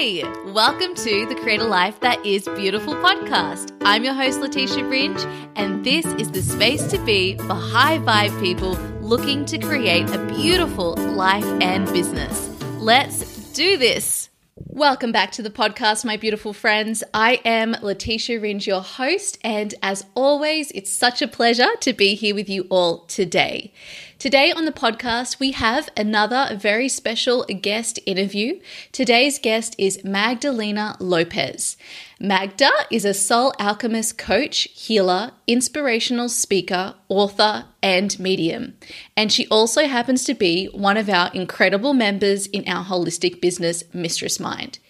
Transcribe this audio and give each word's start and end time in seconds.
Hey, 0.00 0.24
welcome 0.46 0.94
to 0.94 1.26
the 1.26 1.34
Create 1.34 1.60
a 1.60 1.64
Life 1.64 2.00
That 2.00 2.24
Is 2.24 2.48
Beautiful 2.56 2.94
podcast. 2.94 3.76
I'm 3.82 4.02
your 4.02 4.14
host, 4.14 4.40
Letitia 4.40 4.88
Ringe, 4.88 5.22
and 5.56 5.84
this 5.84 6.06
is 6.06 6.30
the 6.30 6.40
space 6.40 6.86
to 6.86 6.98
be 7.04 7.36
for 7.36 7.52
high 7.52 7.98
vibe 7.98 8.40
people 8.40 8.72
looking 9.02 9.44
to 9.44 9.58
create 9.58 10.08
a 10.08 10.24
beautiful 10.24 10.94
life 10.96 11.44
and 11.60 11.84
business. 11.88 12.48
Let's 12.78 13.52
do 13.52 13.76
this. 13.76 14.30
Welcome 14.56 15.12
back 15.12 15.32
to 15.32 15.42
the 15.42 15.50
podcast, 15.50 16.06
my 16.06 16.16
beautiful 16.16 16.54
friends. 16.54 17.04
I 17.12 17.42
am 17.44 17.76
Letitia 17.82 18.40
Ringe, 18.40 18.66
your 18.66 18.80
host, 18.80 19.36
and 19.44 19.74
as 19.82 20.06
always, 20.14 20.70
it's 20.70 20.90
such 20.90 21.20
a 21.20 21.28
pleasure 21.28 21.76
to 21.80 21.92
be 21.92 22.14
here 22.14 22.34
with 22.34 22.48
you 22.48 22.66
all 22.70 23.00
today. 23.00 23.74
Today 24.20 24.52
on 24.52 24.66
the 24.66 24.70
podcast, 24.70 25.40
we 25.40 25.52
have 25.52 25.88
another 25.96 26.54
very 26.54 26.90
special 26.90 27.42
guest 27.44 27.98
interview. 28.04 28.60
Today's 28.92 29.38
guest 29.38 29.74
is 29.78 30.04
Magdalena 30.04 30.98
Lopez. 31.00 31.78
Magda 32.20 32.68
is 32.90 33.06
a 33.06 33.14
soul 33.14 33.54
alchemist 33.58 34.18
coach, 34.18 34.68
healer, 34.74 35.30
inspirational 35.46 36.28
speaker, 36.28 36.96
author, 37.08 37.64
and 37.82 38.20
medium. 38.20 38.76
And 39.16 39.32
she 39.32 39.48
also 39.48 39.86
happens 39.86 40.24
to 40.24 40.34
be 40.34 40.66
one 40.66 40.98
of 40.98 41.08
our 41.08 41.30
incredible 41.32 41.94
members 41.94 42.46
in 42.46 42.68
our 42.68 42.84
holistic 42.84 43.40
business, 43.40 43.84
Mistress 43.94 44.38
Mind. 44.38 44.80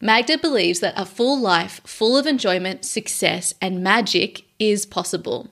Magda 0.00 0.38
believes 0.38 0.80
that 0.80 0.94
a 0.96 1.04
full 1.04 1.38
life 1.38 1.82
full 1.84 2.16
of 2.16 2.26
enjoyment, 2.26 2.86
success, 2.86 3.52
and 3.60 3.82
magic 3.82 4.44
is 4.58 4.86
possible. 4.86 5.50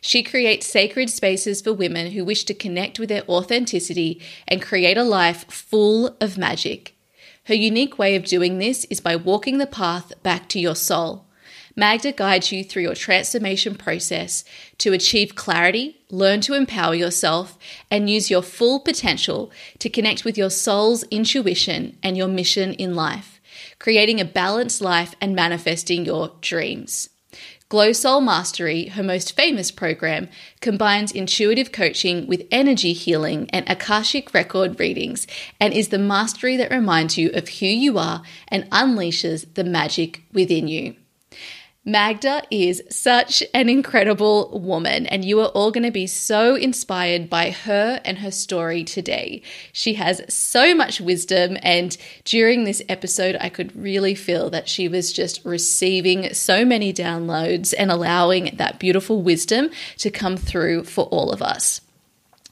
She 0.00 0.22
creates 0.22 0.66
sacred 0.66 1.10
spaces 1.10 1.60
for 1.60 1.72
women 1.72 2.12
who 2.12 2.24
wish 2.24 2.44
to 2.44 2.54
connect 2.54 2.98
with 2.98 3.08
their 3.08 3.28
authenticity 3.28 4.20
and 4.46 4.62
create 4.62 4.96
a 4.96 5.02
life 5.02 5.44
full 5.50 6.16
of 6.20 6.38
magic. 6.38 6.94
Her 7.44 7.54
unique 7.54 7.98
way 7.98 8.16
of 8.16 8.24
doing 8.24 8.58
this 8.58 8.84
is 8.86 9.00
by 9.00 9.16
walking 9.16 9.58
the 9.58 9.66
path 9.66 10.12
back 10.22 10.48
to 10.50 10.60
your 10.60 10.74
soul. 10.74 11.26
Magda 11.78 12.10
guides 12.12 12.50
you 12.50 12.64
through 12.64 12.84
your 12.84 12.94
transformation 12.94 13.74
process 13.74 14.44
to 14.78 14.94
achieve 14.94 15.34
clarity, 15.34 16.00
learn 16.10 16.40
to 16.40 16.54
empower 16.54 16.94
yourself, 16.94 17.58
and 17.90 18.08
use 18.08 18.30
your 18.30 18.40
full 18.40 18.80
potential 18.80 19.52
to 19.78 19.90
connect 19.90 20.24
with 20.24 20.38
your 20.38 20.48
soul's 20.48 21.02
intuition 21.04 21.98
and 22.02 22.16
your 22.16 22.28
mission 22.28 22.72
in 22.72 22.94
life, 22.94 23.40
creating 23.78 24.20
a 24.20 24.24
balanced 24.24 24.80
life 24.80 25.14
and 25.20 25.36
manifesting 25.36 26.06
your 26.06 26.32
dreams. 26.40 27.10
Glow 27.68 27.90
Soul 27.90 28.20
Mastery, 28.20 28.86
her 28.86 29.02
most 29.02 29.34
famous 29.34 29.72
program, 29.72 30.28
combines 30.60 31.10
intuitive 31.10 31.72
coaching 31.72 32.28
with 32.28 32.46
energy 32.52 32.92
healing 32.92 33.50
and 33.50 33.68
Akashic 33.68 34.32
record 34.32 34.78
readings 34.78 35.26
and 35.58 35.74
is 35.74 35.88
the 35.88 35.98
mastery 35.98 36.56
that 36.56 36.70
reminds 36.70 37.18
you 37.18 37.28
of 37.30 37.48
who 37.48 37.66
you 37.66 37.98
are 37.98 38.22
and 38.46 38.70
unleashes 38.70 39.52
the 39.54 39.64
magic 39.64 40.22
within 40.32 40.68
you. 40.68 40.94
Magda 41.88 42.42
is 42.50 42.82
such 42.90 43.44
an 43.54 43.68
incredible 43.68 44.58
woman, 44.58 45.06
and 45.06 45.24
you 45.24 45.38
are 45.38 45.50
all 45.50 45.70
going 45.70 45.84
to 45.84 45.92
be 45.92 46.08
so 46.08 46.56
inspired 46.56 47.30
by 47.30 47.50
her 47.50 48.00
and 48.04 48.18
her 48.18 48.32
story 48.32 48.82
today. 48.82 49.40
She 49.72 49.94
has 49.94 50.20
so 50.28 50.74
much 50.74 51.00
wisdom, 51.00 51.56
and 51.62 51.96
during 52.24 52.64
this 52.64 52.82
episode, 52.88 53.36
I 53.40 53.50
could 53.50 53.76
really 53.76 54.16
feel 54.16 54.50
that 54.50 54.68
she 54.68 54.88
was 54.88 55.12
just 55.12 55.44
receiving 55.44 56.34
so 56.34 56.64
many 56.64 56.92
downloads 56.92 57.72
and 57.78 57.92
allowing 57.92 58.56
that 58.56 58.80
beautiful 58.80 59.22
wisdom 59.22 59.70
to 59.98 60.10
come 60.10 60.36
through 60.36 60.84
for 60.84 61.04
all 61.04 61.30
of 61.30 61.40
us. 61.40 61.82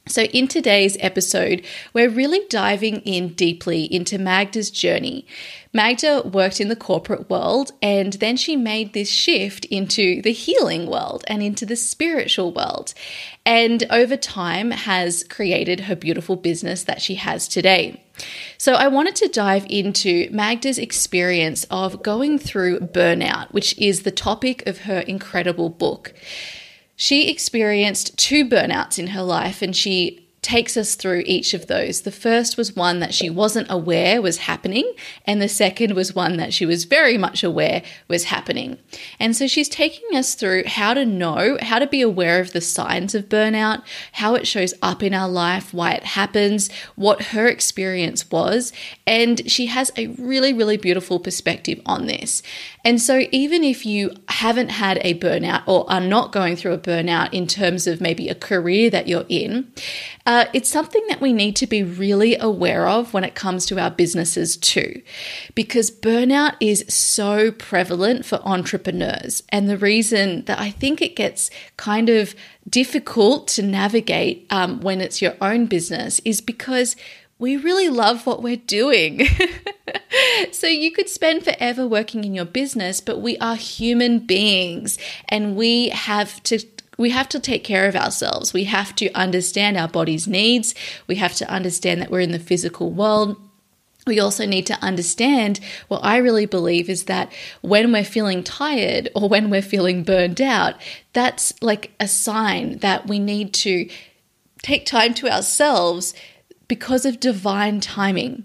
So, 0.06 0.22
in 0.22 0.48
today's 0.48 0.98
episode, 1.00 1.64
we're 1.94 2.10
really 2.10 2.42
diving 2.50 3.00
in 3.00 3.28
deeply 3.30 3.92
into 3.92 4.18
Magda's 4.18 4.70
journey. 4.70 5.26
Magda 5.74 6.22
worked 6.24 6.60
in 6.60 6.68
the 6.68 6.76
corporate 6.76 7.28
world 7.28 7.72
and 7.82 8.12
then 8.14 8.36
she 8.36 8.54
made 8.54 8.92
this 8.92 9.10
shift 9.10 9.64
into 9.64 10.22
the 10.22 10.32
healing 10.32 10.86
world 10.86 11.24
and 11.26 11.42
into 11.42 11.66
the 11.66 11.74
spiritual 11.74 12.52
world. 12.52 12.94
And 13.44 13.84
over 13.90 14.16
time 14.16 14.70
has 14.70 15.24
created 15.24 15.80
her 15.80 15.96
beautiful 15.96 16.36
business 16.36 16.84
that 16.84 17.02
she 17.02 17.16
has 17.16 17.48
today. 17.48 18.04
So, 18.56 18.74
I 18.74 18.86
wanted 18.86 19.16
to 19.16 19.28
dive 19.28 19.66
into 19.68 20.28
Magda's 20.30 20.78
experience 20.78 21.66
of 21.68 22.04
going 22.04 22.38
through 22.38 22.78
burnout, 22.78 23.52
which 23.52 23.76
is 23.76 24.04
the 24.04 24.12
topic 24.12 24.64
of 24.68 24.82
her 24.82 25.00
incredible 25.00 25.68
book. 25.68 26.14
She 26.94 27.28
experienced 27.28 28.16
two 28.16 28.44
burnouts 28.48 29.00
in 29.00 29.08
her 29.08 29.22
life 29.22 29.62
and 29.62 29.74
she 29.74 30.23
takes 30.44 30.76
us 30.76 30.94
through 30.94 31.24
each 31.26 31.54
of 31.54 31.66
those. 31.66 32.02
The 32.02 32.12
first 32.12 32.56
was 32.56 32.76
one 32.76 33.00
that 33.00 33.14
she 33.14 33.30
wasn't 33.30 33.70
aware 33.70 34.20
was 34.22 34.36
happening, 34.38 34.92
and 35.26 35.40
the 35.40 35.48
second 35.48 35.94
was 35.94 36.14
one 36.14 36.36
that 36.36 36.52
she 36.52 36.66
was 36.66 36.84
very 36.84 37.16
much 37.18 37.42
aware 37.42 37.82
was 38.06 38.24
happening. 38.24 38.78
And 39.18 39.34
so 39.34 39.46
she's 39.46 39.68
taking 39.68 40.16
us 40.16 40.34
through 40.34 40.64
how 40.66 40.94
to 40.94 41.06
know, 41.06 41.56
how 41.60 41.78
to 41.78 41.86
be 41.86 42.02
aware 42.02 42.40
of 42.40 42.52
the 42.52 42.60
signs 42.60 43.14
of 43.14 43.28
burnout, 43.28 43.82
how 44.12 44.34
it 44.34 44.46
shows 44.46 44.74
up 44.82 45.02
in 45.02 45.14
our 45.14 45.28
life, 45.28 45.72
why 45.72 45.92
it 45.92 46.04
happens, 46.04 46.70
what 46.94 47.22
her 47.22 47.48
experience 47.48 48.30
was, 48.30 48.72
and 49.06 49.50
she 49.50 49.66
has 49.66 49.90
a 49.96 50.08
really, 50.08 50.52
really 50.52 50.76
beautiful 50.76 51.18
perspective 51.18 51.80
on 51.86 52.06
this. 52.06 52.42
And 52.84 53.00
so, 53.00 53.26
even 53.32 53.64
if 53.64 53.86
you 53.86 54.10
haven't 54.28 54.68
had 54.68 54.98
a 55.00 55.18
burnout 55.18 55.62
or 55.66 55.90
are 55.90 56.02
not 56.02 56.32
going 56.32 56.54
through 56.54 56.74
a 56.74 56.78
burnout 56.78 57.32
in 57.32 57.46
terms 57.46 57.86
of 57.86 58.00
maybe 58.00 58.28
a 58.28 58.34
career 58.34 58.90
that 58.90 59.08
you're 59.08 59.24
in, 59.30 59.72
uh, 60.34 60.46
it's 60.52 60.68
something 60.68 61.06
that 61.08 61.20
we 61.20 61.32
need 61.32 61.54
to 61.54 61.64
be 61.64 61.84
really 61.84 62.36
aware 62.36 62.88
of 62.88 63.14
when 63.14 63.22
it 63.22 63.36
comes 63.36 63.66
to 63.66 63.78
our 63.78 63.90
businesses 63.90 64.56
too, 64.56 65.00
because 65.54 65.92
burnout 65.92 66.56
is 66.58 66.84
so 66.88 67.52
prevalent 67.52 68.26
for 68.26 68.40
entrepreneurs. 68.42 69.44
And 69.50 69.68
the 69.68 69.78
reason 69.78 70.44
that 70.46 70.58
I 70.58 70.72
think 70.72 71.00
it 71.00 71.14
gets 71.14 71.50
kind 71.76 72.08
of 72.08 72.34
difficult 72.68 73.46
to 73.48 73.62
navigate 73.62 74.48
um, 74.50 74.80
when 74.80 75.00
it's 75.00 75.22
your 75.22 75.36
own 75.40 75.66
business 75.66 76.20
is 76.24 76.40
because 76.40 76.96
we 77.38 77.56
really 77.56 77.88
love 77.88 78.26
what 78.26 78.42
we're 78.42 78.56
doing. 78.56 79.28
so 80.52 80.66
you 80.66 80.90
could 80.90 81.08
spend 81.08 81.44
forever 81.44 81.86
working 81.86 82.24
in 82.24 82.34
your 82.34 82.44
business, 82.44 83.00
but 83.00 83.20
we 83.20 83.38
are 83.38 83.54
human 83.54 84.18
beings 84.18 84.98
and 85.28 85.54
we 85.54 85.90
have 85.90 86.42
to 86.44 86.58
we 86.96 87.10
have 87.10 87.28
to 87.30 87.40
take 87.40 87.64
care 87.64 87.86
of 87.86 87.96
ourselves. 87.96 88.52
We 88.52 88.64
have 88.64 88.94
to 88.96 89.12
understand 89.12 89.76
our 89.76 89.88
body's 89.88 90.28
needs. 90.28 90.74
We 91.06 91.16
have 91.16 91.34
to 91.36 91.50
understand 91.50 92.00
that 92.00 92.10
we're 92.10 92.20
in 92.20 92.32
the 92.32 92.38
physical 92.38 92.90
world. 92.90 93.36
We 94.06 94.20
also 94.20 94.44
need 94.44 94.66
to 94.66 94.78
understand 94.82 95.60
what 95.88 96.04
I 96.04 96.18
really 96.18 96.46
believe 96.46 96.90
is 96.90 97.04
that 97.04 97.32
when 97.62 97.90
we're 97.90 98.04
feeling 98.04 98.42
tired 98.42 99.08
or 99.14 99.28
when 99.28 99.48
we're 99.48 99.62
feeling 99.62 100.04
burned 100.04 100.42
out, 100.42 100.74
that's 101.14 101.54
like 101.62 101.92
a 101.98 102.06
sign 102.06 102.78
that 102.78 103.06
we 103.06 103.18
need 103.18 103.54
to 103.54 103.88
take 104.62 104.84
time 104.84 105.14
to 105.14 105.28
ourselves 105.28 106.14
because 106.68 107.06
of 107.06 107.20
divine 107.20 107.80
timing. 107.80 108.44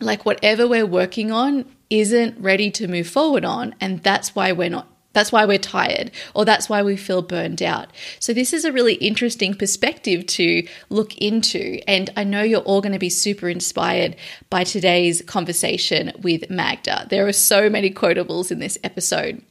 Like 0.00 0.24
whatever 0.24 0.68
we're 0.68 0.86
working 0.86 1.32
on 1.32 1.64
isn't 1.90 2.38
ready 2.38 2.70
to 2.72 2.88
move 2.88 3.08
forward 3.08 3.44
on, 3.44 3.74
and 3.80 4.02
that's 4.02 4.34
why 4.34 4.52
we're 4.52 4.68
not 4.68 4.88
that's 5.16 5.32
why 5.32 5.46
we're 5.46 5.56
tired, 5.56 6.10
or 6.34 6.44
that's 6.44 6.68
why 6.68 6.82
we 6.82 6.94
feel 6.94 7.22
burned 7.22 7.62
out. 7.62 7.88
So, 8.20 8.34
this 8.34 8.52
is 8.52 8.66
a 8.66 8.72
really 8.72 8.96
interesting 8.96 9.54
perspective 9.54 10.26
to 10.26 10.68
look 10.90 11.16
into. 11.16 11.80
And 11.88 12.10
I 12.18 12.24
know 12.24 12.42
you're 12.42 12.60
all 12.60 12.82
going 12.82 12.92
to 12.92 12.98
be 12.98 13.08
super 13.08 13.48
inspired 13.48 14.14
by 14.50 14.62
today's 14.62 15.22
conversation 15.22 16.12
with 16.20 16.50
Magda. 16.50 17.06
There 17.08 17.26
are 17.26 17.32
so 17.32 17.70
many 17.70 17.90
quotables 17.90 18.50
in 18.50 18.58
this 18.58 18.76
episode. 18.84 19.42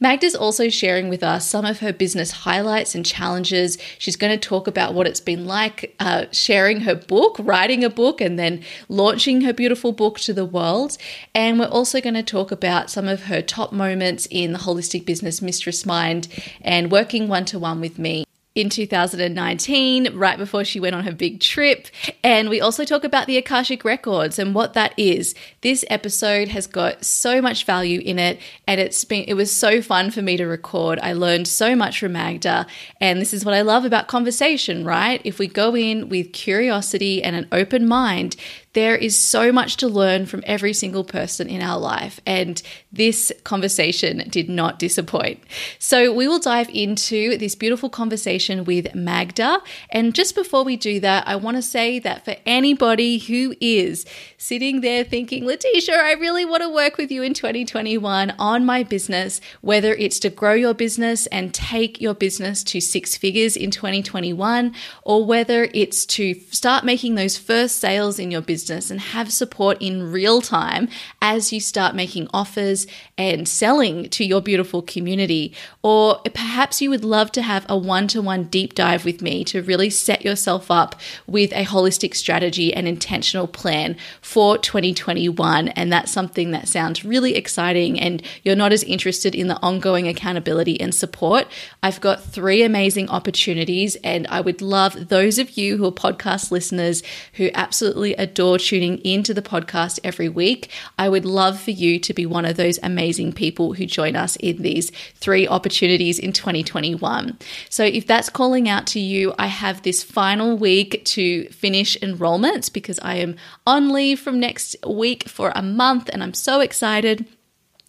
Magda's 0.00 0.34
also 0.34 0.68
sharing 0.68 1.08
with 1.08 1.22
us 1.22 1.48
some 1.48 1.64
of 1.64 1.78
her 1.78 1.92
business 1.92 2.32
highlights 2.32 2.96
and 2.96 3.06
challenges. 3.06 3.78
She's 3.98 4.16
going 4.16 4.36
to 4.36 4.48
talk 4.48 4.66
about 4.66 4.92
what 4.92 5.06
it's 5.06 5.20
been 5.20 5.44
like 5.44 5.94
uh, 6.00 6.24
sharing 6.32 6.80
her 6.80 6.96
book, 6.96 7.36
writing 7.38 7.84
a 7.84 7.90
book, 7.90 8.20
and 8.20 8.40
then 8.40 8.64
launching 8.88 9.42
her 9.42 9.52
beautiful 9.52 9.92
book 9.92 10.18
to 10.18 10.32
the 10.32 10.44
world. 10.44 10.98
And 11.32 11.60
we're 11.60 11.66
also 11.66 12.00
going 12.00 12.14
to 12.14 12.24
talk 12.24 12.50
about 12.50 12.90
some 12.90 13.06
of 13.06 13.24
her 13.24 13.40
top 13.40 13.72
moments 13.72 14.26
in 14.28 14.52
the 14.52 14.58
holistic 14.58 15.04
business 15.04 15.11
Business 15.12 15.42
mistress 15.42 15.84
Mind 15.84 16.26
and 16.62 16.90
working 16.90 17.28
one 17.28 17.44
to 17.44 17.58
one 17.58 17.82
with 17.82 17.98
me 17.98 18.24
in 18.54 18.68
2019, 18.68 20.14
right 20.14 20.36
before 20.38 20.64
she 20.64 20.80
went 20.80 20.94
on 20.94 21.04
her 21.04 21.12
big 21.12 21.40
trip. 21.40 21.86
And 22.22 22.48
we 22.48 22.60
also 22.60 22.84
talk 22.84 23.04
about 23.04 23.26
the 23.26 23.36
Akashic 23.36 23.84
Records 23.84 24.38
and 24.38 24.54
what 24.54 24.74
that 24.74 24.92
is. 24.98 25.34
This 25.62 25.84
episode 25.88 26.48
has 26.48 26.66
got 26.66 27.04
so 27.04 27.40
much 27.40 27.64
value 27.64 28.00
in 28.00 28.18
it, 28.18 28.40
and 28.66 28.80
it's 28.80 29.04
been 29.04 29.24
it 29.26 29.34
was 29.34 29.50
so 29.50 29.80
fun 29.80 30.10
for 30.10 30.22
me 30.22 30.36
to 30.36 30.46
record. 30.46 30.98
I 31.00 31.12
learned 31.12 31.48
so 31.48 31.76
much 31.76 32.00
from 32.00 32.12
Magda, 32.12 32.66
and 33.00 33.20
this 33.20 33.34
is 33.34 33.44
what 33.44 33.54
I 33.54 33.62
love 33.62 33.84
about 33.84 34.08
conversation, 34.08 34.84
right? 34.84 35.20
If 35.24 35.38
we 35.38 35.46
go 35.46 35.74
in 35.74 36.08
with 36.08 36.32
curiosity 36.32 37.22
and 37.22 37.36
an 37.36 37.48
open 37.52 37.86
mind, 37.86 38.36
there 38.74 38.96
is 38.96 39.18
so 39.18 39.52
much 39.52 39.76
to 39.78 39.88
learn 39.88 40.26
from 40.26 40.42
every 40.46 40.72
single 40.72 41.04
person 41.04 41.48
in 41.48 41.62
our 41.62 41.78
life. 41.78 42.20
And 42.26 42.62
this 42.92 43.32
conversation 43.44 44.28
did 44.28 44.48
not 44.48 44.78
disappoint. 44.78 45.42
So 45.78 46.12
we 46.12 46.28
will 46.28 46.38
dive 46.38 46.68
into 46.68 47.38
this 47.38 47.54
beautiful 47.54 47.88
conversation 47.88 48.64
with 48.64 48.94
Magda. 48.94 49.62
And 49.90 50.14
just 50.14 50.34
before 50.34 50.62
we 50.62 50.76
do 50.76 51.00
that, 51.00 51.26
I 51.26 51.36
want 51.36 51.56
to 51.56 51.62
say 51.62 51.98
that 52.00 52.24
for 52.24 52.36
anybody 52.44 53.18
who 53.18 53.54
is 53.60 54.04
sitting 54.36 54.82
there 54.82 55.04
thinking, 55.04 55.46
Letitia, 55.46 55.94
I 55.94 56.12
really 56.12 56.44
want 56.44 56.62
to 56.62 56.68
work 56.68 56.98
with 56.98 57.10
you 57.10 57.22
in 57.22 57.32
2021 57.32 58.34
on 58.38 58.66
my 58.66 58.82
business, 58.82 59.40
whether 59.62 59.94
it's 59.94 60.18
to 60.20 60.30
grow 60.30 60.52
your 60.52 60.74
business 60.74 61.26
and 61.28 61.54
take 61.54 62.00
your 62.00 62.14
business 62.14 62.62
to 62.64 62.80
six 62.80 63.16
figures 63.16 63.56
in 63.56 63.70
2021, 63.70 64.74
or 65.02 65.24
whether 65.24 65.68
it's 65.72 66.04
to 66.06 66.34
start 66.50 66.84
making 66.84 67.14
those 67.14 67.38
first 67.38 67.78
sales 67.78 68.18
in 68.18 68.30
your 68.30 68.42
business 68.42 68.90
and 68.90 69.00
have 69.00 69.32
support 69.32 69.80
in 69.80 70.12
real 70.12 70.42
time 70.42 70.88
as 71.22 71.52
you 71.52 71.60
start 71.60 71.94
making 71.94 72.28
offers 72.34 72.81
and 73.18 73.48
selling 73.48 74.08
to 74.10 74.24
your 74.24 74.40
beautiful 74.40 74.82
community. 74.82 75.54
Or 75.82 76.20
perhaps 76.34 76.80
you 76.80 76.90
would 76.90 77.04
love 77.04 77.32
to 77.32 77.42
have 77.42 77.66
a 77.68 77.76
one 77.76 78.08
to 78.08 78.22
one 78.22 78.44
deep 78.44 78.74
dive 78.74 79.04
with 79.04 79.22
me 79.22 79.44
to 79.44 79.62
really 79.62 79.90
set 79.90 80.24
yourself 80.24 80.70
up 80.70 80.96
with 81.26 81.52
a 81.52 81.64
holistic 81.64 82.14
strategy 82.14 82.72
and 82.72 82.86
intentional 82.86 83.46
plan 83.46 83.96
for 84.20 84.58
2021. 84.58 85.68
And 85.68 85.92
that's 85.92 86.12
something 86.12 86.50
that 86.52 86.68
sounds 86.68 87.04
really 87.04 87.34
exciting 87.34 87.98
and 87.98 88.22
you're 88.42 88.56
not 88.56 88.72
as 88.72 88.82
interested 88.84 89.34
in 89.34 89.48
the 89.48 89.60
ongoing 89.62 90.08
accountability 90.08 90.80
and 90.80 90.94
support. 90.94 91.46
I've 91.82 92.00
got 92.00 92.22
three 92.22 92.62
amazing 92.62 93.08
opportunities 93.08 93.96
and 93.96 94.26
I 94.28 94.40
would 94.40 94.62
love 94.62 95.08
those 95.08 95.38
of 95.38 95.56
you 95.56 95.76
who 95.76 95.86
are 95.86 95.92
podcast 95.92 96.50
listeners 96.50 97.02
who 97.34 97.50
absolutely 97.54 98.14
adore 98.14 98.58
tuning 98.58 98.98
into 98.98 99.34
the 99.34 99.42
podcast 99.42 99.98
every 100.04 100.28
week. 100.28 100.70
I 100.98 101.08
would 101.08 101.24
love 101.24 101.60
for 101.60 101.70
you 101.70 101.98
to 102.00 102.14
be 102.14 102.26
one 102.26 102.44
of 102.44 102.56
those 102.56 102.71
amazing 102.82 103.32
people 103.32 103.74
who 103.74 103.86
join 103.86 104.16
us 104.16 104.36
in 104.36 104.62
these 104.62 104.90
three 105.14 105.46
opportunities 105.48 106.18
in 106.18 106.32
2021. 106.32 107.38
So 107.68 107.84
if 107.84 108.06
that's 108.06 108.28
calling 108.28 108.68
out 108.68 108.86
to 108.88 109.00
you, 109.00 109.34
I 109.38 109.46
have 109.46 109.82
this 109.82 110.02
final 110.02 110.56
week 110.56 111.04
to 111.06 111.46
finish 111.46 111.96
enrollments 111.98 112.72
because 112.72 112.98
I 113.00 113.16
am 113.16 113.36
on 113.66 113.92
leave 113.92 114.20
from 114.20 114.40
next 114.40 114.76
week 114.86 115.28
for 115.28 115.52
a 115.54 115.62
month 115.62 116.08
and 116.12 116.22
I'm 116.22 116.34
so 116.34 116.60
excited. 116.60 117.26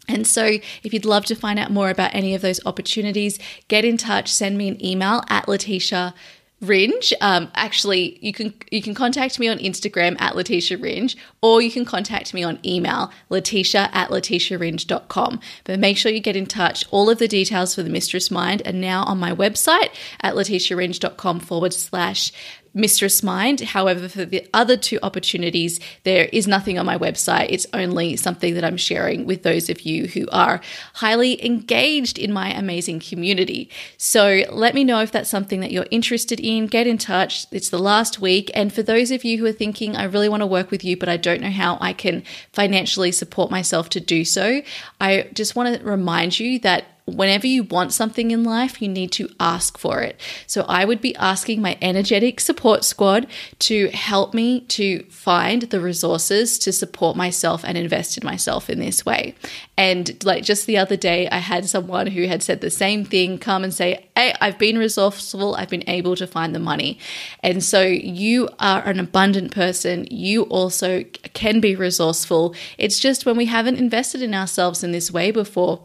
And 0.07 0.27
so, 0.27 0.43
if 0.83 0.93
you'd 0.93 1.05
love 1.05 1.23
to 1.27 1.35
find 1.35 1.57
out 1.57 1.71
more 1.71 1.89
about 1.89 2.13
any 2.13 2.35
of 2.35 2.41
those 2.41 2.59
opportunities, 2.65 3.39
get 3.69 3.85
in 3.85 3.95
touch, 3.95 4.27
send 4.29 4.57
me 4.57 4.67
an 4.67 4.85
email 4.85 5.23
at 5.29 5.47
Letitia 5.47 6.13
Ringe. 6.63 7.13
Um, 7.21 7.51
actually, 7.55 8.17
you 8.21 8.33
can 8.33 8.53
you 8.71 8.81
can 8.81 8.93
contact 8.93 9.37
me 9.39 9.47
on 9.49 9.57
Instagram 9.59 10.19
at 10.19 10.35
Letitia 10.35 10.77
Ringe, 10.77 11.15
or 11.41 11.61
you 11.61 11.69
can 11.69 11.85
contact 11.85 12.33
me 12.33 12.43
on 12.43 12.57
email, 12.65 13.11
letitia 13.29 13.89
at 13.91 14.09
letitiaringe.com. 14.09 15.39
But 15.65 15.79
make 15.79 15.97
sure 15.97 16.11
you 16.11 16.21
get 16.21 16.35
in 16.35 16.45
touch. 16.45 16.85
All 16.89 17.09
of 17.09 17.19
the 17.19 17.27
details 17.27 17.75
for 17.75 17.83
the 17.83 17.89
Mistress 17.89 18.31
Mind 18.31 18.61
are 18.65 18.71
now 18.71 19.03
on 19.03 19.19
my 19.19 19.33
website 19.33 19.89
at 20.21 20.35
letitiaringe.com 20.35 21.41
forward 21.41 21.73
slash 21.73 22.31
Mistress 22.73 23.21
Mind. 23.21 23.59
However, 23.61 24.09
for 24.09 24.25
the 24.25 24.47
other 24.53 24.75
two 24.75 24.99
opportunities, 25.03 25.79
there 26.03 26.25
is 26.33 26.47
nothing 26.47 26.79
on 26.79 26.85
my 26.85 26.97
website. 26.97 27.47
It's 27.49 27.67
only 27.73 28.15
something 28.15 28.53
that 28.55 28.63
I'm 28.63 28.77
sharing 28.77 29.25
with 29.25 29.43
those 29.43 29.69
of 29.69 29.81
you 29.81 30.07
who 30.07 30.27
are 30.31 30.61
highly 30.95 31.43
engaged 31.45 32.17
in 32.17 32.33
my 32.33 32.51
amazing 32.51 32.99
community. 32.99 33.69
So 33.97 34.43
let 34.51 34.73
me 34.73 34.83
know 34.83 35.01
if 35.01 35.11
that's 35.11 35.29
something 35.29 35.59
that 35.59 35.71
you're 35.71 35.85
interested 35.91 36.39
in. 36.39 36.67
Get 36.67 36.87
in 36.87 36.97
touch. 36.97 37.45
It's 37.51 37.69
the 37.69 37.79
last 37.79 38.19
week. 38.19 38.49
And 38.53 38.73
for 38.73 38.81
those 38.81 39.11
of 39.11 39.23
you 39.23 39.37
who 39.37 39.45
are 39.45 39.51
thinking, 39.51 39.95
I 39.95 40.03
really 40.03 40.29
want 40.29 40.41
to 40.41 40.47
work 40.47 40.71
with 40.71 40.83
you, 40.83 40.97
but 40.97 41.09
I 41.09 41.17
don't 41.17 41.41
know 41.41 41.51
how 41.51 41.77
I 41.79 41.93
can 41.93 42.23
financially 42.51 43.11
support 43.11 43.51
myself 43.51 43.89
to 43.89 43.99
do 43.99 44.25
so, 44.25 44.61
I 44.99 45.29
just 45.33 45.55
want 45.55 45.77
to 45.77 45.83
remind 45.85 46.39
you 46.39 46.59
that 46.59 46.85
whenever 47.05 47.47
you 47.47 47.63
want 47.63 47.91
something 47.91 48.31
in 48.31 48.43
life, 48.43 48.81
you 48.81 48.87
need 48.87 49.11
to 49.11 49.29
ask 49.39 49.77
for 49.77 50.01
it. 50.01 50.19
So 50.47 50.65
I 50.69 50.85
would 50.85 51.01
be 51.01 51.15
asking 51.17 51.61
my 51.61 51.77
energetic 51.81 52.39
support 52.39 52.85
squad 52.85 53.27
to 53.59 53.89
help 53.89 54.33
me 54.33 54.61
to 54.61 55.03
find 55.09 55.63
the 55.63 55.81
resources 55.81 56.57
to 56.59 56.71
support 56.71 57.17
myself 57.17 57.63
and 57.65 57.77
invest 57.77 58.17
in 58.17 58.25
myself 58.25 58.69
in 58.69 58.79
this 58.79 59.05
way. 59.05 59.35
And 59.75 60.23
like 60.23 60.43
just 60.43 60.65
the 60.65 60.77
other 60.77 60.95
day, 60.95 61.27
I 61.29 61.37
had 61.37 61.65
someone 61.65 62.07
who 62.07 62.27
had 62.27 62.41
said 62.41 62.61
the 62.61 62.69
same 62.69 63.03
thing 63.03 63.37
come 63.37 63.63
and 63.63 63.73
say, 63.73 64.07
Hey, 64.15 64.33
I've 64.39 64.59
been 64.59 64.77
resourceful, 64.77 65.55
I've 65.55 65.69
been 65.69 65.89
able 65.89 66.15
to 66.15 66.27
find 66.27 66.55
the 66.55 66.59
money. 66.59 66.99
And 67.41 67.63
so 67.63 67.81
you 67.81 68.49
are 68.59 68.81
an 68.87 68.99
abundant 68.99 69.51
person. 69.51 70.07
You 70.09 70.43
also 70.43 71.03
can 71.33 71.59
be 71.59 71.75
resourceful. 71.75 72.55
It's 72.77 72.99
just 72.99 73.25
when 73.25 73.35
we 73.35 73.45
haven't 73.45 73.77
invested 73.77 74.21
in 74.21 74.33
ourselves 74.33 74.83
in 74.83 74.91
this 74.91 75.11
way 75.11 75.31
before 75.31 75.83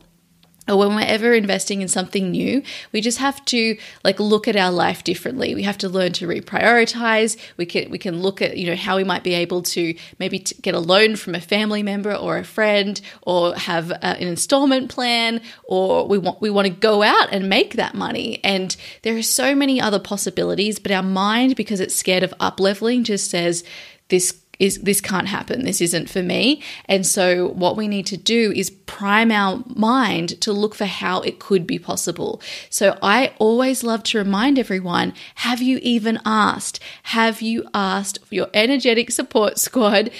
or 0.69 0.77
when 0.77 0.95
we're 0.95 1.07
ever 1.07 1.33
investing 1.33 1.83
in 1.83 1.89
something 1.89 2.31
new, 2.31 2.63
we 2.93 3.01
just 3.01 3.19
have 3.19 3.45
to 3.47 3.77
like 4.05 4.21
look 4.21 4.49
at 4.49 4.57
our 4.57 4.71
life 4.71 5.05
differently. 5.05 5.55
We 5.55 5.63
have 5.63 5.79
to 5.79 5.89
learn 5.89 6.13
to 6.15 6.27
reprioritize. 6.27 7.37
We 7.57 7.67
can 7.67 7.91
we 7.91 7.99
can 7.99 8.21
look 8.21 8.43
at 8.43 8.57
you 8.57 8.67
know 8.67 8.77
how 8.77 8.97
we 8.97 9.05
might 9.05 9.25
be 9.25 9.35
able 9.35 9.63
to 9.63 9.95
maybe 10.19 10.41
t- 10.41 10.57
get 10.61 10.75
a 10.75 10.81
loan 10.81 11.17
from 11.17 11.35
a 11.35 11.41
family 11.41 11.83
member 11.83 12.15
or 12.15 12.39
a 12.39 12.45
friend, 12.45 13.01
or 13.23 13.55
have 13.55 13.91
a, 13.91 14.05
an 14.05 14.29
installment 14.29 14.91
plan, 14.91 15.41
or 15.65 16.07
we 16.07 16.19
want 16.19 16.41
we 16.41 16.51
want 16.51 16.67
to 16.67 16.73
go 16.73 17.03
out 17.03 17.29
and 17.33 17.49
make 17.49 17.75
that 17.75 17.95
money. 17.95 18.41
And 18.45 18.77
there 19.03 19.17
are 19.17 19.23
so 19.23 19.55
many 19.55 19.81
other 19.81 19.99
possibilities, 19.99 20.79
but 20.79 20.93
our 20.93 21.03
mind, 21.03 21.57
because 21.57 21.81
it's 21.81 21.95
scared 21.95 22.23
of 22.23 22.35
up 22.41 22.61
leveling, 22.61 23.05
just 23.05 23.31
says 23.31 23.65
this 24.09 24.41
is 24.59 24.79
this 24.79 25.01
can't 25.01 25.29
happen. 25.29 25.65
This 25.65 25.81
isn't 25.81 26.11
for 26.11 26.23
me. 26.23 26.63
And 26.87 27.07
so 27.07 27.49
what 27.49 27.77
we 27.77 27.89
need 27.89 28.07
to 28.07 28.17
do 28.17 28.53
is 28.55 28.71
prime 28.71 29.31
our 29.31 29.63
mind 29.67 30.41
to 30.41 30.53
look 30.53 30.75
for 30.75 30.87
how 30.87 31.21
it 31.21 31.39
could 31.39 31.67
be 31.67 31.79
possible. 31.79 32.41
So 32.71 32.99
I 33.03 33.35
always 33.39 33.85
love 33.85 34.03
to 34.05 34.19
remind 34.19 34.59
everyone, 34.59 35.15
have 35.37 35.63
you 35.63 35.79
even 35.83 36.19
asked? 36.25 36.81
Have 37.05 37.41
you 37.41 37.69
asked 37.73 38.19
your 38.31 38.49
energetic 38.53 39.11
support 39.11 39.59
squad 39.59 40.11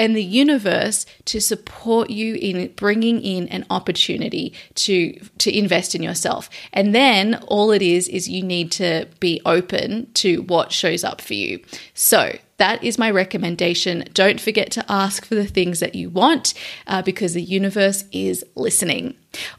and 0.00 0.16
the 0.16 0.24
universe 0.24 1.04
to 1.26 1.40
support 1.40 2.08
you 2.08 2.34
in 2.36 2.72
bringing 2.74 3.20
in 3.20 3.46
an 3.48 3.66
opportunity 3.68 4.54
to 4.74 5.12
to 5.36 5.56
invest 5.56 5.94
in 5.94 6.02
yourself 6.02 6.48
and 6.72 6.94
then 6.94 7.34
all 7.48 7.70
it 7.70 7.82
is 7.82 8.08
is 8.08 8.28
you 8.28 8.42
need 8.42 8.72
to 8.72 9.06
be 9.20 9.40
open 9.44 10.10
to 10.14 10.40
what 10.42 10.72
shows 10.72 11.04
up 11.04 11.20
for 11.20 11.34
you 11.34 11.60
so 11.92 12.32
that 12.56 12.84
is 12.84 12.98
my 12.98 13.10
recommendation. 13.10 14.04
Don't 14.12 14.38
forget 14.38 14.70
to 14.72 14.84
ask 14.86 15.24
for 15.24 15.34
the 15.34 15.46
things 15.46 15.80
that 15.80 15.94
you 15.94 16.10
want 16.10 16.52
uh, 16.86 17.00
because 17.00 17.32
the 17.32 17.40
universe 17.40 18.04
is 18.12 18.44
listening. 18.54 19.14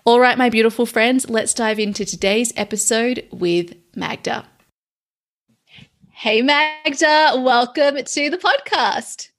All 0.06 0.20
right, 0.20 0.38
my 0.38 0.52
beautiful 0.52 0.86
friends, 0.86 1.28
let's 1.28 1.56
dive 1.56 1.80
into 1.80 2.06
today's 2.06 2.54
episode 2.56 3.28
with 3.32 3.74
Magda. 3.96 4.46
Hey, 6.12 6.44
Magda, 6.44 7.42
welcome 7.42 7.96
to 7.96 8.30
the 8.30 8.38
podcast. 8.38 9.30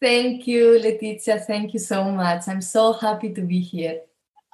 Thank 0.00 0.46
you, 0.46 0.78
Letitia. 0.78 1.40
Thank 1.40 1.72
you 1.72 1.80
so 1.80 2.04
much. 2.04 2.48
I'm 2.48 2.60
so 2.60 2.92
happy 2.92 3.32
to 3.32 3.40
be 3.40 3.60
here. 3.60 4.00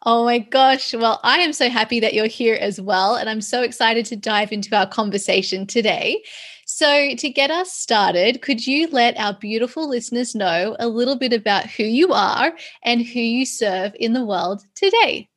Oh 0.04 0.24
my 0.24 0.38
gosh. 0.38 0.94
Well, 0.94 1.20
I 1.22 1.38
am 1.38 1.52
so 1.52 1.68
happy 1.68 2.00
that 2.00 2.14
you're 2.14 2.26
here 2.26 2.56
as 2.60 2.80
well. 2.80 3.16
And 3.16 3.28
I'm 3.28 3.40
so 3.40 3.62
excited 3.62 4.04
to 4.06 4.16
dive 4.16 4.52
into 4.52 4.76
our 4.76 4.86
conversation 4.86 5.66
today. 5.66 6.22
So, 6.64 7.14
to 7.16 7.28
get 7.28 7.50
us 7.50 7.72
started, 7.72 8.40
could 8.40 8.66
you 8.66 8.88
let 8.88 9.18
our 9.18 9.34
beautiful 9.34 9.88
listeners 9.88 10.34
know 10.34 10.76
a 10.78 10.88
little 10.88 11.16
bit 11.16 11.32
about 11.32 11.66
who 11.66 11.82
you 11.82 12.12
are 12.12 12.52
and 12.84 13.04
who 13.04 13.20
you 13.20 13.44
serve 13.44 13.92
in 13.98 14.12
the 14.12 14.24
world 14.24 14.62
today? 14.74 15.28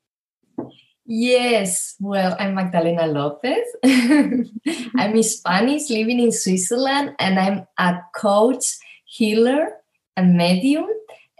Yes, 1.05 1.95
well, 1.99 2.35
I'm 2.39 2.55
Magdalena 2.55 3.07
Lopez. 3.07 3.65
I'm 4.95 5.21
Spanish 5.21 5.89
living 5.89 6.19
in 6.19 6.31
Switzerland 6.31 7.15
and 7.19 7.37
I'm 7.37 7.67
a 7.77 8.01
coach, 8.15 8.65
healer, 9.05 9.73
and 10.15 10.37
medium. 10.37 10.87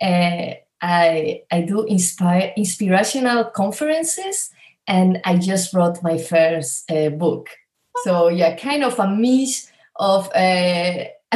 Uh, 0.02 0.54
I, 0.82 1.42
I 1.52 1.62
do 1.62 1.84
inspire, 1.86 2.54
inspirational 2.56 3.46
conferences 3.46 4.52
and 4.88 5.20
I 5.26 5.38
just 5.38 5.74
wrote 5.74 6.04
my 6.04 6.18
first 6.18 6.90
uh, 6.92 7.10
book. 7.10 7.50
So, 8.04 8.28
yeah, 8.28 8.56
kind 8.56 8.84
of 8.84 9.00
a 9.00 9.08
mix 9.08 9.72
of 9.96 10.30
a, 10.36 11.12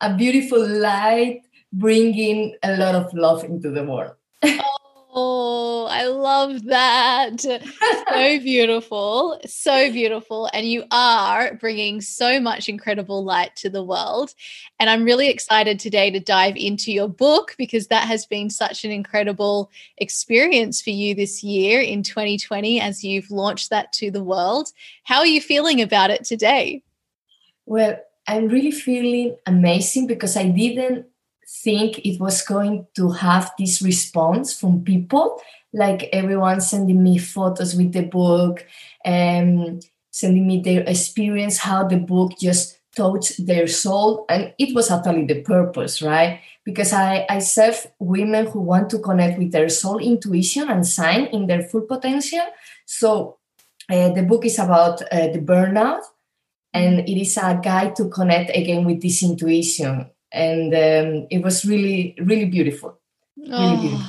a 0.00 0.14
beautiful 0.16 0.66
light 0.66 1.42
bringing 1.72 2.56
a 2.62 2.76
lot 2.76 2.94
of 2.94 3.12
love 3.14 3.44
into 3.44 3.70
the 3.70 3.84
world. 3.84 4.14
Oh, 5.16 5.86
I 5.88 6.06
love 6.06 6.64
that. 6.64 7.40
so 7.40 7.60
beautiful. 8.40 9.40
So 9.46 9.92
beautiful. 9.92 10.50
And 10.52 10.68
you 10.68 10.84
are 10.90 11.54
bringing 11.54 12.00
so 12.00 12.40
much 12.40 12.68
incredible 12.68 13.22
light 13.22 13.54
to 13.56 13.70
the 13.70 13.84
world. 13.84 14.34
And 14.80 14.90
I'm 14.90 15.04
really 15.04 15.28
excited 15.28 15.78
today 15.78 16.10
to 16.10 16.18
dive 16.18 16.56
into 16.56 16.90
your 16.90 17.08
book 17.08 17.54
because 17.56 17.86
that 17.86 18.08
has 18.08 18.26
been 18.26 18.50
such 18.50 18.84
an 18.84 18.90
incredible 18.90 19.70
experience 19.98 20.82
for 20.82 20.90
you 20.90 21.14
this 21.14 21.44
year 21.44 21.80
in 21.80 22.02
2020 22.02 22.80
as 22.80 23.04
you've 23.04 23.30
launched 23.30 23.70
that 23.70 23.92
to 23.92 24.10
the 24.10 24.24
world. 24.24 24.70
How 25.04 25.18
are 25.20 25.26
you 25.26 25.40
feeling 25.40 25.80
about 25.80 26.10
it 26.10 26.24
today? 26.24 26.82
Well, 27.66 28.00
I'm 28.26 28.48
really 28.48 28.72
feeling 28.72 29.36
amazing 29.46 30.08
because 30.08 30.36
I 30.36 30.48
didn't 30.48 31.06
think 31.48 31.98
it 31.98 32.20
was 32.20 32.42
going 32.42 32.86
to 32.96 33.10
have 33.10 33.52
this 33.58 33.82
response 33.82 34.58
from 34.58 34.84
people 34.84 35.40
like 35.74 36.08
everyone 36.12 36.60
sending 36.60 37.02
me 37.02 37.18
photos 37.18 37.74
with 37.74 37.92
the 37.92 38.04
book 38.04 38.64
and 39.04 39.68
um, 39.68 39.80
sending 40.10 40.46
me 40.46 40.60
their 40.60 40.82
experience 40.82 41.58
how 41.58 41.86
the 41.86 41.96
book 41.96 42.32
just 42.38 42.78
touched 42.94 43.44
their 43.44 43.66
soul. 43.66 44.24
And 44.28 44.54
it 44.56 44.74
was 44.74 44.90
actually 44.90 45.26
the 45.26 45.42
purpose 45.42 46.00
right? 46.00 46.40
Because 46.64 46.92
i 46.92 47.26
i 47.28 47.40
serve 47.40 47.86
women 47.98 48.46
who 48.46 48.60
want 48.60 48.88
to 48.90 49.00
connect 49.00 49.38
with 49.38 49.50
their 49.50 49.68
soul 49.68 49.98
intuition 49.98 50.70
and 50.70 50.86
sign 50.86 51.26
in 51.26 51.46
their 51.46 51.62
full 51.62 51.82
potential. 51.82 52.46
So 52.86 53.38
uh, 53.90 54.10
the 54.10 54.22
book 54.22 54.46
is 54.46 54.58
about 54.58 55.02
uh, 55.02 55.28
the 55.28 55.40
burnout 55.40 56.02
and 56.72 57.00
it 57.00 57.20
is 57.20 57.36
a 57.36 57.60
guide 57.62 57.96
to 57.96 58.08
connect 58.08 58.56
again 58.56 58.84
with 58.84 59.02
this 59.02 59.22
intuition 59.22 60.10
and 60.34 60.74
um, 60.74 61.26
it 61.30 61.42
was 61.42 61.64
really 61.64 62.14
really 62.20 62.44
beautiful 62.44 62.98
really 63.36 63.52
oh, 63.52 63.80
beautiful 63.80 64.06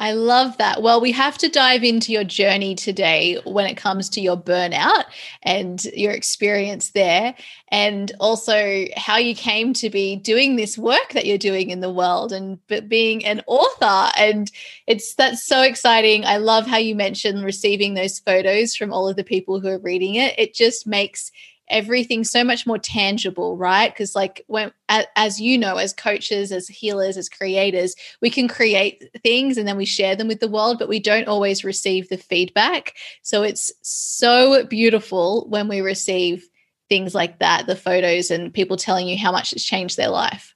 I 0.00 0.12
love 0.12 0.56
that. 0.56 0.80
Well, 0.80 0.98
we 0.98 1.12
have 1.12 1.36
to 1.38 1.50
dive 1.50 1.84
into 1.84 2.10
your 2.10 2.24
journey 2.24 2.74
today 2.74 3.38
when 3.44 3.66
it 3.66 3.76
comes 3.76 4.08
to 4.10 4.22
your 4.22 4.36
burnout 4.36 5.04
and 5.42 5.84
your 5.84 6.12
experience 6.12 6.92
there, 6.92 7.34
and 7.68 8.10
also 8.18 8.86
how 8.96 9.18
you 9.18 9.34
came 9.34 9.74
to 9.74 9.90
be 9.90 10.16
doing 10.16 10.56
this 10.56 10.78
work 10.78 11.12
that 11.12 11.26
you're 11.26 11.36
doing 11.36 11.68
in 11.68 11.80
the 11.80 11.92
world 11.92 12.32
and 12.32 12.58
being 12.88 13.26
an 13.26 13.42
author. 13.46 14.10
And 14.16 14.50
it's 14.86 15.14
that's 15.14 15.44
so 15.44 15.60
exciting. 15.60 16.24
I 16.24 16.38
love 16.38 16.66
how 16.66 16.78
you 16.78 16.94
mentioned 16.94 17.44
receiving 17.44 17.92
those 17.92 18.20
photos 18.20 18.74
from 18.74 18.94
all 18.94 19.06
of 19.06 19.16
the 19.16 19.24
people 19.24 19.60
who 19.60 19.68
are 19.68 19.78
reading 19.78 20.14
it. 20.14 20.34
It 20.38 20.54
just 20.54 20.86
makes 20.86 21.30
everything 21.70 22.24
so 22.24 22.44
much 22.44 22.66
more 22.66 22.78
tangible 22.78 23.56
right? 23.56 23.92
Because 23.92 24.14
like 24.14 24.44
when 24.46 24.72
as 24.88 25.40
you 25.40 25.56
know 25.56 25.76
as 25.76 25.92
coaches 25.92 26.52
as 26.52 26.68
healers 26.68 27.16
as 27.16 27.28
creators 27.28 27.94
we 28.20 28.30
can 28.30 28.48
create 28.48 29.08
things 29.22 29.56
and 29.56 29.66
then 29.66 29.76
we 29.76 29.84
share 29.84 30.16
them 30.16 30.28
with 30.28 30.40
the 30.40 30.48
world 30.48 30.78
but 30.78 30.88
we 30.88 31.00
don't 31.00 31.28
always 31.28 31.64
receive 31.64 32.08
the 32.08 32.16
feedback. 32.18 32.96
So 33.22 33.42
it's 33.42 33.72
so 33.82 34.64
beautiful 34.64 35.48
when 35.48 35.68
we 35.68 35.80
receive 35.80 36.48
things 36.88 37.14
like 37.14 37.38
that 37.38 37.66
the 37.66 37.76
photos 37.76 38.30
and 38.30 38.52
people 38.52 38.76
telling 38.76 39.08
you 39.08 39.16
how 39.16 39.32
much 39.32 39.52
it's 39.52 39.64
changed 39.64 39.96
their 39.96 40.08
life. 40.08 40.54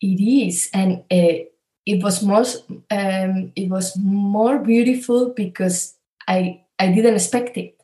It 0.00 0.20
is 0.20 0.70
and 0.72 1.04
uh, 1.10 1.44
it 1.86 2.02
was 2.02 2.22
most 2.22 2.64
um, 2.90 3.52
it 3.56 3.68
was 3.68 3.96
more 3.98 4.58
beautiful 4.58 5.30
because 5.30 5.94
i 6.28 6.60
i 6.78 6.86
didn't 6.88 7.14
expect 7.14 7.56
it 7.56 7.81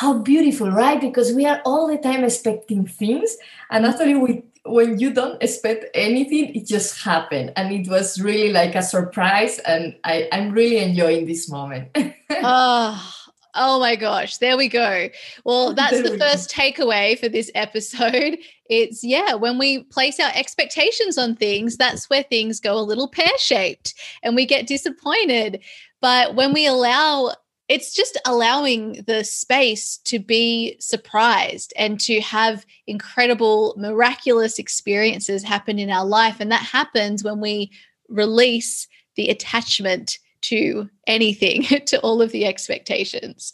how 0.00 0.14
beautiful, 0.18 0.70
right? 0.70 0.98
Because 0.98 1.34
we 1.34 1.44
are 1.44 1.60
all 1.66 1.86
the 1.86 1.98
time 1.98 2.24
expecting 2.24 2.86
things, 2.86 3.36
and 3.70 3.84
actually, 3.84 4.14
we 4.14 4.42
when 4.64 4.98
you 4.98 5.12
don't 5.12 5.42
expect 5.42 5.84
anything, 5.94 6.54
it 6.54 6.66
just 6.66 7.04
happened, 7.04 7.52
and 7.54 7.70
it 7.70 7.86
was 7.86 8.18
really 8.18 8.50
like 8.50 8.74
a 8.74 8.82
surprise. 8.82 9.58
And 9.58 9.94
I, 10.04 10.26
I'm 10.32 10.52
really 10.52 10.78
enjoying 10.78 11.26
this 11.26 11.50
moment. 11.50 11.96
oh. 12.30 13.16
Oh 13.52 13.80
my 13.80 13.96
gosh, 13.96 14.36
there 14.36 14.56
we 14.56 14.68
go. 14.68 15.08
Well, 15.44 15.74
that's 15.80 16.00
the 16.02 16.16
first 16.16 16.52
takeaway 16.52 17.18
for 17.18 17.28
this 17.28 17.50
episode. 17.56 18.38
It's 18.66 19.02
yeah, 19.02 19.34
when 19.34 19.58
we 19.58 19.82
place 19.82 20.20
our 20.20 20.30
expectations 20.36 21.18
on 21.18 21.34
things, 21.34 21.76
that's 21.76 22.08
where 22.08 22.22
things 22.22 22.60
go 22.60 22.78
a 22.78 22.78
little 22.78 23.08
pear 23.08 23.36
shaped 23.38 23.94
and 24.22 24.36
we 24.36 24.46
get 24.46 24.68
disappointed. 24.68 25.64
But 26.00 26.36
when 26.36 26.52
we 26.52 26.64
allow 26.64 27.34
it's 27.70 27.94
just 27.94 28.20
allowing 28.26 29.04
the 29.06 29.22
space 29.22 29.98
to 29.98 30.18
be 30.18 30.76
surprised 30.80 31.72
and 31.76 32.00
to 32.00 32.20
have 32.20 32.66
incredible, 32.88 33.76
miraculous 33.78 34.58
experiences 34.58 35.44
happen 35.44 35.78
in 35.78 35.88
our 35.88 36.04
life. 36.04 36.40
And 36.40 36.50
that 36.50 36.64
happens 36.64 37.22
when 37.22 37.40
we 37.40 37.70
release 38.08 38.88
the 39.14 39.28
attachment 39.28 40.18
to 40.42 40.90
anything, 41.06 41.62
to 41.86 42.00
all 42.00 42.20
of 42.20 42.32
the 42.32 42.44
expectations. 42.44 43.52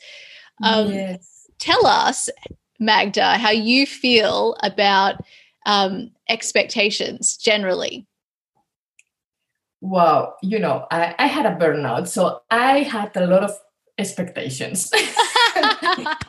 Um, 0.63 0.95
yes. 0.95 1.47
Tell 1.59 1.85
us, 1.87 2.31
Magda, 2.81 3.37
how 3.37 3.51
you 3.51 3.85
feel 3.85 4.57
about 4.63 5.21
um, 5.67 6.11
expectations 6.27 7.37
generally. 7.37 8.07
Wow, 9.83 10.37
you 10.43 10.59
know, 10.59 10.87
I, 10.91 11.15
I 11.19 11.27
had 11.27 11.45
a 11.45 11.55
burnout. 11.55 12.09
So 12.09 12.41
I 12.51 12.79
had 12.79 13.15
a 13.15 13.27
lot 13.27 13.45
of 13.45 13.53
expectations. 13.99 14.91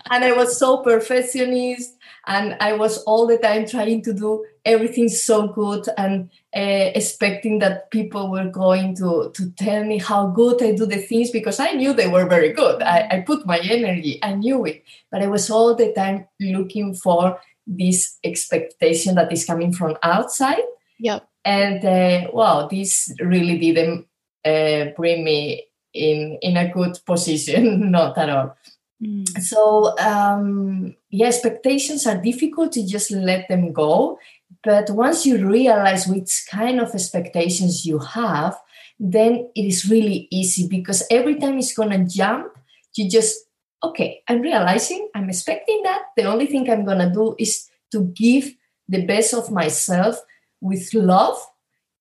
and 0.09 0.23
I 0.23 0.31
was 0.31 0.57
so 0.57 0.77
perfectionist 0.77 1.97
and 2.27 2.57
I 2.59 2.73
was 2.73 3.03
all 3.03 3.25
the 3.25 3.37
time 3.37 3.65
trying 3.65 4.01
to 4.03 4.13
do 4.13 4.45
everything 4.65 5.09
so 5.09 5.47
good 5.47 5.87
and 5.97 6.29
uh, 6.55 6.91
expecting 6.93 7.59
that 7.59 7.89
people 7.89 8.29
were 8.29 8.49
going 8.49 8.95
to, 8.97 9.31
to 9.33 9.51
tell 9.51 9.83
me 9.83 9.97
how 9.97 10.27
good 10.27 10.61
I 10.61 10.73
do 10.73 10.85
the 10.85 10.97
things 10.97 11.31
because 11.31 11.59
I 11.59 11.71
knew 11.71 11.93
they 11.93 12.07
were 12.07 12.27
very 12.27 12.51
good. 12.51 12.81
I, 12.81 13.07
I 13.11 13.19
put 13.21 13.45
my 13.45 13.59
energy, 13.59 14.19
I 14.21 14.33
knew 14.33 14.65
it. 14.65 14.83
But 15.09 15.21
I 15.21 15.27
was 15.27 15.49
all 15.49 15.73
the 15.73 15.93
time 15.93 16.27
looking 16.39 16.93
for 16.93 17.39
this 17.65 18.17
expectation 18.23 19.15
that 19.15 19.31
is 19.31 19.45
coming 19.45 19.73
from 19.73 19.97
outside. 20.03 20.63
Yep. 20.99 21.27
And 21.45 21.85
uh, 21.85 22.31
wow, 22.31 22.67
this 22.67 23.13
really 23.21 23.57
didn't 23.57 24.05
uh, 24.43 24.91
bring 24.97 25.23
me 25.23 25.67
in 25.97 26.37
in 26.41 26.57
a 26.57 26.71
good 26.71 26.99
position 27.05 27.91
not 27.97 28.17
at 28.17 28.29
all. 28.29 28.57
Mm. 29.01 29.29
so 29.37 29.95
um 29.99 30.95
yeah 31.11 31.27
expectations 31.27 32.07
are 32.07 32.17
difficult 32.17 32.71
to 32.73 32.85
just 32.85 33.11
let 33.11 33.47
them 33.47 33.73
go. 33.73 34.19
But 34.63 34.89
once 34.89 35.25
you 35.25 35.45
realize 35.45 36.07
which 36.07 36.47
kind 36.49 36.79
of 36.79 36.95
expectations 36.95 37.85
you 37.85 37.99
have 37.99 38.57
then 38.99 39.49
it 39.53 39.65
is 39.65 39.89
really 39.89 40.27
easy 40.31 40.67
because 40.67 41.05
every 41.11 41.35
time 41.35 41.59
it's 41.59 41.73
going 41.73 41.91
to 41.91 42.03
jump 42.05 42.51
you 42.95 43.07
just 43.07 43.45
okay 43.83 44.23
i'm 44.27 44.41
realizing 44.41 45.07
i'm 45.13 45.29
expecting 45.29 45.83
that. 45.83 46.01
The 46.17 46.23
only 46.23 46.47
thing 46.47 46.69
i'm 46.69 46.83
going 46.83 46.99
to 46.99 47.11
do 47.11 47.35
is 47.37 47.69
to 47.91 48.05
give 48.15 48.51
the 48.89 49.05
best 49.05 49.33
of 49.33 49.51
myself 49.51 50.19
with 50.61 50.93
love 50.93 51.37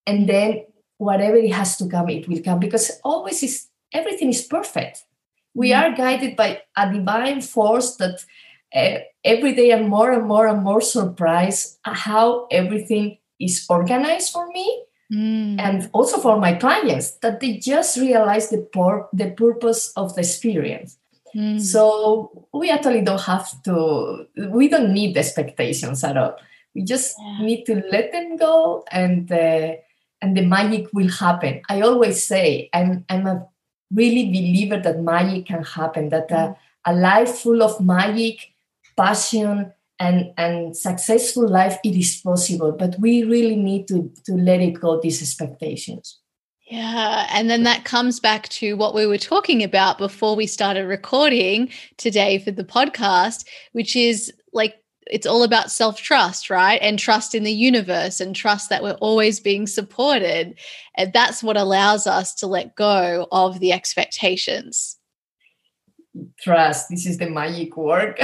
and 0.06 0.28
then 0.28 0.64
whatever 0.98 1.36
it 1.36 1.52
has 1.52 1.76
to 1.78 1.88
come 1.88 2.08
it 2.08 2.28
will 2.28 2.42
come. 2.42 2.58
Because 2.58 3.00
always 3.04 3.42
is 3.42 3.68
everything 3.92 4.30
is 4.30 4.42
perfect. 4.42 5.04
We 5.54 5.70
mm. 5.70 5.80
are 5.80 5.96
guided 5.96 6.36
by 6.36 6.62
a 6.76 6.92
divine 6.92 7.40
force 7.40 7.96
that 7.96 8.24
uh, 8.74 8.98
every 9.24 9.54
day 9.54 9.72
I'm 9.72 9.88
more 9.88 10.12
and 10.12 10.26
more 10.26 10.46
and 10.46 10.62
more 10.62 10.80
surprised 10.80 11.78
how 11.84 12.46
everything 12.50 13.18
is 13.38 13.66
organized 13.68 14.32
for 14.32 14.48
me 14.48 14.84
mm. 15.12 15.60
and 15.60 15.88
also 15.92 16.18
for 16.18 16.38
my 16.38 16.54
clients 16.54 17.12
that 17.22 17.40
they 17.40 17.56
just 17.58 17.96
realize 17.96 18.50
the, 18.50 18.68
por- 18.72 19.08
the 19.12 19.30
purpose 19.30 19.92
of 19.96 20.14
the 20.14 20.20
experience. 20.20 20.98
Mm. 21.34 21.60
So 21.60 22.48
we 22.52 22.70
actually 22.70 23.02
don't 23.02 23.20
have 23.22 23.62
to, 23.64 24.26
we 24.50 24.68
don't 24.68 24.92
need 24.92 25.16
expectations 25.16 26.02
at 26.02 26.16
all. 26.16 26.36
We 26.74 26.82
just 26.82 27.14
yeah. 27.18 27.46
need 27.46 27.64
to 27.66 27.82
let 27.90 28.12
them 28.12 28.36
go 28.36 28.84
and 28.90 29.30
uh, 29.32 29.76
and 30.22 30.36
the 30.36 30.42
magic 30.42 30.88
will 30.92 31.10
happen. 31.10 31.62
I 31.68 31.80
always 31.80 32.24
say 32.24 32.68
I'm 32.72 33.04
I'm 33.08 33.26
a 33.26 33.46
really 33.92 34.26
believer 34.26 34.78
that 34.80 35.00
magic 35.00 35.46
can 35.46 35.62
happen, 35.62 36.08
that 36.10 36.30
a, 36.30 36.56
a 36.84 36.94
life 36.94 37.38
full 37.38 37.62
of 37.62 37.80
magic, 37.80 38.54
passion, 38.96 39.72
and, 39.98 40.32
and 40.36 40.76
successful 40.76 41.48
life, 41.48 41.78
it 41.84 41.96
is 41.96 42.20
possible. 42.20 42.72
But 42.72 42.96
we 42.98 43.22
really 43.22 43.56
need 43.56 43.88
to, 43.88 44.12
to 44.26 44.34
let 44.34 44.60
it 44.60 44.80
go, 44.80 45.00
these 45.00 45.22
expectations. 45.22 46.18
Yeah. 46.66 47.28
And 47.30 47.48
then 47.48 47.62
that 47.62 47.84
comes 47.84 48.18
back 48.18 48.48
to 48.48 48.76
what 48.76 48.94
we 48.94 49.06
were 49.06 49.18
talking 49.18 49.62
about 49.62 49.98
before 49.98 50.34
we 50.34 50.48
started 50.48 50.86
recording 50.86 51.70
today 51.96 52.38
for 52.38 52.50
the 52.50 52.64
podcast, 52.64 53.46
which 53.72 53.94
is 53.94 54.32
like 54.52 54.74
it's 55.06 55.26
all 55.26 55.42
about 55.42 55.70
self 55.70 56.00
trust, 56.00 56.50
right? 56.50 56.80
And 56.82 56.98
trust 56.98 57.34
in 57.34 57.44
the 57.44 57.52
universe 57.52 58.20
and 58.20 58.34
trust 58.34 58.70
that 58.70 58.82
we're 58.82 58.94
always 58.94 59.40
being 59.40 59.66
supported. 59.66 60.58
And 60.96 61.12
that's 61.12 61.42
what 61.42 61.56
allows 61.56 62.06
us 62.06 62.34
to 62.36 62.46
let 62.46 62.75
go 62.75 63.28
of 63.32 63.60
the 63.60 63.72
expectations. 63.72 64.96
Trust. 66.40 66.88
This 66.90 67.06
is 67.06 67.18
the 67.18 67.30
magic 67.30 67.76
word. 67.76 68.16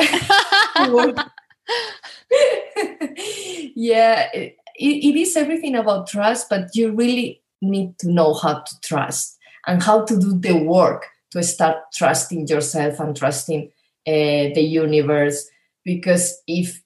yeah, 3.75 4.29
it, 4.33 4.57
it 4.77 5.17
is 5.17 5.37
everything 5.37 5.75
about 5.77 6.09
trust, 6.09 6.49
but 6.49 6.75
you 6.75 6.93
really 6.93 7.43
need 7.61 7.99
to 7.99 8.11
know 8.11 8.35
how 8.35 8.61
to 8.61 8.81
trust 8.81 9.39
and 9.67 9.83
how 9.83 10.05
to 10.05 10.19
do 10.19 10.39
the 10.39 10.57
work 10.57 11.07
to 11.31 11.43
start 11.43 11.77
trusting 11.95 12.49
yourself 12.49 12.99
and 12.99 13.17
trusting 13.17 13.71
uh, 14.07 14.51
the 14.55 14.61
universe 14.61 15.49
because 15.85 16.41
if 16.47 16.83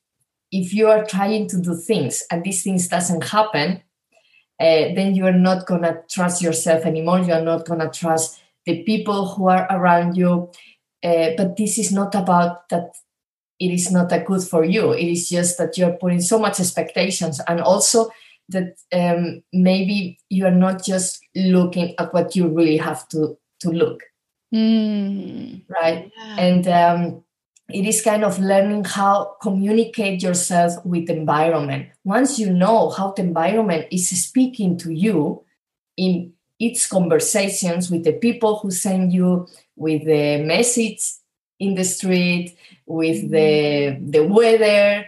if 0.52 0.72
you 0.72 0.88
are 0.88 1.04
trying 1.04 1.48
to 1.48 1.60
do 1.60 1.74
things 1.74 2.22
and 2.30 2.44
these 2.44 2.62
things 2.62 2.88
doesn't 2.88 3.24
happen 3.24 3.82
uh, 4.58 4.94
then 4.94 5.14
you 5.14 5.26
are 5.26 5.32
not 5.32 5.66
going 5.66 5.82
to 5.82 6.02
trust 6.10 6.42
yourself 6.42 6.84
anymore 6.84 7.20
you 7.20 7.32
are 7.32 7.44
not 7.44 7.66
going 7.66 7.80
to 7.80 7.90
trust 7.90 8.40
the 8.64 8.82
people 8.84 9.28
who 9.34 9.48
are 9.48 9.66
around 9.70 10.16
you 10.16 10.50
uh, 11.04 11.30
but 11.36 11.56
this 11.56 11.78
is 11.78 11.92
not 11.92 12.14
about 12.14 12.68
that 12.68 12.92
it 13.58 13.70
is 13.70 13.90
not 13.90 14.12
a 14.12 14.20
good 14.20 14.42
for 14.42 14.64
you. 14.64 14.92
It 14.92 15.06
is 15.06 15.28
just 15.28 15.58
that 15.58 15.78
you're 15.78 15.96
putting 15.96 16.20
so 16.20 16.38
much 16.38 16.60
expectations 16.60 17.40
and 17.48 17.60
also 17.60 18.10
that 18.48 18.76
um, 18.92 19.42
maybe 19.52 20.18
you 20.28 20.46
are 20.46 20.54
not 20.54 20.84
just 20.84 21.20
looking 21.34 21.94
at 21.98 22.12
what 22.12 22.36
you 22.36 22.48
really 22.48 22.76
have 22.76 23.08
to 23.08 23.36
to 23.58 23.70
look 23.70 24.02
mm. 24.54 25.62
right 25.68 26.12
yeah. 26.16 26.36
and 26.38 26.68
um, 26.68 27.24
it 27.68 27.84
is 27.84 28.02
kind 28.02 28.24
of 28.24 28.38
learning 28.38 28.84
how 28.84 29.36
communicate 29.42 30.22
yourself 30.22 30.84
with 30.84 31.06
the 31.06 31.16
environment. 31.16 31.88
Once 32.04 32.38
you 32.38 32.50
know 32.50 32.90
how 32.90 33.12
the 33.12 33.22
environment 33.22 33.86
is 33.90 34.08
speaking 34.24 34.78
to 34.78 34.92
you 34.92 35.44
in 35.96 36.32
its 36.58 36.86
conversations 36.86 37.90
with 37.90 38.04
the 38.04 38.12
people 38.12 38.58
who 38.58 38.70
send 38.70 39.12
you 39.12 39.46
with 39.74 40.04
the 40.04 40.42
message 40.42 41.00
in 41.58 41.74
the 41.74 41.84
street 41.84 42.56
with 42.86 43.30
the 43.30 43.98
the 44.00 44.24
weather 44.24 45.06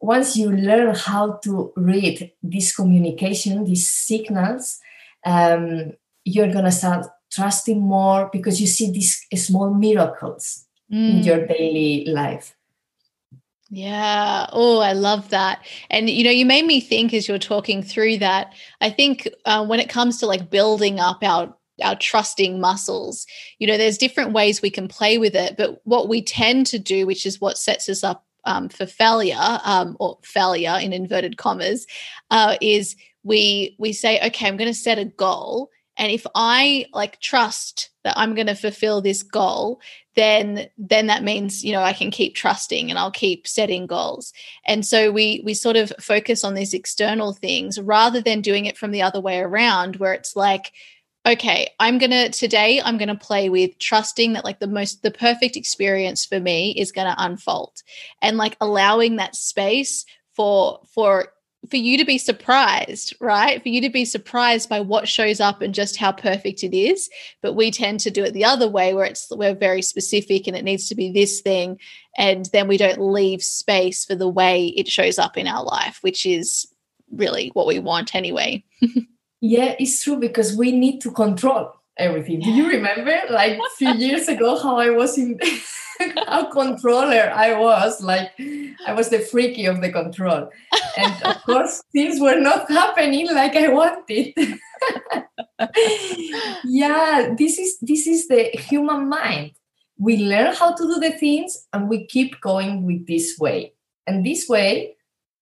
once 0.00 0.36
you 0.36 0.50
learn 0.50 0.94
how 0.94 1.32
to 1.42 1.72
read 1.76 2.32
this 2.42 2.74
communication 2.74 3.64
these 3.64 3.88
signals 3.88 4.80
um, 5.24 5.92
you're 6.24 6.52
gonna 6.52 6.72
start 6.72 7.06
trusting 7.30 7.80
more 7.80 8.28
because 8.32 8.60
you 8.60 8.66
see 8.66 8.90
these 8.90 9.24
small 9.36 9.72
miracles 9.72 10.63
mm. 10.92 11.10
in 11.10 11.22
your 11.22 11.46
daily 11.46 12.04
life 12.06 12.54
yeah. 13.70 14.46
Oh, 14.52 14.78
I 14.78 14.92
love 14.92 15.30
that. 15.30 15.66
And, 15.90 16.08
you 16.08 16.22
know, 16.22 16.30
you 16.30 16.46
made 16.46 16.64
me 16.64 16.80
think 16.80 17.12
as 17.12 17.26
you're 17.26 17.38
talking 17.38 17.82
through 17.82 18.18
that. 18.18 18.52
I 18.80 18.88
think 18.88 19.28
uh, 19.46 19.66
when 19.66 19.80
it 19.80 19.88
comes 19.88 20.18
to 20.18 20.26
like 20.26 20.48
building 20.48 21.00
up 21.00 21.24
our 21.24 21.52
our 21.82 21.96
trusting 21.96 22.60
muscles 22.60 23.26
you 23.58 23.66
know 23.66 23.76
there's 23.76 23.98
different 23.98 24.32
ways 24.32 24.62
we 24.62 24.70
can 24.70 24.86
play 24.86 25.18
with 25.18 25.34
it 25.34 25.56
but 25.56 25.80
what 25.84 26.08
we 26.08 26.22
tend 26.22 26.66
to 26.66 26.78
do 26.78 27.04
which 27.04 27.26
is 27.26 27.40
what 27.40 27.58
sets 27.58 27.88
us 27.88 28.04
up 28.04 28.24
um, 28.44 28.68
for 28.68 28.86
failure 28.86 29.58
um, 29.64 29.96
or 29.98 30.18
failure 30.22 30.78
in 30.80 30.92
inverted 30.92 31.36
commas 31.36 31.84
uh, 32.30 32.56
is 32.60 32.94
we 33.24 33.74
we 33.80 33.92
say 33.92 34.20
okay 34.24 34.46
i'm 34.46 34.56
going 34.56 34.70
to 34.70 34.78
set 34.78 35.00
a 35.00 35.04
goal 35.04 35.68
and 35.96 36.12
if 36.12 36.24
i 36.36 36.86
like 36.92 37.20
trust 37.20 37.90
that 38.04 38.16
i'm 38.16 38.36
going 38.36 38.46
to 38.46 38.54
fulfill 38.54 39.00
this 39.00 39.24
goal 39.24 39.80
then 40.16 40.68
then 40.78 41.06
that 41.08 41.24
means 41.24 41.64
you 41.64 41.72
know 41.72 41.82
i 41.82 41.92
can 41.92 42.10
keep 42.10 42.34
trusting 42.34 42.90
and 42.90 42.98
i'll 42.98 43.10
keep 43.10 43.46
setting 43.46 43.86
goals. 43.86 44.32
And 44.66 44.84
so 44.86 45.10
we 45.10 45.42
we 45.44 45.54
sort 45.54 45.76
of 45.76 45.92
focus 46.00 46.44
on 46.44 46.54
these 46.54 46.74
external 46.74 47.32
things 47.32 47.80
rather 47.80 48.20
than 48.20 48.40
doing 48.40 48.66
it 48.66 48.78
from 48.78 48.90
the 48.90 49.02
other 49.02 49.20
way 49.20 49.40
around 49.40 49.96
where 49.96 50.14
it's 50.14 50.36
like 50.36 50.72
okay, 51.26 51.70
I'm 51.80 51.98
to 52.10 52.28
today 52.30 52.80
I'm 52.84 52.98
to 53.08 53.14
play 53.14 53.48
with 53.48 53.78
trusting 53.78 54.34
that 54.34 54.44
like 54.44 54.60
the 54.60 54.66
most 54.66 55.02
the 55.02 55.10
perfect 55.10 55.56
experience 55.56 56.24
for 56.24 56.40
me 56.40 56.72
is 56.72 56.92
to 57.06 57.24
unfold. 57.24 57.82
And 58.20 58.36
like 58.36 58.56
allowing 58.60 59.16
that 59.16 59.34
space 59.34 60.04
for 60.34 60.80
for 60.94 61.28
for 61.70 61.76
you 61.76 61.96
to 61.98 62.04
be 62.04 62.18
surprised, 62.18 63.14
right? 63.20 63.62
For 63.62 63.68
you 63.68 63.80
to 63.80 63.90
be 63.90 64.04
surprised 64.04 64.68
by 64.68 64.80
what 64.80 65.08
shows 65.08 65.40
up 65.40 65.62
and 65.62 65.74
just 65.74 65.96
how 65.96 66.12
perfect 66.12 66.62
it 66.62 66.76
is. 66.76 67.08
But 67.42 67.54
we 67.54 67.70
tend 67.70 68.00
to 68.00 68.10
do 68.10 68.24
it 68.24 68.32
the 68.32 68.44
other 68.44 68.68
way 68.68 68.94
where 68.94 69.06
it's 69.06 69.28
we're 69.30 69.54
very 69.54 69.82
specific 69.82 70.46
and 70.46 70.56
it 70.56 70.64
needs 70.64 70.88
to 70.88 70.94
be 70.94 71.10
this 71.10 71.40
thing. 71.40 71.78
And 72.16 72.46
then 72.52 72.68
we 72.68 72.76
don't 72.76 73.00
leave 73.00 73.42
space 73.42 74.04
for 74.04 74.14
the 74.14 74.28
way 74.28 74.66
it 74.68 74.88
shows 74.88 75.18
up 75.18 75.36
in 75.36 75.46
our 75.46 75.64
life, 75.64 75.98
which 76.02 76.26
is 76.26 76.66
really 77.10 77.50
what 77.54 77.66
we 77.66 77.78
want 77.78 78.14
anyway. 78.14 78.64
Yeah, 79.46 79.74
it's 79.78 80.02
true 80.02 80.16
because 80.16 80.56
we 80.56 80.72
need 80.72 81.00
to 81.02 81.10
control 81.10 81.70
everything. 81.98 82.40
Do 82.40 82.50
you 82.50 82.66
remember, 82.66 83.14
like 83.28 83.58
a 83.58 83.76
few 83.76 83.92
years 83.92 84.26
ago, 84.26 84.58
how 84.58 84.78
I 84.78 84.88
was 84.88 85.18
in, 85.18 85.38
how 86.26 86.50
controller 86.50 87.30
I 87.34 87.58
was? 87.58 88.02
Like, 88.02 88.32
I 88.86 88.92
was 88.94 89.08
the 89.08 89.20
freaky 89.20 89.66
of 89.66 89.80
the 89.80 89.90
control, 89.90 90.50
and 90.96 91.22
of 91.22 91.42
course, 91.46 91.82
things 91.92 92.20
were 92.20 92.38
not 92.38 92.70
happening 92.70 93.32
like 93.32 93.56
I 93.56 93.68
wanted. 93.68 94.34
yeah, 96.64 97.34
this 97.36 97.58
is 97.58 97.78
this 97.80 98.06
is 98.06 98.28
the 98.28 98.50
human 98.54 99.08
mind. 99.08 99.52
We 99.98 100.18
learn 100.18 100.54
how 100.54 100.74
to 100.74 100.82
do 100.82 101.00
the 101.00 101.12
things, 101.12 101.66
and 101.72 101.88
we 101.88 102.06
keep 102.06 102.40
going 102.40 102.84
with 102.84 103.06
this 103.06 103.38
way. 103.38 103.72
And 104.06 104.24
this 104.24 104.48
way 104.48 104.96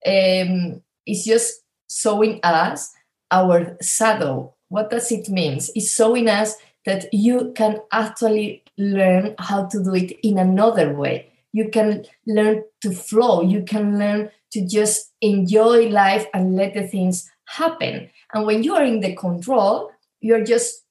um, 0.06 0.82
is 1.06 1.24
just 1.24 1.62
showing 1.90 2.40
us 2.42 2.92
our 3.30 3.76
shadow. 3.82 4.54
What 4.68 4.90
does 4.90 5.10
it 5.10 5.28
mean? 5.28 5.54
It's 5.74 5.94
showing 5.94 6.28
us 6.28 6.54
that 6.84 7.12
you 7.12 7.52
can 7.54 7.80
actually 7.92 8.62
learn 8.76 9.34
how 9.38 9.66
to 9.66 9.82
do 9.82 9.94
it 9.94 10.12
in 10.26 10.38
another 10.38 10.94
way. 10.94 11.28
You 11.52 11.68
can 11.68 12.04
learn 12.26 12.64
to 12.80 12.92
flow. 12.92 13.42
You 13.42 13.62
can 13.62 13.98
learn 13.98 14.30
to 14.52 14.66
just 14.66 15.12
enjoy 15.20 15.88
life 15.88 16.26
and 16.34 16.56
let 16.56 16.74
the 16.74 16.86
things 16.86 17.30
happen. 17.44 18.10
And 18.32 18.46
when 18.46 18.62
you 18.62 18.74
are 18.74 18.84
in 18.84 19.00
the 19.00 19.14
control, 19.14 19.90
you're 20.20 20.44
just 20.44 20.84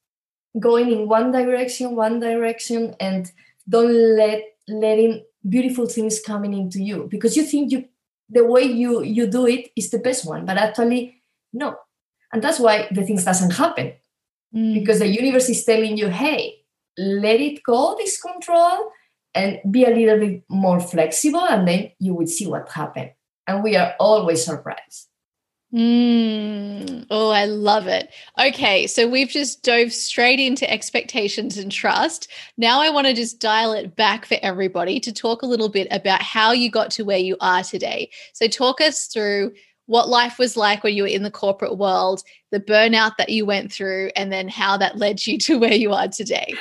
going 0.58 0.90
in 0.90 1.08
one 1.08 1.32
direction, 1.32 1.96
one 1.96 2.20
direction, 2.20 2.94
and 3.00 3.30
don't 3.68 4.16
let 4.16 4.42
letting 4.68 5.24
beautiful 5.48 5.86
things 5.86 6.20
coming 6.20 6.54
into 6.54 6.80
you 6.80 7.08
because 7.10 7.36
you 7.36 7.42
think 7.42 7.72
you 7.72 7.84
the 8.30 8.44
way 8.44 8.62
you 8.62 9.02
you 9.02 9.26
do 9.26 9.46
it 9.46 9.70
is 9.76 9.90
the 9.90 9.98
best 9.98 10.24
one, 10.26 10.46
but 10.46 10.56
actually 10.56 11.22
no, 11.52 11.76
and 12.32 12.42
that's 12.42 12.60
why 12.60 12.88
the 12.90 13.04
things 13.04 13.24
doesn't 13.24 13.52
happen. 13.52 13.92
Mm. 14.54 14.74
Because 14.74 14.98
the 14.98 15.08
universe 15.08 15.48
is 15.48 15.64
telling 15.64 15.96
you, 15.96 16.08
hey, 16.08 16.62
let 16.98 17.40
it 17.40 17.62
go, 17.62 17.96
this 17.98 18.20
control, 18.20 18.90
and 19.34 19.60
be 19.70 19.84
a 19.84 19.90
little 19.90 20.18
bit 20.18 20.42
more 20.48 20.80
flexible, 20.80 21.44
and 21.44 21.66
then 21.66 21.90
you 21.98 22.14
will 22.14 22.26
see 22.26 22.46
what 22.46 22.68
happened. 22.68 23.12
And 23.46 23.62
we 23.62 23.76
are 23.76 23.94
always 23.98 24.44
surprised. 24.44 25.08
Mm. 25.72 27.06
Oh, 27.10 27.30
I 27.30 27.46
love 27.46 27.86
it. 27.86 28.12
Okay, 28.38 28.86
so 28.86 29.08
we've 29.08 29.30
just 29.30 29.62
dove 29.62 29.90
straight 29.90 30.38
into 30.38 30.70
expectations 30.70 31.56
and 31.56 31.72
trust. 31.72 32.28
Now 32.58 32.82
I 32.82 32.90
want 32.90 33.06
to 33.06 33.14
just 33.14 33.40
dial 33.40 33.72
it 33.72 33.96
back 33.96 34.26
for 34.26 34.36
everybody 34.42 35.00
to 35.00 35.12
talk 35.12 35.40
a 35.40 35.46
little 35.46 35.70
bit 35.70 35.88
about 35.90 36.20
how 36.20 36.52
you 36.52 36.70
got 36.70 36.90
to 36.92 37.04
where 37.04 37.18
you 37.18 37.38
are 37.40 37.62
today. 37.62 38.10
So, 38.34 38.48
talk 38.48 38.82
us 38.82 39.06
through 39.06 39.52
what 39.92 40.08
life 40.08 40.38
was 40.38 40.56
like 40.56 40.82
when 40.82 40.94
you 40.94 41.02
were 41.02 41.08
in 41.08 41.22
the 41.22 41.30
corporate 41.30 41.76
world, 41.76 42.22
the 42.50 42.58
burnout 42.58 43.12
that 43.18 43.28
you 43.28 43.44
went 43.44 43.70
through, 43.70 44.10
and 44.16 44.32
then 44.32 44.48
how 44.48 44.78
that 44.78 44.96
led 44.96 45.26
you 45.26 45.36
to 45.36 45.58
where 45.62 45.74
you 45.74 45.92
are 45.92 46.08
today. 46.08 46.54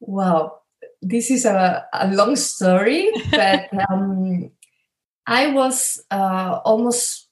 Wow, 0.00 0.60
this 1.02 1.30
is 1.30 1.44
a, 1.44 1.84
a 1.92 2.08
long 2.10 2.36
story, 2.36 3.10
but 3.30 3.68
um, 3.90 4.50
I 5.26 5.48
was 5.48 6.02
uh, 6.10 6.60
almost 6.64 7.28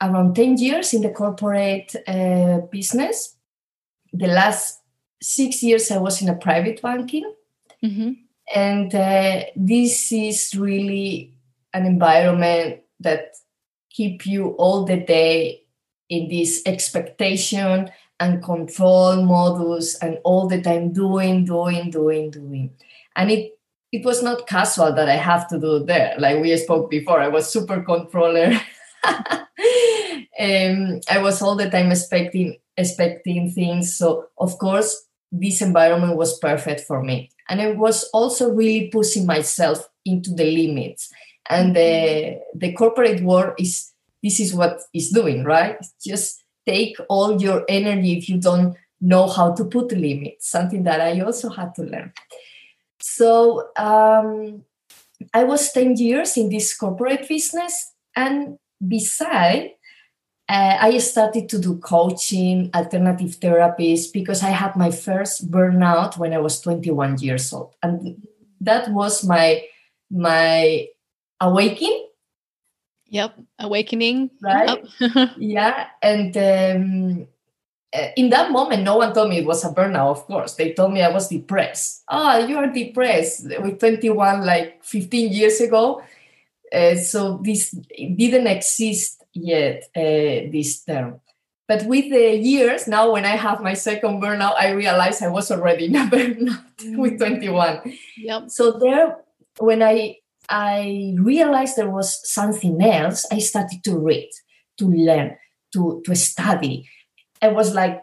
around 0.00 0.34
10 0.34 0.56
years 0.56 0.94
in 0.94 1.02
the 1.02 1.10
corporate 1.10 1.94
uh, 2.06 2.60
business. 2.72 3.36
The 4.14 4.28
last 4.28 4.80
six 5.20 5.62
years 5.62 5.90
I 5.90 5.98
was 5.98 6.22
in 6.22 6.30
a 6.30 6.36
private 6.36 6.80
banking. 6.80 7.30
Mm-hmm. 7.84 8.12
And 8.54 8.94
uh, 8.94 9.42
this 9.54 10.10
is 10.10 10.54
really 10.56 11.34
an 11.74 11.84
environment 11.84 12.80
that 13.00 13.34
keep 13.98 14.24
you 14.24 14.50
all 14.62 14.84
the 14.84 14.96
day 14.96 15.64
in 16.08 16.28
this 16.28 16.62
expectation 16.66 17.90
and 18.20 18.42
control 18.44 19.22
modus 19.22 19.96
and 19.96 20.18
all 20.22 20.46
the 20.46 20.62
time 20.62 20.92
doing 20.92 21.44
doing 21.44 21.90
doing 21.90 22.30
doing. 22.30 22.70
And 23.16 23.30
it 23.32 23.58
it 23.90 24.04
was 24.04 24.22
not 24.22 24.46
casual 24.46 24.92
that 24.94 25.08
i 25.08 25.16
have 25.16 25.48
to 25.48 25.58
do 25.58 25.82
there 25.82 26.14
like 26.18 26.42
we 26.42 26.54
spoke 26.58 26.90
before 26.90 27.20
i 27.20 27.28
was 27.28 27.52
super 27.52 27.82
controller. 27.82 28.52
Um, 30.40 31.00
i 31.10 31.18
was 31.18 31.42
all 31.42 31.56
the 31.56 31.68
time 31.68 31.90
expecting 31.90 32.58
expecting 32.76 33.50
things. 33.50 33.96
So 33.98 34.28
of 34.38 34.56
course 34.58 34.90
this 35.32 35.60
environment 35.60 36.16
was 36.16 36.38
perfect 36.38 36.82
for 36.82 37.02
me. 37.02 37.30
And 37.48 37.60
i 37.60 37.72
was 37.72 38.04
also 38.14 38.52
really 38.54 38.86
pushing 38.86 39.26
myself 39.26 39.88
into 40.04 40.30
the 40.30 40.44
limits. 40.44 41.10
And 41.50 41.74
the 41.74 42.38
the 42.54 42.72
corporate 42.72 43.20
world 43.20 43.54
is 43.58 43.87
this 44.22 44.40
is 44.40 44.54
what 44.54 44.80
it's 44.92 45.10
doing 45.10 45.44
right? 45.44 45.78
Just 46.04 46.42
take 46.66 46.96
all 47.08 47.40
your 47.40 47.64
energy 47.68 48.18
if 48.18 48.28
you 48.28 48.38
don't 48.38 48.76
know 49.00 49.26
how 49.28 49.54
to 49.54 49.64
put 49.64 49.92
limits 49.92 50.50
something 50.50 50.82
that 50.82 51.00
i 51.00 51.20
also 51.20 51.48
had 51.48 51.74
to 51.74 51.82
learn. 51.82 52.12
So 53.00 53.68
um, 53.76 54.64
i 55.32 55.44
was 55.44 55.72
10 55.72 55.96
years 55.96 56.36
in 56.36 56.48
this 56.48 56.76
corporate 56.76 57.28
business 57.28 57.92
and 58.14 58.58
beside 58.86 59.72
uh, 60.48 60.76
i 60.80 60.98
started 60.98 61.48
to 61.48 61.58
do 61.58 61.78
coaching 61.78 62.70
alternative 62.74 63.38
therapies 63.40 64.12
because 64.12 64.42
i 64.42 64.50
had 64.50 64.74
my 64.76 64.90
first 64.90 65.50
burnout 65.50 66.18
when 66.18 66.32
i 66.32 66.38
was 66.38 66.60
21 66.60 67.18
years 67.18 67.52
old. 67.52 67.74
And 67.82 68.26
that 68.60 68.90
was 68.90 69.24
my 69.24 69.62
my 70.10 70.88
awakening. 71.40 72.07
Yep, 73.08 73.40
awakening. 73.58 74.30
Right. 74.42 74.84
Yep. 75.00 75.30
yeah, 75.38 75.86
and 76.02 76.36
um, 76.36 77.28
uh, 77.94 78.08
in 78.16 78.30
that 78.30 78.50
moment, 78.50 78.82
no 78.82 78.96
one 78.96 79.14
told 79.14 79.30
me 79.30 79.38
it 79.38 79.46
was 79.46 79.64
a 79.64 79.70
burnout, 79.70 80.10
of 80.10 80.26
course. 80.26 80.54
They 80.54 80.72
told 80.72 80.92
me 80.92 81.02
I 81.02 81.10
was 81.10 81.28
depressed. 81.28 82.04
Oh, 82.08 82.46
you 82.46 82.58
are 82.58 82.66
depressed 82.66 83.46
with 83.60 83.80
21, 83.80 84.44
like 84.44 84.84
15 84.84 85.32
years 85.32 85.60
ago. 85.60 86.02
Uh, 86.72 86.96
so 86.96 87.40
this 87.42 87.70
didn't 87.70 88.46
exist 88.46 89.24
yet, 89.32 89.84
uh, 89.96 90.52
this 90.52 90.84
term. 90.84 91.20
But 91.66 91.84
with 91.84 92.10
the 92.10 92.36
years, 92.36 92.88
now 92.88 93.12
when 93.12 93.24
I 93.24 93.36
have 93.36 93.62
my 93.62 93.74
second 93.74 94.22
burnout, 94.22 94.54
I 94.58 94.70
realized 94.70 95.22
I 95.22 95.28
was 95.28 95.50
already 95.50 95.86
in 95.86 95.96
a 95.96 96.06
burnout 96.10 96.96
with 96.96 97.18
21. 97.18 97.92
Yep. 98.18 98.50
So 98.50 98.72
there, 98.72 99.18
when 99.58 99.82
I 99.82 100.16
I 100.48 101.14
realized 101.18 101.76
there 101.76 101.90
was 101.90 102.20
something 102.30 102.82
else, 102.82 103.26
I 103.30 103.38
started 103.38 103.84
to 103.84 103.98
read, 103.98 104.30
to 104.78 104.86
learn, 104.86 105.36
to, 105.74 106.02
to 106.04 106.16
study 106.16 106.88
it 107.42 107.54
was 107.54 107.74
like 107.74 108.02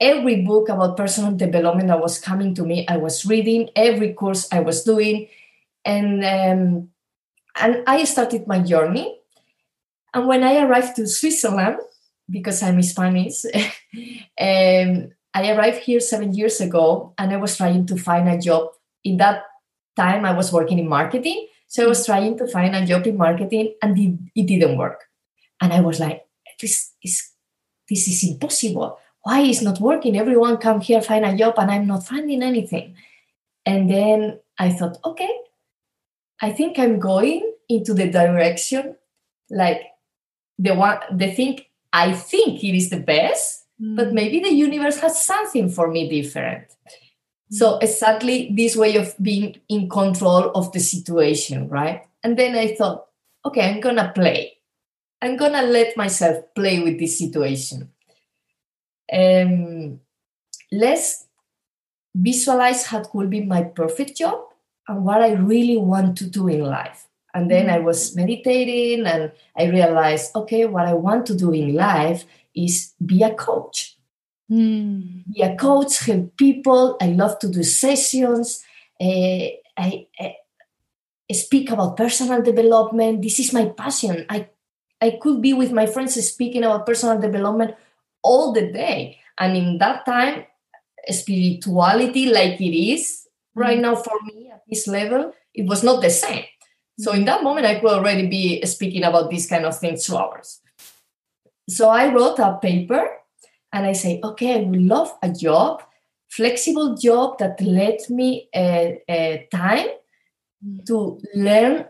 every 0.00 0.42
book 0.42 0.68
about 0.68 0.96
personal 0.96 1.32
development 1.32 1.88
that 1.88 2.00
was 2.00 2.18
coming 2.18 2.54
to 2.54 2.64
me, 2.64 2.86
I 2.88 2.96
was 2.96 3.24
reading, 3.24 3.70
every 3.76 4.12
course 4.12 4.48
I 4.52 4.60
was 4.60 4.82
doing. 4.82 5.28
And, 5.84 6.24
um, 6.24 6.88
and 7.60 7.82
I 7.86 8.04
started 8.04 8.46
my 8.46 8.60
journey. 8.60 9.18
And 10.12 10.26
when 10.26 10.44
I 10.44 10.62
arrived 10.62 10.96
to 10.96 11.06
Switzerland, 11.06 11.78
because 12.28 12.62
I'm 12.62 12.82
Spanish, 12.82 13.44
um, 14.40 15.10
I 15.36 15.50
arrived 15.50 15.78
here 15.78 16.00
seven 16.00 16.32
years 16.32 16.60
ago 16.60 17.12
and 17.18 17.32
I 17.32 17.36
was 17.36 17.56
trying 17.56 17.86
to 17.86 17.96
find 17.96 18.28
a 18.28 18.38
job. 18.38 18.68
In 19.02 19.18
that 19.18 19.42
time, 19.96 20.24
I 20.24 20.32
was 20.32 20.52
working 20.52 20.78
in 20.78 20.88
marketing. 20.88 21.48
So 21.74 21.82
I 21.82 21.88
was 21.88 22.06
trying 22.06 22.38
to 22.38 22.46
find 22.46 22.76
a 22.76 22.86
job 22.86 23.04
in 23.04 23.16
marketing 23.16 23.74
and 23.82 23.98
it, 23.98 24.46
didn't 24.46 24.78
work. 24.78 25.00
And 25.60 25.72
I 25.72 25.80
was 25.80 25.98
like, 25.98 26.22
this 26.60 26.92
is 27.02 27.32
this 27.90 28.06
is 28.06 28.22
impossible. 28.22 28.96
Why 29.22 29.40
is 29.40 29.60
not 29.60 29.80
working? 29.80 30.16
Everyone 30.16 30.58
come 30.58 30.80
here, 30.80 31.02
find 31.02 31.24
a 31.24 31.36
job, 31.36 31.54
and 31.58 31.72
I'm 31.72 31.88
not 31.88 32.06
finding 32.06 32.44
anything. 32.44 32.94
And 33.66 33.90
then 33.90 34.38
I 34.56 34.70
thought, 34.70 34.98
okay, 35.04 35.34
I 36.40 36.52
think 36.52 36.78
I'm 36.78 37.00
going 37.00 37.42
into 37.68 37.92
the 37.92 38.08
direction 38.08 38.94
like 39.50 39.82
the 40.56 40.76
one 40.76 41.00
the 41.10 41.32
thing 41.32 41.58
I 41.92 42.12
think 42.12 42.62
it 42.62 42.76
is 42.76 42.90
the 42.90 43.00
best, 43.00 43.66
mm. 43.82 43.96
but 43.96 44.12
maybe 44.12 44.38
the 44.38 44.54
universe 44.54 44.98
has 45.00 45.20
something 45.20 45.68
for 45.68 45.90
me 45.90 46.08
different. 46.08 46.70
So 47.50 47.78
exactly 47.78 48.50
this 48.54 48.76
way 48.76 48.96
of 48.96 49.14
being 49.20 49.60
in 49.68 49.88
control 49.88 50.50
of 50.54 50.72
the 50.72 50.80
situation, 50.80 51.68
right? 51.68 52.02
And 52.22 52.38
then 52.38 52.56
I 52.56 52.74
thought, 52.74 53.06
okay, 53.44 53.60
I'm 53.60 53.80
gonna 53.80 54.12
play. 54.14 54.58
I'm 55.20 55.36
gonna 55.36 55.62
let 55.62 55.96
myself 55.96 56.44
play 56.54 56.80
with 56.80 56.98
this 56.98 57.18
situation. 57.18 57.90
Um, 59.12 60.00
let's 60.72 61.26
visualize 62.14 62.86
how 62.86 63.04
could 63.04 63.30
be 63.30 63.42
my 63.42 63.62
perfect 63.62 64.16
job 64.16 64.40
and 64.88 65.04
what 65.04 65.20
I 65.22 65.32
really 65.32 65.76
want 65.76 66.16
to 66.18 66.26
do 66.28 66.48
in 66.48 66.60
life. 66.60 67.06
And 67.34 67.50
then 67.50 67.68
I 67.68 67.80
was 67.80 68.14
meditating 68.14 69.06
and 69.06 69.32
I 69.56 69.64
realized, 69.64 70.36
okay, 70.36 70.66
what 70.66 70.86
I 70.86 70.94
want 70.94 71.26
to 71.26 71.36
do 71.36 71.52
in 71.52 71.74
life 71.74 72.24
is 72.54 72.94
be 73.04 73.22
a 73.22 73.34
coach. 73.34 73.93
Mm. 74.50 75.24
Be 75.32 75.42
a 75.42 75.56
coach, 75.56 76.04
help 76.04 76.36
people. 76.36 76.96
I 77.00 77.08
love 77.08 77.38
to 77.40 77.48
do 77.48 77.62
sessions. 77.62 78.62
Uh, 79.00 79.48
I, 79.76 80.06
I 80.20 80.36
speak 81.32 81.70
about 81.70 81.96
personal 81.96 82.42
development. 82.42 83.22
This 83.22 83.38
is 83.40 83.52
my 83.52 83.66
passion. 83.66 84.26
I 84.28 84.48
I 85.00 85.18
could 85.20 85.42
be 85.42 85.52
with 85.52 85.72
my 85.72 85.86
friends 85.86 86.14
speaking 86.24 86.64
about 86.64 86.86
personal 86.86 87.20
development 87.20 87.74
all 88.22 88.52
the 88.52 88.72
day. 88.72 89.18
And 89.38 89.56
in 89.56 89.78
that 89.78 90.06
time, 90.06 90.46
spirituality, 91.10 92.26
like 92.32 92.60
it 92.60 92.74
is 92.74 93.26
right 93.54 93.78
now 93.78 93.96
for 93.96 94.14
me 94.24 94.50
at 94.50 94.62
this 94.68 94.86
level, 94.88 95.32
it 95.52 95.66
was 95.66 95.82
not 95.82 96.00
the 96.00 96.08
same. 96.10 96.44
So 96.98 97.12
in 97.12 97.24
that 97.26 97.42
moment, 97.42 97.66
I 97.66 97.80
could 97.80 97.90
already 97.90 98.28
be 98.28 98.64
speaking 98.64 99.04
about 99.04 99.28
these 99.28 99.46
kind 99.46 99.66
of 99.66 99.78
things 99.78 100.06
two 100.06 100.16
hours. 100.16 100.60
So 101.68 101.90
I 101.90 102.12
wrote 102.12 102.38
a 102.38 102.58
paper 102.62 103.10
and 103.74 103.86
I 103.86 103.92
say, 103.92 104.20
okay, 104.22 104.54
I 104.54 104.62
would 104.62 104.82
love 104.82 105.12
a 105.20 105.28
job, 105.28 105.82
flexible 106.28 106.96
job 106.96 107.38
that 107.40 107.60
let 107.60 108.08
me 108.08 108.48
uh, 108.54 108.92
uh, 109.08 109.38
time 109.50 109.88
to 110.86 111.20
learn 111.34 111.86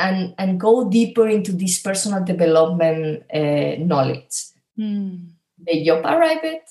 and 0.00 0.34
and 0.36 0.60
go 0.60 0.90
deeper 0.90 1.28
into 1.28 1.52
this 1.52 1.80
personal 1.80 2.24
development 2.24 3.22
uh, 3.32 3.76
knowledge. 3.78 4.34
Mm. 4.76 5.30
The 5.64 5.84
job 5.84 6.04
arrived, 6.04 6.66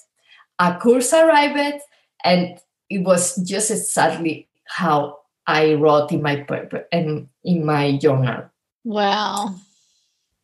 a 0.59 0.77
course 0.77 1.13
arrived, 1.13 1.81
and 2.25 2.59
it 2.89 2.99
was 2.99 3.37
just 3.37 3.71
exactly 3.71 4.49
how 4.65 5.19
I 5.47 5.75
wrote 5.75 6.11
in 6.11 6.21
my 6.21 6.43
paper 6.43 6.87
and 6.91 7.29
in 7.43 7.65
my 7.65 7.97
journal. 7.97 8.51
Wow. 8.83 9.55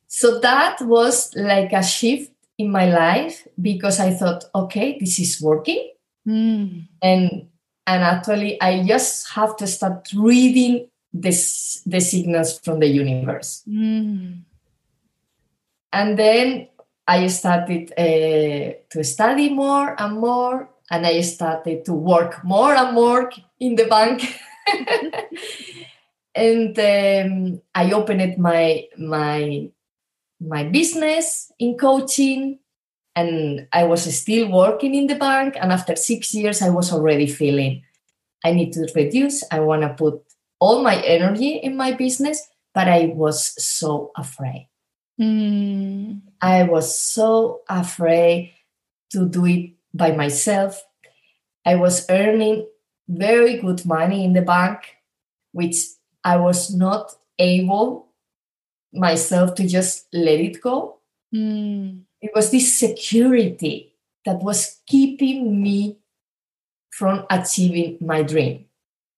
So 0.08 0.40
that 0.40 0.80
was 0.82 1.34
like 1.36 1.74
a 1.74 1.84
shift 1.84 2.33
in 2.64 2.72
my 2.72 2.90
life 2.90 3.48
because 3.62 4.00
I 4.00 4.12
thought, 4.12 4.46
okay, 4.56 4.98
this 5.00 5.20
is 5.20 5.42
working. 5.42 5.92
Mm. 6.28 6.88
And 7.02 7.48
and 7.86 8.04
actually 8.04 8.62
I 8.62 8.84
just 8.84 9.30
have 9.32 9.56
to 9.58 9.68
start 9.68 10.08
reading 10.16 10.88
this 11.14 11.82
the 11.86 12.00
signals 12.02 12.60
from 12.60 12.80
the 12.80 12.88
universe 12.88 13.64
mm. 13.70 14.42
and 15.94 16.18
then 16.18 16.68
i 17.08 17.28
started 17.28 17.94
uh, 17.98 18.74
to 18.90 19.04
study 19.04 19.50
more 19.50 19.96
and 20.02 20.20
more 20.20 20.70
and 20.90 21.06
i 21.06 21.22
started 21.22 21.86
to 21.86 21.94
work 21.94 22.44
more 22.44 22.74
and 22.74 22.96
more 22.96 23.32
in 23.60 23.76
the 23.76 23.86
bank 23.86 24.24
and 26.36 26.80
um, 26.80 27.62
i 27.76 27.92
opened 27.92 28.38
my 28.40 28.88
my 28.98 29.70
my 30.48 30.64
business 30.64 31.52
in 31.60 31.78
coaching 31.78 32.60
and 33.16 33.68
i 33.72 33.84
was 33.84 34.04
still 34.16 34.52
working 34.52 34.96
in 34.96 35.08
the 35.08 35.16
bank 35.16 35.56
and 35.60 35.72
after 35.72 35.96
six 35.96 36.34
years 36.34 36.62
i 36.62 36.70
was 36.70 36.92
already 36.92 37.28
feeling 37.28 37.82
i 38.44 38.52
need 38.52 38.74
to 38.74 38.88
reduce 38.96 39.44
i 39.52 39.60
want 39.60 39.82
to 39.82 39.90
put 39.90 40.22
all 40.64 40.82
my 40.82 40.96
energy 41.04 41.60
in 41.60 41.76
my 41.76 41.92
business, 41.92 42.40
but 42.74 42.88
I 42.88 43.12
was 43.14 43.52
so 43.62 44.12
afraid. 44.16 44.70
Mm. 45.20 46.22
I 46.40 46.64
was 46.64 46.98
so 46.98 47.64
afraid 47.68 48.54
to 49.12 49.28
do 49.28 49.46
it 49.46 49.72
by 49.94 50.12
myself. 50.16 50.82
I 51.66 51.76
was 51.76 52.10
earning 52.10 52.66
very 53.10 53.60
good 53.60 53.86
money 53.86 54.24
in 54.24 54.32
the 54.32 54.42
bank, 54.42 54.80
which 55.52 55.76
I 56.24 56.38
was 56.38 56.74
not 56.74 57.12
able 57.38 58.08
myself 58.94 59.56
to 59.56 59.68
just 59.68 60.08
let 60.14 60.40
it 60.40 60.62
go. 60.62 61.00
Mm. 61.34 62.04
It 62.22 62.32
was 62.36 62.52
this 62.52 62.78
security 62.78 63.94
that 64.26 64.42
was 64.42 64.80
keeping 64.88 65.62
me 65.62 65.98
from 66.92 67.26
achieving 67.30 67.98
my 68.00 68.24
dream. 68.24 68.66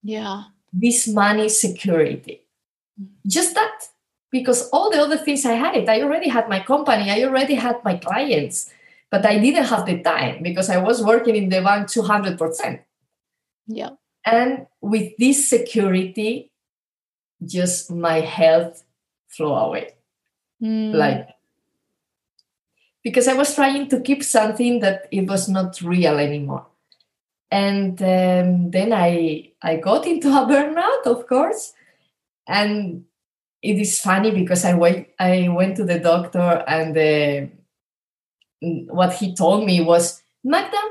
Yeah 0.01 0.45
this 0.75 1.07
money 1.07 1.47
security. 1.49 2.43
Just 3.25 3.55
that. 3.55 3.87
Because 4.31 4.69
all 4.69 4.91
the 4.91 4.99
other 4.99 5.17
things 5.17 5.45
I 5.45 5.53
had 5.53 5.75
it. 5.75 5.87
I 5.87 6.01
already 6.01 6.27
had 6.27 6.49
my 6.49 6.59
company, 6.59 7.09
I 7.09 7.23
already 7.23 7.55
had 7.55 7.81
my 7.85 7.95
clients, 7.95 8.69
but 9.09 9.25
I 9.25 9.39
didn't 9.39 9.63
have 9.65 9.85
the 9.85 10.01
time 10.01 10.43
because 10.43 10.69
I 10.69 10.77
was 10.77 11.01
working 11.01 11.35
in 11.35 11.47
the 11.47 11.61
bank 11.61 11.87
200%. 11.87 12.81
Yeah. 13.67 13.91
And 14.25 14.67
with 14.81 15.13
this 15.17 15.47
security, 15.47 16.51
just 17.45 17.91
my 17.91 18.19
health 18.19 18.83
flow 19.35 19.55
away. 19.55 19.95
Mm. 20.61 20.93
Like, 20.93 21.29
because 23.03 23.27
I 23.27 23.33
was 23.33 23.53
trying 23.53 23.87
to 23.89 23.99
keep 23.99 24.23
something 24.23 24.79
that 24.79 25.07
it 25.11 25.27
was 25.27 25.47
not 25.49 25.81
real 25.81 26.17
anymore 26.17 26.65
and 27.51 28.01
um, 28.01 28.71
then 28.71 28.91
I 28.91 29.51
I 29.61 29.77
got 29.77 30.05
into 30.05 30.27
a 30.29 30.45
burnout, 30.45 31.05
of 31.05 31.27
course, 31.27 31.73
and 32.47 33.05
it 33.61 33.79
is 33.79 34.01
funny 34.01 34.31
because 34.31 34.65
I 34.65 34.73
went 34.73 35.07
I 35.19 35.47
went 35.49 35.77
to 35.77 35.85
the 35.85 35.99
doctor 35.99 36.63
and 36.67 36.97
uh, 36.97 37.47
what 38.93 39.13
he 39.13 39.35
told 39.35 39.65
me 39.65 39.81
was 39.81 40.21
Magda, 40.43 40.83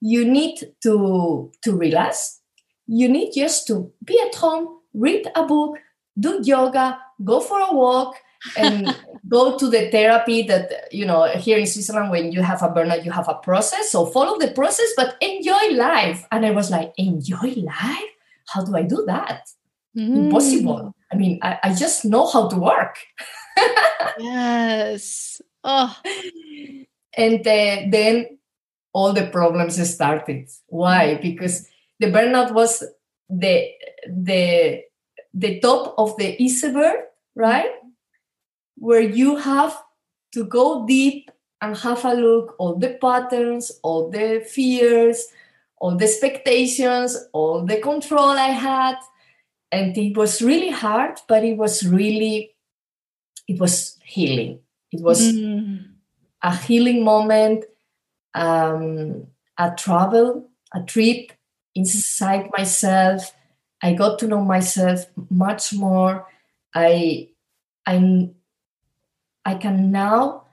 you 0.00 0.24
need 0.24 0.56
to 0.82 1.50
to 1.62 1.76
relax. 1.76 2.40
You 2.86 3.08
need 3.08 3.32
just 3.32 3.66
to 3.68 3.90
be 4.04 4.20
at 4.26 4.34
home, 4.34 4.80
read 4.92 5.26
a 5.34 5.46
book, 5.46 5.78
do 6.18 6.40
yoga, 6.44 6.98
go 7.24 7.40
for 7.40 7.58
a 7.60 7.72
walk, 7.72 8.16
and 8.56 8.94
go 9.28 9.58
to 9.58 9.68
the 9.68 9.90
therapy 9.90 10.42
that 10.42 10.92
you 10.92 11.06
know 11.06 11.24
here 11.24 11.58
in 11.58 11.66
switzerland 11.66 12.10
when 12.10 12.30
you 12.30 12.42
have 12.42 12.62
a 12.62 12.68
burnout 12.68 13.04
you 13.04 13.10
have 13.10 13.28
a 13.28 13.34
process. 13.34 13.90
So 13.90 14.06
follow 14.06 14.38
the 14.38 14.52
process 14.52 14.92
but 14.96 15.16
enjoy 15.20 15.74
life. 15.74 16.26
And 16.30 16.44
i 16.44 16.50
was 16.50 16.70
like 16.70 16.92
enjoy 16.96 17.54
life? 17.56 18.12
How 18.48 18.64
do 18.64 18.76
i 18.76 18.82
do 18.82 19.04
that? 19.06 19.48
Mm. 19.96 20.24
impossible 20.24 20.92
i 21.12 21.14
mean 21.14 21.38
I, 21.40 21.56
I 21.62 21.74
just 21.74 22.04
know 22.04 22.26
how 22.26 22.48
to 22.48 22.56
work. 22.56 22.96
Yes. 24.18 25.40
Oh. 25.62 25.96
And 27.16 27.40
uh, 27.40 27.76
then 27.88 28.38
all 28.92 29.12
the 29.12 29.26
problems 29.26 29.76
started. 29.92 30.48
Why? 30.66 31.16
Because 31.16 31.68
the 32.00 32.06
burnout 32.06 32.52
was 32.52 32.84
the 33.28 33.70
the 34.08 34.82
the 35.32 35.60
top 35.60 35.94
of 35.98 36.16
the 36.16 36.36
iceberg, 36.42 37.00
right? 37.34 37.70
Where 38.76 39.00
you 39.00 39.36
have 39.36 39.76
to 40.32 40.44
go 40.44 40.86
deep 40.86 41.30
and 41.60 41.76
have 41.78 42.04
a 42.04 42.14
look 42.14 42.54
all 42.58 42.76
the 42.76 42.98
patterns, 43.00 43.72
all 43.82 44.10
the 44.10 44.44
fears, 44.46 45.26
all 45.78 45.96
the 45.96 46.04
expectations, 46.04 47.16
all 47.32 47.64
the 47.64 47.80
control 47.80 48.30
I 48.30 48.48
had. 48.48 48.96
And 49.72 49.96
it 49.96 50.16
was 50.16 50.42
really 50.42 50.70
hard, 50.70 51.20
but 51.28 51.44
it 51.44 51.56
was 51.56 51.86
really, 51.86 52.54
it 53.48 53.58
was 53.58 53.98
healing. 54.04 54.60
It 54.92 55.00
was 55.00 55.32
mm. 55.32 55.84
a 56.42 56.56
healing 56.56 57.02
moment, 57.04 57.64
um, 58.34 59.26
a 59.58 59.74
travel, 59.76 60.48
a 60.72 60.82
trip 60.82 61.32
inside 61.74 62.50
myself. 62.56 63.32
I 63.82 63.94
got 63.94 64.18
to 64.20 64.28
know 64.28 64.40
myself 64.40 65.06
much 65.30 65.72
more. 65.72 66.26
I, 66.74 67.28
I, 67.86 68.30
I 69.44 69.54
can 69.54 69.90
now 69.90 70.44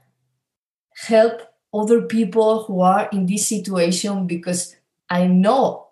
help 0.96 1.42
other 1.74 2.02
people 2.02 2.64
who 2.64 2.82
are 2.82 3.10
in 3.12 3.26
this 3.26 3.48
situation 3.48 4.28
because 4.28 4.76
I 5.10 5.28
know 5.28 5.88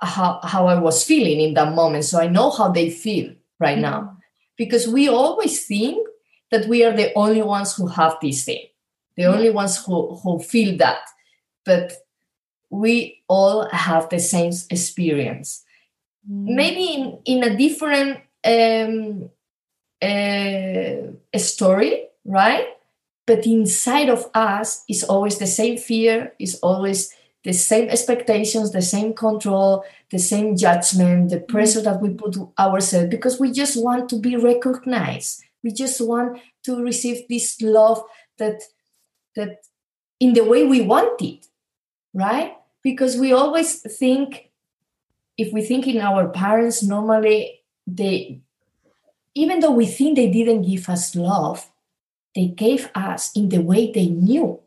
how, 0.00 0.40
how 0.42 0.66
I 0.66 0.78
was 0.78 1.04
feeling 1.04 1.40
in 1.40 1.54
that 1.54 1.74
moment. 1.74 2.04
So 2.04 2.20
I 2.20 2.28
know 2.28 2.50
how 2.50 2.68
they 2.68 2.90
feel 2.90 3.32
right 3.58 3.78
now. 3.78 4.00
Mm-hmm. 4.00 4.18
Because 4.56 4.86
we 4.86 5.08
always 5.08 5.66
think 5.66 6.06
that 6.50 6.68
we 6.68 6.84
are 6.84 6.92
the 6.92 7.12
only 7.14 7.42
ones 7.42 7.74
who 7.74 7.88
have 7.88 8.16
this 8.22 8.44
thing, 8.44 8.64
the 9.16 9.24
only 9.24 9.50
ones 9.50 9.84
who, 9.84 10.14
who 10.16 10.38
feel 10.38 10.76
that. 10.78 11.00
But 11.64 11.92
we 12.70 13.22
all 13.28 13.68
have 13.70 14.08
the 14.08 14.20
same 14.20 14.52
experience. 14.70 15.64
Mm. 16.30 16.54
Maybe 16.54 16.84
in, 16.84 17.18
in 17.24 17.44
a 17.44 17.56
different 17.56 18.20
um, 18.44 19.30
uh, 20.02 21.38
story, 21.38 22.06
right? 22.24 22.66
But 23.26 23.46
inside 23.46 24.10
of 24.10 24.30
us 24.34 24.84
is 24.88 25.02
always 25.04 25.38
the 25.38 25.46
same 25.46 25.78
fear, 25.78 26.32
is 26.38 26.58
always 26.62 27.14
the 27.42 27.52
same 27.52 27.88
expectations, 27.88 28.72
the 28.72 28.82
same 28.82 29.14
control, 29.14 29.84
the 30.10 30.18
same 30.18 30.56
judgment, 30.56 31.30
the 31.30 31.40
pressure 31.40 31.82
that 31.82 32.00
we 32.00 32.10
put 32.10 32.36
ourselves 32.58 33.10
because 33.10 33.38
we 33.38 33.52
just 33.52 33.82
want 33.82 34.08
to 34.08 34.18
be 34.18 34.36
recognized. 34.36 35.42
We 35.62 35.70
just 35.70 36.00
want 36.00 36.40
to 36.64 36.82
receive 36.82 37.28
this 37.28 37.60
love 37.60 38.02
that 38.38 38.62
that 39.36 39.64
in 40.20 40.32
the 40.32 40.44
way 40.44 40.64
we 40.66 40.80
want 40.80 41.20
it, 41.20 41.46
right? 42.14 42.56
Because 42.82 43.16
we 43.16 43.32
always 43.32 43.80
think 43.80 44.50
if 45.36 45.52
we 45.52 45.62
think 45.62 45.86
in 45.86 46.00
our 46.00 46.28
parents, 46.28 46.82
normally 46.82 47.60
they 47.86 48.40
even 49.34 49.60
though 49.60 49.72
we 49.72 49.86
think 49.86 50.16
they 50.16 50.30
didn't 50.30 50.62
give 50.62 50.88
us 50.88 51.14
love, 51.14 51.70
they 52.34 52.46
gave 52.46 52.90
us 52.94 53.32
in 53.36 53.48
the 53.48 53.60
way 53.60 53.90
they 53.92 54.06
knew 54.06 54.60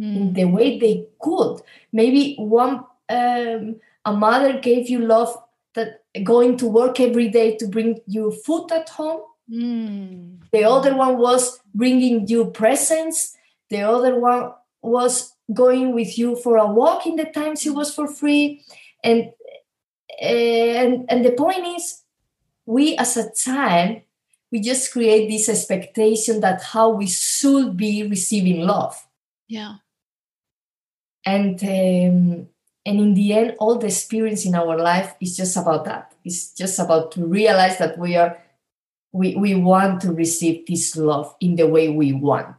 mm. 0.00 0.16
in 0.16 0.32
the 0.32 0.44
way 0.44 0.78
they 0.78 1.06
could. 1.20 1.60
Maybe 1.92 2.36
one 2.36 2.84
um, 3.08 3.76
a 4.04 4.12
mother 4.12 4.58
gave 4.58 4.88
you 4.88 5.00
love 5.00 5.36
that 5.74 6.02
going 6.22 6.56
to 6.58 6.66
work 6.66 7.00
every 7.00 7.28
day 7.28 7.56
to 7.56 7.66
bring 7.66 8.00
you 8.06 8.30
food 8.30 8.70
at 8.72 8.88
home. 8.88 9.22
Mm. 9.50 10.38
The 10.52 10.64
other 10.64 10.94
one 10.94 11.18
was 11.18 11.58
bringing 11.74 12.28
you 12.28 12.46
presents. 12.46 13.36
The 13.70 13.82
other 13.82 14.18
one 14.18 14.52
was 14.82 15.32
going 15.52 15.94
with 15.94 16.16
you 16.18 16.36
for 16.36 16.56
a 16.56 16.66
walk 16.66 17.06
in 17.06 17.16
the 17.16 17.24
times 17.24 17.66
it 17.66 17.74
was 17.74 17.94
for 17.94 18.06
free. 18.06 18.64
And 19.02 19.32
and 20.20 21.04
and 21.08 21.24
the 21.24 21.32
point 21.32 21.66
is, 21.76 22.02
we 22.66 22.96
as 22.96 23.16
a 23.16 23.32
child, 23.34 24.00
we 24.54 24.60
just 24.60 24.92
create 24.92 25.28
this 25.28 25.48
expectation 25.48 26.38
that 26.38 26.62
how 26.62 26.88
we 26.88 27.08
should 27.08 27.76
be 27.76 28.04
receiving 28.04 28.60
love. 28.60 28.94
Yeah. 29.48 29.78
And 31.26 31.60
um, 31.64 32.48
and 32.86 33.00
in 33.00 33.14
the 33.14 33.32
end 33.32 33.56
all 33.58 33.78
the 33.78 33.88
experience 33.88 34.46
in 34.46 34.54
our 34.54 34.78
life 34.78 35.16
is 35.20 35.36
just 35.36 35.56
about 35.56 35.86
that. 35.86 36.14
It's 36.24 36.54
just 36.54 36.78
about 36.78 37.10
to 37.12 37.26
realize 37.26 37.78
that 37.78 37.98
we 37.98 38.14
are 38.14 38.38
we 39.10 39.34
we 39.34 39.56
want 39.56 40.02
to 40.02 40.12
receive 40.12 40.66
this 40.68 40.96
love 40.96 41.34
in 41.40 41.56
the 41.56 41.66
way 41.66 41.88
we 41.88 42.12
want. 42.12 42.54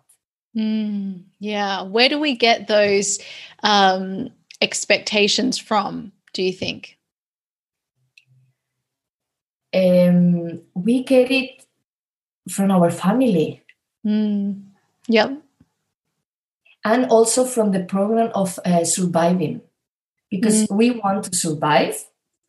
Mm, 0.53 1.23
yeah. 1.39 1.84
Where 1.84 2.10
do 2.10 2.19
we 2.19 2.36
get 2.36 2.67
those 2.67 3.19
um, 3.63 4.31
expectations 4.60 5.58
from 5.58 6.12
do 6.34 6.43
you 6.43 6.51
think? 6.51 6.97
Um, 9.73 10.62
we 10.73 11.01
get 11.03 11.31
it 11.31 11.62
from 12.49 12.71
our 12.71 12.91
family 12.91 13.63
mm. 14.05 14.62
yep 15.08 15.41
and 16.86 17.05
also 17.08 17.43
from 17.43 17.71
the 17.71 17.84
program 17.84 18.31
of 18.36 18.60
uh, 18.63 18.84
surviving 18.86 19.60
because 20.29 20.67
mm. 20.67 20.75
we 20.75 20.91
want 20.91 21.23
to 21.23 21.36
survive 21.36 21.95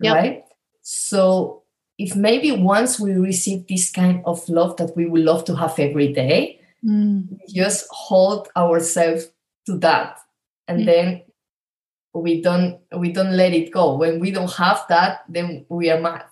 yep. 0.01 0.15
right 0.15 0.45
so 0.83 1.63
if 1.99 2.15
maybe 2.15 2.53
once 2.53 3.01
we 3.01 3.13
receive 3.13 3.67
this 3.67 3.91
kind 3.91 4.23
of 4.27 4.47
love 4.49 4.77
that 4.77 4.95
we 4.95 5.07
would 5.07 5.23
love 5.23 5.45
to 5.45 5.57
have 5.57 5.79
every 5.79 6.13
day 6.13 6.61
mm. 6.85 7.27
just 7.49 7.87
hold 7.91 8.49
ourselves 8.57 9.29
to 9.65 9.79
that 9.79 10.19
and 10.69 10.83
mm. 10.83 10.87
then 10.87 11.23
we 12.15 12.41
don't 12.41 12.79
we 12.99 13.13
don't 13.13 13.33
let 13.33 13.53
it 13.53 13.73
go 13.73 13.97
when 13.97 14.21
we 14.21 14.31
don't 14.31 14.53
have 14.53 14.85
that 14.89 15.21
then 15.29 15.65
we 15.69 15.91
are 15.91 16.01
mad 16.01 16.25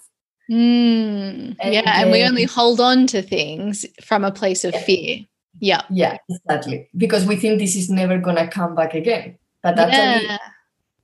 mm. 0.51 1.57
and 1.59 1.75
yeah 1.75 2.01
and 2.01 2.11
we 2.11 2.23
only 2.23 2.45
hold 2.45 2.81
on 2.81 3.07
to 3.07 3.23
things 3.23 3.87
from 4.03 4.25
a 4.25 4.31
place 4.31 4.65
of 4.65 4.75
fear 4.75 5.25
yeah. 5.61 5.83
Yeah, 5.91 6.19
exactly. 6.29 6.89
Because 6.97 7.27
we 7.27 7.37
think 7.37 7.59
this 7.59 7.77
is 7.77 7.91
never 7.91 8.19
going 8.19 8.37
to 8.37 8.49
come 8.49 8.75
back 8.75 8.95
again. 8.95 9.39
But 9.63 9.79
actually, 9.79 10.27
yeah. 10.27 10.39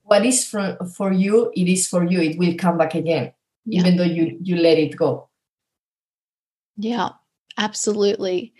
what 0.03 0.25
is 0.25 0.45
for, 0.45 0.77
for 0.95 1.11
you, 1.11 1.51
it 1.55 1.67
is 1.67 1.87
for 1.87 2.03
you. 2.03 2.21
It 2.21 2.37
will 2.37 2.55
come 2.55 2.77
back 2.77 2.93
again, 2.93 3.33
yeah. 3.65 3.79
even 3.79 3.97
though 3.97 4.03
you, 4.03 4.37
you 4.41 4.57
let 4.57 4.77
it 4.77 4.95
go. 4.95 5.29
Yeah, 6.77 7.09
absolutely. 7.57 8.53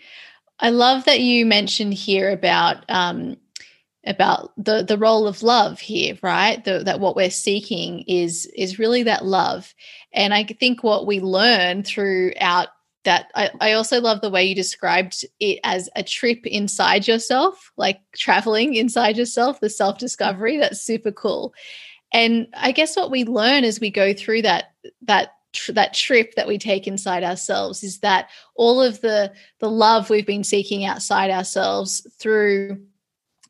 I 0.58 0.70
love 0.70 1.04
that 1.04 1.20
you 1.20 1.46
mentioned 1.46 1.94
here 1.94 2.30
about 2.30 2.84
um, 2.88 3.36
about 4.04 4.52
the 4.56 4.82
the 4.82 4.98
role 4.98 5.28
of 5.28 5.42
love 5.42 5.78
here 5.78 6.18
right 6.22 6.64
the, 6.64 6.82
that 6.84 7.00
what 7.00 7.14
we're 7.14 7.30
seeking 7.30 8.00
is 8.08 8.46
is 8.56 8.78
really 8.78 9.04
that 9.04 9.24
love 9.24 9.74
and 10.12 10.34
i 10.34 10.42
think 10.42 10.82
what 10.82 11.06
we 11.06 11.20
learn 11.20 11.82
throughout 11.82 12.68
that 13.04 13.30
I, 13.34 13.50
I 13.60 13.72
also 13.72 14.00
love 14.00 14.20
the 14.20 14.30
way 14.30 14.44
you 14.44 14.54
described 14.54 15.24
it 15.40 15.58
as 15.64 15.88
a 15.96 16.02
trip 16.02 16.46
inside 16.46 17.08
yourself, 17.08 17.72
like 17.76 18.00
traveling 18.14 18.74
inside 18.74 19.16
yourself, 19.16 19.60
the 19.60 19.70
self 19.70 19.98
discovery. 19.98 20.56
That's 20.58 20.82
super 20.82 21.10
cool. 21.10 21.52
And 22.12 22.46
I 22.54 22.72
guess 22.72 22.96
what 22.96 23.10
we 23.10 23.24
learn 23.24 23.64
as 23.64 23.80
we 23.80 23.90
go 23.90 24.12
through 24.12 24.42
that 24.42 24.72
that 25.02 25.32
that 25.68 25.92
trip 25.92 26.34
that 26.34 26.48
we 26.48 26.56
take 26.56 26.86
inside 26.86 27.22
ourselves 27.22 27.82
is 27.82 27.98
that 27.98 28.30
all 28.54 28.80
of 28.80 29.00
the 29.00 29.32
the 29.58 29.70
love 29.70 30.08
we've 30.08 30.26
been 30.26 30.44
seeking 30.44 30.84
outside 30.84 31.30
ourselves 31.30 32.06
through 32.18 32.80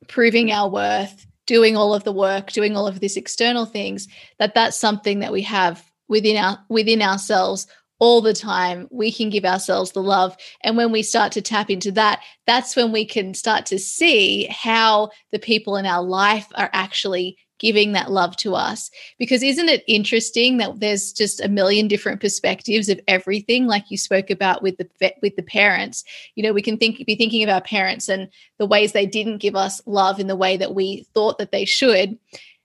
proving 0.09 0.53
our 0.53 0.69
worth, 0.69 1.27
doing 1.47 1.77
all 1.77 1.95
of 1.95 2.05
the 2.05 2.13
work, 2.13 2.53
doing 2.53 2.77
all 2.77 2.87
of 2.87 3.01
these 3.01 3.17
external 3.17 3.67
things, 3.67 4.09
that 4.39 4.55
that's 4.55 4.77
something 4.77 5.21
that 5.21 5.33
we 5.33 5.43
have 5.43 5.85
within 6.09 6.37
our 6.37 6.59
within 6.69 7.03
ourselves 7.03 7.67
all 7.99 8.21
the 8.21 8.35
time. 8.35 8.89
We 8.91 9.13
can 9.13 9.31
give 9.31 9.45
ourselves 9.45 9.93
the 9.93 10.03
love. 10.03 10.37
And 10.63 10.77
when 10.77 10.91
we 10.91 11.05
start 11.05 11.31
to 11.33 11.41
tap 11.43 11.71
into 11.71 11.93
that, 11.93 12.21
that's 12.49 12.75
when 12.75 12.91
we 12.91 13.05
can 13.05 13.33
start 13.33 13.65
to 13.67 13.79
see 13.79 14.49
how 14.51 15.11
the 15.31 15.39
people 15.39 15.77
in 15.77 15.87
our 15.87 16.03
life 16.03 16.49
are 16.57 16.71
actually 16.73 17.39
giving 17.63 17.93
that 17.93 18.11
love 18.11 18.37
to 18.37 18.55
us. 18.55 18.91
Because 19.19 19.43
isn't 19.43 19.69
it 19.69 19.85
interesting 19.87 20.59
that 20.59 20.81
there's 20.81 21.13
just 21.13 21.41
a 21.41 21.49
million 21.49 21.89
different 21.89 22.21
perspectives 22.21 22.89
of 22.89 23.01
everything 23.09 23.67
like 23.67 23.91
you 23.91 23.97
spoke 23.97 24.29
about 24.29 24.63
with 24.63 24.77
the 24.77 25.15
with 25.23 25.37
the 25.37 25.43
parents? 25.43 26.05
You 26.35 26.43
know 26.43 26.53
we 26.53 26.61
can 26.61 26.77
think 26.77 27.05
be 27.07 27.15
thinking 27.15 27.43
of 27.43 27.49
our 27.49 27.63
parents 27.63 28.09
and 28.09 28.29
the 28.59 28.67
ways 28.67 28.93
they 28.93 29.07
didn't 29.07 29.39
give 29.39 29.57
us 29.57 29.81
love 29.87 30.21
in 30.21 30.27
the 30.27 30.37
way 30.37 30.57
that 30.59 30.75
we 30.75 31.07
thought 31.15 31.39
that 31.39 31.53
they 31.53 31.65
should. 31.65 32.19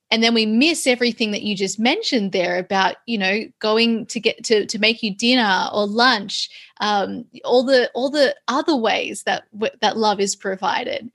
And 0.10 0.24
then 0.24 0.34
we 0.34 0.46
miss 0.46 0.88
everything 0.88 1.32
that 1.32 1.42
you 1.42 1.54
just 1.54 1.80
mentioned 1.80 2.32
there 2.32 2.58
about 2.58 2.96
you 3.06 3.18
know 3.20 3.42
going 3.60 4.08
to 4.08 4.20
get 4.20 4.44
to 4.46 4.66
to 4.66 4.80
make 4.80 5.04
you 5.04 5.14
dinner 5.14 5.68
or 5.72 5.86
lunch 5.86 6.50
um, 6.80 7.26
all 7.46 7.64
the 7.64 7.92
all 7.94 8.10
the 8.10 8.36
other 8.48 8.76
ways 8.76 9.24
that 9.24 9.44
that 9.82 9.98
love 9.98 10.20
is 10.20 10.36
provided 10.36 11.12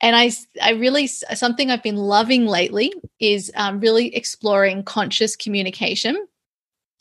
and 0.00 0.16
i 0.16 0.30
i 0.62 0.70
really 0.72 1.06
something 1.06 1.70
i've 1.70 1.82
been 1.82 1.96
loving 1.96 2.46
lately 2.46 2.92
is 3.20 3.50
um, 3.56 3.80
really 3.80 4.14
exploring 4.14 4.82
conscious 4.82 5.36
communication. 5.36 6.26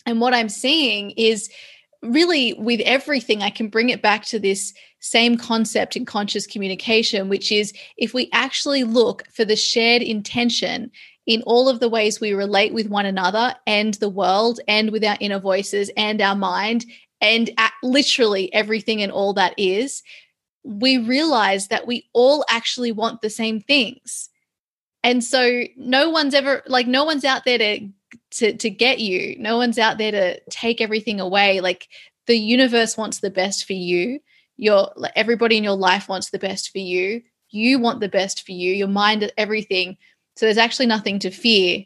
And 0.06 0.22
what 0.22 0.34
i'm 0.34 0.50
seeing 0.50 1.12
is 1.12 1.50
really 2.02 2.54
with 2.54 2.80
everything 2.82 3.42
i 3.42 3.50
can 3.50 3.70
bring 3.70 3.90
it 3.90 4.02
back 4.02 4.24
to 4.26 4.40
this 4.40 4.74
same 5.00 5.38
concept 5.38 5.96
in 5.96 6.06
conscious 6.06 6.48
communication 6.48 7.30
which 7.30 7.52
is 7.52 7.74
if 7.98 8.14
we 8.14 8.30
actually 8.34 8.84
look 8.84 9.24
for 9.34 9.46
the 9.46 9.56
shared 9.56 10.02
intention 10.02 10.92
in 11.26 11.42
all 11.42 11.68
of 11.68 11.80
the 11.80 11.90
ways 11.90 12.22
we 12.22 12.34
relate 12.34 12.74
with 12.74 12.88
one 12.88 13.06
another 13.06 13.54
and 13.68 13.96
the 13.96 14.10
world 14.10 14.60
and 14.68 14.92
with 14.92 15.04
our 15.04 15.18
inner 15.20 15.40
voices 15.40 15.92
and 15.98 16.22
our 16.22 16.36
mind 16.36 16.86
and 17.20 17.50
literally 17.84 18.54
everything 18.54 19.02
and 19.02 19.12
all 19.12 19.34
that 19.34 19.54
is 19.58 20.04
we 20.64 20.98
realize 20.98 21.68
that 21.70 21.88
we 21.88 22.08
all 22.14 22.44
actually 22.50 22.92
want 22.92 23.22
the 23.22 23.30
same 23.30 23.60
things. 23.62 24.30
And 25.04 25.24
so 25.24 25.64
no 25.78 26.10
one's 26.10 26.34
ever 26.34 26.64
like 26.68 26.88
no 26.88 27.06
one's 27.06 27.24
out 27.24 27.46
there 27.46 27.58
to 27.58 27.90
to 28.32 28.58
to 28.58 28.70
get 28.70 29.00
you. 29.00 29.38
No 29.40 29.58
one's 29.58 29.80
out 29.80 29.98
there 29.98 30.12
to 30.12 30.40
take 30.50 30.82
everything 30.82 31.20
away. 31.20 31.62
Like 31.62 31.88
the 32.26 32.38
universe 32.38 32.98
wants 32.98 33.20
the 33.20 33.30
best 33.30 33.66
for 33.66 33.74
you. 33.74 34.20
Your 34.58 34.92
everybody 35.16 35.58
in 35.58 35.64
your 35.64 35.78
life 35.78 36.10
wants 36.10 36.30
the 36.30 36.40
best 36.40 36.72
for 36.72 36.80
you. 36.80 37.22
You 37.50 37.80
want 37.80 38.02
the 38.02 38.10
best 38.10 38.46
for 38.46 38.52
you 38.52 38.74
your 38.74 38.88
mind 38.88 39.32
everything. 39.38 39.98
So 40.36 40.46
there's 40.46 40.58
actually 40.58 40.88
nothing 40.88 41.20
to 41.20 41.32
fear. 41.32 41.86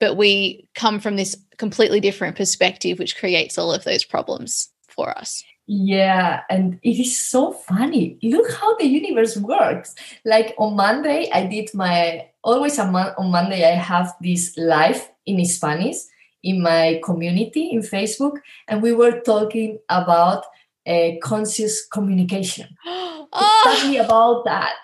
But 0.00 0.16
we 0.16 0.68
come 0.74 1.00
from 1.00 1.16
this 1.16 1.36
completely 1.56 2.00
different 2.00 2.36
perspective 2.36 2.98
which 2.98 3.16
creates 3.16 3.56
all 3.56 3.72
of 3.72 3.84
those 3.84 4.04
problems 4.04 4.68
for 4.88 5.16
us 5.16 5.42
yeah, 5.66 6.42
and 6.50 6.78
it 6.82 7.00
is 7.00 7.18
so 7.18 7.52
funny. 7.52 8.18
Look 8.22 8.50
how 8.52 8.76
the 8.76 8.84
universe 8.84 9.36
works. 9.36 9.94
Like 10.24 10.54
on 10.58 10.76
Monday, 10.76 11.30
I 11.32 11.46
did 11.46 11.70
my 11.72 12.28
always 12.42 12.78
on 12.78 12.92
Monday, 12.92 13.64
I 13.64 13.74
have 13.74 14.14
this 14.20 14.54
live 14.56 15.10
in 15.26 15.44
Spanish 15.46 15.96
in 16.42 16.62
my 16.62 17.00
community 17.02 17.70
in 17.70 17.80
Facebook, 17.80 18.36
and 18.68 18.82
we 18.82 18.92
were 18.92 19.20
talking 19.20 19.78
about 19.88 20.44
uh, 20.86 21.10
conscious 21.22 21.86
communication. 21.86 22.68
oh. 22.86 23.62
Exactly 23.64 23.96
about 23.96 24.44
that. 24.44 24.74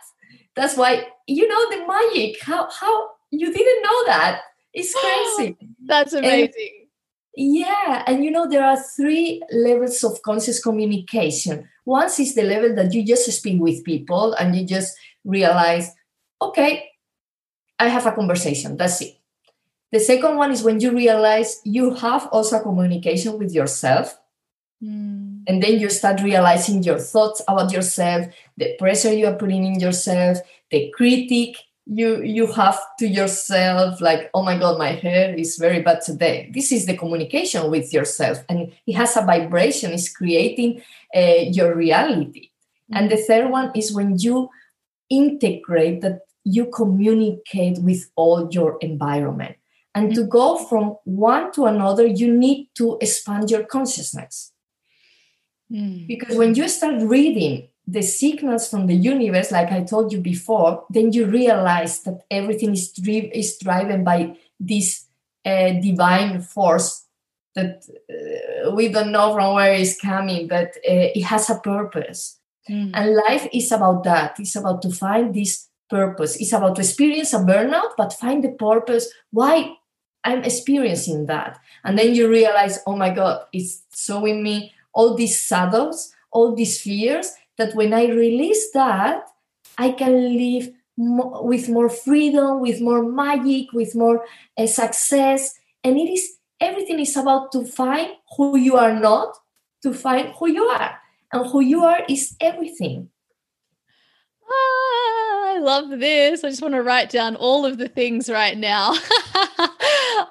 That's 0.57 0.77
why 0.77 1.07
you 1.27 1.47
know 1.47 1.71
the 1.71 1.87
magic. 1.87 2.43
How 2.43 2.69
how 2.71 3.11
you 3.31 3.53
didn't 3.53 3.83
know 3.83 4.07
that? 4.07 4.41
It's 4.73 4.95
crazy. 5.37 5.57
That's 5.85 6.15
amazing. 6.15 6.53
And 6.57 6.80
yeah, 7.41 8.05
and 8.07 8.23
you 8.23 8.31
know, 8.31 8.47
there 8.47 8.63
are 8.63 8.77
three 8.77 9.43
levels 9.51 10.05
of 10.05 10.21
conscious 10.23 10.63
communication. 10.63 11.67
One 11.85 12.07
is 12.07 12.35
the 12.35 12.43
level 12.43 12.75
that 12.75 12.93
you 12.93 13.03
just 13.03 13.33
speak 13.33 13.59
with 13.59 13.83
people 13.83 14.35
and 14.35 14.55
you 14.55 14.67
just 14.67 14.95
realize, 15.25 15.91
okay, 16.43 16.91
I 17.79 17.89
have 17.89 18.05
a 18.05 18.13
conversation. 18.13 18.77
That's 18.77 19.01
it. 19.01 19.17
The 19.91 20.01
second 20.01 20.37
one 20.37 20.53
is 20.53 20.63
when 20.63 20.81
you 20.81 20.93
realize 20.93 21.63
you 21.65 21.95
have 21.95 22.29
also 22.31 22.59
a 22.59 22.63
communication 22.63 23.39
with 23.39 23.55
yourself. 23.55 24.19
Mm. 24.85 25.45
And 25.47 25.63
then 25.63 25.81
you 25.81 25.89
start 25.89 26.21
realizing 26.21 26.83
your 26.83 26.99
thoughts 26.99 27.41
about 27.49 27.73
yourself, 27.73 28.27
the 28.59 28.77
pressure 28.79 29.15
you 29.15 29.27
are 29.27 29.37
putting 29.37 29.65
in 29.65 29.81
yourself, 29.81 30.39
the 30.71 30.93
critic 30.95 31.57
you 31.91 32.23
you 32.23 32.47
have 32.47 32.79
to 33.01 33.07
yourself 33.07 34.01
like 34.01 34.31
oh 34.33 34.43
my 34.43 34.57
god 34.57 34.79
my 34.79 34.93
hair 34.93 35.35
is 35.35 35.57
very 35.57 35.83
bad 35.83 36.01
today 36.01 36.49
this 36.55 36.71
is 36.71 36.87
the 36.87 36.97
communication 36.97 37.69
with 37.69 37.93
yourself 37.93 38.39
and 38.49 38.73
it 38.87 38.93
has 38.93 39.17
a 39.17 39.23
vibration 39.23 39.91
it's 39.93 40.09
creating 40.09 40.81
uh, 41.17 41.43
your 41.51 41.75
reality 41.75 42.51
mm-hmm. 42.51 42.97
and 42.97 43.11
the 43.11 43.17
third 43.17 43.51
one 43.51 43.73
is 43.75 43.93
when 43.93 44.17
you 44.19 44.49
integrate 45.09 46.01
that 46.01 46.21
you 46.45 46.67
communicate 46.67 47.79
with 47.83 48.09
all 48.15 48.49
your 48.53 48.79
environment 48.81 49.57
and 49.97 50.13
mm-hmm. 50.13 50.23
to 50.23 50.29
go 50.29 50.59
from 50.59 50.97
one 51.03 51.51
to 51.51 51.67
another 51.67 52.07
you 52.07 52.33
need 52.33 52.69
to 52.77 52.99
expand 53.01 53.51
your 53.51 53.65
consciousness 53.65 54.53
mm-hmm. 55.73 56.07
because 56.07 56.37
when 56.37 56.55
you 56.55 56.69
start 56.69 57.03
reading 57.03 57.70
the 57.91 58.03
signals 58.03 58.69
from 58.69 58.87
the 58.87 58.95
universe, 58.95 59.51
like 59.51 59.73
I 59.73 59.83
told 59.83 60.13
you 60.13 60.21
before, 60.21 60.85
then 60.91 61.13
you 61.13 61.27
realize 61.27 62.03
that 62.03 62.23
everything 62.31 62.73
is, 62.73 62.93
dri- 62.93 63.31
is 63.35 63.59
driven 63.59 64.05
by 64.05 64.37
this 64.59 65.07
uh, 65.45 65.73
divine 65.73 66.41
force 66.41 67.07
that 67.55 67.85
uh, 68.09 68.71
we 68.73 68.89
don't 68.89 69.11
know 69.11 69.35
from 69.35 69.55
where 69.55 69.73
it's 69.73 70.01
coming, 70.01 70.47
but 70.47 70.69
uh, 70.89 71.11
it 71.15 71.25
has 71.25 71.51
a 71.51 71.59
purpose. 71.59 72.39
Mm. 72.69 72.93
And 72.95 73.17
life 73.29 73.49
is 73.53 73.73
about 73.73 74.05
that. 74.05 74.39
It's 74.39 74.55
about 74.55 74.83
to 74.83 74.91
find 74.91 75.35
this 75.35 75.69
purpose. 75.89 76.37
It's 76.37 76.53
about 76.53 76.77
to 76.77 76.83
experience 76.83 77.33
a 77.33 77.39
burnout, 77.39 77.93
but 77.97 78.13
find 78.13 78.45
the 78.45 78.53
purpose. 78.53 79.09
Why 79.31 79.75
I'm 80.23 80.45
experiencing 80.45 81.27
that. 81.27 81.59
And 81.83 81.99
then 81.99 82.15
you 82.15 82.29
realize, 82.29 82.79
oh 82.87 82.95
my 82.95 83.11
God, 83.11 83.47
it's 83.53 83.83
showing 83.95 84.43
me 84.43 84.73
all 84.93 85.17
these 85.17 85.43
shadows, 85.43 86.13
all 86.31 86.55
these 86.55 86.81
fears, 86.81 87.33
that 87.61 87.75
when 87.75 87.93
I 87.93 88.07
release 88.07 88.71
that, 88.73 89.29
I 89.79 89.93
can 89.93 90.37
live 90.37 90.71
mo- 90.97 91.43
with 91.43 91.69
more 91.69 91.89
freedom, 91.89 92.61
with 92.61 92.81
more 92.81 93.05
magic, 93.05 93.73
with 93.73 93.95
more 93.95 94.25
uh, 94.59 94.67
success. 94.67 95.55
And 95.85 95.97
it 95.99 96.11
is 96.11 96.39
everything 96.61 96.99
is 96.99 97.17
about 97.17 97.53
to 97.53 97.65
find 97.65 98.09
who 98.37 98.57
you 98.59 98.77
are 98.77 98.99
not, 98.99 99.37
to 99.83 99.93
find 99.93 100.33
who 100.39 100.49
you 100.51 100.65
are. 100.65 100.99
And 101.33 101.49
who 101.49 101.61
you 101.61 101.85
are 101.85 102.03
is 102.09 102.35
everything. 102.41 103.09
Ah, 104.51 105.55
I 105.55 105.59
love 105.61 106.01
this. 106.01 106.43
I 106.43 106.49
just 106.49 106.63
want 106.63 106.75
to 106.75 106.83
write 106.83 107.11
down 107.11 107.37
all 107.37 107.65
of 107.65 107.79
the 107.79 107.89
things 107.89 108.29
right 108.29 108.59
now. 108.59 108.95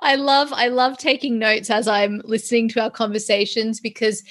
I 0.01 0.15
love 0.17 0.51
I 0.51 0.67
love 0.67 0.97
taking 0.97 1.39
notes 1.39 1.69
as 1.69 1.87
I'm 1.87 2.21
listening 2.25 2.67
to 2.69 2.81
our 2.81 2.91
conversations 2.91 3.79
because 3.79 4.23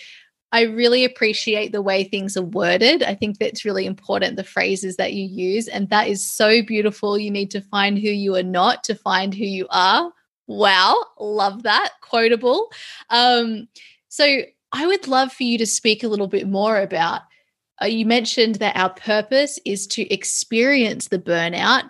I 0.50 0.62
really 0.62 1.04
appreciate 1.04 1.72
the 1.72 1.82
way 1.82 2.04
things 2.04 2.36
are 2.36 2.42
worded. 2.42 3.02
I 3.02 3.14
think 3.14 3.38
that's 3.38 3.64
really 3.64 3.84
important, 3.84 4.36
the 4.36 4.44
phrases 4.44 4.96
that 4.96 5.12
you 5.12 5.24
use. 5.24 5.68
And 5.68 5.90
that 5.90 6.08
is 6.08 6.24
so 6.24 6.62
beautiful. 6.62 7.18
You 7.18 7.30
need 7.30 7.50
to 7.50 7.60
find 7.60 7.98
who 7.98 8.08
you 8.08 8.34
are 8.36 8.42
not 8.42 8.82
to 8.84 8.94
find 8.94 9.34
who 9.34 9.44
you 9.44 9.66
are. 9.70 10.10
Wow, 10.46 11.04
love 11.20 11.64
that. 11.64 11.90
Quotable. 12.00 12.72
Um, 13.10 13.68
so 14.08 14.40
I 14.72 14.86
would 14.86 15.06
love 15.06 15.32
for 15.32 15.42
you 15.42 15.58
to 15.58 15.66
speak 15.66 16.02
a 16.02 16.08
little 16.08 16.28
bit 16.28 16.48
more 16.48 16.80
about. 16.80 17.22
Uh, 17.80 17.86
you 17.86 18.06
mentioned 18.06 18.56
that 18.56 18.76
our 18.76 18.90
purpose 18.90 19.58
is 19.66 19.86
to 19.88 20.12
experience 20.12 21.08
the 21.08 21.18
burnout 21.18 21.84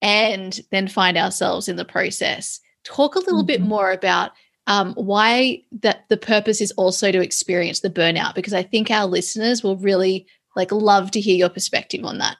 and 0.00 0.60
then 0.70 0.86
find 0.86 1.18
ourselves 1.18 1.68
in 1.68 1.76
the 1.76 1.84
process. 1.84 2.60
Talk 2.84 3.16
a 3.16 3.18
little 3.18 3.40
mm-hmm. 3.40 3.46
bit 3.46 3.60
more 3.62 3.90
about 3.90 4.30
um, 4.66 4.94
why 4.94 5.62
that 5.80 6.08
the 6.08 6.16
purpose 6.16 6.60
is 6.60 6.72
also 6.72 7.12
to 7.12 7.20
experience 7.20 7.80
the 7.80 7.90
burnout 7.90 8.34
because 8.34 8.54
I 8.54 8.62
think 8.62 8.90
our 8.90 9.06
listeners 9.06 9.62
will 9.62 9.76
really 9.76 10.26
like 10.56 10.72
love 10.72 11.10
to 11.12 11.20
hear 11.20 11.36
your 11.36 11.48
perspective 11.48 12.04
on 12.04 12.18
that. 12.18 12.36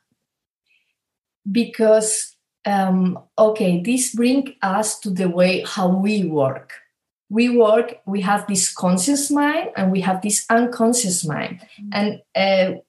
Because 1.50 2.36
um, 2.64 3.18
okay, 3.38 3.80
this 3.80 4.14
brings 4.14 4.50
us 4.62 4.98
to 5.00 5.10
the 5.10 5.28
way 5.28 5.64
how 5.66 5.88
we 5.88 6.24
work. 6.24 6.72
We 7.28 7.48
work. 7.48 7.98
We 8.06 8.20
have 8.22 8.46
this 8.46 8.72
conscious 8.72 9.30
mind 9.30 9.70
and 9.76 9.92
we 9.92 10.00
have 10.00 10.22
this 10.22 10.44
unconscious 10.50 11.24
mind. 11.24 11.60
Mm-hmm. 11.80 11.90
And 11.92 12.22
uh, 12.34 12.80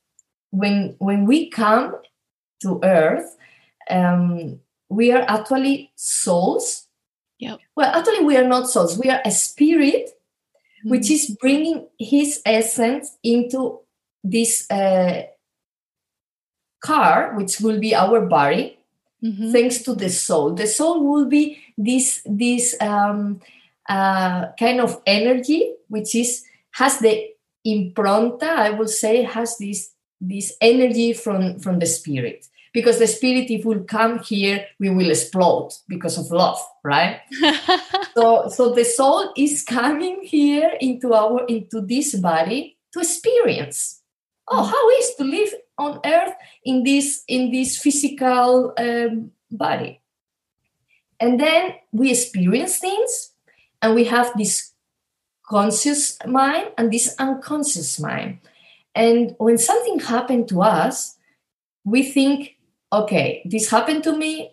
when 0.51 0.95
when 0.99 1.25
we 1.25 1.49
come 1.49 1.95
to 2.61 2.79
Earth, 2.83 3.35
um, 3.89 4.59
we 4.89 5.11
are 5.11 5.25
actually 5.27 5.91
souls 5.95 6.86
yeah. 7.39 7.55
Well, 7.75 7.93
actually, 7.93 8.25
we 8.25 8.35
are 8.37 8.47
not 8.47 8.69
souls. 8.69 8.97
We 8.97 9.09
are 9.09 9.21
a 9.23 9.31
spirit, 9.31 10.09
mm-hmm. 10.09 10.89
which 10.89 11.11
is 11.11 11.35
bringing 11.39 11.87
his 11.99 12.41
essence 12.45 13.17
into 13.23 13.79
this 14.23 14.69
uh, 14.71 15.23
car, 16.79 17.35
which 17.35 17.59
will 17.59 17.79
be 17.79 17.93
our 17.93 18.21
body, 18.21 18.79
mm-hmm. 19.23 19.51
thanks 19.51 19.83
to 19.83 19.93
the 19.93 20.09
soul. 20.09 20.53
The 20.53 20.67
soul 20.67 21.07
will 21.07 21.25
be 21.25 21.61
this 21.77 22.21
this 22.25 22.75
um, 22.81 23.41
uh, 23.87 24.51
kind 24.59 24.81
of 24.81 25.01
energy, 25.05 25.73
which 25.89 26.15
is 26.15 26.43
has 26.71 26.99
the 26.99 27.29
impronta. 27.65 28.49
I 28.49 28.71
will 28.71 28.87
say 28.87 29.23
has 29.23 29.57
this 29.57 29.91
this 30.19 30.57
energy 30.59 31.13
from 31.13 31.59
from 31.59 31.77
the 31.77 31.85
spirit 31.85 32.47
because 32.77 32.99
the 32.99 33.07
spirit 33.07 33.49
if 33.49 33.65
will 33.65 33.83
come 33.85 34.19
here 34.19 34.63
we 34.77 34.87
will 34.87 35.09
explode 35.09 35.71
because 35.87 36.15
of 36.15 36.29
love 36.29 36.59
right? 36.83 37.21
So 38.13 38.49
so 38.49 38.73
the 38.73 38.85
soul 38.85 39.33
is 39.35 39.63
coming 39.63 40.21
here 40.21 40.71
into 40.79 41.13
our 41.13 41.45
into 41.45 41.81
this 41.81 42.13
body 42.19 42.77
to 42.93 42.99
experience. 42.99 44.01
Oh 44.47 44.61
mm. 44.61 44.69
how 44.69 44.89
is 45.01 45.15
to 45.17 45.23
live 45.23 45.53
on 45.77 45.99
earth 46.05 46.33
in 46.63 46.83
this 46.83 47.23
in 47.27 47.51
this 47.51 47.77
physical 47.77 48.73
um, 48.77 49.31
body? 49.49 50.01
And 51.19 51.39
then 51.39 51.73
we 51.91 52.11
experience 52.11 52.77
things 52.77 53.33
and 53.81 53.95
we 53.95 54.05
have 54.05 54.37
this 54.37 54.73
conscious 55.49 56.17
mind 56.27 56.73
and 56.77 56.93
this 56.93 57.15
unconscious 57.17 57.99
mind. 57.99 58.37
And 58.93 59.35
when 59.37 59.57
something 59.57 59.99
happened 59.99 60.49
to 60.49 60.61
us 60.61 61.17
we 61.87 62.03
think 62.03 62.56
okay, 62.91 63.41
this 63.45 63.69
happened 63.69 64.03
to 64.03 64.15
me. 64.15 64.51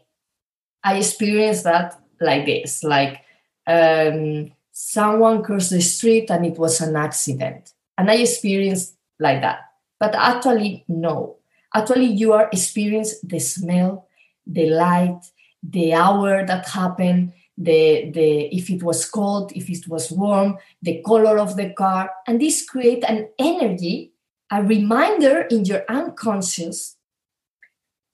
I 0.82 0.98
experienced 0.98 1.64
that 1.64 2.00
like 2.20 2.46
this, 2.46 2.82
like 2.84 3.22
um, 3.66 4.52
someone 4.72 5.42
crossed 5.42 5.70
the 5.70 5.80
street 5.80 6.30
and 6.30 6.44
it 6.44 6.58
was 6.58 6.80
an 6.80 6.96
accident. 6.96 7.72
And 7.96 8.10
I 8.10 8.16
experienced 8.16 8.96
like 9.18 9.40
that. 9.40 9.60
But 9.98 10.14
actually, 10.14 10.84
no. 10.88 11.36
Actually, 11.74 12.06
you 12.06 12.32
are 12.32 12.48
experiencing 12.52 13.28
the 13.28 13.38
smell, 13.38 14.08
the 14.46 14.68
light, 14.70 15.20
the 15.62 15.94
hour 15.94 16.44
that 16.44 16.68
happened, 16.68 17.32
the, 17.56 18.10
the 18.10 18.54
if 18.54 18.68
it 18.68 18.82
was 18.82 19.06
cold, 19.06 19.52
if 19.54 19.70
it 19.70 19.88
was 19.88 20.10
warm, 20.10 20.58
the 20.82 21.00
color 21.06 21.38
of 21.38 21.56
the 21.56 21.70
car. 21.70 22.10
And 22.26 22.40
this 22.40 22.68
create 22.68 23.04
an 23.04 23.28
energy, 23.38 24.12
a 24.50 24.62
reminder 24.62 25.42
in 25.42 25.64
your 25.64 25.84
unconscious 25.88 26.93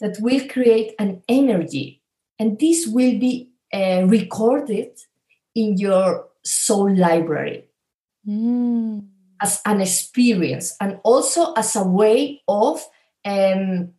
that 0.00 0.16
will 0.20 0.40
create 0.48 0.94
an 0.98 1.22
energy. 1.28 2.02
And 2.38 2.58
this 2.58 2.86
will 2.86 3.18
be 3.18 3.50
uh, 3.72 4.04
recorded 4.06 4.98
in 5.54 5.76
your 5.76 6.28
soul 6.44 6.94
library 6.94 7.66
Mm. 8.28 9.08
as 9.40 9.62
an 9.64 9.80
experience 9.80 10.76
and 10.78 11.00
also 11.02 11.54
as 11.54 11.74
a 11.74 11.82
way 11.82 12.42
of 12.46 12.84
um, 13.24 13.94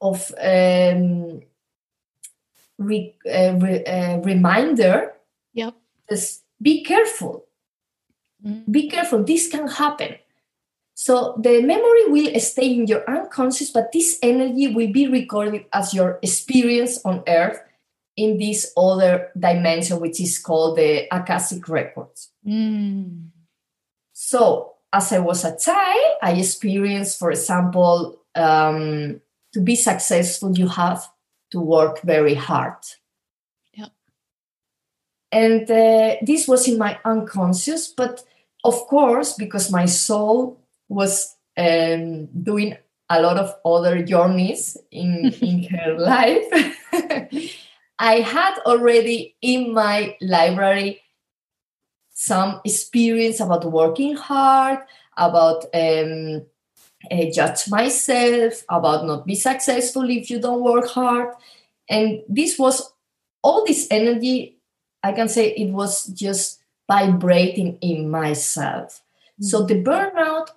of 0.00 0.34
um, 0.42 1.40
re, 2.78 3.14
uh, 3.30 3.54
re, 3.62 3.84
uh, 3.84 4.16
reminder 4.18 5.12
Yep. 5.54 5.74
is 6.10 6.42
be 6.60 6.82
careful 6.82 7.46
Mm. 8.44 8.64
be 8.70 8.88
careful 8.90 9.22
this 9.24 9.48
can 9.48 9.68
happen 9.68 10.16
so 10.98 11.38
the 11.42 11.60
memory 11.60 12.06
will 12.08 12.40
stay 12.40 12.72
in 12.72 12.86
your 12.86 13.04
unconscious 13.08 13.70
but 13.70 13.92
this 13.92 14.18
energy 14.22 14.68
will 14.74 14.90
be 14.90 15.06
recorded 15.06 15.66
as 15.72 15.92
your 15.92 16.18
experience 16.22 17.04
on 17.04 17.22
earth 17.28 17.60
in 18.16 18.38
this 18.38 18.72
other 18.78 19.28
dimension 19.38 20.00
which 20.00 20.18
is 20.22 20.38
called 20.38 20.78
the 20.78 21.04
akashic 21.14 21.68
records 21.68 22.30
Mm. 22.46 23.28
so 24.14 24.72
as 24.92 25.12
i 25.12 25.18
was 25.18 25.44
a 25.44 25.54
child 25.58 26.12
i 26.22 26.32
experienced 26.32 27.18
for 27.18 27.30
example 27.30 28.18
um, 28.34 29.20
to 29.52 29.60
be 29.60 29.76
successful 29.76 30.56
you 30.56 30.68
have 30.68 31.06
to 31.50 31.60
work 31.60 32.00
very 32.02 32.34
hard 32.34 32.78
Yep. 33.74 33.90
and 35.32 35.70
uh, 35.70 36.16
this 36.22 36.48
was 36.48 36.66
in 36.68 36.78
my 36.78 36.98
unconscious 37.04 37.88
but 37.88 38.24
of 38.64 38.74
course 38.88 39.34
because 39.34 39.70
my 39.70 39.84
soul 39.86 40.58
was 40.88 41.36
um, 41.56 42.26
doing 42.26 42.76
a 43.08 43.20
lot 43.20 43.38
of 43.38 43.54
other 43.64 44.02
journeys 44.02 44.76
in, 44.90 45.32
in 45.40 45.62
her 45.70 45.98
life. 45.98 46.44
I 47.98 48.20
had 48.20 48.58
already 48.66 49.36
in 49.40 49.72
my 49.72 50.16
library 50.20 51.00
some 52.12 52.60
experience 52.64 53.40
about 53.40 53.64
working 53.64 54.16
hard 54.16 54.80
about 55.16 55.64
um, 55.72 56.44
uh, 57.10 57.24
judge 57.32 57.68
myself 57.68 58.64
about 58.68 59.06
not 59.06 59.26
be 59.26 59.34
successful 59.34 60.08
if 60.10 60.28
you 60.30 60.40
don't 60.40 60.62
work 60.62 60.88
hard. 60.88 61.34
And 61.88 62.22
this 62.28 62.58
was 62.58 62.92
all 63.42 63.64
this 63.64 63.86
energy 63.92 64.56
i 65.04 65.12
can 65.12 65.28
say 65.28 65.50
it 65.50 65.70
was 65.70 66.06
just 66.06 66.60
vibrating 66.88 67.78
in 67.80 68.10
myself. 68.10 69.02
So 69.40 69.64
the 69.64 69.82
burnout 69.82 70.48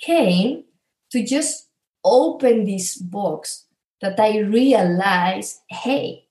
came 0.00 0.64
to 1.10 1.24
just 1.24 1.68
open 2.04 2.64
this 2.64 2.96
box 2.96 3.64
that 4.00 4.18
i 4.20 4.38
realized 4.38 5.60
hey 5.68 6.26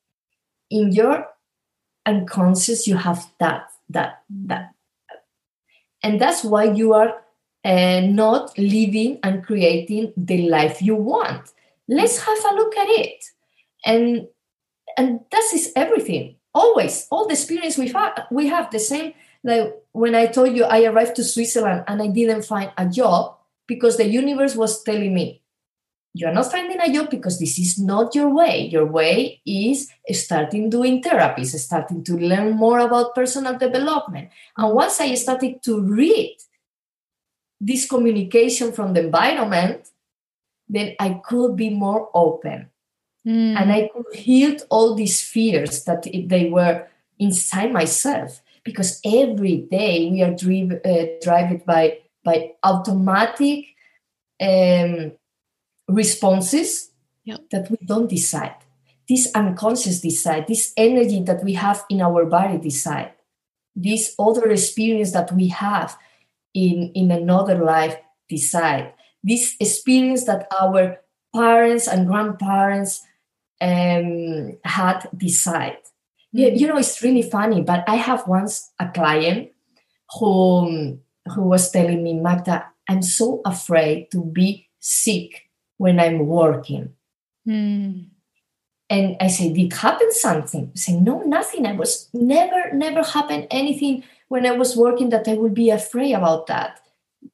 in 0.69 0.91
your 0.91 1.27
unconscious 2.05 2.87
you 2.87 2.97
have 2.97 3.25
that 3.39 3.69
that 3.89 4.23
that. 4.29 4.71
And 6.01 6.19
that's 6.19 6.43
why 6.43 6.65
you 6.65 6.93
are 6.93 7.21
uh, 7.63 8.01
not 8.01 8.57
living 8.57 9.19
and 9.23 9.43
creating 9.43 10.11
the 10.17 10.49
life 10.49 10.81
you 10.81 10.95
want. 10.95 11.49
Let's 11.87 12.19
have 12.19 12.37
a 12.51 12.55
look 12.55 12.75
at 12.75 12.89
it. 12.89 13.23
And 13.85 14.27
and 14.97 15.21
that 15.31 15.51
is 15.53 15.71
everything. 15.75 16.35
Always 16.53 17.07
all 17.09 17.25
the 17.25 17.33
experience 17.33 17.77
we 17.77 17.87
have 17.89 18.27
we 18.31 18.47
have 18.47 18.69
the 18.71 18.79
same. 18.79 19.13
Like 19.43 19.73
when 19.91 20.15
i 20.15 20.25
told 20.25 20.55
you 20.55 20.63
i 20.63 20.85
arrived 20.85 21.15
to 21.17 21.23
switzerland 21.23 21.83
and 21.87 22.01
i 22.01 22.07
didn't 22.07 22.43
find 22.43 22.71
a 22.77 22.87
job 22.87 23.37
because 23.67 23.97
the 23.97 24.05
universe 24.05 24.55
was 24.55 24.83
telling 24.83 25.13
me 25.13 25.41
you're 26.15 26.33
not 26.33 26.51
finding 26.51 26.79
a 26.79 26.93
job 26.93 27.09
because 27.09 27.39
this 27.39 27.57
is 27.57 27.79
not 27.79 28.13
your 28.13 28.29
way. 28.29 28.67
Your 28.71 28.85
way 28.85 29.41
is 29.47 29.91
starting 30.11 30.69
doing 30.69 31.01
therapies 31.01 31.57
starting 31.57 32.03
to 32.03 32.15
learn 32.15 32.51
more 32.51 32.79
about 32.79 33.15
personal 33.15 33.57
development. 33.57 34.29
And 34.55 34.75
once 34.75 35.01
i 35.01 35.15
started 35.15 35.63
to 35.63 35.81
read 35.81 36.37
this 37.59 37.87
communication 37.87 38.71
from 38.73 38.93
the 38.93 39.05
environment 39.05 39.89
then 40.69 40.95
i 40.99 41.21
could 41.25 41.55
be 41.55 41.69
more 41.69 42.09
open. 42.13 42.69
Mm. 43.25 43.55
and 43.55 43.71
I 43.71 43.89
could 43.93 44.13
heal 44.13 44.57
all 44.69 44.95
these 44.95 45.21
fears 45.21 45.85
that 45.85 46.03
they 46.03 46.49
were 46.49 46.89
inside 47.17 47.71
myself 47.71 48.41
because 48.65 48.99
every 49.05 49.65
day 49.71 50.09
we 50.11 50.21
are 50.21 50.35
driven 50.35 50.81
uh, 50.83 51.05
driven 51.21 51.61
by 51.65 51.99
by 52.23 52.51
automatic 52.63 53.65
um, 54.41 55.11
responses 55.87 56.91
Yep. 57.25 57.39
that 57.51 57.71
we 57.71 57.77
don't 57.85 58.09
decide. 58.09 58.55
This 59.07 59.31
unconscious 59.33 60.01
decide, 60.01 60.47
this 60.47 60.73
energy 60.75 61.21
that 61.23 61.43
we 61.43 61.53
have 61.53 61.85
in 61.89 62.01
our 62.01 62.25
body 62.25 62.57
decide, 62.57 63.13
this 63.75 64.13
other 64.19 64.49
experience 64.51 65.11
that 65.11 65.31
we 65.31 65.47
have 65.47 65.97
in 66.53 66.91
in 66.93 67.11
another 67.11 67.63
life 67.63 67.95
decide, 68.27 68.93
this 69.23 69.55
experience 69.59 70.25
that 70.25 70.47
our 70.59 70.99
parents 71.33 71.87
and 71.87 72.07
grandparents 72.07 73.01
um, 73.61 74.57
had 74.63 75.07
decide. 75.15 75.77
You, 76.31 76.51
you 76.51 76.67
know, 76.67 76.77
it's 76.77 77.01
really 77.01 77.23
funny, 77.23 77.61
but 77.61 77.83
I 77.87 77.95
have 77.95 78.27
once 78.27 78.71
a 78.79 78.89
client 78.89 79.51
who, 80.19 80.99
who 81.33 81.43
was 81.43 81.71
telling 81.71 82.03
me, 82.03 82.13
Magda, 82.13 82.65
I'm 82.89 83.01
so 83.01 83.41
afraid 83.45 84.11
to 84.11 84.23
be 84.23 84.67
sick 84.79 85.49
when 85.77 85.99
I'm 85.99 86.27
working. 86.27 86.93
Mm. 87.47 88.07
And 88.89 89.17
I 89.19 89.27
say, 89.27 89.53
did 89.53 89.73
happen 89.73 90.11
something? 90.11 90.71
I 90.75 90.77
say, 90.77 90.93
no, 90.93 91.21
nothing. 91.21 91.65
I 91.65 91.73
was 91.73 92.09
never, 92.13 92.73
never 92.73 93.03
happened 93.03 93.47
anything 93.49 94.03
when 94.27 94.45
I 94.45 94.51
was 94.51 94.75
working 94.75 95.09
that 95.09 95.27
I 95.27 95.33
would 95.33 95.53
be 95.53 95.69
afraid 95.69 96.13
about 96.13 96.47
that. 96.47 96.79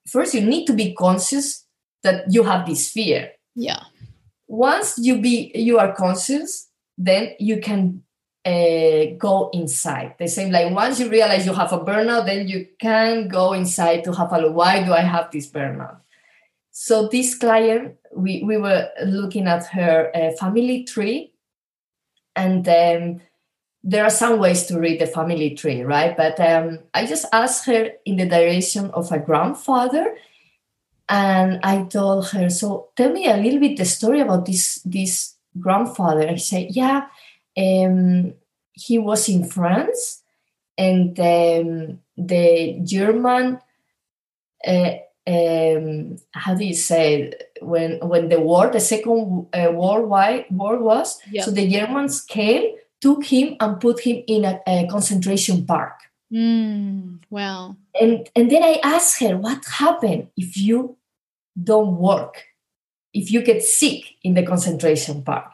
First, 0.07 0.33
you 0.33 0.41
need 0.41 0.65
to 0.67 0.73
be 0.73 0.93
conscious 0.93 1.65
that 2.03 2.31
you 2.31 2.43
have 2.43 2.65
this 2.65 2.89
fear. 2.89 3.31
Yeah. 3.55 3.83
Once 4.47 4.97
you 4.97 5.19
be 5.19 5.51
you 5.53 5.77
are 5.77 5.93
conscious, 5.93 6.69
then 6.97 7.31
you 7.39 7.59
can 7.59 8.03
uh, 8.45 9.15
go 9.17 9.49
inside. 9.53 10.15
The 10.17 10.27
same 10.27 10.51
like 10.51 10.73
once 10.73 10.99
you 10.99 11.09
realize 11.09 11.45
you 11.45 11.53
have 11.53 11.73
a 11.73 11.79
burnout, 11.79 12.25
then 12.25 12.47
you 12.47 12.67
can 12.79 13.27
go 13.27 13.53
inside 13.53 14.03
to 14.05 14.13
have 14.13 14.31
a 14.31 14.39
look. 14.39 14.55
Why 14.55 14.83
do 14.83 14.93
I 14.93 15.01
have 15.01 15.29
this 15.31 15.49
burnout? 15.49 15.97
So 16.71 17.07
this 17.07 17.37
client, 17.37 17.97
we 18.15 18.43
we 18.43 18.57
were 18.57 18.89
looking 19.05 19.47
at 19.47 19.65
her 19.67 20.11
uh, 20.15 20.31
family 20.39 20.83
tree, 20.83 21.33
and 22.35 22.67
um, 22.67 23.21
there 23.83 24.05
are 24.05 24.09
some 24.09 24.39
ways 24.39 24.65
to 24.67 24.79
read 24.79 25.01
the 25.01 25.07
family 25.07 25.55
tree, 25.55 25.81
right? 25.81 26.15
But 26.15 26.39
um, 26.39 26.79
I 26.93 27.05
just 27.05 27.25
asked 27.33 27.65
her 27.65 27.91
in 28.05 28.17
the 28.17 28.25
direction 28.25 28.91
of 28.91 29.11
a 29.11 29.19
grandfather, 29.19 30.15
and 31.09 31.59
I 31.63 31.83
told 31.83 32.29
her, 32.29 32.49
"So 32.49 32.89
tell 32.95 33.11
me 33.11 33.27
a 33.27 33.35
little 33.35 33.59
bit 33.59 33.77
the 33.77 33.85
story 33.85 34.21
about 34.21 34.45
this 34.45 34.79
this 34.85 35.35
grandfather." 35.59 36.29
I 36.29 36.37
said, 36.37 36.67
"Yeah, 36.71 37.07
um, 37.60 38.34
he 38.72 38.97
was 38.97 39.28
in 39.28 39.43
France, 39.43 40.24
and 40.78 41.20
um, 41.20 41.99
the 42.18 42.80
German." 42.84 43.60
Uh, 44.66 44.95
um, 45.28 46.18
how 46.32 46.55
do 46.55 46.66
you 46.66 46.74
say 46.74 47.22
it? 47.22 47.49
when 47.62 47.99
when 47.99 48.30
the 48.30 48.39
war, 48.39 48.70
the 48.70 48.80
second 48.80 49.47
uh, 49.53 49.72
worldwide 49.72 50.45
war 50.49 50.78
was? 50.78 51.20
Yeah. 51.32 51.43
So 51.43 51.51
the 51.51 51.68
Germans 51.68 52.22
came, 52.22 52.76
took 53.01 53.26
him, 53.26 53.55
and 53.60 53.80
put 53.80 54.01
him 54.01 54.24
in 54.28 54.45
a, 54.45 54.62
a 54.68 54.88
concentration 54.89 55.66
park. 55.66 55.93
Mm. 56.32 57.20
Wow. 57.30 57.76
And 57.99 58.30
and 58.36 58.51
then 58.51 58.64
I 58.64 58.80
asked 58.84 59.20
her, 59.22 59.38
what 59.38 59.64
happened 59.66 60.28
if 60.38 60.57
you 60.57 60.97
don't 61.62 61.97
work, 61.97 62.45
if 63.14 63.32
you 63.32 63.41
get 63.41 63.64
sick 63.64 64.16
in 64.24 64.34
the 64.34 64.43
concentration 64.43 65.24
park? 65.24 65.51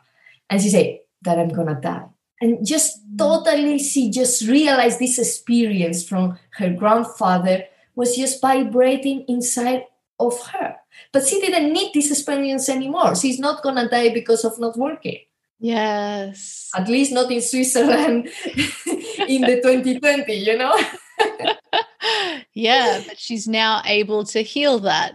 And 0.50 0.62
she 0.62 0.70
said 0.70 1.00
that 1.26 1.40
I'm 1.40 1.50
gonna 1.50 1.80
die. 1.80 2.06
And 2.42 2.66
just 2.66 3.00
totally, 3.18 3.80
she 3.80 4.10
just 4.10 4.48
realized 4.48 5.00
this 5.00 5.18
experience 5.20 6.08
from 6.08 6.38
her 6.52 6.70
grandfather 6.70 7.66
was 7.96 8.16
just 8.16 8.42
vibrating 8.42 9.26
inside 9.28 9.86
of 10.20 10.40
her. 10.48 10.76
But 11.12 11.28
she 11.28 11.40
didn't 11.40 11.72
need 11.72 11.92
this 11.94 12.12
experience 12.12 12.70
anymore. 12.70 13.16
She's 13.16 13.40
not 13.40 13.64
gonna 13.64 13.90
die 13.90 14.14
because 14.14 14.44
of 14.44 14.60
not 14.60 14.78
working. 14.78 15.20
Yes. 15.60 16.70
At 16.76 16.88
least 16.88 17.14
not 17.14 17.32
in 17.32 17.42
Switzerland 17.42 18.28
in 19.28 19.42
the 19.42 19.62
2020, 19.64 20.34
you 20.34 20.58
know? 20.58 20.78
yeah, 22.54 23.02
but 23.08 23.18
she's 23.18 23.48
now 23.48 23.82
able 23.86 24.26
to 24.26 24.42
heal 24.42 24.80
that. 24.80 25.14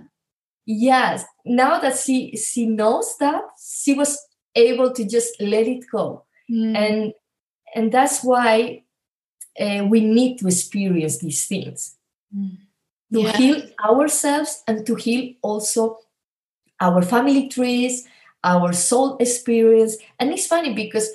Yes. 0.67 1.25
Now 1.45 1.81
that 1.81 1.99
she 1.99 2.37
she 2.37 2.67
knows 2.67 3.17
that, 3.19 3.43
she 3.59 3.95
was 3.95 4.19
able 4.55 4.93
to 4.93 5.05
just 5.05 5.41
let 5.41 5.67
it 5.67 5.85
go. 5.91 6.25
Mm. 6.51 6.77
And 6.77 7.13
and 7.75 7.93
that's 7.93 8.25
why 8.25 8.83
uh, 9.61 9.87
we 9.89 10.01
need 10.01 10.39
to 10.39 10.49
experience 10.49 11.19
these 11.19 11.47
things 11.47 11.97
mm. 12.37 12.57
to 13.13 13.21
yeah. 13.21 13.37
heal 13.37 13.63
ourselves 13.85 14.63
and 14.67 14.85
to 14.87 14.95
heal 14.97 15.35
also 15.43 15.99
our 16.81 17.03
family 17.03 17.49
trees, 17.49 18.07
our 18.43 18.73
soul 18.73 19.17
experience. 19.19 19.97
And 20.19 20.33
it's 20.33 20.47
funny 20.47 20.75
because 20.75 21.09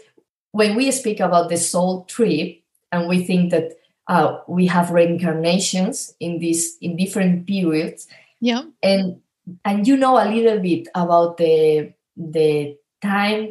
when 0.52 0.76
we 0.76 0.90
speak 0.92 1.20
about 1.20 1.50
the 1.50 1.58
soul 1.58 2.06
tree 2.06 2.64
and 2.92 3.10
we 3.10 3.26
think 3.26 3.52
that 3.52 3.74
uh, 4.08 4.40
we 4.48 4.68
have 4.68 4.92
reincarnations 4.92 6.14
in 6.20 6.40
this 6.40 6.78
in 6.80 6.96
different 6.96 7.48
periods 7.48 8.08
yeah 8.40 8.62
and 8.84 9.20
and 9.64 9.88
you 9.88 9.98
know 9.98 10.18
a 10.18 10.30
little 10.30 10.60
bit 10.60 10.88
about 10.96 11.38
the 11.38 11.92
the 12.16 12.78
time 13.06 13.44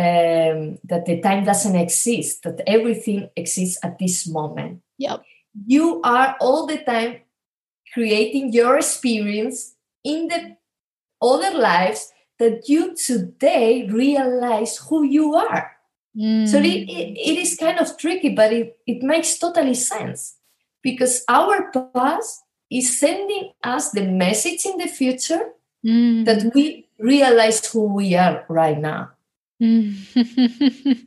um, 0.00 0.78
that 0.90 1.04
the 1.06 1.20
time 1.20 1.44
doesn't 1.44 1.76
exist 1.76 2.42
that 2.44 2.60
everything 2.66 3.28
exists 3.36 3.78
at 3.82 3.98
this 3.98 4.28
moment 4.28 4.80
yep 4.98 5.22
you 5.66 6.00
are 6.02 6.36
all 6.40 6.66
the 6.66 6.78
time 6.78 7.12
creating 7.94 8.52
your 8.52 8.76
experience 8.76 9.74
in 10.04 10.28
the 10.28 10.56
other 11.20 11.52
lives 11.58 12.12
that 12.38 12.68
you 12.68 12.94
today 12.96 13.86
realize 13.90 14.78
who 14.88 15.02
you 15.02 15.34
are 15.34 15.76
Mm. 16.16 16.48
So 16.48 16.58
it, 16.58 16.88
it, 16.88 17.18
it 17.18 17.38
is 17.38 17.56
kind 17.56 17.78
of 17.78 17.96
tricky, 17.96 18.30
but 18.34 18.52
it, 18.52 18.78
it 18.86 19.02
makes 19.02 19.38
totally 19.38 19.74
sense 19.74 20.36
because 20.82 21.24
our 21.28 21.70
past 21.70 22.42
is 22.70 22.98
sending 22.98 23.52
us 23.62 23.90
the 23.90 24.06
message 24.06 24.64
in 24.64 24.78
the 24.78 24.88
future 24.88 25.50
mm. 25.84 26.24
that 26.24 26.52
we 26.54 26.88
realize 27.00 27.64
who 27.72 27.94
we 27.94 28.14
are 28.14 28.44
right 28.48 28.78
now. 28.78 29.10
Mm. 29.60 29.96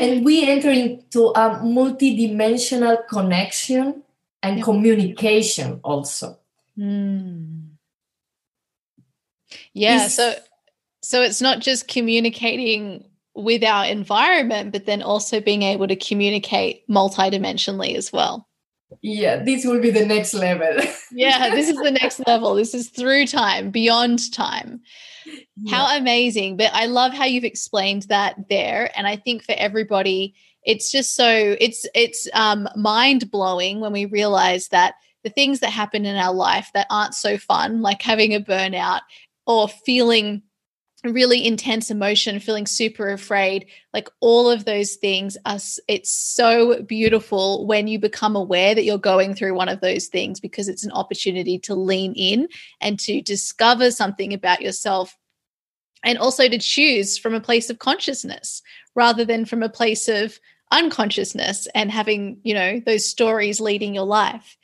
and 0.00 0.24
we 0.24 0.48
enter 0.48 0.70
into 0.70 1.26
a 1.28 1.60
multidimensional 1.62 3.06
connection 3.08 4.02
and 4.42 4.58
yeah. 4.58 4.64
communication 4.64 5.80
also. 5.84 6.38
Mm. 6.78 7.68
Yeah, 9.74 10.06
it's, 10.06 10.14
so 10.14 10.34
so 11.02 11.22
it's 11.22 11.42
not 11.42 11.60
just 11.60 11.88
communicating 11.88 13.04
with 13.34 13.64
our 13.64 13.86
environment, 13.86 14.72
but 14.72 14.86
then 14.86 15.02
also 15.02 15.40
being 15.40 15.62
able 15.62 15.88
to 15.88 15.96
communicate 15.96 16.86
multidimensionally 16.88 17.96
as 17.96 18.12
well. 18.12 18.48
Yeah, 19.00 19.42
this 19.42 19.64
will 19.64 19.80
be 19.80 19.90
the 19.90 20.06
next 20.06 20.34
level. 20.34 20.76
yeah, 21.12 21.50
this 21.50 21.68
is 21.68 21.76
the 21.76 21.90
next 21.90 22.20
level. 22.26 22.54
This 22.54 22.74
is 22.74 22.88
through 22.88 23.26
time, 23.26 23.70
beyond 23.70 24.32
time. 24.32 24.80
Yeah. 25.56 25.76
How 25.76 25.96
amazing. 25.96 26.56
But 26.56 26.72
I 26.72 26.86
love 26.86 27.12
how 27.12 27.24
you've 27.24 27.44
explained 27.44 28.02
that 28.04 28.48
there. 28.48 28.90
And 28.96 29.06
I 29.06 29.16
think 29.16 29.44
for 29.44 29.54
everybody, 29.56 30.34
it's 30.64 30.90
just 30.90 31.14
so 31.16 31.56
it's 31.60 31.86
it's 31.94 32.28
um 32.34 32.68
mind 32.76 33.30
blowing 33.30 33.80
when 33.80 33.92
we 33.92 34.04
realize 34.04 34.68
that 34.68 34.94
the 35.24 35.30
things 35.30 35.60
that 35.60 35.70
happen 35.70 36.04
in 36.04 36.16
our 36.16 36.34
life 36.34 36.70
that 36.74 36.86
aren't 36.90 37.14
so 37.14 37.38
fun, 37.38 37.80
like 37.80 38.02
having 38.02 38.34
a 38.34 38.40
burnout 38.40 39.00
or 39.46 39.68
feeling 39.68 40.42
really 41.04 41.44
intense 41.44 41.90
emotion, 41.90 42.38
feeling 42.38 42.66
super 42.66 43.10
afraid, 43.10 43.66
like 43.92 44.08
all 44.20 44.48
of 44.48 44.64
those 44.64 44.94
things 44.94 45.36
are 45.44 45.58
it's 45.88 46.12
so 46.12 46.82
beautiful 46.82 47.66
when 47.66 47.88
you 47.88 47.98
become 47.98 48.36
aware 48.36 48.74
that 48.74 48.84
you're 48.84 48.98
going 48.98 49.34
through 49.34 49.54
one 49.54 49.68
of 49.68 49.80
those 49.80 50.06
things 50.06 50.38
because 50.38 50.68
it's 50.68 50.84
an 50.84 50.92
opportunity 50.92 51.58
to 51.58 51.74
lean 51.74 52.12
in 52.14 52.48
and 52.80 53.00
to 53.00 53.20
discover 53.20 53.90
something 53.90 54.32
about 54.32 54.62
yourself 54.62 55.16
and 56.04 56.18
also 56.18 56.48
to 56.48 56.58
choose 56.58 57.18
from 57.18 57.34
a 57.34 57.40
place 57.40 57.70
of 57.70 57.78
consciousness 57.78 58.62
rather 58.94 59.24
than 59.24 59.44
from 59.44 59.62
a 59.62 59.68
place 59.68 60.08
of 60.08 60.38
unconsciousness 60.72 61.68
and 61.74 61.90
having, 61.92 62.38
you 62.42 62.54
know, 62.54 62.80
those 62.84 63.08
stories 63.08 63.60
leading 63.60 63.94
your 63.94 64.06
life. 64.06 64.56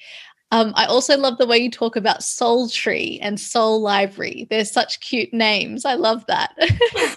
Um, 0.51 0.73
I 0.77 0.87
also 0.87 1.17
love 1.19 1.37
the 1.39 1.47
way 1.47 1.59
you 1.59 1.71
talk 1.71 1.97
about 1.97 2.23
Soul 2.23 2.69
Tree 2.69 3.19
and 3.21 3.39
Soul 3.39 3.83
Library. 3.83 4.47
They're 4.49 4.65
such 4.65 5.01
cute 5.01 5.33
names. 5.35 5.85
I 5.85 5.95
love 5.95 6.25
that. 6.27 6.55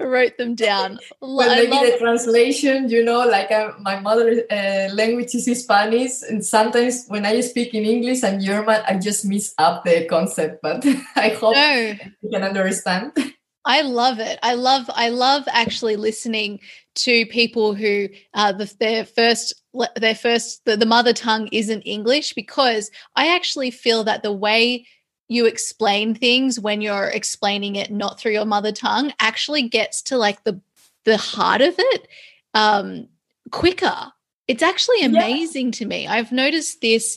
I 0.00 0.04
wrote 0.04 0.36
them 0.38 0.54
down. 0.54 0.98
Well, 1.20 1.48
maybe 1.48 1.90
the 1.90 1.96
translation, 1.98 2.88
you 2.88 3.04
know, 3.04 3.26
like 3.26 3.50
uh, 3.50 3.72
my 3.80 4.00
mother 4.00 4.42
uh, 4.50 4.88
language 4.92 5.34
is 5.34 5.46
Spanish, 5.62 6.22
and 6.28 6.44
sometimes 6.44 7.04
when 7.08 7.24
I 7.24 7.40
speak 7.40 7.74
in 7.74 7.84
English 7.84 8.22
and 8.22 8.40
German, 8.42 8.82
I 8.86 8.98
just 8.98 9.24
miss 9.24 9.54
up 9.58 9.84
the 9.84 10.06
concept. 10.06 10.60
But 10.62 10.84
I 11.16 11.30
hope 11.30 11.54
no. 11.54 11.94
you 12.22 12.30
can 12.30 12.42
understand. 12.42 13.12
I 13.64 13.82
love 13.82 14.18
it. 14.18 14.38
I 14.42 14.54
love. 14.54 14.88
I 14.94 15.10
love 15.10 15.44
actually 15.48 15.96
listening 15.96 16.60
to 16.96 17.26
people 17.26 17.74
who 17.74 18.08
uh, 18.34 18.52
the, 18.52 18.74
their 18.80 19.04
first 19.04 19.54
their 19.96 20.14
first 20.14 20.64
the, 20.64 20.76
the 20.76 20.86
mother 20.86 21.12
tongue 21.12 21.48
isn't 21.52 21.82
English 21.82 22.32
because 22.32 22.90
I 23.16 23.34
actually 23.34 23.70
feel 23.70 24.04
that 24.04 24.22
the 24.22 24.32
way 24.32 24.86
you 25.30 25.46
explain 25.46 26.12
things 26.14 26.58
when 26.58 26.80
you're 26.80 27.06
explaining 27.06 27.76
it 27.76 27.90
not 27.90 28.18
through 28.18 28.32
your 28.32 28.44
mother 28.44 28.72
tongue 28.72 29.12
actually 29.20 29.62
gets 29.62 30.02
to 30.02 30.18
like 30.18 30.42
the 30.44 30.60
the 31.04 31.16
heart 31.16 31.60
of 31.60 31.74
it 31.78 32.08
um 32.52 33.06
quicker 33.52 34.12
it's 34.48 34.62
actually 34.62 35.02
amazing 35.02 35.66
yeah. 35.66 35.72
to 35.72 35.86
me 35.86 36.06
i've 36.08 36.32
noticed 36.32 36.80
this 36.80 37.16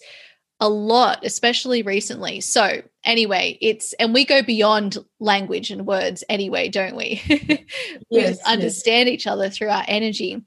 a 0.64 0.70
lot 0.70 1.26
especially 1.26 1.82
recently. 1.82 2.40
So 2.40 2.82
anyway 3.04 3.58
it's 3.60 3.92
and 3.94 4.14
we 4.14 4.24
go 4.24 4.42
beyond 4.42 4.98
language 5.20 5.70
and 5.70 5.86
words 5.86 6.24
anyway 6.30 6.70
don't 6.70 6.96
we? 6.96 7.22
We 8.10 8.20
yes, 8.20 8.38
just 8.38 8.48
understand 8.48 9.10
yes. 9.10 9.14
each 9.14 9.28
other 9.28 9.50
through 9.50 9.70
our 9.70 9.84
energy. 9.88 10.42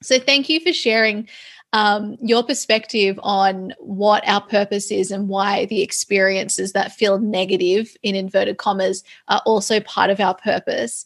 So 0.00 0.20
thank 0.20 0.48
you 0.48 0.60
for 0.60 0.72
sharing 0.72 1.28
um, 1.72 2.16
your 2.20 2.44
perspective 2.44 3.18
on 3.22 3.74
what 3.78 4.26
our 4.28 4.42
purpose 4.42 4.92
is 4.92 5.10
and 5.10 5.28
why 5.28 5.66
the 5.66 5.82
experiences 5.82 6.72
that 6.72 6.92
feel 6.92 7.18
negative 7.18 7.96
in 8.02 8.14
inverted 8.14 8.58
commas 8.58 9.02
are 9.26 9.42
also 9.44 9.80
part 9.80 10.10
of 10.10 10.20
our 10.20 10.34
purpose. 10.34 11.04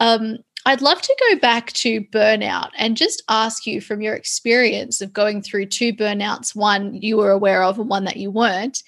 Um, 0.00 0.38
I'd 0.66 0.82
love 0.82 1.00
to 1.00 1.16
go 1.30 1.38
back 1.38 1.72
to 1.74 2.02
burnout 2.02 2.70
and 2.76 2.96
just 2.96 3.22
ask 3.28 3.66
you 3.66 3.80
from 3.80 4.00
your 4.00 4.14
experience 4.14 5.00
of 5.00 5.12
going 5.12 5.42
through 5.42 5.66
two 5.66 5.92
burnouts, 5.92 6.54
one 6.54 6.94
you 6.94 7.16
were 7.16 7.30
aware 7.30 7.62
of 7.62 7.78
and 7.78 7.88
one 7.88 8.04
that 8.04 8.16
you 8.16 8.30
weren't. 8.30 8.82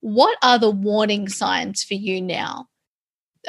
What 0.00 0.38
are 0.42 0.58
the 0.58 0.70
warning 0.70 1.28
signs 1.28 1.82
for 1.82 1.94
you 1.94 2.20
now 2.20 2.68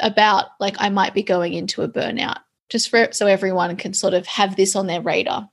about 0.00 0.46
like 0.60 0.76
I 0.78 0.88
might 0.88 1.14
be 1.14 1.22
going 1.22 1.52
into 1.52 1.82
a 1.82 1.88
burnout? 1.88 2.38
Just 2.68 2.88
for 2.88 3.08
so 3.12 3.26
everyone 3.26 3.76
can 3.76 3.92
sort 3.92 4.14
of 4.14 4.26
have 4.26 4.56
this 4.56 4.74
on 4.74 4.86
their 4.86 5.02
radar. 5.02 5.48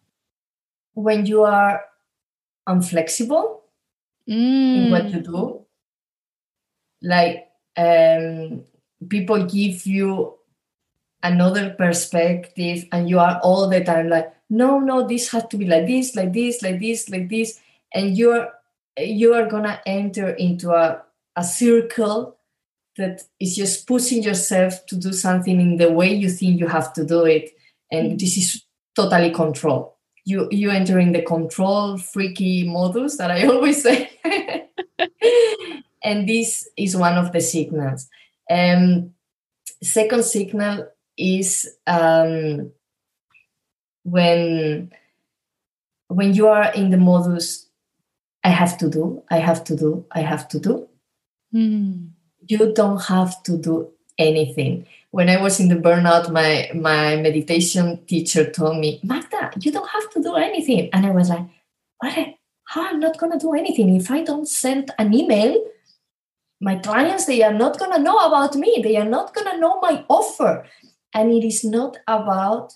When 0.93 1.25
you 1.25 1.43
are 1.43 1.83
unflexible 2.67 3.59
mm. 4.27 4.85
in 4.85 4.91
what 4.91 5.09
you 5.09 5.19
do, 5.21 5.65
like 7.01 7.47
um, 7.77 8.63
people 9.07 9.45
give 9.45 9.85
you 9.85 10.38
another 11.23 11.71
perspective 11.71 12.85
and 12.91 13.09
you 13.09 13.19
are 13.19 13.39
all 13.43 13.67
the 13.67 13.83
time 13.83 14.09
like 14.09 14.33
no 14.49 14.79
no 14.79 15.07
this 15.07 15.29
has 15.29 15.45
to 15.47 15.57
be 15.57 15.65
like 15.65 15.85
this 15.85 16.15
like 16.15 16.33
this 16.33 16.61
like 16.61 16.79
this 16.79 17.09
like 17.09 17.29
this 17.29 17.59
and 17.93 18.17
you're 18.17 18.49
you 18.97 19.33
are 19.33 19.45
gonna 19.45 19.79
enter 19.85 20.29
into 20.31 20.71
a, 20.71 21.01
a 21.35 21.43
circle 21.43 22.37
that 22.97 23.21
is 23.39 23.55
just 23.55 23.87
pushing 23.87 24.23
yourself 24.23 24.85
to 24.85 24.95
do 24.95 25.13
something 25.13 25.59
in 25.59 25.77
the 25.77 25.91
way 25.91 26.13
you 26.13 26.29
think 26.29 26.59
you 26.59 26.67
have 26.67 26.93
to 26.93 27.05
do 27.05 27.25
it 27.25 27.51
and 27.91 28.07
mm-hmm. 28.07 28.17
this 28.17 28.37
is 28.37 28.63
totally 28.95 29.31
control. 29.31 29.97
You 30.25 30.47
you 30.51 30.69
enter 30.69 30.99
in 30.99 31.11
the 31.11 31.21
control 31.21 31.97
freaky 31.97 32.67
modus 32.67 33.17
that 33.17 33.31
i 33.31 33.45
always 33.51 33.83
say. 33.83 34.11
And 36.01 36.29
this 36.29 36.65
is 36.77 36.95
one 36.95 37.17
of 37.17 37.33
the 37.33 37.41
signals. 37.41 38.09
Um 38.49 39.11
second 39.83 40.23
signal 40.23 40.87
is 41.19 41.69
um, 41.85 42.71
when 44.03 44.91
when 46.07 46.33
you 46.33 46.47
are 46.47 46.73
in 46.73 46.89
the 46.89 46.97
modus 46.97 47.67
i 48.43 48.49
have 48.49 48.77
to 48.77 48.89
do 48.89 49.21
i 49.29 49.37
have 49.37 49.63
to 49.63 49.75
do 49.75 50.05
i 50.11 50.21
have 50.21 50.47
to 50.47 50.59
do 50.59 50.87
mm. 51.53 52.09
you 52.47 52.73
don't 52.73 53.03
have 53.03 53.41
to 53.43 53.57
do 53.57 53.91
anything. 54.17 54.85
When 55.11 55.29
i 55.29 55.41
was 55.41 55.59
in 55.59 55.69
the 55.69 55.75
burnout 55.75 56.31
my 56.31 56.69
my 56.75 57.15
meditation 57.15 58.05
teacher 58.05 58.49
told 58.51 58.77
me 58.77 58.99
magda 59.03 59.51
you 59.61 59.71
don't 59.71 59.89
have 59.89 60.09
to 60.11 60.21
do 60.21 60.35
anything. 60.35 60.89
And 60.93 61.05
i 61.05 61.11
was 61.11 61.29
like 61.29 61.47
what? 61.99 62.35
How 62.65 62.87
i'm 62.87 62.99
not 62.99 63.17
going 63.17 63.31
to 63.31 63.39
do 63.39 63.53
anything? 63.53 63.95
If 63.95 64.11
i 64.11 64.23
don't 64.23 64.47
send 64.47 64.91
an 64.99 65.13
email 65.13 65.57
my 66.61 66.75
clients 66.75 67.25
they 67.25 67.41
are 67.41 67.53
not 67.53 67.79
going 67.79 67.91
to 67.91 67.99
know 67.99 68.17
about 68.17 68.55
me. 68.55 68.81
They 68.83 68.97
are 68.97 69.09
not 69.17 69.33
going 69.33 69.47
to 69.51 69.57
know 69.57 69.79
my 69.79 70.05
offer 70.09 70.65
and 71.13 71.31
it 71.31 71.45
is 71.45 71.63
not 71.63 71.97
about 72.07 72.73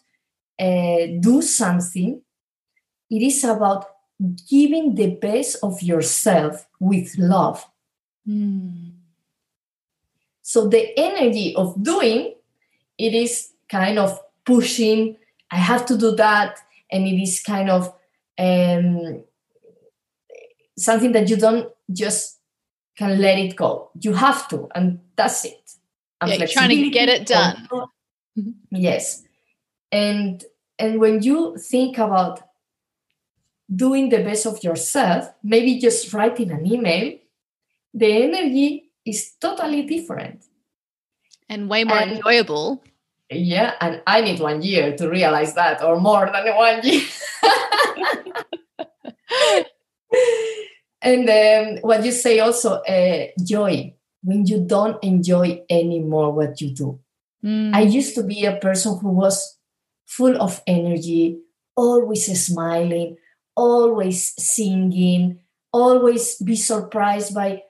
uh, 0.59 1.07
do 1.19 1.41
something 1.41 2.21
it 3.13 3.21
is 3.21 3.43
about 3.43 3.85
giving 4.49 4.95
the 4.95 5.11
best 5.15 5.57
of 5.61 5.81
yourself 5.83 6.67
with 6.79 7.15
love. 7.17 7.63
Mm. 8.27 8.93
So 10.41 10.67
the 10.67 10.97
energy 10.97 11.55
of 11.55 11.81
doing, 11.81 12.33
it 12.97 13.13
is 13.13 13.51
kind 13.69 13.99
of 13.99 14.19
pushing, 14.45 15.17
I 15.51 15.57
have 15.57 15.85
to 15.87 15.97
do 15.97 16.15
that. 16.15 16.57
And 16.91 17.07
it 17.07 17.21
is 17.21 17.41
kind 17.41 17.69
of 17.69 17.93
um, 18.39 19.23
something 20.77 21.11
that 21.11 21.29
you 21.29 21.37
don't 21.37 21.71
just 21.91 22.39
can 22.97 23.21
let 23.21 23.37
it 23.37 23.55
go. 23.55 23.91
You 23.99 24.13
have 24.13 24.47
to, 24.49 24.69
and 24.73 24.99
that's 25.15 25.45
it. 25.45 25.71
And 26.21 26.31
yeah, 26.31 26.37
you're 26.37 26.47
trying 26.47 26.69
to 26.69 26.89
get 26.89 27.09
it 27.09 27.27
done. 27.27 27.67
Yes. 28.71 29.23
And 29.91 30.43
and 30.79 30.99
when 30.99 31.21
you 31.21 31.57
think 31.57 31.97
about 31.97 32.41
doing 33.73 34.09
the 34.09 34.23
best 34.23 34.45
of 34.45 34.63
yourself, 34.63 35.29
maybe 35.43 35.79
just 35.79 36.13
writing 36.13 36.51
an 36.51 36.65
email, 36.65 37.17
the 37.93 38.23
energy 38.23 38.91
is 39.05 39.33
totally 39.39 39.83
different. 39.83 40.43
And 41.49 41.69
way 41.69 41.83
more 41.83 41.97
and, 41.97 42.13
enjoyable. 42.13 42.83
Yeah, 43.29 43.73
and 43.79 44.01
I 44.07 44.21
need 44.21 44.39
one 44.39 44.61
year 44.61 44.95
to 44.97 45.09
realize 45.09 45.53
that, 45.55 45.83
or 45.83 45.99
more 45.99 46.29
than 46.31 46.55
one 46.55 46.81
year. 46.83 47.01
and 51.01 51.27
then 51.27 51.79
what 51.81 52.05
you 52.05 52.11
say 52.11 52.39
also, 52.39 52.81
uh, 52.81 53.27
joy, 53.43 53.93
when 54.23 54.45
you 54.45 54.65
don't 54.65 55.03
enjoy 55.03 55.63
anymore 55.69 56.31
what 56.31 56.61
you 56.61 56.71
do. 56.71 56.99
Mm. 57.43 57.75
I 57.75 57.81
used 57.81 58.15
to 58.15 58.23
be 58.23 58.45
a 58.45 58.57
person 58.57 58.97
who 58.99 59.09
was 59.09 59.57
full 60.05 60.41
of 60.41 60.61
energy, 60.65 61.39
always 61.75 62.25
smiling, 62.45 63.17
always 63.55 64.33
singing, 64.37 65.39
always 65.71 66.37
be 66.37 66.55
surprised 66.55 67.33
by 67.33 67.63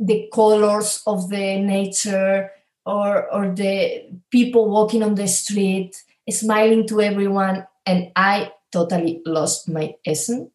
the 0.00 0.30
colors 0.32 1.02
of 1.06 1.28
the 1.28 1.58
nature 1.58 2.50
or, 2.86 3.30
or 3.32 3.52
the 3.54 4.08
people 4.30 4.70
walking 4.70 5.02
on 5.02 5.14
the 5.14 5.26
street, 5.26 6.02
smiling 6.30 6.86
to 6.88 7.00
everyone. 7.00 7.66
And 7.84 8.12
I 8.16 8.52
totally 8.72 9.20
lost 9.26 9.68
my 9.68 9.94
essence. 10.06 10.50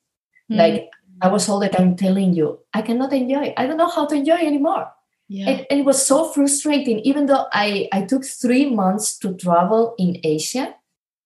Mm-hmm. 0.50 0.56
Like 0.56 0.90
I 1.22 1.28
was 1.28 1.48
all 1.50 1.60
the 1.60 1.70
time 1.70 1.96
telling 1.96 2.34
you, 2.34 2.60
I 2.74 2.82
cannot 2.82 3.14
enjoy. 3.14 3.54
I 3.56 3.68
don't 3.68 3.78
know 3.78 3.90
how 3.90 4.06
to 4.06 4.16
enjoy 4.16 4.36
anymore. 4.36 4.92
Yeah. 5.28 5.50
And, 5.50 5.68
and 5.70 5.80
it 5.80 5.86
was 5.86 6.06
so 6.06 6.26
frustrating, 6.32 7.00
even 7.00 7.26
though 7.26 7.48
I, 7.52 7.88
I 7.92 8.04
took 8.04 8.26
three 8.26 8.70
months 8.70 9.18
to 9.20 9.34
travel 9.34 9.96
in 9.98 10.20
Asia. 10.24 10.76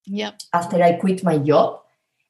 Yep. 0.05 0.39
After 0.53 0.81
I 0.81 0.93
quit 0.93 1.23
my 1.23 1.37
job, 1.37 1.81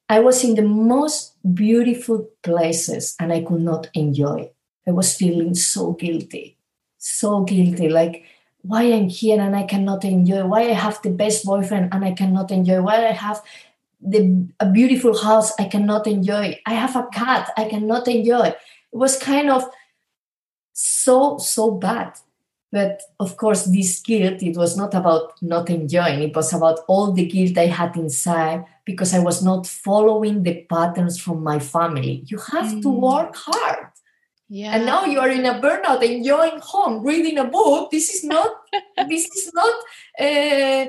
I 0.10 0.20
was 0.20 0.44
in 0.44 0.56
the 0.56 0.64
most 0.64 1.36
beautiful 1.54 2.30
places 2.42 3.16
and 3.20 3.32
I 3.32 3.42
could 3.42 3.62
not 3.62 3.90
enjoy. 3.94 4.50
I 4.88 4.92
was 4.92 5.16
feeling 5.16 5.54
so 5.54 5.94
guilty, 5.94 6.58
so 6.98 7.44
guilty. 7.44 7.90
Like, 7.90 8.24
why 8.62 8.84
I'm 8.84 9.10
here 9.10 9.40
and 9.40 9.56
I 9.56 9.64
cannot 9.64 10.06
enjoy? 10.06 10.46
Why 10.46 10.70
I 10.70 10.74
have 10.74 11.02
the 11.02 11.10
best 11.10 11.46
boyfriend 11.46 11.94
and 11.94 12.06
I 12.06 12.14
cannot 12.14 12.52
enjoy? 12.52 12.82
Why 12.82 13.08
I 13.08 13.12
have 13.12 13.42
the 14.00 14.48
a 14.60 14.70
beautiful 14.70 15.18
house 15.18 15.54
I 15.60 15.66
cannot 15.66 16.08
enjoy? 16.08 16.60
I 16.66 16.74
have 16.74 16.96
a 16.96 17.08
cat 17.14 17.52
I 17.58 17.66
cannot 17.66 18.08
enjoy. 18.08 18.48
It 18.48 18.58
was 18.92 19.18
kind 19.18 19.50
of 19.50 19.66
so 20.78 21.38
so 21.40 21.72
bad. 21.72 22.14
But 22.72 23.02
of 23.20 23.38
course 23.38 23.64
this 23.66 24.00
guilt 24.02 24.44
it 24.44 24.56
was 24.56 24.78
not 24.78 24.94
about 24.94 25.42
not 25.42 25.70
enjoying. 25.70 26.22
It 26.22 26.36
was 26.36 26.54
about 26.54 26.80
all 26.88 27.12
the 27.12 27.26
guilt 27.26 27.58
i 27.58 27.66
had 27.66 27.96
inside 27.96 28.66
because 28.86 29.14
i 29.14 29.20
was 29.20 29.42
not 29.44 29.66
following 29.66 30.44
the 30.44 30.66
patterns 30.70 31.20
from 31.20 31.44
my 31.44 31.60
family. 31.60 32.24
You 32.28 32.38
have 32.38 32.68
mm. 32.68 32.82
to 32.84 32.90
work 32.90 33.36
hard. 33.36 33.88
Yeah. 34.50 34.76
And 34.76 34.86
now 34.86 35.06
you 35.06 35.20
are 35.20 35.30
in 35.30 35.46
a 35.46 35.60
burnout 35.60 36.04
enjoying 36.04 36.60
home 36.62 37.04
reading 37.04 37.38
a 37.40 37.46
book. 37.46 37.90
This 37.90 38.10
is 38.10 38.24
not 38.24 38.52
this 39.10 39.26
is 39.26 39.52
not 39.54 39.76
uh, 40.20 40.86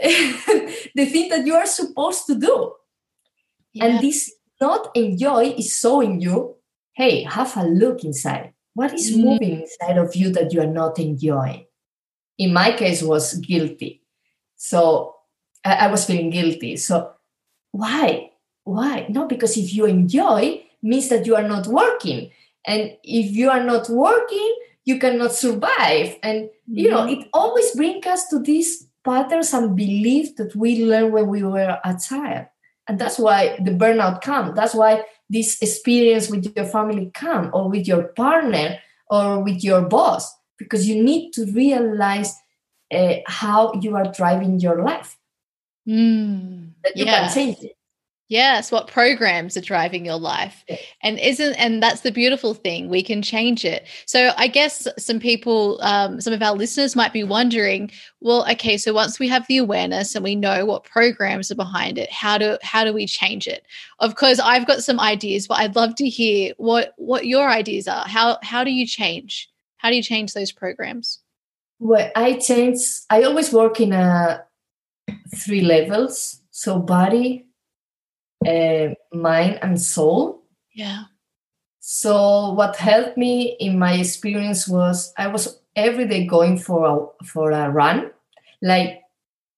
the 0.94 1.06
thing 1.12 1.28
that 1.30 1.44
you 1.44 1.54
are 1.54 1.66
supposed 1.66 2.26
to 2.26 2.36
do. 2.36 2.74
Yeah. 3.72 3.86
and 3.86 4.00
this 4.00 4.30
not 4.60 4.94
enjoy 4.94 5.54
is 5.56 5.74
showing 5.74 6.20
you 6.20 6.56
hey 6.92 7.22
have 7.24 7.56
a 7.56 7.64
look 7.64 8.04
inside 8.04 8.52
what 8.74 8.92
is 8.94 9.14
mm. 9.14 9.24
moving 9.24 9.62
inside 9.62 9.98
of 9.98 10.14
you 10.16 10.30
that 10.32 10.52
you 10.52 10.60
are 10.60 10.66
not 10.66 10.98
enjoying? 10.98 11.66
In 12.38 12.52
my 12.52 12.72
case, 12.72 13.02
was 13.02 13.34
guilty. 13.34 14.02
So 14.56 15.14
I, 15.64 15.74
I 15.74 15.86
was 15.88 16.04
feeling 16.04 16.30
guilty. 16.30 16.76
So 16.76 17.12
why? 17.72 18.30
Why? 18.64 19.06
No, 19.08 19.26
because 19.26 19.56
if 19.56 19.74
you 19.74 19.86
enjoy, 19.86 20.62
means 20.82 21.08
that 21.08 21.26
you 21.26 21.36
are 21.36 21.46
not 21.46 21.66
working. 21.66 22.30
And 22.66 22.96
if 23.02 23.34
you 23.34 23.50
are 23.50 23.62
not 23.62 23.88
working, 23.88 24.56
you 24.84 24.98
cannot 24.98 25.32
survive. 25.32 26.16
And 26.22 26.50
you 26.66 26.90
know, 26.90 27.02
mm-hmm. 27.02 27.22
it 27.22 27.28
always 27.32 27.70
brings 27.72 28.06
us 28.06 28.28
to 28.28 28.40
these 28.40 28.88
patterns 29.04 29.52
and 29.52 29.76
beliefs 29.76 30.32
that 30.34 30.54
we 30.54 30.84
learned 30.84 31.12
when 31.12 31.28
we 31.28 31.42
were 31.42 31.78
a 31.84 31.98
child. 31.98 32.46
And 32.88 32.98
that's 32.98 33.18
why 33.18 33.56
the 33.62 33.70
burnout 33.70 34.22
comes. 34.22 34.54
That's 34.54 34.74
why 34.74 35.04
this 35.30 35.60
experience 35.62 36.28
with 36.28 36.52
your 36.56 36.66
family 36.66 37.10
come 37.14 37.50
or 37.52 37.68
with 37.68 37.86
your 37.86 38.04
partner 38.08 38.78
or 39.10 39.42
with 39.42 39.62
your 39.62 39.82
boss 39.82 40.32
because 40.58 40.88
you 40.88 41.02
need 41.02 41.32
to 41.32 41.46
realize 41.52 42.34
uh, 42.92 43.16
how 43.26 43.72
you 43.80 43.96
are 43.96 44.12
driving 44.12 44.60
your 44.60 44.82
life 44.82 45.16
mm, 45.88 46.70
that 46.84 46.96
you 46.96 47.04
yeah. 47.04 47.26
can 47.26 47.34
change 47.34 47.58
it 47.62 47.76
Yes, 48.32 48.72
what 48.72 48.86
programs 48.86 49.58
are 49.58 49.60
driving 49.60 50.06
your 50.06 50.18
life. 50.18 50.64
And 51.02 51.18
isn't 51.18 51.52
and 51.56 51.82
that's 51.82 52.00
the 52.00 52.10
beautiful 52.10 52.54
thing. 52.54 52.88
We 52.88 53.02
can 53.02 53.20
change 53.20 53.62
it. 53.62 53.86
So 54.06 54.32
I 54.38 54.48
guess 54.48 54.88
some 54.96 55.20
people 55.20 55.78
um, 55.82 56.18
some 56.18 56.32
of 56.32 56.40
our 56.40 56.54
listeners 56.54 56.96
might 56.96 57.12
be 57.12 57.24
wondering, 57.24 57.90
well, 58.20 58.50
okay, 58.52 58.78
so 58.78 58.94
once 58.94 59.18
we 59.18 59.28
have 59.28 59.46
the 59.48 59.58
awareness 59.58 60.14
and 60.14 60.24
we 60.24 60.34
know 60.34 60.64
what 60.64 60.84
programs 60.84 61.50
are 61.50 61.56
behind 61.56 61.98
it, 61.98 62.10
how 62.10 62.38
do 62.38 62.56
how 62.62 62.84
do 62.84 62.94
we 62.94 63.04
change 63.04 63.46
it? 63.46 63.66
Of 63.98 64.14
course, 64.14 64.38
I've 64.38 64.66
got 64.66 64.82
some 64.82 64.98
ideas, 64.98 65.46
but 65.46 65.58
I'd 65.58 65.76
love 65.76 65.94
to 65.96 66.08
hear 66.08 66.54
what 66.56 66.94
what 66.96 67.26
your 67.26 67.50
ideas 67.50 67.86
are. 67.86 68.06
How 68.06 68.38
how 68.42 68.64
do 68.64 68.70
you 68.70 68.86
change? 68.86 69.50
How 69.76 69.90
do 69.90 69.96
you 69.96 70.02
change 70.02 70.32
those 70.32 70.52
programs? 70.52 71.20
Well, 71.80 72.10
I 72.16 72.38
change 72.38 72.78
I 73.10 73.24
always 73.24 73.52
work 73.52 73.78
in 73.78 73.92
a 73.92 74.42
three 75.36 75.60
levels. 75.60 76.40
So 76.50 76.78
body, 76.78 77.46
uh, 78.46 78.94
mind 79.12 79.58
and 79.62 79.80
soul. 79.80 80.42
Yeah. 80.74 81.04
So 81.80 82.52
what 82.52 82.76
helped 82.76 83.16
me 83.16 83.56
in 83.58 83.78
my 83.78 83.94
experience 83.94 84.68
was 84.68 85.12
I 85.18 85.26
was 85.26 85.60
every 85.74 86.06
day 86.06 86.26
going 86.26 86.58
for 86.58 86.86
a 86.86 87.24
for 87.24 87.50
a 87.50 87.70
run, 87.70 88.10
like 88.60 89.00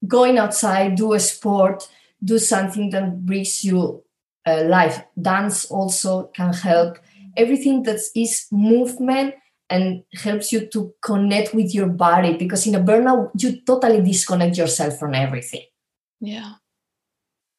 going 0.07 0.39
outside, 0.39 0.97
do 0.97 1.13
a 1.13 1.21
sport, 1.21 1.89
do 2.23 2.39
something 2.39 2.91
that 2.91 3.27
brings 3.27 3.63
you 3.63 4.03
uh, 4.47 4.65
life. 4.65 5.03
Dance 5.21 5.67
also 5.67 6.31
can 6.35 6.53
help. 6.53 6.99
Everything 7.37 7.83
that 7.83 8.01
is 8.15 8.47
movement 8.51 9.35
and 9.69 10.05
helps 10.15 10.53
you 10.53 10.67
to 10.67 10.95
connect 11.03 11.53
with 11.53 11.75
your 11.75 11.89
body 11.89 12.37
because 12.37 12.67
in 12.67 12.75
a 12.75 12.81
burnout 12.81 13.31
you 13.37 13.61
totally 13.63 14.01
disconnect 14.01 14.57
yourself 14.57 14.99
from 14.99 15.15
everything. 15.15 15.63
Yeah 16.21 16.55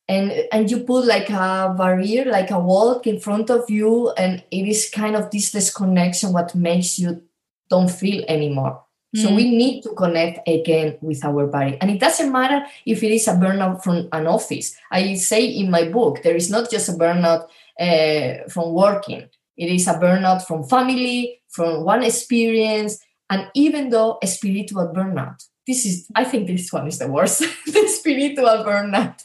and 0.07 0.31
and 0.51 0.69
you 0.69 0.81
put 0.81 1.05
like 1.05 1.29
a 1.29 1.73
barrier 1.77 2.25
like 2.25 2.51
a 2.51 2.59
wall 2.59 2.99
in 2.99 3.19
front 3.19 3.49
of 3.49 3.69
you 3.69 4.11
and 4.11 4.43
it 4.51 4.67
is 4.67 4.89
kind 4.89 5.15
of 5.15 5.31
this 5.31 5.51
disconnection 5.51 6.31
what 6.31 6.53
makes 6.53 6.99
you 6.99 7.21
don't 7.69 7.89
feel 7.89 8.23
anymore. 8.27 8.81
Mm. 9.15 9.21
so 9.21 9.33
we 9.33 9.49
need 9.49 9.81
to 9.81 9.89
connect 9.89 10.47
again 10.47 10.97
with 11.01 11.23
our 11.23 11.47
body. 11.47 11.77
And 11.79 11.89
it 11.89 11.99
doesn't 11.99 12.31
matter 12.31 12.65
if 12.85 13.01
it 13.01 13.11
is 13.11 13.27
a 13.27 13.31
burnout 13.31 13.83
from 13.83 14.09
an 14.11 14.27
office. 14.27 14.75
I 14.91 15.15
say 15.15 15.45
in 15.45 15.71
my 15.71 15.87
book 15.87 16.21
there 16.21 16.35
is 16.35 16.49
not 16.49 16.69
just 16.69 16.89
a 16.89 16.93
burnout 16.93 17.47
uh, 17.79 18.49
from 18.49 18.73
working. 18.73 19.29
It 19.55 19.69
is 19.69 19.87
a 19.87 19.93
burnout 19.93 20.45
from 20.45 20.65
family 20.65 21.41
from 21.55 21.85
one 21.85 22.03
experience 22.03 22.99
and 23.29 23.49
even 23.55 23.89
though 23.89 24.19
a 24.21 24.27
spiritual 24.27 24.91
burnout 24.93 25.43
this 25.65 25.85
is 25.85 26.07
i 26.15 26.23
think 26.23 26.47
this 26.47 26.71
one 26.71 26.87
is 26.87 26.99
the 26.99 27.07
worst 27.07 27.39
the 27.65 27.87
spiritual 27.87 28.63
burnout 28.67 29.23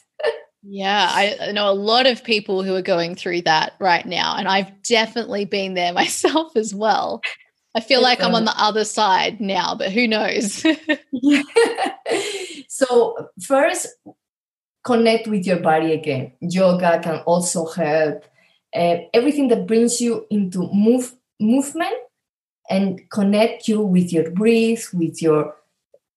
yeah, 0.63 1.09
I 1.11 1.53
know 1.53 1.71
a 1.71 1.73
lot 1.73 2.07
of 2.07 2.23
people 2.23 2.63
who 2.63 2.75
are 2.75 2.83
going 2.83 3.15
through 3.15 3.43
that 3.43 3.75
right 3.81 4.05
now, 4.05 4.37
and 4.37 4.47
I've 4.47 4.83
definitely 4.83 5.45
been 5.45 5.75
there 5.75 5.93
myself 5.95 6.57
as 6.57 6.75
well. 6.75 7.23
I 7.75 7.81
feel 7.81 8.03
like 8.03 8.21
I'm 8.21 8.35
on 8.35 8.45
the 8.45 8.55
other 8.61 8.85
side 8.85 9.41
now, 9.41 9.77
but 9.77 9.93
who 9.93 10.09
knows? 10.09 10.65
so, 12.69 13.29
first, 13.41 13.87
connect 14.85 15.29
with 15.29 15.47
your 15.47 15.61
body 15.61 15.93
again. 15.93 16.33
Yoga 16.41 17.01
can 17.01 17.21
also 17.21 17.67
help. 17.67 18.25
Uh, 18.75 18.97
everything 19.15 19.49
that 19.49 19.67
brings 19.67 20.01
you 20.01 20.27
into 20.31 20.69
move 20.73 21.15
movement 21.39 21.95
and 22.69 23.09
connect 23.11 23.69
you 23.69 23.81
with 23.81 24.13
your 24.13 24.31
breath, 24.33 24.93
with 24.93 25.23
your 25.23 25.55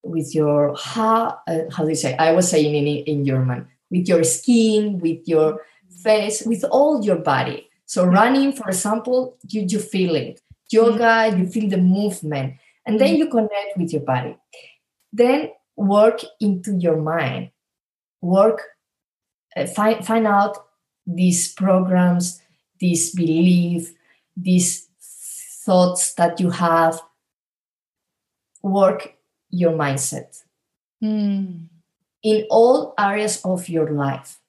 with 0.03 0.33
your 0.33 0.75
how 0.75 1.39
uh, 1.47 1.61
how 1.71 1.83
do 1.83 1.89
you 1.89 1.95
say? 1.95 2.17
I 2.17 2.31
was 2.31 2.49
saying 2.49 2.73
in 2.75 2.87
in 2.87 3.25
German 3.25 3.67
with 3.93 4.07
your 4.07 4.23
skin, 4.23 4.97
with 4.97 5.21
your 5.27 5.61
face 6.01 6.43
with 6.45 6.65
all 6.65 7.05
your 7.05 7.17
body. 7.17 7.69
So 7.85 8.03
running, 8.05 8.51
for 8.51 8.67
example, 8.67 9.37
you, 9.47 9.65
you 9.67 9.79
feel 9.79 10.15
it. 10.15 10.41
Yoga, 10.71 11.33
you 11.37 11.47
feel 11.47 11.69
the 11.69 11.77
movement. 11.77 12.55
And 12.85 12.99
then 12.99 13.15
you 13.15 13.29
connect 13.29 13.77
with 13.77 13.93
your 13.93 14.01
body. 14.01 14.35
Then 15.13 15.51
work 15.77 16.21
into 16.41 16.75
your 16.75 16.97
mind. 16.97 17.51
Work, 18.21 18.61
uh, 19.55 19.67
find, 19.67 20.05
find 20.05 20.25
out 20.27 20.57
these 21.05 21.53
programs, 21.53 22.41
this 22.81 23.13
belief, 23.13 23.93
these 24.35 24.87
thoughts 25.63 26.13
that 26.15 26.39
you 26.39 26.49
have. 26.49 26.99
Work 28.63 29.15
your 29.49 29.73
mindset 29.73 30.43
Mm. 31.03 31.67
In 32.23 32.45
all 32.49 32.93
areas 32.97 33.41
of 33.45 33.69
your 33.69 33.91
life 33.91 34.39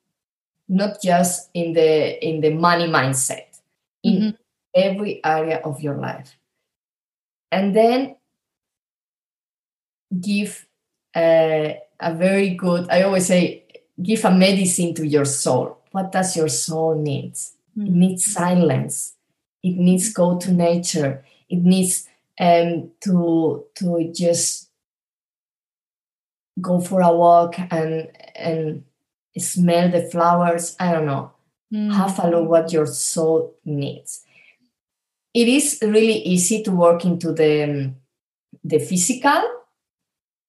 not 0.69 1.01
just 1.03 1.51
in 1.55 1.73
the 1.75 2.17
in 2.25 2.41
the 2.41 2.51
money 2.51 2.87
mindset 2.87 3.61
in 4.03 4.15
Mhm. 4.17 4.37
every 4.75 5.21
area 5.25 5.59
of 5.65 5.81
your 5.81 5.97
life. 5.97 6.37
And 7.53 7.75
then 7.77 8.17
give 10.21 10.67
a, 11.17 11.81
a 12.01 12.15
very 12.15 12.51
good 12.55 12.89
i 12.91 13.03
always 13.03 13.27
say 13.27 13.65
give 14.03 14.25
a 14.25 14.31
medicine 14.31 14.95
to 14.95 15.07
your 15.07 15.25
soul. 15.25 15.79
What 15.93 16.11
does 16.13 16.37
your 16.37 16.49
soul 16.49 16.97
needs? 16.97 17.55
It 17.77 17.81
Mm. 17.91 17.95
needs 17.95 18.25
silence. 18.25 19.15
It 19.63 19.77
needs 19.77 20.13
go 20.13 20.37
to 20.39 20.53
nature. 20.53 21.25
It 21.49 21.63
needs 21.63 22.09
um, 22.41 22.91
to 23.03 23.65
to 23.77 24.11
just 24.13 24.71
go 26.61 26.81
for 26.81 27.01
a 27.01 27.13
walk 27.13 27.57
and 27.71 28.11
and 28.35 28.85
smell 29.39 29.91
the 29.91 30.03
flowers. 30.11 30.77
I 30.79 30.93
don't 30.93 31.07
know. 31.07 31.33
Mm. 31.73 31.93
have 31.93 32.19
a 32.23 32.31
look 32.31 32.49
what 32.49 32.73
your 32.73 32.87
soul 32.87 33.57
needs. 33.65 34.25
It 35.33 35.49
is 35.49 35.79
really 35.83 36.19
easy 36.23 36.63
to 36.63 36.71
work 36.71 37.05
into 37.05 37.33
the 37.33 37.93
the 38.63 38.79
physical. 38.79 39.43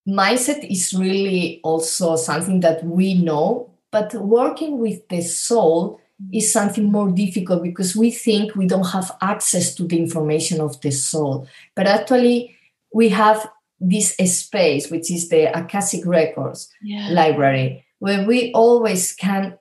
Mindset 0.08 0.70
is 0.70 0.94
really 0.94 1.60
also 1.64 2.16
something 2.16 2.60
that 2.60 2.84
we 2.84 3.16
know 3.16 3.76
but 3.96 4.14
working 4.16 4.80
with 4.80 5.08
the 5.08 5.22
soul 5.22 6.02
is 6.34 6.52
something 6.52 6.92
more 6.92 7.10
difficult 7.12 7.64
because 7.64 7.96
we 7.96 8.12
think 8.12 8.54
we 8.54 8.68
don't 8.68 8.92
have 8.92 9.10
access 9.22 9.74
to 9.76 9.88
the 9.88 9.98
information 9.98 10.60
of 10.60 10.82
the 10.82 10.92
soul. 10.92 11.48
But 11.78 11.88
actually 11.88 12.58
we 12.94 13.08
have 13.08 13.50
this 13.80 14.16
space 14.42 14.90
which 14.90 15.12
is 15.12 15.30
the 15.30 15.46
akashic 15.58 16.06
records 16.06 16.70
Yeah. 16.82 17.10
library 17.12 17.86
where 18.00 18.26
we 18.26 18.52
always 18.54 19.14
can 19.14 19.58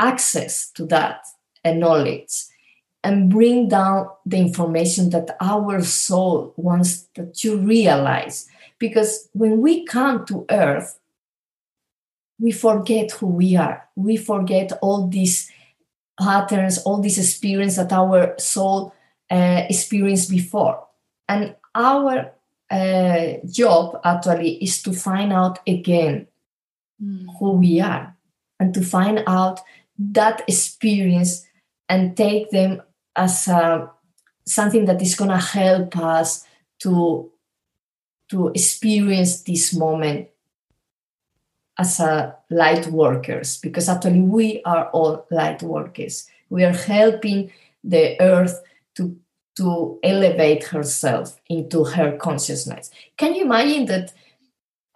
access 0.00 0.70
to 0.72 0.86
that 0.86 1.20
uh, 1.64 1.72
knowledge 1.72 2.32
and 3.02 3.30
bring 3.30 3.68
down 3.68 4.08
the 4.24 4.38
information 4.38 5.10
that 5.10 5.36
our 5.40 5.82
soul 5.82 6.54
wants 6.56 7.08
that 7.16 7.44
you 7.44 7.58
realize. 7.58 8.48
Because 8.78 9.28
when 9.32 9.60
we 9.60 9.84
come 9.84 10.24
to 10.26 10.46
earth 10.50 10.98
we 12.40 12.50
forget 12.50 13.12
who 13.12 13.28
we 13.28 13.56
are. 13.56 13.88
We 13.94 14.16
forget 14.16 14.72
all 14.82 15.06
these 15.06 15.50
patterns 16.20 16.78
all 16.78 17.00
this 17.00 17.18
experience 17.18 17.76
that 17.76 17.92
our 17.92 18.34
soul 18.38 18.92
uh, 19.30 19.62
experienced 19.68 20.30
before. 20.30 20.86
And 21.28 21.56
our 21.74 22.32
uh, 22.74 23.46
job 23.46 24.00
actually 24.04 24.62
is 24.62 24.82
to 24.82 24.92
find 24.92 25.32
out 25.32 25.60
again 25.66 26.26
Mm. 27.02 27.26
who 27.38 27.52
we 27.52 27.80
are 27.80 28.16
and 28.60 28.72
to 28.72 28.80
find 28.80 29.24
out 29.26 29.60
that 29.98 30.42
experience 30.46 31.44
and 31.88 32.16
take 32.16 32.50
them 32.50 32.82
as 33.16 33.48
a, 33.48 33.90
something 34.46 34.84
that 34.84 35.02
is 35.02 35.16
going 35.16 35.30
to 35.30 35.36
help 35.36 35.96
us 35.98 36.44
to 36.78 37.30
to 38.30 38.48
experience 38.54 39.42
this 39.42 39.74
moment 39.74 40.28
as 41.78 41.98
a 41.98 42.36
light 42.48 42.86
workers 42.86 43.58
because 43.58 43.88
actually 43.88 44.20
we 44.20 44.62
are 44.64 44.88
all 44.90 45.26
light 45.32 45.62
workers 45.62 46.28
we 46.48 46.64
are 46.64 46.72
helping 46.72 47.50
the 47.82 48.16
earth 48.20 48.62
to 48.94 49.16
to 49.56 49.98
elevate 50.02 50.64
herself 50.64 51.36
into 51.48 51.84
her 51.84 52.16
consciousness 52.16 52.90
can 53.16 53.34
you 53.34 53.44
imagine 53.44 53.86
that 53.86 54.12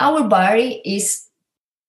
our 0.01 0.25
body 0.29 0.81
is 0.85 1.29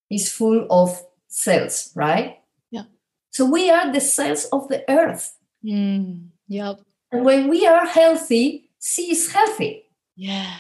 is 0.10 0.32
full 0.32 0.66
of 0.70 1.02
cells 1.28 1.92
right 1.96 2.40
Yeah. 2.72 2.84
so 3.32 3.46
we 3.46 3.70
are 3.70 3.92
the 3.92 4.02
cells 4.02 4.46
of 4.52 4.68
the 4.70 4.84
earth 4.90 5.36
Mm. 5.66 6.30
Yep. 6.48 6.80
and 7.12 7.26
when 7.26 7.50
we 7.50 7.68
are 7.68 7.86
healthy 7.86 8.70
she 8.82 9.12
is 9.12 9.32
healthy 9.34 9.84
Yeah. 10.16 10.56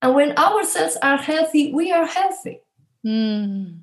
and 0.00 0.14
when 0.14 0.32
our 0.38 0.64
cells 0.64 0.96
are 1.02 1.18
healthy 1.18 1.72
we 1.72 1.92
are 1.92 2.06
healthy 2.06 2.60
Mm. 3.06 3.80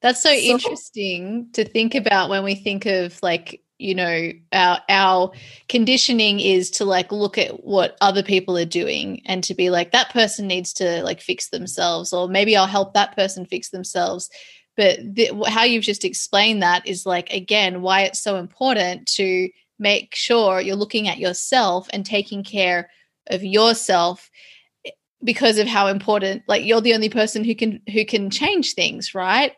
That's 0.00 0.22
so, 0.22 0.30
So- 0.30 0.34
interesting 0.34 1.48
to 1.52 1.64
think 1.64 1.94
about 1.94 2.30
when 2.30 2.42
we 2.44 2.54
think 2.56 2.86
of 2.86 3.18
like, 3.22 3.60
you 3.82 3.94
know, 3.94 4.30
our 4.52 4.80
our 4.88 5.32
conditioning 5.68 6.40
is 6.40 6.70
to 6.70 6.84
like 6.84 7.10
look 7.10 7.36
at 7.36 7.64
what 7.64 7.96
other 8.00 8.22
people 8.22 8.56
are 8.56 8.64
doing 8.64 9.22
and 9.26 9.42
to 9.44 9.54
be 9.54 9.70
like 9.70 9.92
that 9.92 10.10
person 10.10 10.46
needs 10.46 10.72
to 10.74 11.02
like 11.02 11.20
fix 11.20 11.48
themselves 11.48 12.12
or 12.12 12.28
maybe 12.28 12.56
I'll 12.56 12.66
help 12.66 12.94
that 12.94 13.16
person 13.16 13.44
fix 13.44 13.70
themselves. 13.70 14.30
But 14.76 15.00
the, 15.02 15.30
how 15.48 15.64
you've 15.64 15.84
just 15.84 16.04
explained 16.04 16.62
that 16.62 16.86
is 16.86 17.04
like 17.04 17.32
again 17.32 17.82
why 17.82 18.02
it's 18.02 18.22
so 18.22 18.36
important 18.36 19.06
to 19.16 19.50
make 19.78 20.14
sure 20.14 20.60
you're 20.60 20.76
looking 20.76 21.08
at 21.08 21.18
yourself 21.18 21.88
and 21.92 22.06
taking 22.06 22.44
care 22.44 22.88
of 23.28 23.44
yourself 23.44 24.30
eh, 24.86 24.90
because 25.24 25.58
of 25.58 25.66
how 25.66 25.88
important 25.88 26.42
like 26.46 26.64
you're 26.64 26.80
the 26.80 26.94
only 26.94 27.08
person 27.08 27.44
who 27.44 27.54
can 27.54 27.80
who 27.92 28.04
can 28.04 28.30
change 28.30 28.74
things 28.74 29.14
right 29.14 29.52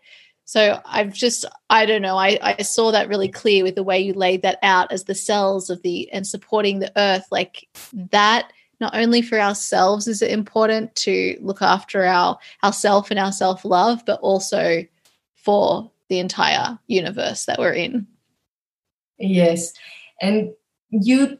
so 0.44 0.80
i've 0.86 1.12
just 1.12 1.44
i 1.70 1.86
don't 1.86 2.02
know 2.02 2.16
i 2.16 2.38
i 2.42 2.62
saw 2.62 2.90
that 2.90 3.08
really 3.08 3.28
clear 3.28 3.62
with 3.62 3.74
the 3.74 3.82
way 3.82 3.98
you 3.98 4.12
laid 4.12 4.42
that 4.42 4.58
out 4.62 4.90
as 4.92 5.04
the 5.04 5.14
cells 5.14 5.70
of 5.70 5.82
the 5.82 6.10
and 6.12 6.26
supporting 6.26 6.78
the 6.78 6.92
earth 6.96 7.26
like 7.30 7.68
that 7.92 8.52
not 8.80 8.94
only 8.94 9.22
for 9.22 9.40
ourselves 9.40 10.06
is 10.06 10.20
it 10.20 10.30
important 10.30 10.94
to 10.94 11.36
look 11.40 11.62
after 11.62 12.04
our 12.04 12.38
ourself 12.62 13.10
and 13.10 13.18
our 13.18 13.32
self-love 13.32 14.02
but 14.04 14.20
also 14.20 14.84
for 15.34 15.90
the 16.08 16.18
entire 16.18 16.78
universe 16.86 17.44
that 17.46 17.58
we're 17.58 17.72
in. 17.72 18.06
Yes, 19.18 19.72
and 20.20 20.52
you 20.90 21.38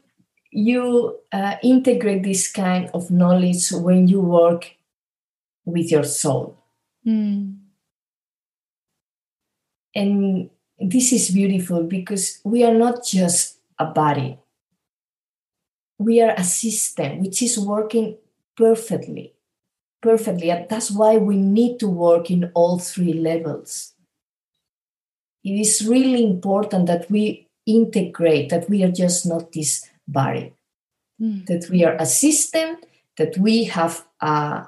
you 0.51 1.19
uh, 1.33 1.55
integrate 1.63 2.23
this 2.23 2.51
kind 2.51 2.89
of 2.93 3.11
knowledge 3.11 3.71
when 3.71 4.07
you 4.07 4.21
work 4.21 4.71
with 5.65 5.91
your 5.91 6.03
soul, 6.03 6.57
and 9.95 10.49
this 10.79 11.11
is 11.13 11.31
beautiful 11.31 11.83
because 11.83 12.39
we 12.43 12.63
are 12.63 12.73
not 12.73 13.05
just 13.05 13.57
a 13.79 13.85
body; 13.85 14.37
we 15.97 16.21
are 16.21 16.33
a 16.37 16.43
system 16.43 17.21
which 17.21 17.41
is 17.41 17.57
working 17.57 18.17
perfectly, 18.57 19.33
perfectly, 20.01 20.51
and 20.51 20.67
that's 20.69 20.91
why 20.91 21.17
we 21.17 21.37
need 21.37 21.79
to 21.79 21.87
work 21.87 22.29
in 22.29 22.51
all 22.53 22.79
three 22.79 23.13
levels. 23.13 23.93
It 25.43 25.59
is 25.59 25.85
really 25.87 26.23
important 26.23 26.87
that 26.87 27.09
we 27.09 27.47
integrate 27.65 28.49
that 28.49 28.69
we 28.69 28.83
are 28.83 28.91
just 28.91 29.25
not 29.25 29.51
this 29.51 29.89
body 30.07 30.53
Mm. 31.21 31.45
that 31.45 31.69
we 31.69 31.85
are 31.85 31.95
a 31.95 32.05
system 32.05 32.75
that 33.15 33.37
we 33.37 33.63
have 33.63 34.05
a, 34.19 34.67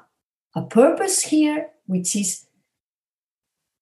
a 0.55 0.61
purpose 0.61 1.21
here 1.23 1.71
which 1.87 2.15
is 2.15 2.45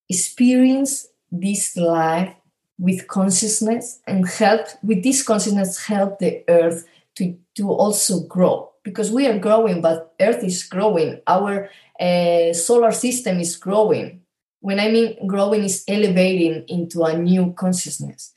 experience 0.10 1.08
this 1.40 1.76
life 1.78 2.34
with 2.78 3.08
consciousness 3.08 4.00
and 4.06 4.28
help 4.28 4.68
with 4.84 5.04
this 5.04 5.24
consciousness 5.24 5.86
help 5.86 6.20
the 6.20 6.44
earth 6.50 6.86
to, 7.16 7.38
to 7.56 7.70
also 7.70 8.22
grow. 8.22 8.72
Because 8.84 9.12
we 9.12 9.28
are 9.28 9.40
growing 9.40 9.82
but 9.82 10.14
earth 10.20 10.44
is 10.44 10.64
growing. 10.64 11.22
Our 11.28 11.70
uh, 12.00 12.54
solar 12.54 12.92
system 12.92 13.40
is 13.40 13.56
growing. 13.56 14.22
When 14.60 14.80
i 14.80 14.90
mean 14.90 15.28
growing 15.28 15.64
is 15.64 15.84
elevating 15.88 16.66
into 16.68 17.04
a 17.04 17.18
new 17.18 17.54
consciousness. 17.54 18.34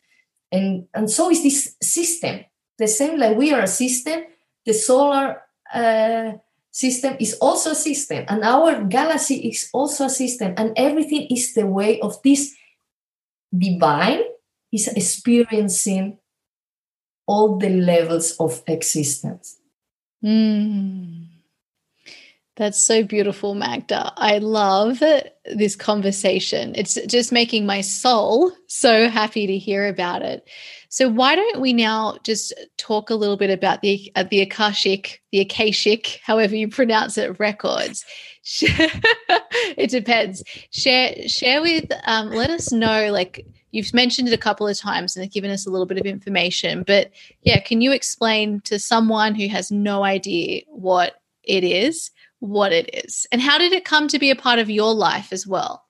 And 0.51 0.87
and 0.95 1.11
so 1.11 1.31
is 1.31 1.43
this 1.43 1.77
system. 1.83 2.45
The 2.79 2.87
same 2.87 3.19
like 3.19 3.37
we 3.37 3.53
are 3.53 3.63
a 3.63 3.67
system 3.67 4.25
the 4.69 4.75
solar 4.75 5.41
uh, 5.73 6.33
system 6.71 7.17
is 7.19 7.33
also 7.41 7.71
a 7.71 7.75
system. 7.75 8.27
And 8.29 8.45
our 8.45 8.85
galaxy 8.85 9.49
is 9.49 9.71
also 9.73 10.05
a 10.05 10.11
system. 10.11 10.53
And 10.59 10.73
everything 10.77 11.27
is 11.31 11.55
the 11.55 11.67
way 11.67 11.99
of 12.01 12.21
this 12.23 12.55
divine 13.57 14.21
is 14.73 14.89
experiencing 14.89 16.19
all 17.27 17.59
the 17.59 17.69
levels 17.69 18.33
of 18.39 18.63
existence 18.67 19.59
Mm. 20.25 21.27
That's 22.57 22.81
so 22.85 23.05
beautiful, 23.05 23.55
Magda. 23.55 24.13
I 24.17 24.39
love 24.39 25.01
this 25.45 25.77
conversation. 25.77 26.73
It's 26.75 26.99
just 27.07 27.31
making 27.31 27.67
my 27.67 27.83
soul 27.83 28.51
so 28.67 29.09
happy 29.09 29.47
to 29.47 29.57
hear 29.57 29.87
about 29.87 30.23
it. 30.23 30.49
So 30.89 31.09
why 31.09 31.37
don't 31.37 31.61
we 31.61 31.73
now 31.73 32.17
just 32.25 32.53
talk 32.77 33.11
a 33.11 33.15
little 33.15 33.37
bit 33.37 33.51
about 33.51 33.83
the 33.83 34.11
uh, 34.17 34.25
the 34.29 34.41
akashic, 34.41 35.23
the 35.31 35.41
akashic, 35.41 36.21
however 36.25 36.57
you 36.57 36.67
pronounce 36.67 37.17
it, 37.17 37.39
records. 37.39 38.05
it 39.77 39.91
depends. 39.91 40.43
Share 40.71 41.29
share 41.29 41.61
with 41.61 41.91
um, 42.05 42.31
let 42.31 42.51
us 42.51 42.73
know 42.73 43.13
like 43.13 43.47
you've 43.73 43.93
mentioned 43.93 44.29
it 44.29 44.35
a 44.35 44.39
couple 44.39 44.67
of 44.67 44.79
times 44.79 45.17
and 45.17 45.31
given 45.31 45.51
us 45.51 45.67
a 45.67 45.71
little 45.71 45.87
bit 45.87 45.99
of 45.99 46.07
information, 46.07 46.83
but 46.87 47.11
yeah, 47.43 47.61
can 47.61 47.81
you 47.81 47.93
explain 47.93 48.61
to 48.63 48.79
someone 48.79 49.35
who 49.35 49.49
has 49.49 49.71
no 49.71 50.03
idea 50.03 50.63
what 50.69 51.21
it 51.43 51.65
is? 51.65 52.11
what 52.41 52.73
it 52.73 52.89
is 53.07 53.27
and 53.33 53.41
how 53.43 53.59
did 53.59 53.73
it 53.73 53.85
come 53.85 54.09
to 54.09 54.19
be 54.19 54.31
a 54.31 54.37
part 54.37 54.59
of 54.59 54.71
your 54.71 54.95
life 54.95 55.33
as 55.33 55.47
well 55.47 55.85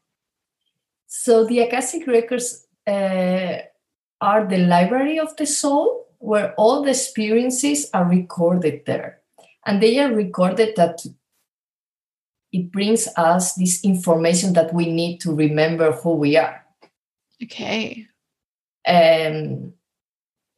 so 1.06 1.44
the 1.44 1.60
akashic 1.60 2.06
records 2.06 2.66
uh, 2.86 3.58
are 4.20 4.46
the 4.46 4.58
library 4.58 5.18
of 5.18 5.34
the 5.36 5.46
soul 5.46 6.06
where 6.18 6.54
all 6.54 6.82
the 6.82 6.90
experiences 6.90 7.90
are 7.92 8.08
recorded 8.08 8.82
there 8.86 9.20
and 9.66 9.82
they 9.82 9.98
are 9.98 10.12
recorded 10.12 10.74
that 10.76 11.04
it 12.52 12.72
brings 12.72 13.08
us 13.16 13.54
this 13.54 13.84
information 13.84 14.52
that 14.54 14.72
we 14.72 14.90
need 14.90 15.18
to 15.18 15.34
remember 15.34 15.92
who 15.92 16.12
we 16.12 16.36
are 16.36 16.64
okay 17.42 18.06
um, 18.86 19.74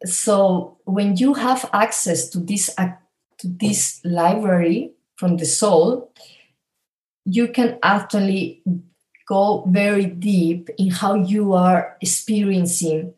so 0.05 0.78
when 0.84 1.16
you 1.16 1.34
have 1.34 1.68
access 1.72 2.28
to 2.30 2.38
this 2.38 2.70
uh, 2.78 2.93
to 3.38 3.49
this 3.49 4.01
library 4.05 4.93
from 5.16 5.36
the 5.36 5.45
soul, 5.45 6.12
you 7.24 7.49
can 7.49 7.78
actually 7.82 8.62
go 9.26 9.64
very 9.68 10.07
deep 10.07 10.70
in 10.78 10.91
how 10.91 11.14
you 11.14 11.53
are 11.53 11.97
experiencing 12.01 13.14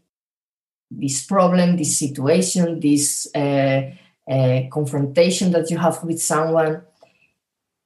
this 0.91 1.25
problem, 1.25 1.77
this 1.77 1.99
situation, 1.99 2.81
this 2.81 3.27
uh, 3.35 3.91
uh, 4.31 4.61
confrontation 4.71 5.51
that 5.53 5.71
you 5.71 5.79
have 5.79 6.03
with 6.05 6.21
someone. 6.21 6.83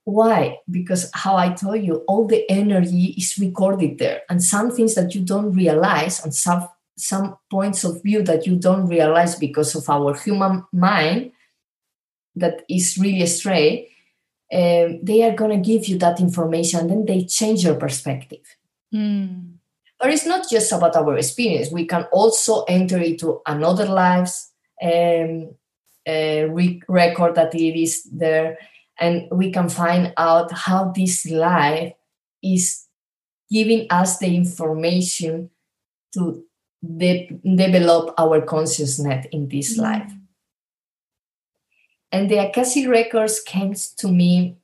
Why? 0.07 0.61
Because 0.71 1.11
how 1.15 1.35
I 1.35 1.49
told 1.53 1.83
you, 1.83 2.05
all 2.07 2.29
the 2.29 2.49
energy 2.49 3.15
is 3.19 3.37
recorded 3.39 3.99
there, 3.99 4.23
and 4.31 4.43
some 4.43 4.71
things 4.71 4.95
that 4.95 5.17
you 5.17 5.21
don't 5.21 5.51
realize, 5.51 6.23
and 6.23 6.33
some 6.33 6.69
some 6.97 7.37
points 7.51 7.83
of 7.83 8.03
view 8.05 8.23
that 8.23 8.47
you 8.47 8.57
don't 8.57 8.87
realize 8.87 9.35
because 9.35 9.75
of 9.75 9.91
our 9.91 10.15
human 10.15 10.65
mind 10.73 11.33
that 12.37 12.63
is 12.69 12.97
really 12.99 13.23
astray. 13.23 13.89
um, 14.53 15.01
they 15.03 15.25
are 15.25 15.35
going 15.35 15.51
to 15.51 15.71
give 15.71 15.89
you 15.89 15.99
that 15.99 16.21
information 16.21 16.81
and 16.81 16.91
then 16.91 17.05
they 17.05 17.25
change 17.25 17.65
your 17.65 17.75
perspective 17.75 18.47
mm. 18.95 19.55
but 19.99 20.09
it's 20.11 20.25
not 20.25 20.49
just 20.49 20.71
about 20.71 20.95
our 20.95 21.19
experience 21.19 21.73
we 21.73 21.85
can 21.85 22.05
also 22.13 22.63
enter 22.69 22.99
into 22.99 23.41
another 23.45 23.87
lives 23.87 24.53
um, 24.81 25.51
uh, 26.07 26.47
re- 26.49 26.81
record 26.87 27.35
that 27.35 27.53
it 27.57 27.77
is 27.77 28.05
there 28.05 28.57
and 28.99 29.29
we 29.31 29.51
can 29.51 29.69
find 29.69 30.13
out 30.17 30.53
how 30.53 30.93
this 30.95 31.27
life 31.31 31.93
is 32.43 32.87
giving 33.51 33.87
us 33.91 34.19
the 34.19 34.35
information 34.35 35.51
to 36.13 36.45
de- 36.97 37.39
develop 37.45 38.15
our 38.19 38.41
consciousness 38.41 39.27
in 39.33 39.49
this 39.49 39.79
mm. 39.79 39.83
life 39.83 40.13
and 42.13 42.31
the 42.31 42.39
Akashic 42.39 42.89
records 42.89 43.41
came 43.41 43.75
to 43.99 44.09
me 44.09 44.57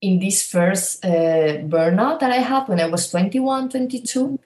in 0.00 0.18
this 0.18 0.46
first 0.46 1.04
uh, 1.04 1.62
burnout 1.72 2.20
that 2.20 2.30
I 2.30 2.36
had 2.36 2.68
when 2.68 2.80
I 2.80 2.86
was 2.86 3.08
21, 3.10 3.70
22. 3.70 4.38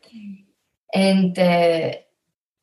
And 0.94 1.38
uh, 1.38 1.92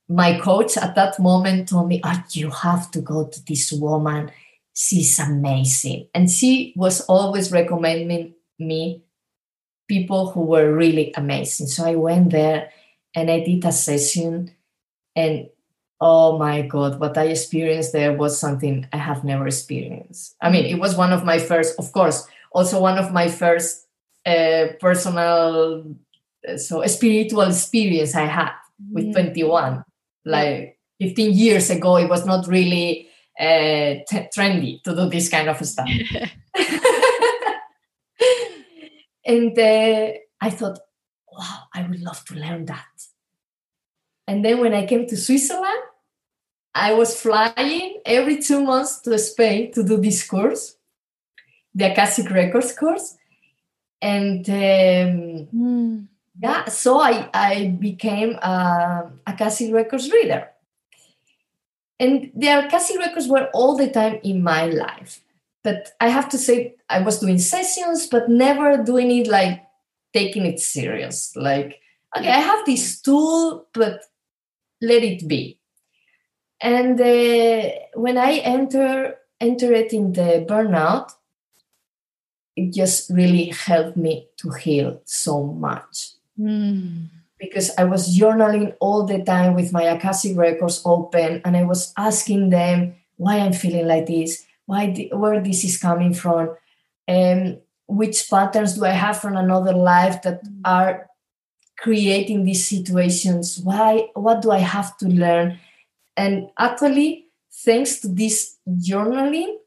my 0.07 0.39
coach 0.39 0.78
at 0.78 0.95
that 0.95 1.20
moment 1.20 1.70
told 1.70 1.89
me, 1.89 2.01
oh, 2.03 2.24
You 2.32 2.49
have 2.49 2.89
to 2.91 3.01
go 3.01 3.28
to 3.28 3.45
this 3.45 3.72
woman. 3.72 4.32
She's 4.80 5.17
amazing. 5.17 6.07
And 6.13 6.30
she 6.30 6.73
was 6.75 7.01
always 7.01 7.51
recommending 7.51 8.36
me 8.59 9.01
people 9.88 10.30
who 10.30 10.41
were 10.41 10.71
really 10.71 11.11
amazing. 11.17 11.65
So 11.65 11.84
I 11.84 11.95
went 11.95 12.30
there 12.30 12.69
and 13.15 13.32
I 13.32 13.39
did 13.39 13.65
a 13.65 13.71
session. 13.71 14.51
And 15.15 15.49
oh 15.99 16.38
my 16.38 16.61
god 16.61 16.99
what 16.99 17.17
i 17.17 17.23
experienced 17.23 17.91
there 17.91 18.13
was 18.13 18.38
something 18.38 18.88
i 18.93 18.97
have 18.97 19.23
never 19.23 19.47
experienced 19.47 20.36
i 20.41 20.49
mean 20.49 20.63
it 20.63 20.80
was 20.80 20.95
one 20.95 21.11
of 21.11 21.25
my 21.25 21.39
first 21.39 21.73
of 21.80 21.91
course 21.91 22.28
also 22.51 22.80
one 22.80 22.99
of 22.99 23.11
my 23.11 23.28
first 23.28 23.88
uh, 24.25 24.67
personal 24.80 25.84
uh, 26.47 26.55
so 26.55 26.86
spiritual 26.86 27.41
experience 27.41 28.13
i 28.13 28.25
had 28.25 28.51
with 28.91 29.05
mm. 29.05 29.13
21 29.13 29.84
like 30.23 30.78
15 31.01 31.34
years 31.34 31.71
ago 31.71 31.97
it 31.97 32.09
was 32.09 32.28
not 32.28 32.45
really 32.47 33.07
uh, 33.40 33.96
t- 34.08 34.28
trendy 34.36 34.82
to 34.84 34.96
do 34.96 35.10
this 35.10 35.30
kind 35.30 35.50
of 35.50 35.66
stuff 35.66 35.88
and 39.26 39.58
uh, 39.58 40.12
i 40.42 40.50
thought 40.50 40.80
wow 41.32 41.64
i 41.74 41.82
would 41.84 42.02
love 42.02 42.24
to 42.26 42.36
learn 42.36 42.66
that 42.66 42.86
and 44.28 44.44
then 44.44 44.60
when 44.60 44.74
I 44.74 44.86
came 44.86 45.08
to 45.08 45.18
Switzerland, 45.18 45.84
I 46.76 46.94
was 46.94 47.20
flying 47.20 48.02
every 48.06 48.42
two 48.42 48.64
months 48.64 49.00
to 49.02 49.18
Spain 49.18 49.72
to 49.72 49.84
do 49.84 49.98
this 49.98 50.28
course, 50.28 50.76
the 51.74 51.92
Akashic 51.92 52.30
Records 52.30 52.74
course. 52.74 53.16
And 54.02 54.48
um, 54.50 55.48
mm. 55.56 56.08
yeah, 56.40 56.66
so 56.66 57.00
I, 57.00 57.30
I 57.34 57.78
became 57.80 58.36
a 58.36 59.12
Akashic 59.26 59.74
Records 59.74 60.12
reader. 60.12 60.50
And 62.00 62.32
the 62.36 62.66
Akashic 62.66 63.00
Records 63.00 63.28
were 63.28 63.50
all 63.54 63.76
the 63.76 63.89
time 63.89 64.20
in 64.24 64.43
my 64.43 64.66
life. 64.68 65.22
But 65.64 65.89
I 66.00 66.10
have 66.10 66.30
to 66.30 66.38
say, 66.38 66.76
I 66.89 67.02
was 67.02 67.20
doing 67.20 67.39
sessions, 67.39 68.08
but 68.08 68.30
never 68.30 68.84
doing 68.84 69.12
it 69.12 69.28
like 69.28 69.64
taking 70.14 70.45
it 70.45 70.60
serious. 70.60 71.36
Like, 71.36 71.82
okay, 72.16 72.30
I 72.30 72.39
have 72.39 72.66
this 72.66 73.02
tool, 73.02 73.68
but 73.74 74.02
let 74.82 75.04
it 75.04 75.28
be. 75.28 75.60
And 76.62 77.00
uh, 77.00 77.70
when 77.93 78.18
I 78.18 78.38
enter 78.38 79.18
entered 79.39 79.93
in 79.93 80.14
the 80.14 80.45
burnout, 80.48 81.12
it 82.56 82.74
just 82.74 83.10
really 83.12 83.50
helped 83.50 83.98
me 83.98 84.30
to 84.38 84.50
heal 84.50 85.02
so 85.06 85.43
much. 85.43 86.14
Mm. 86.39 87.10
Because 87.40 87.72
I 87.78 87.84
was 87.84 88.18
journaling 88.18 88.76
all 88.80 89.06
the 89.06 89.24
time 89.24 89.54
with 89.54 89.72
my 89.72 89.84
Akashic 89.84 90.36
records 90.36 90.82
open, 90.86 91.42
and 91.46 91.56
I 91.56 91.64
was 91.64 91.94
asking 91.98 92.50
them 92.50 92.96
why 93.18 93.38
I'm 93.40 93.54
feeling 93.54 93.88
like 93.88 94.08
this, 94.08 94.46
why 94.66 94.92
the, 94.92 95.10
where 95.14 95.42
this 95.42 95.64
is 95.64 95.78
coming 95.78 96.14
from, 96.14 96.56
and 97.08 97.56
um, 97.56 97.58
which 97.88 98.30
patterns 98.30 98.74
do 98.74 98.86
I 98.86 98.90
have 98.92 99.20
from 99.20 99.38
another 99.38 99.74
life 99.74 100.22
that 100.24 100.42
are 100.66 101.08
creating 101.78 102.44
these 102.44 102.68
situations? 102.68 103.60
Why 103.60 104.10
what 104.14 104.42
do 104.42 104.52
i 104.52 104.60
have 104.60 104.98
to 104.98 105.08
learn? 105.08 105.60
And 106.16 106.50
actually 106.58 107.28
thanks 107.54 108.00
to 108.02 108.08
this 108.08 108.58
journaling 108.68 109.58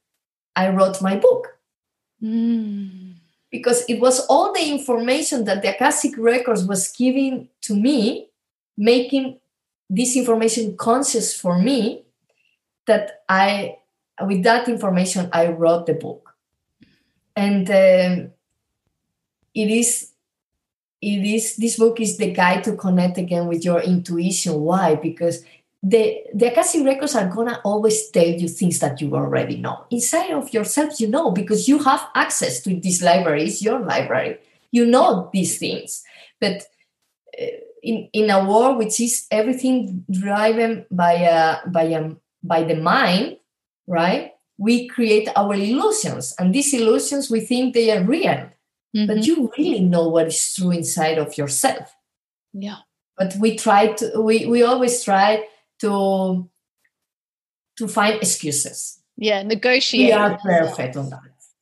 i 0.56 0.68
wrote 0.68 1.00
my 1.00 1.16
book. 1.16 1.58
Mm. 2.22 3.09
Because 3.50 3.84
it 3.88 4.00
was 4.00 4.20
all 4.26 4.52
the 4.52 4.70
information 4.70 5.44
that 5.44 5.62
the 5.62 5.74
akashic 5.74 6.16
records 6.16 6.64
was 6.64 6.88
giving 6.92 7.48
to 7.62 7.74
me 7.74 8.28
making 8.76 9.38
this 9.88 10.16
information 10.16 10.76
conscious 10.76 11.38
for 11.38 11.58
me 11.58 12.02
that 12.86 13.22
i 13.28 13.76
with 14.22 14.42
that 14.42 14.68
information 14.68 15.28
i 15.32 15.48
wrote 15.48 15.86
the 15.86 15.94
book. 15.94 16.34
And 17.36 17.68
um, 17.70 18.30
it 19.54 19.70
is 19.70 20.10
it 21.00 21.24
is 21.24 21.56
this 21.56 21.78
book 21.78 22.00
is 22.00 22.18
the 22.18 22.32
guide 22.32 22.64
to 22.64 22.76
connect 22.76 23.18
again 23.18 23.46
with 23.46 23.64
your 23.64 23.80
intuition. 23.80 24.60
Why? 24.60 24.94
Because 24.94 25.42
the 25.82 26.22
the 26.34 26.46
akashic 26.52 26.84
records 26.84 27.14
are 27.14 27.28
gonna 27.28 27.60
always 27.64 28.10
tell 28.10 28.26
you 28.26 28.48
things 28.48 28.78
that 28.80 29.00
you 29.00 29.14
already 29.14 29.56
know. 29.56 29.84
Inside 29.90 30.30
of 30.32 30.52
yourself 30.52 31.00
you 31.00 31.08
know 31.08 31.30
because 31.30 31.68
you 31.68 31.78
have 31.78 32.06
access 32.14 32.60
to 32.62 32.78
this 32.78 33.02
library. 33.02 33.44
It's 33.44 33.62
your 33.62 33.80
library. 33.80 34.38
You 34.70 34.86
know 34.86 35.30
these 35.32 35.58
things. 35.58 36.02
But 36.40 36.64
uh, 37.40 37.46
in 37.82 38.08
in 38.12 38.30
a 38.30 38.44
world 38.44 38.78
which 38.78 39.00
is 39.00 39.26
everything 39.30 40.04
driven 40.10 40.84
by 40.90 41.12
a 41.12 41.66
by 41.68 41.84
a 41.84 42.10
by 42.42 42.64
the 42.64 42.76
mind 42.76 43.38
right? 43.86 44.32
We 44.58 44.86
create 44.86 45.28
our 45.34 45.54
illusions 45.54 46.34
and 46.38 46.54
these 46.54 46.72
illusions 46.74 47.30
we 47.30 47.40
think 47.40 47.74
they 47.74 47.90
are 47.96 48.04
real. 48.04 48.50
Mm-hmm. 48.96 49.06
but 49.06 49.24
you 49.24 49.52
really 49.56 49.78
know 49.78 50.08
what 50.08 50.26
is 50.26 50.54
true 50.54 50.72
inside 50.72 51.16
of 51.18 51.38
yourself. 51.38 51.94
Yeah. 52.52 52.78
But 53.16 53.36
we 53.38 53.56
try 53.56 53.92
to 53.92 54.20
we, 54.20 54.46
we 54.46 54.64
always 54.64 55.04
try 55.04 55.44
to 55.80 56.48
to 57.76 57.88
find 57.88 58.16
excuses 58.16 59.00
yeah 59.16 59.42
negotiate 59.42 60.06
we 60.06 60.12
are 60.12 60.38
perfect 60.38 60.96
on 60.96 61.10
that 61.10 61.20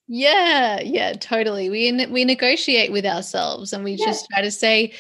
Yeah, 0.09 0.81
yeah, 0.81 1.13
totally. 1.13 1.69
We 1.69 2.07
we 2.07 2.25
negotiate 2.25 2.91
with 2.91 3.05
ourselves 3.05 3.75
and 3.75 3.85
we 3.85 3.93
yeah. 3.93 4.07
just 4.07 4.27
try 4.33 4.41
to 4.41 4.51
say, 4.51 4.93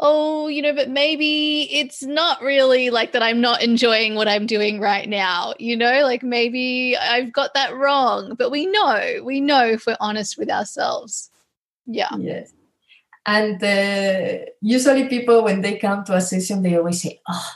"Oh, 0.00 0.48
you 0.48 0.62
know, 0.62 0.74
but 0.74 0.90
maybe 0.90 1.68
it's 1.70 2.02
not 2.02 2.42
really 2.42 2.90
like 2.90 3.12
that 3.12 3.22
I'm 3.22 3.40
not 3.40 3.62
enjoying 3.62 4.16
what 4.16 4.26
I'm 4.26 4.46
doing 4.46 4.80
right 4.80 5.08
now." 5.08 5.54
You 5.60 5.76
know, 5.76 6.02
like 6.02 6.24
maybe 6.24 6.96
I've 6.96 7.32
got 7.32 7.54
that 7.54 7.76
wrong, 7.76 8.34
but 8.36 8.50
we 8.50 8.66
know, 8.66 9.22
we 9.22 9.40
know 9.40 9.64
if 9.64 9.86
we're 9.86 9.96
honest 10.00 10.36
with 10.36 10.50
ourselves. 10.50 11.30
Yeah. 11.86 12.10
Yes. 12.18 12.52
And 13.26 13.62
uh, 13.62 14.44
usually 14.60 15.06
people 15.08 15.44
when 15.44 15.60
they 15.60 15.78
come 15.78 16.02
to 16.04 16.16
a 16.16 16.20
session 16.20 16.62
they 16.62 16.76
always 16.76 17.00
say, 17.00 17.20
"Oh, 17.28 17.52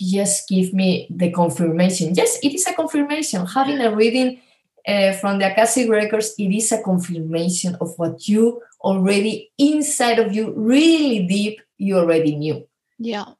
just 0.00 0.48
give 0.48 0.72
me 0.72 1.06
the 1.10 1.30
confirmation." 1.30 2.14
Yes, 2.14 2.38
it 2.42 2.54
is 2.54 2.66
a 2.66 2.74
confirmation. 2.74 3.46
Having 3.46 3.80
a 3.80 3.94
reading 3.94 4.40
uh, 4.86 5.12
from 5.14 5.38
the 5.38 5.50
Akashic 5.52 5.88
records, 5.90 6.34
it 6.38 6.50
is 6.50 6.72
a 6.72 6.82
confirmation 6.82 7.76
of 7.80 7.94
what 7.96 8.26
you 8.28 8.62
already 8.80 9.52
inside 9.58 10.18
of 10.18 10.34
you, 10.34 10.52
really 10.56 11.26
deep, 11.26 11.60
you 11.76 11.98
already 11.98 12.34
knew. 12.36 12.66
Yeah. 12.98 13.34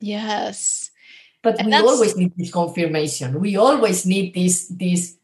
Yes. 0.00 0.90
But 1.42 1.60
and 1.60 1.68
we 1.68 1.74
always 1.74 2.16
need 2.16 2.32
this 2.36 2.50
confirmation. 2.50 3.40
We 3.40 3.56
always 3.56 4.04
need 4.04 4.34
this 4.34 4.66
this 4.68 5.16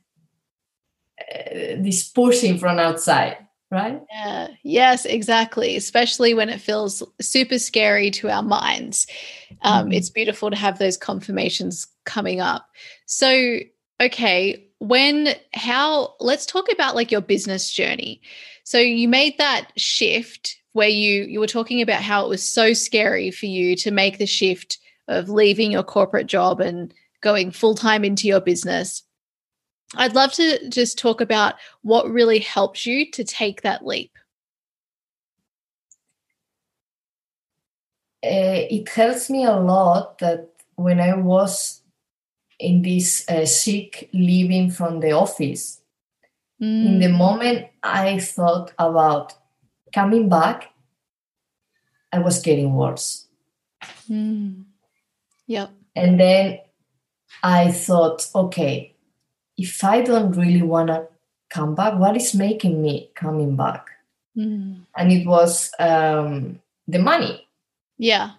uh, 1.20 1.82
this 1.82 2.08
pushing 2.08 2.58
from 2.58 2.78
outside, 2.78 3.41
right? 3.72 4.00
Yeah. 4.12 4.48
Yes, 4.62 5.04
exactly. 5.06 5.76
Especially 5.76 6.34
when 6.34 6.48
it 6.48 6.60
feels 6.60 7.02
super 7.20 7.58
scary 7.58 8.10
to 8.12 8.28
our 8.30 8.42
minds. 8.42 9.06
Um, 9.62 9.84
mm-hmm. 9.84 9.92
It's 9.94 10.10
beautiful 10.10 10.50
to 10.50 10.56
have 10.56 10.78
those 10.78 10.96
confirmations 10.96 11.88
coming 12.04 12.40
up. 12.40 12.68
So, 13.06 13.58
okay, 14.00 14.68
when 14.82 15.28
how 15.54 16.12
let's 16.18 16.44
talk 16.44 16.66
about 16.72 16.96
like 16.96 17.12
your 17.12 17.20
business 17.20 17.70
journey 17.70 18.20
so 18.64 18.78
you 18.78 19.06
made 19.06 19.38
that 19.38 19.68
shift 19.76 20.56
where 20.72 20.88
you 20.88 21.22
you 21.22 21.38
were 21.38 21.46
talking 21.46 21.80
about 21.80 22.02
how 22.02 22.24
it 22.24 22.28
was 22.28 22.42
so 22.42 22.72
scary 22.72 23.30
for 23.30 23.46
you 23.46 23.76
to 23.76 23.92
make 23.92 24.18
the 24.18 24.26
shift 24.26 24.78
of 25.06 25.28
leaving 25.28 25.70
your 25.70 25.84
corporate 25.84 26.26
job 26.26 26.60
and 26.60 26.92
going 27.20 27.52
full 27.52 27.76
time 27.76 28.04
into 28.04 28.26
your 28.26 28.40
business 28.40 29.04
i'd 29.96 30.14
love 30.14 30.32
to 30.32 30.68
just 30.68 30.98
talk 30.98 31.20
about 31.20 31.54
what 31.82 32.10
really 32.10 32.38
helped 32.38 32.86
you 32.86 33.10
to 33.10 33.24
take 33.24 33.62
that 33.62 33.86
leap 33.86 34.16
uh, 38.24 38.62
it 38.70 38.88
helps 38.88 39.28
me 39.28 39.44
a 39.44 39.56
lot 39.56 40.18
that 40.18 40.48
when 40.76 41.00
i 41.00 41.14
was 41.14 41.82
in 42.62 42.80
this 42.82 43.28
uh, 43.28 43.44
sick 43.44 44.08
leaving 44.14 44.70
from 44.70 45.00
the 45.00 45.10
office. 45.12 45.82
Mm. 46.62 46.86
In 46.86 46.98
the 47.00 47.08
mm. 47.08 47.18
moment 47.18 47.66
I 47.82 48.20
thought 48.20 48.72
about 48.78 49.34
coming 49.92 50.28
back, 50.28 50.72
I 52.12 52.20
was 52.20 52.40
getting 52.40 52.74
worse. 52.74 53.26
Mm. 54.08 54.64
Yep. 55.48 55.70
And 55.96 56.20
then 56.20 56.60
I 57.42 57.72
thought, 57.72 58.30
okay, 58.34 58.91
if 59.56 59.84
I 59.84 60.02
don't 60.02 60.32
really 60.32 60.62
want 60.62 60.88
to 60.88 61.06
come 61.50 61.74
back, 61.74 61.98
what 61.98 62.16
is 62.16 62.34
making 62.34 62.82
me 62.82 63.10
coming 63.14 63.56
back? 63.56 63.86
Mm. 64.36 64.86
And 64.96 65.12
it 65.12 65.26
was 65.26 65.70
um, 65.78 66.60
the 66.88 66.98
money. 66.98 67.46
Yeah. 67.98 68.32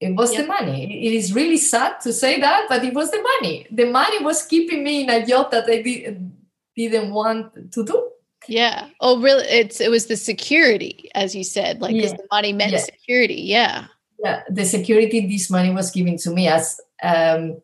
It 0.00 0.14
was 0.14 0.32
yep. 0.32 0.42
the 0.42 0.48
money. 0.48 1.06
It 1.06 1.12
is 1.12 1.34
really 1.34 1.56
sad 1.56 2.00
to 2.02 2.12
say 2.12 2.40
that, 2.40 2.66
but 2.68 2.84
it 2.84 2.94
was 2.94 3.10
the 3.10 3.22
money. 3.40 3.66
The 3.70 3.86
money 3.86 4.22
was 4.22 4.46
keeping 4.46 4.84
me 4.84 5.02
in 5.02 5.10
a 5.10 5.26
job 5.26 5.50
that 5.50 5.68
I 5.68 5.82
did, 5.82 6.30
didn't 6.76 7.12
want 7.12 7.72
to 7.72 7.84
do. 7.84 8.10
Yeah. 8.46 8.88
Oh, 9.00 9.20
really? 9.20 9.44
It's 9.44 9.80
it 9.80 9.90
was 9.90 10.06
the 10.06 10.16
security, 10.16 11.10
as 11.14 11.34
you 11.34 11.42
said, 11.42 11.80
like 11.80 11.94
because 11.94 12.12
yeah. 12.12 12.16
the 12.16 12.28
money 12.30 12.52
meant 12.52 12.72
yeah. 12.72 12.78
security. 12.78 13.34
Yeah. 13.42 13.86
Yeah, 14.22 14.42
the 14.48 14.64
security 14.64 15.26
this 15.26 15.50
money 15.50 15.70
was 15.70 15.90
given 15.90 16.16
to 16.18 16.30
me 16.30 16.48
as 16.48 16.80
um, 17.02 17.60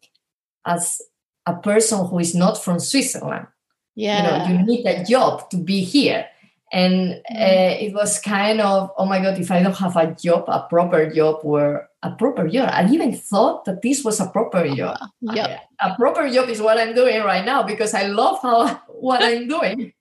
as 0.67 1.01
a 1.47 1.55
person 1.55 2.07
who 2.07 2.19
is 2.19 2.35
not 2.35 2.63
from 2.63 2.79
Switzerland. 2.81 3.47
Yeah. 3.95 4.49
You 4.49 4.55
know, 4.55 4.61
you 4.61 4.67
need 4.67 4.87
a 4.87 5.05
job 5.05 5.51
to 5.51 5.57
be 5.57 5.85
here 5.85 6.27
and 6.75 7.23
mm. 7.31 7.41
uh, 7.41 7.77
it 7.79 7.95
was 7.95 8.19
kind 8.19 8.61
of 8.61 8.91
oh 8.99 9.07
my 9.07 9.23
god 9.23 9.39
if 9.39 9.51
i 9.51 9.63
don't 9.63 9.79
have 9.79 9.97
a 9.97 10.13
job 10.15 10.45
a 10.49 10.67
proper 10.69 11.09
job 11.09 11.39
where 11.43 11.89
a 12.03 12.11
proper 12.11 12.49
job 12.49 12.69
i 12.73 12.85
even 12.91 13.15
thought 13.15 13.65
that 13.65 13.81
this 13.81 14.05
was 14.05 14.21
a 14.21 14.29
proper 14.29 14.69
job 14.75 14.99
yep. 15.21 15.61
a 15.81 15.95
proper 15.95 16.29
job 16.29 16.49
is 16.49 16.61
what 16.61 16.77
i'm 16.77 16.95
doing 16.95 17.23
right 17.23 17.45
now 17.47 17.63
because 17.63 17.95
i 17.95 18.07
love 18.07 18.39
how 18.43 18.75
what 18.89 19.23
i'm 19.23 19.49
doing 19.57 19.93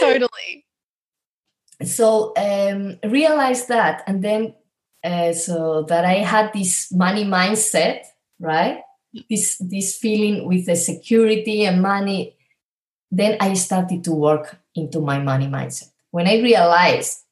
totally 0.00 0.66
so 1.82 2.32
um 2.36 2.98
realize 3.10 3.66
that 3.66 4.02
and 4.06 4.22
then 4.22 4.54
uh, 5.04 5.32
so 5.32 5.82
that 5.88 6.04
i 6.04 6.14
had 6.14 6.52
this 6.52 6.92
money 6.92 7.24
mindset 7.24 8.04
right 8.38 8.80
this 9.30 9.56
this 9.58 9.96
feeling 9.96 10.46
with 10.46 10.66
the 10.66 10.76
security 10.76 11.64
and 11.64 11.80
money 11.80 12.36
then 13.10 13.36
i 13.40 13.54
started 13.54 14.02
to 14.04 14.12
work 14.12 14.58
into 14.76 15.00
my 15.00 15.18
money 15.18 15.46
mindset. 15.46 15.90
When 16.10 16.28
I 16.28 16.40
realized 16.40 17.24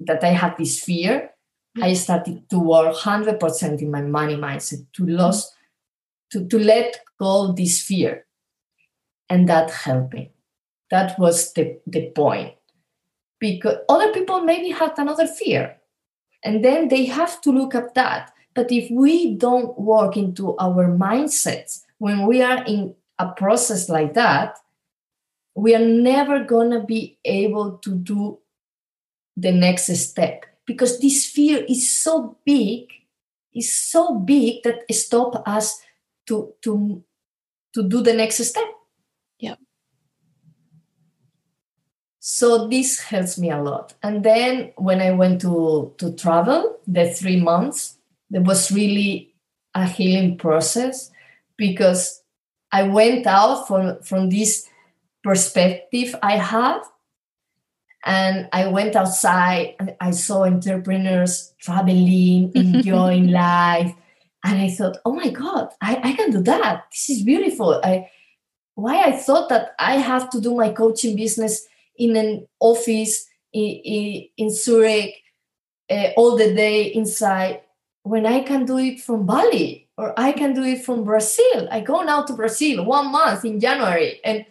that 0.00 0.22
I 0.24 0.28
had 0.28 0.56
this 0.56 0.82
fear, 0.82 1.30
I 1.82 1.92
started 1.92 2.48
to 2.50 2.58
work 2.58 2.94
100% 2.96 3.82
in 3.82 3.90
my 3.90 4.02
money 4.02 4.36
mindset 4.36 4.86
to 4.94 5.04
lose, 5.04 5.52
to, 6.30 6.46
to 6.46 6.58
let 6.58 7.00
go 7.18 7.52
this 7.52 7.82
fear. 7.82 8.24
And 9.28 9.48
that 9.48 9.70
helped 9.70 10.14
me. 10.14 10.32
That 10.90 11.18
was 11.18 11.52
the, 11.52 11.78
the 11.86 12.10
point. 12.10 12.54
Because 13.38 13.78
other 13.88 14.12
people 14.12 14.40
maybe 14.40 14.70
had 14.70 14.92
another 14.96 15.26
fear. 15.26 15.76
And 16.42 16.64
then 16.64 16.88
they 16.88 17.06
have 17.06 17.40
to 17.42 17.50
look 17.50 17.74
at 17.74 17.94
that. 17.94 18.32
But 18.56 18.72
if 18.72 18.90
we 18.90 19.34
don't 19.34 19.78
work 19.78 20.16
into 20.16 20.56
our 20.56 20.88
mindsets 20.88 21.82
when 21.98 22.26
we 22.26 22.40
are 22.40 22.64
in 22.64 22.94
a 23.18 23.28
process 23.28 23.90
like 23.90 24.14
that, 24.14 24.58
we 25.54 25.74
are 25.74 25.84
never 25.84 26.42
going 26.42 26.70
to 26.70 26.80
be 26.80 27.18
able 27.24 27.72
to 27.78 27.94
do 27.94 28.38
the 29.36 29.52
next 29.52 29.94
step. 29.94 30.46
Because 30.66 30.98
this 31.00 31.26
fear 31.26 31.64
is 31.68 31.88
so 31.88 32.38
big 32.46 32.90
is 33.54 33.74
so 33.74 34.14
big 34.14 34.62
that 34.64 34.84
it 34.88 34.94
stop 34.94 35.46
us 35.46 35.78
to 36.26 36.52
to 36.62 37.02
to 37.74 37.82
do 37.82 38.02
the 38.02 38.12
next 38.12 38.42
step. 38.44 38.64
Yeah. 39.38 39.56
So 42.20 42.68
this 42.68 43.00
helps 43.00 43.38
me 43.38 43.50
a 43.50 43.62
lot. 43.62 43.94
And 44.02 44.24
then 44.24 44.72
when 44.76 45.00
i 45.00 45.10
went 45.10 45.40
to 45.42 45.94
to 45.98 46.12
travel 46.14 46.78
the 46.86 47.10
three 47.10 47.40
months 47.40 47.95
there 48.30 48.42
was 48.42 48.72
really 48.72 49.34
a 49.74 49.86
healing 49.86 50.38
process 50.38 51.10
because 51.56 52.22
i 52.72 52.82
went 52.82 53.26
out 53.26 53.66
from 53.68 54.00
from 54.02 54.30
this 54.30 54.68
perspective 55.26 56.14
I 56.22 56.36
had. 56.36 56.80
And 58.04 58.48
I 58.52 58.68
went 58.68 58.94
outside 58.94 59.74
and 59.80 59.96
I 60.00 60.12
saw 60.12 60.44
entrepreneurs 60.44 61.52
traveling, 61.58 62.52
enjoying 62.54 63.32
life. 63.32 63.92
And 64.44 64.62
I 64.62 64.70
thought, 64.70 64.98
oh 65.04 65.12
my 65.12 65.30
God, 65.30 65.70
I, 65.82 65.96
I 65.96 66.12
can 66.12 66.30
do 66.30 66.40
that. 66.42 66.84
This 66.92 67.10
is 67.10 67.22
beautiful. 67.24 67.80
I 67.82 68.08
why 68.76 69.02
I 69.02 69.12
thought 69.16 69.48
that 69.48 69.74
I 69.80 69.96
have 69.96 70.30
to 70.30 70.40
do 70.40 70.54
my 70.54 70.68
coaching 70.68 71.16
business 71.16 71.66
in 71.96 72.14
an 72.14 72.46
office 72.60 73.26
in, 73.52 73.70
in, 73.84 74.28
in 74.36 74.50
Zurich 74.50 75.14
uh, 75.90 76.10
all 76.16 76.36
the 76.36 76.54
day 76.54 76.82
inside 76.84 77.62
when 78.06 78.24
I 78.24 78.40
can 78.40 78.64
do 78.64 78.78
it 78.78 79.00
from 79.00 79.26
Bali 79.26 79.88
or 79.98 80.14
I 80.16 80.30
can 80.30 80.54
do 80.54 80.62
it 80.62 80.84
from 80.84 81.02
Brazil. 81.02 81.66
I 81.72 81.80
go 81.80 82.02
now 82.02 82.22
to 82.22 82.34
Brazil 82.34 82.84
one 82.84 83.10
month 83.10 83.44
in 83.44 83.58
January 83.58 84.20
and 84.24 84.46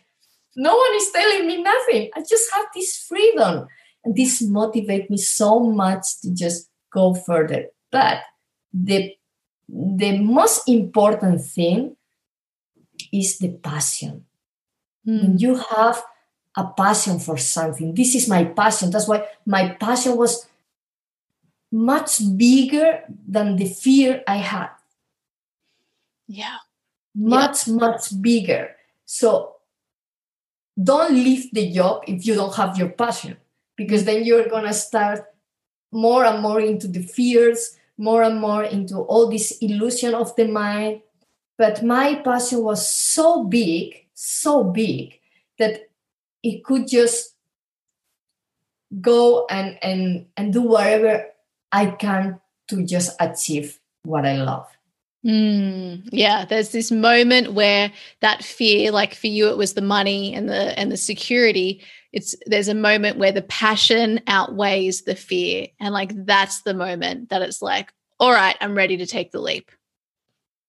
no 0.57 0.75
one 0.75 0.95
is 0.95 1.09
telling 1.11 1.47
me 1.47 1.63
nothing. 1.63 2.09
I 2.13 2.19
just 2.19 2.53
have 2.53 2.65
this 2.75 2.97
freedom. 2.97 3.67
And 4.03 4.13
this 4.13 4.43
motivates 4.43 5.09
me 5.09 5.17
so 5.17 5.61
much 5.61 6.19
to 6.21 6.33
just 6.33 6.69
go 6.91 7.13
further. 7.13 7.67
But 7.91 8.19
the 8.73 9.15
the 9.69 10.19
most 10.19 10.67
important 10.67 11.41
thing 11.41 11.95
is 13.11 13.39
the 13.39 13.49
passion. 13.49 14.25
Mm. 15.07 15.21
When 15.21 15.37
you 15.39 15.55
have 15.55 16.03
a 16.57 16.65
passion 16.65 17.19
for 17.19 17.37
something, 17.37 17.95
this 17.95 18.15
is 18.15 18.27
my 18.27 18.43
passion. 18.43 18.91
That's 18.91 19.07
why 19.07 19.25
my 19.45 19.69
passion 19.69 20.17
was 20.17 20.45
much 21.75 22.21
bigger 22.37 23.01
than 23.27 23.57
the 23.57 23.67
fear 23.67 24.23
I 24.25 24.37
had. 24.37 24.69
Yeah. 26.25 26.57
Much, 27.13 27.67
yeah. 27.67 27.75
much 27.75 28.21
bigger. 28.21 28.75
So 29.03 29.55
don't 30.81 31.13
leave 31.13 31.51
the 31.51 31.69
job 31.71 32.03
if 32.07 32.25
you 32.25 32.35
don't 32.35 32.55
have 32.55 32.77
your 32.77 32.89
passion 32.89 33.35
because 33.75 34.05
then 34.05 34.23
you're 34.23 34.47
going 34.47 34.63
to 34.65 34.73
start 34.73 35.25
more 35.91 36.23
and 36.25 36.41
more 36.41 36.61
into 36.61 36.87
the 36.87 37.01
fears 37.01 37.77
more 37.97 38.23
and 38.23 38.41
more 38.41 38.63
into 38.63 38.97
all 38.97 39.29
this 39.29 39.57
illusion 39.61 40.13
of 40.13 40.35
the 40.35 40.45
mind 40.45 41.01
but 41.57 41.81
my 41.81 42.15
passion 42.15 42.61
was 42.61 42.89
so 42.91 43.45
big 43.45 44.05
so 44.13 44.65
big 44.65 45.17
that 45.57 45.89
it 46.43 46.61
could 46.65 46.87
just 46.87 47.35
go 48.99 49.45
and 49.49 49.77
and 49.81 50.25
and 50.35 50.51
do 50.51 50.61
whatever 50.61 51.25
I 51.75 51.87
can 51.87 52.39
to 52.69 52.85
just 52.85 53.15
achieve 53.19 53.79
what 54.03 54.25
I 54.25 54.37
love. 54.41 54.65
Mm, 55.25 56.07
yeah, 56.11 56.45
there's 56.45 56.71
this 56.71 56.89
moment 56.89 57.53
where 57.53 57.91
that 58.21 58.45
fear, 58.45 58.91
like 58.91 59.13
for 59.13 59.27
you, 59.27 59.49
it 59.49 59.57
was 59.57 59.73
the 59.73 59.81
money 59.81 60.33
and 60.33 60.47
the 60.47 60.79
and 60.79 60.89
the 60.89 60.97
security. 60.97 61.83
It's 62.13 62.33
there's 62.45 62.69
a 62.69 62.75
moment 62.75 63.17
where 63.17 63.33
the 63.33 63.41
passion 63.41 64.21
outweighs 64.27 65.01
the 65.01 65.15
fear, 65.15 65.67
and 65.81 65.93
like 65.93 66.13
that's 66.25 66.61
the 66.61 66.73
moment 66.73 67.29
that 67.29 67.41
it's 67.41 67.61
like, 67.61 67.91
all 68.19 68.31
right, 68.31 68.55
I'm 68.61 68.75
ready 68.75 68.97
to 68.97 69.05
take 69.05 69.31
the 69.31 69.41
leap. 69.41 69.69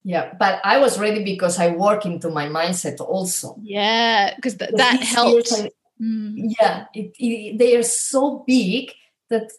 Yeah, 0.03 0.35
but 0.41 0.61
I 0.65 0.79
was 0.79 0.99
ready 0.99 1.23
because 1.23 1.61
I 1.61 1.69
work 1.69 2.05
into 2.05 2.31
my 2.31 2.49
mindset 2.49 3.01
also. 3.01 3.57
Yeah, 3.63 4.35
because 4.35 4.57
th- 4.57 4.71
that 4.77 5.03
helps. 5.03 5.53
Mm. 6.01 6.55
Yeah, 6.59 6.87
it, 6.95 7.15
it, 7.19 7.59
they 7.59 7.77
are 7.77 7.83
so 7.83 8.45
big 8.47 8.93
that 9.31 9.51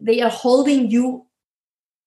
they 0.00 0.20
are 0.20 0.30
holding 0.30 0.90
you 0.90 1.26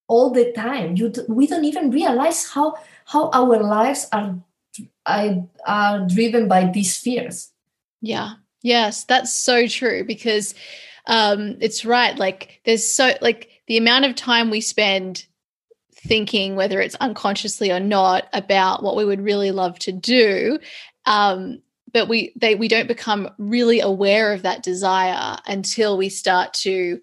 all 0.07 0.31
the 0.31 0.51
time. 0.53 0.95
You 0.95 1.13
we 1.27 1.47
don't 1.47 1.65
even 1.65 1.91
realize 1.91 2.49
how 2.49 2.75
how 3.05 3.29
our 3.31 3.61
lives 3.61 4.07
are 4.11 4.35
are 5.05 6.07
driven 6.07 6.47
by 6.47 6.69
these 6.71 6.97
fears. 6.97 7.51
Yeah. 8.01 8.33
Yes 8.63 9.03
that's 9.03 9.33
so 9.33 9.67
true 9.67 10.03
because 10.03 10.55
um 11.05 11.57
it's 11.61 11.85
right 11.85 12.17
like 12.17 12.61
there's 12.65 12.87
so 12.87 13.13
like 13.21 13.49
the 13.67 13.77
amount 13.77 14.05
of 14.05 14.15
time 14.15 14.49
we 14.49 14.61
spend 14.61 15.25
thinking 15.93 16.55
whether 16.55 16.81
it's 16.81 16.95
unconsciously 16.95 17.71
or 17.71 17.79
not 17.79 18.27
about 18.33 18.83
what 18.83 18.95
we 18.95 19.05
would 19.05 19.21
really 19.21 19.51
love 19.51 19.77
to 19.79 19.91
do 19.91 20.59
um 21.05 21.61
but 21.93 22.07
we 22.07 22.33
they 22.35 22.55
we 22.55 22.67
don't 22.67 22.87
become 22.87 23.29
really 23.37 23.79
aware 23.79 24.33
of 24.33 24.41
that 24.41 24.63
desire 24.63 25.37
until 25.47 25.97
we 25.97 26.09
start 26.09 26.53
to 26.53 26.99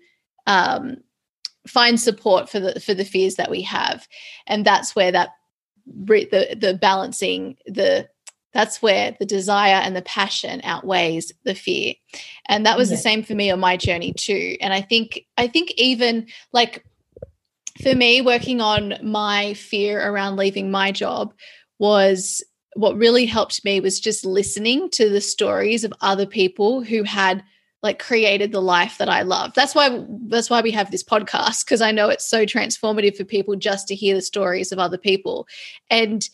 um 0.46 0.96
find 1.66 1.98
support 1.98 2.48
for 2.48 2.60
the 2.60 2.80
for 2.80 2.94
the 2.94 3.04
fears 3.04 3.36
that 3.36 3.50
we 3.50 3.62
have. 3.62 4.06
And 4.46 4.64
that's 4.64 4.94
where 4.94 5.12
that 5.12 5.30
the 5.86 6.56
the 6.58 6.78
balancing 6.80 7.56
the 7.66 8.08
that's 8.52 8.80
where 8.80 9.16
the 9.18 9.26
desire 9.26 9.80
and 9.82 9.96
the 9.96 10.02
passion 10.02 10.60
outweighs 10.62 11.32
the 11.44 11.56
fear. 11.56 11.94
And 12.46 12.64
that 12.64 12.78
was 12.78 12.88
yeah. 12.90 12.96
the 12.96 13.02
same 13.02 13.22
for 13.24 13.34
me 13.34 13.50
on 13.50 13.58
my 13.58 13.76
journey 13.76 14.12
too. 14.12 14.56
And 14.60 14.72
i 14.72 14.80
think 14.80 15.24
i 15.36 15.46
think 15.46 15.72
even 15.72 16.26
like 16.52 16.84
for 17.82 17.94
me 17.94 18.20
working 18.20 18.60
on 18.60 18.94
my 19.02 19.54
fear 19.54 20.00
around 20.00 20.36
leaving 20.36 20.70
my 20.70 20.92
job 20.92 21.34
was 21.78 22.42
what 22.74 22.96
really 22.96 23.26
helped 23.26 23.64
me 23.64 23.80
was 23.80 24.00
just 24.00 24.24
listening 24.24 24.88
to 24.90 25.08
the 25.08 25.20
stories 25.20 25.84
of 25.84 25.92
other 26.00 26.26
people 26.26 26.82
who 26.82 27.02
had 27.02 27.42
like 27.84 27.98
created 27.98 28.50
the 28.50 28.62
life 28.62 28.96
that 28.96 29.10
I 29.10 29.22
love. 29.22 29.52
That's 29.52 29.74
why 29.74 30.02
that's 30.22 30.48
why 30.48 30.62
we 30.62 30.70
have 30.70 30.90
this 30.90 31.04
podcast 31.04 31.66
because 31.66 31.82
I 31.82 31.92
know 31.92 32.08
it's 32.08 32.26
so 32.26 32.46
transformative 32.46 33.14
for 33.14 33.24
people 33.24 33.56
just 33.56 33.86
to 33.88 33.94
hear 33.94 34.14
the 34.14 34.22
stories 34.22 34.72
of 34.72 34.78
other 34.78 34.96
people. 34.96 35.46
And 35.90 36.26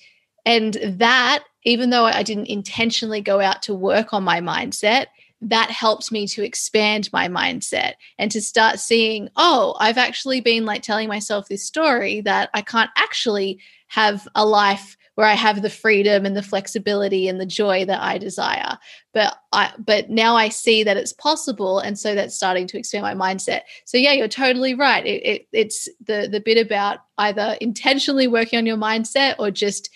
and 0.46 0.74
that 0.84 1.42
even 1.64 1.90
though 1.90 2.04
I 2.04 2.22
didn't 2.22 2.46
intentionally 2.46 3.20
go 3.20 3.40
out 3.40 3.62
to 3.62 3.74
work 3.74 4.14
on 4.14 4.22
my 4.22 4.40
mindset, 4.40 5.06
that 5.42 5.70
helped 5.70 6.12
me 6.12 6.28
to 6.28 6.44
expand 6.44 7.10
my 7.12 7.26
mindset 7.26 7.94
and 8.16 8.30
to 8.30 8.40
start 8.40 8.78
seeing, 8.78 9.28
oh, 9.36 9.74
I've 9.80 9.98
actually 9.98 10.40
been 10.40 10.64
like 10.64 10.82
telling 10.82 11.08
myself 11.08 11.48
this 11.48 11.66
story 11.66 12.20
that 12.20 12.48
I 12.54 12.62
can't 12.62 12.90
actually 12.96 13.58
have 13.88 14.28
a 14.36 14.46
life 14.46 14.96
where 15.14 15.26
I 15.26 15.34
have 15.34 15.62
the 15.62 15.70
freedom 15.70 16.24
and 16.24 16.36
the 16.36 16.42
flexibility 16.42 17.28
and 17.28 17.40
the 17.40 17.46
joy 17.46 17.84
that 17.84 18.00
I 18.00 18.18
desire. 18.18 18.78
But 19.12 19.36
I 19.52 19.72
but 19.78 20.08
now 20.10 20.36
I 20.36 20.48
see 20.48 20.82
that 20.84 20.96
it's 20.96 21.12
possible, 21.12 21.78
and 21.78 21.98
so 21.98 22.14
that's 22.14 22.34
starting 22.34 22.66
to 22.68 22.78
expand 22.78 23.02
my 23.02 23.14
mindset. 23.14 23.62
So 23.84 23.98
yeah, 23.98 24.12
you're 24.12 24.28
totally 24.28 24.74
right. 24.74 25.04
It, 25.04 25.26
it, 25.26 25.48
it's 25.52 25.88
the 26.06 26.28
the 26.30 26.40
bit 26.40 26.64
about 26.64 27.00
either 27.18 27.56
intentionally 27.60 28.28
working 28.28 28.58
on 28.58 28.66
your 28.66 28.76
mindset 28.76 29.34
or 29.38 29.50
just 29.50 29.90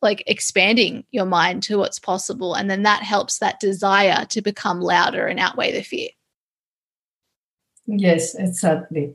like 0.00 0.22
expanding 0.26 1.04
your 1.10 1.26
mind 1.26 1.62
to 1.64 1.78
what's 1.78 1.98
possible, 1.98 2.54
and 2.54 2.70
then 2.70 2.82
that 2.82 3.02
helps 3.02 3.38
that 3.38 3.60
desire 3.60 4.24
to 4.26 4.42
become 4.42 4.80
louder 4.80 5.26
and 5.26 5.40
outweigh 5.40 5.72
the 5.72 5.82
fear. 5.82 6.08
Yes, 7.86 8.34
exactly. 8.34 9.14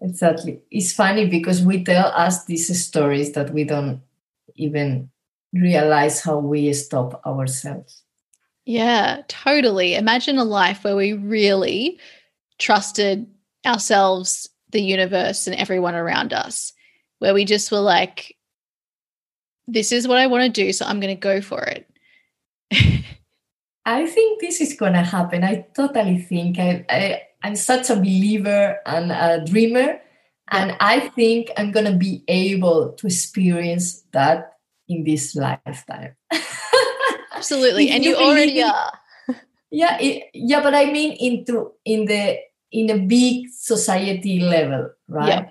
Exactly. 0.00 0.60
It's 0.70 0.92
funny 0.92 1.26
because 1.26 1.62
we 1.62 1.84
tell 1.84 2.06
us 2.08 2.44
these 2.44 2.84
stories 2.84 3.32
that 3.32 3.52
we 3.52 3.64
don't 3.64 4.02
even 4.56 5.10
realize 5.52 6.20
how 6.20 6.38
we 6.38 6.72
stop 6.72 7.24
ourselves. 7.26 8.02
Yeah, 8.64 9.22
totally. 9.28 9.94
Imagine 9.94 10.38
a 10.38 10.44
life 10.44 10.82
where 10.82 10.96
we 10.96 11.12
really 11.12 12.00
trusted 12.58 13.26
ourselves, 13.64 14.48
the 14.70 14.80
universe, 14.80 15.46
and 15.46 15.54
everyone 15.56 15.94
around 15.94 16.32
us, 16.32 16.72
where 17.20 17.34
we 17.34 17.44
just 17.44 17.70
were 17.70 17.80
like, 17.80 18.36
this 19.68 19.92
is 19.92 20.08
what 20.08 20.18
I 20.18 20.26
want 20.26 20.52
to 20.52 20.64
do, 20.64 20.72
so 20.72 20.84
I'm 20.84 21.00
going 21.00 21.14
to 21.14 21.20
go 21.20 21.40
for 21.40 21.62
it. 21.62 21.88
I 23.84 24.06
think 24.06 24.40
this 24.40 24.60
is 24.60 24.74
going 24.74 24.94
to 24.94 25.02
happen. 25.02 25.44
I 25.44 25.66
totally 25.74 26.18
think 26.18 26.58
I, 26.58 26.84
I, 26.90 27.22
I'm 27.42 27.54
such 27.54 27.88
a 27.90 27.96
believer 27.96 28.78
and 28.84 29.12
a 29.12 29.44
dreamer 29.44 30.00
and 30.50 30.76
I 30.80 31.08
think 31.10 31.50
I'm 31.56 31.72
going 31.72 31.86
to 31.86 31.96
be 31.96 32.22
able 32.28 32.92
to 32.92 33.06
experience 33.06 34.04
that 34.12 34.52
in 34.88 35.04
this 35.04 35.34
lifetime. 35.34 36.14
Absolutely. 37.34 37.90
and 37.90 38.04
you, 38.04 38.10
you 38.10 38.16
already 38.16 38.62
are. 38.62 38.92
yeah, 39.70 39.98
it, 40.00 40.30
yeah, 40.32 40.62
but 40.62 40.74
I 40.74 40.86
mean 40.86 41.12
into 41.12 41.72
in 41.84 42.06
the 42.06 42.38
in 42.72 42.90
a 42.90 42.98
big 42.98 43.48
society 43.50 44.40
level, 44.40 44.90
right? 45.08 45.28
Yeah. 45.28 45.50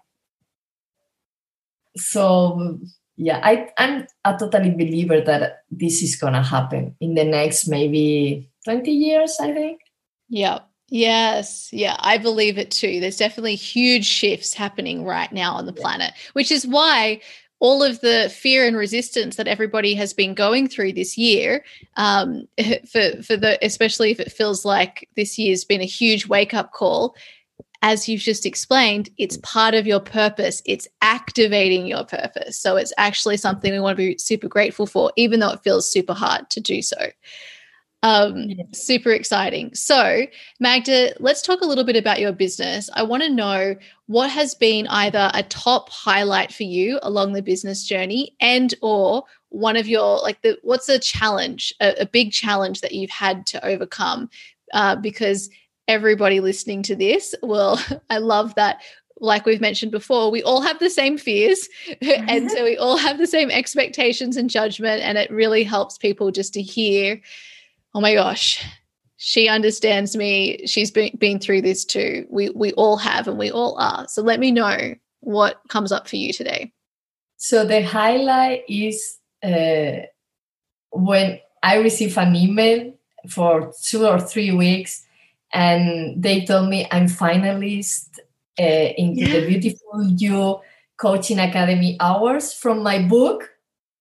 So 1.97 2.79
yeah, 3.17 3.39
I, 3.43 3.69
I'm 3.77 4.07
a 4.25 4.37
totally 4.37 4.71
believer 4.71 5.21
that 5.21 5.63
this 5.69 6.01
is 6.01 6.15
gonna 6.15 6.43
happen 6.43 6.95
in 6.99 7.15
the 7.15 7.23
next 7.23 7.67
maybe 7.67 8.49
20 8.65 8.91
years, 8.91 9.37
I 9.39 9.53
think. 9.53 9.79
Yeah. 10.27 10.59
Yes. 10.95 11.67
Yeah, 11.73 11.97
I 11.99 12.17
believe 12.17 12.57
it 12.57 12.71
too. 12.71 13.01
There's 13.01 13.17
definitely 13.17 13.55
huge 13.55 14.05
shifts 14.05 14.53
happening 14.53 15.03
right 15.03 15.29
now 15.29 15.53
on 15.55 15.65
the 15.65 15.73
planet, 15.73 16.13
which 16.31 16.53
is 16.53 16.65
why 16.65 17.19
all 17.59 17.83
of 17.83 17.99
the 17.99 18.33
fear 18.33 18.65
and 18.65 18.77
resistance 18.77 19.35
that 19.35 19.49
everybody 19.49 19.93
has 19.95 20.13
been 20.13 20.33
going 20.33 20.69
through 20.69 20.93
this 20.93 21.17
year, 21.17 21.65
um, 21.97 22.47
for 22.89 23.21
for 23.21 23.35
the 23.35 23.59
especially 23.61 24.09
if 24.09 24.21
it 24.21 24.31
feels 24.31 24.63
like 24.63 25.09
this 25.17 25.37
year's 25.37 25.65
been 25.65 25.81
a 25.81 25.85
huge 25.85 26.27
wake 26.27 26.53
up 26.53 26.71
call, 26.71 27.13
as 27.81 28.07
you've 28.07 28.21
just 28.21 28.45
explained, 28.45 29.09
it's 29.17 29.37
part 29.43 29.73
of 29.73 29.85
your 29.85 29.99
purpose. 29.99 30.61
It's 30.65 30.87
activating 31.01 31.87
your 31.87 32.05
purpose. 32.05 32.57
So 32.57 32.77
it's 32.77 32.93
actually 32.97 33.35
something 33.35 33.73
we 33.73 33.81
want 33.81 33.97
to 33.97 34.13
be 34.13 34.17
super 34.17 34.47
grateful 34.47 34.87
for, 34.87 35.11
even 35.17 35.41
though 35.41 35.51
it 35.51 35.61
feels 35.61 35.91
super 35.91 36.13
hard 36.13 36.49
to 36.51 36.61
do 36.61 36.81
so. 36.81 36.95
Um, 38.05 38.51
super 38.71 39.09
exciting. 39.09 39.73
So, 39.73 40.27
Magda, 40.59 41.15
let's 41.19 41.41
talk 41.41 41.61
a 41.61 41.65
little 41.65 41.83
bit 41.83 41.95
about 41.95 42.19
your 42.19 42.33
business. 42.33 42.87
I 42.93 43.01
want 43.01 43.23
to 43.23 43.29
know 43.29 43.75
what 44.05 44.29
has 44.29 44.53
been 44.53 44.85
either 44.87 45.31
a 45.33 45.41
top 45.41 45.89
highlight 45.89 46.53
for 46.53 46.63
you 46.63 46.99
along 47.01 47.33
the 47.33 47.41
business 47.41 47.83
journey, 47.83 48.35
and 48.39 48.75
or 48.83 49.23
one 49.49 49.75
of 49.75 49.87
your 49.87 50.19
like 50.19 50.39
the 50.43 50.55
what's 50.61 50.87
a 50.87 50.99
challenge, 50.99 51.73
a, 51.81 52.01
a 52.01 52.05
big 52.05 52.31
challenge 52.31 52.81
that 52.81 52.91
you've 52.91 53.09
had 53.09 53.47
to 53.47 53.65
overcome, 53.65 54.29
uh, 54.75 54.95
because 54.95 55.49
everybody 55.87 56.39
listening 56.39 56.83
to 56.83 56.95
this 56.95 57.33
will. 57.41 57.79
I 58.11 58.19
love 58.19 58.53
that 58.53 58.83
like 59.19 59.45
we've 59.47 59.61
mentioned 59.61 59.91
before, 59.91 60.29
we 60.29 60.43
all 60.43 60.61
have 60.61 60.77
the 60.77 60.89
same 60.89 61.17
fears 61.17 61.69
and 62.01 62.51
so 62.51 62.65
we 62.65 62.77
all 62.77 62.97
have 62.97 63.17
the 63.17 63.25
same 63.25 63.49
expectations 63.49 64.35
and 64.35 64.49
judgment. 64.49 65.01
And 65.01 65.17
it 65.17 65.31
really 65.31 65.63
helps 65.63 65.97
people 65.97 66.31
just 66.31 66.53
to 66.55 66.61
hear 66.61 67.21
oh 67.95 68.01
my 68.01 68.13
gosh, 68.13 68.63
she 69.15 69.47
understands 69.47 70.15
me. 70.17 70.67
She's 70.67 70.91
been, 70.91 71.15
been 71.17 71.39
through 71.39 71.61
this 71.61 71.85
too. 71.85 72.27
We, 72.29 72.49
we 72.49 72.73
all 72.73 72.97
have 72.97 73.27
and 73.27 73.39
we 73.39 73.49
all 73.49 73.77
are. 73.79 74.05
So 74.09 74.21
let 74.21 74.39
me 74.39 74.51
know 74.51 74.95
what 75.21 75.61
comes 75.69 75.93
up 75.93 76.07
for 76.07 76.17
you 76.17 76.33
today. 76.33 76.73
So 77.37 77.65
the 77.65 77.83
highlight 77.83 78.63
is 78.67 79.17
uh, 79.41 80.07
when 80.91 81.39
I 81.63 81.77
receive 81.77 82.17
an 82.17 82.35
email 82.35 82.93
for 83.29 83.71
two 83.81 84.05
or 84.05 84.19
three 84.19 84.51
weeks 84.51 85.03
and 85.53 86.21
they 86.21 86.45
told 86.45 86.69
me 86.69 86.87
I'm 86.91 87.07
finalist 87.07 88.19
uh, 88.59 88.91
into 88.97 89.21
yeah. 89.21 89.39
the 89.39 89.47
Beautiful 89.47 90.03
You 90.17 90.59
Coaching 90.97 91.39
Academy 91.39 91.95
Awards 92.01 92.53
from 92.53 92.83
my 92.83 93.01
book 93.01 93.54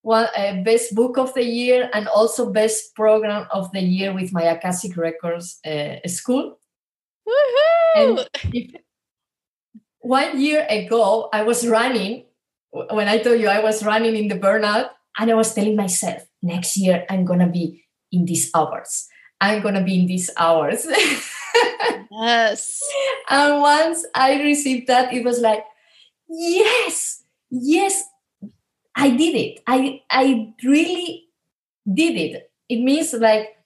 one 0.05 0.29
uh, 0.37 0.61
best 0.63 0.95
book 0.95 1.17
of 1.17 1.33
the 1.33 1.43
year 1.43 1.89
and 1.95 2.07
also 2.09 2.53
best 2.53 2.95
program 2.95 3.47
of 3.51 3.73
the 3.73 3.81
year 3.81 4.13
with 4.13 4.33
my 4.33 4.43
Akashic 4.43 4.97
Records 4.99 5.59
uh, 5.65 5.97
school. 6.07 6.61
And 7.97 8.29
if, 8.53 8.71
one 10.01 10.39
year 10.39 10.67
ago, 10.69 11.31
I 11.33 11.43
was 11.43 11.67
running. 11.67 12.27
When 12.71 13.09
I 13.09 13.19
told 13.19 13.41
you 13.41 13.49
I 13.49 13.61
was 13.61 13.83
running 13.83 14.15
in 14.15 14.29
the 14.29 14.39
burnout, 14.39 14.91
and 15.19 15.31
I 15.31 15.35
was 15.35 15.55
telling 15.55 15.77
myself, 15.77 16.27
next 16.43 16.77
year 16.77 17.07
I'm 17.09 17.25
gonna 17.25 17.49
be 17.49 17.85
in 18.13 18.27
these 18.27 18.51
hours. 18.55 19.09
I'm 19.41 19.63
gonna 19.63 19.83
be 19.83 19.99
in 20.01 20.07
these 20.07 20.29
hours. 20.37 20.87
yes. 22.11 22.81
And 23.31 23.61
once 23.63 24.05
I 24.15 24.43
received 24.43 24.87
that, 24.89 25.15
it 25.15 25.25
was 25.25 25.41
like, 25.41 25.65
yes, 26.29 27.25
yes, 27.49 28.05
I 28.95 29.11
did 29.11 29.35
it. 29.35 29.61
I 29.67 30.03
I 30.11 30.55
really 30.63 31.29
did 31.87 32.17
it. 32.17 32.51
It 32.69 32.81
means 32.81 33.13
like 33.13 33.57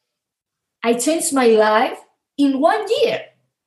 I 0.82 0.94
changed 0.94 1.32
my 1.32 1.46
life 1.46 1.98
in 2.36 2.60
one 2.60 2.84
year. 3.02 3.20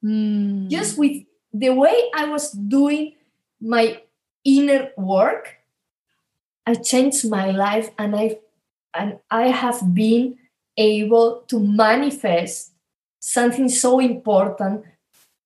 Mm. 0.04 0.70
Just 0.70 0.98
with 0.98 1.24
the 1.54 1.70
way 1.70 1.96
I 2.16 2.26
was 2.26 2.52
doing 2.52 3.14
my 3.62 4.02
inner 4.44 4.90
work, 4.98 5.58
I 6.66 6.76
changed 6.76 7.30
my 7.30 7.52
life 7.52 7.90
and 7.98 8.16
I 8.16 8.38
and 8.94 9.20
I 9.30 9.48
have 9.48 9.94
been 9.94 10.38
able 10.78 11.44
to 11.48 11.60
manifest 11.60 12.72
something 13.20 13.70
so 13.70 14.00
important 14.00 14.84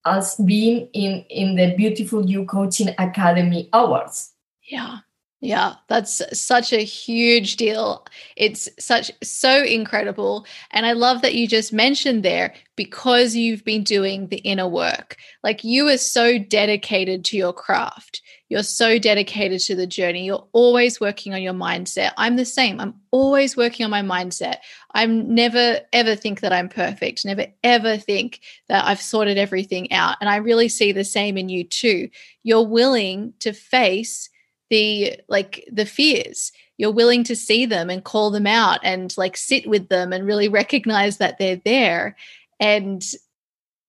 as 0.06 0.36
being 0.36 0.88
in 0.94 1.26
in 1.30 1.56
the 1.56 1.76
beautiful 1.76 2.26
you 2.26 2.46
coaching 2.46 2.90
academy 2.98 3.68
awards 3.74 4.34
yeah 4.64 5.00
yeah, 5.46 5.76
that's 5.90 6.24
such 6.38 6.74
a 6.74 6.84
huge 6.84 7.56
deal. 7.56 8.04
It's 8.36 8.68
such 8.80 9.12
so 9.22 9.64
incredible. 9.64 10.48
And 10.72 10.88
I 10.88 10.94
love 10.94 11.22
that 11.22 11.36
you 11.36 11.48
just 11.48 11.72
mentioned 11.72 12.24
there 12.24 12.56
because 12.76 13.36
you've 13.36 13.64
been 13.64 13.84
doing 13.84 14.28
the 14.28 14.38
inner 14.38 14.68
work. 14.68 15.18
Like 15.44 15.64
you 15.64 15.88
are 15.90 16.00
so 16.00 16.40
dedicated 16.40 17.24
to 17.26 17.38
your 17.38 17.54
craft. 17.54 18.24
You're 18.50 18.64
so 18.64 18.98
dedicated 18.98 19.60
to 19.62 19.76
the 19.76 19.86
journey. 19.86 20.26
You're 20.26 20.48
always 20.52 21.00
working 21.00 21.36
on 21.36 21.44
your 21.44 21.54
mindset. 21.54 22.12
I'm 22.18 22.38
the 22.38 22.46
same. 22.46 22.80
I'm 22.80 22.96
always 23.12 23.56
working 23.56 23.84
on 23.84 23.92
my 23.92 24.02
mindset. 24.02 24.58
I'm 24.96 25.32
never 25.32 25.80
ever 25.94 26.16
think 26.16 26.40
that 26.40 26.54
I'm 26.54 26.70
perfect. 26.70 27.24
Never 27.24 27.46
ever 27.64 27.98
think 27.98 28.42
that 28.68 28.84
I've 28.86 29.02
sorted 29.02 29.38
everything 29.38 29.92
out. 29.92 30.18
And 30.22 30.30
I 30.30 30.38
really 30.38 30.70
see 30.70 30.92
the 30.92 31.04
same 31.04 31.38
in 31.38 31.50
you 31.50 31.64
too. 31.64 32.10
You're 32.42 32.68
willing 32.68 33.34
to 33.42 33.54
face 33.54 34.30
the 34.70 35.20
like 35.28 35.68
the 35.72 35.86
fears 35.86 36.52
you're 36.78 36.92
willing 36.92 37.24
to 37.24 37.36
see 37.36 37.66
them 37.66 37.90
and 37.90 38.04
call 38.04 38.32
them 38.32 38.48
out 38.48 38.80
and 38.84 39.16
like 39.18 39.38
sit 39.38 39.68
with 39.68 39.90
them 39.90 40.12
and 40.12 40.26
really 40.26 40.50
recognize 40.50 41.18
that 41.18 41.38
they're 41.38 41.62
there 41.64 42.16
and 42.60 43.04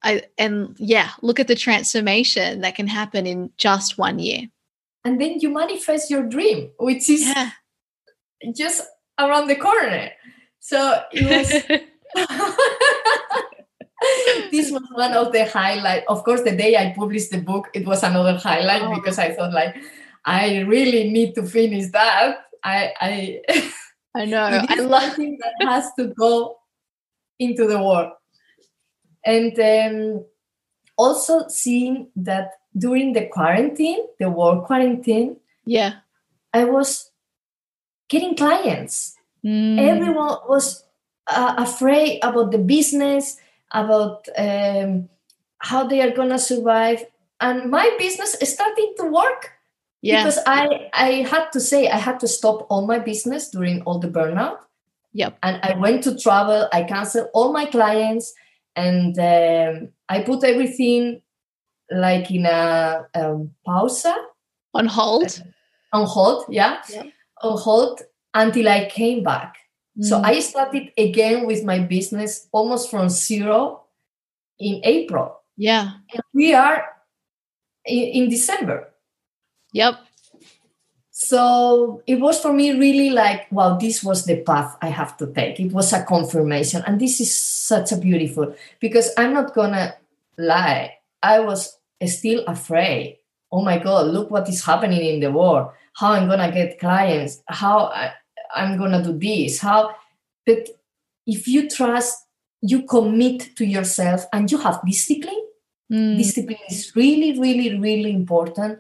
i 0.03 0.23
and 0.39 0.77
yeah 0.79 1.11
look 1.23 1.41
at 1.41 1.49
the 1.49 1.55
transformation 1.55 2.61
that 2.61 2.75
can 2.75 2.87
happen 2.87 3.27
in 3.27 3.51
just 3.57 3.99
one 3.99 4.19
year 4.19 4.43
and 5.05 5.21
then 5.21 5.39
you 5.41 5.49
manifest 5.49 6.11
your 6.11 6.23
dream 6.23 6.71
which 6.79 7.09
is 7.09 7.23
yeah. 7.23 7.51
just 8.55 8.83
around 9.19 9.49
the 9.49 9.57
corner 9.57 10.11
so 10.61 11.03
it 11.13 11.25
was 11.25 11.51
this 14.51 14.71
was 14.71 14.83
one 14.93 15.13
of 15.13 15.33
the 15.33 15.45
highlight 15.47 16.05
of 16.09 16.23
course 16.25 16.43
the 16.43 16.55
day 16.55 16.77
i 16.77 16.93
published 16.97 17.31
the 17.31 17.41
book 17.41 17.69
it 17.75 17.87
was 17.87 18.03
another 18.03 18.37
highlight 18.37 18.83
oh. 18.83 18.95
because 18.95 19.19
i 19.19 19.33
thought 19.33 19.53
like 19.53 19.77
I 20.27 20.61
really 20.63 21.09
need 21.11 21.37
to 21.37 21.45
finish 21.45 21.91
that. 21.93 22.39
I 22.65 22.93
I 23.01 23.73
I 24.15 24.25
know. 24.25 24.43
I 24.69 24.75
love 24.81 25.03
something 25.03 25.39
that 25.39 25.67
has 25.67 25.93
to 25.95 26.09
go 26.09 26.59
into 27.39 27.67
the 27.67 27.79
world. 27.79 28.13
And 29.25 29.59
um, 29.59 30.25
also 30.97 31.47
seeing 31.49 32.09
that 32.17 32.53
during 32.77 33.13
the 33.13 33.27
quarantine, 33.27 34.07
the 34.19 34.29
work 34.29 34.67
quarantine, 34.67 35.37
yeah, 35.65 36.01
I 36.53 36.65
was 36.65 37.11
getting 38.09 38.37
clients. 38.37 39.17
Mm. 39.45 39.79
Everyone 39.79 40.39
was 40.49 40.85
uh, 41.29 41.55
afraid 41.59 42.21
about 42.23 42.51
the 42.51 42.59
business, 42.59 43.37
about 43.71 44.29
um, 44.37 45.09
how 45.59 45.87
they 45.87 46.01
are 46.01 46.15
gonna 46.15 46.39
survive, 46.39 47.05
and 47.41 47.71
my 47.71 47.95
business 47.99 48.35
is 48.37 48.55
starting 48.55 48.95
to 48.99 49.05
work 49.11 49.56
yeah. 50.03 50.23
Because 50.23 50.39
I 50.47 50.91
I 50.93 51.11
had 51.29 51.51
to 51.53 51.61
say 51.61 51.89
I 51.89 51.99
had 51.99 52.21
to 52.21 52.29
stop 52.29 52.67
all 52.69 52.87
my 52.87 52.99
business 52.99 53.51
during 53.51 53.83
all 53.83 53.99
the 53.99 54.09
burnout. 54.09 54.59
Yep. 55.13 55.39
And 55.43 55.61
I 55.63 55.75
went 55.79 56.05
to 56.05 56.19
travel. 56.19 56.69
I 56.73 56.85
canceled 56.85 57.29
all 57.33 57.53
my 57.53 57.65
clients, 57.67 58.35
and 58.75 59.19
um, 59.19 59.89
I 60.09 60.21
put 60.21 60.45
everything 60.45 61.23
like 61.91 62.31
in 62.31 62.47
a 62.47 63.07
um, 63.15 63.51
pausa. 63.67 64.15
On 64.75 64.87
hold. 64.87 65.43
On 65.93 66.07
hold, 66.07 66.45
yeah. 66.51 66.83
Yep. 66.91 67.07
On 67.43 67.59
hold 67.59 68.03
until 68.35 68.69
I 68.69 68.89
came 68.91 69.23
back. 69.23 69.57
Mm. 69.99 70.05
So 70.05 70.21
I 70.21 70.41
started 70.41 70.93
again 70.99 71.47
with 71.47 71.65
my 71.65 71.79
business 71.79 72.49
almost 72.53 72.91
from 72.91 73.09
zero 73.09 73.85
in 74.59 74.81
April. 74.85 75.41
Yeah. 75.57 75.93
And 76.13 76.23
we 76.35 76.53
are 76.55 76.85
in, 77.87 78.25
in 78.25 78.29
December. 78.29 78.93
Yep. 79.77 79.99
So 81.11 82.03
it 82.07 82.19
was 82.19 82.41
for 82.41 82.53
me 82.53 82.73
really 82.73 83.11
like, 83.11 83.47
wow, 83.53 83.77
this 83.77 84.03
was 84.03 84.25
the 84.25 84.41
path 84.41 84.75
I 84.81 84.89
have 84.89 85.19
to 85.19 85.27
take. 85.27 85.61
It 85.61 85.73
was 85.73 85.93
a 85.93 86.03
confirmation. 86.03 86.83
And 86.87 86.99
this 86.99 87.21
is 87.21 87.35
such 87.39 87.93
a 87.93 87.99
beautiful 87.99 88.55
because 88.81 89.11
I'm 89.19 89.35
not 89.35 89.55
gonna 89.55 89.95
lie. 90.39 90.97
I 91.23 91.41
was 91.41 91.77
still 92.07 92.43
afraid. 92.47 93.19
Oh 93.53 93.63
my 93.63 93.79
God, 93.79 94.07
look 94.07 94.31
what 94.31 94.49
is 94.49 94.65
happening 94.65 95.05
in 95.05 95.21
the 95.21 95.31
world. 95.31 95.69
How 95.95 96.13
I'm 96.13 96.27
gonna 96.27 96.51
get 96.51 96.79
clients, 96.79 97.43
how 97.47 97.93
I, 97.93 98.13
I'm 98.55 98.79
gonna 98.79 99.03
do 99.03 99.13
this, 99.13 99.61
how 99.61 99.95
but 100.47 100.69
if 101.27 101.47
you 101.47 101.69
trust, 101.69 102.25
you 102.63 102.83
commit 102.83 103.57
to 103.57 103.67
yourself 103.67 104.25
and 104.33 104.51
you 104.51 104.57
have 104.59 104.81
discipline. 104.87 105.43
Mm. 105.93 106.17
Discipline 106.17 106.65
is 106.71 106.97
really, 106.97 107.39
really, 107.39 107.79
really 107.79 108.13
important 108.13 108.79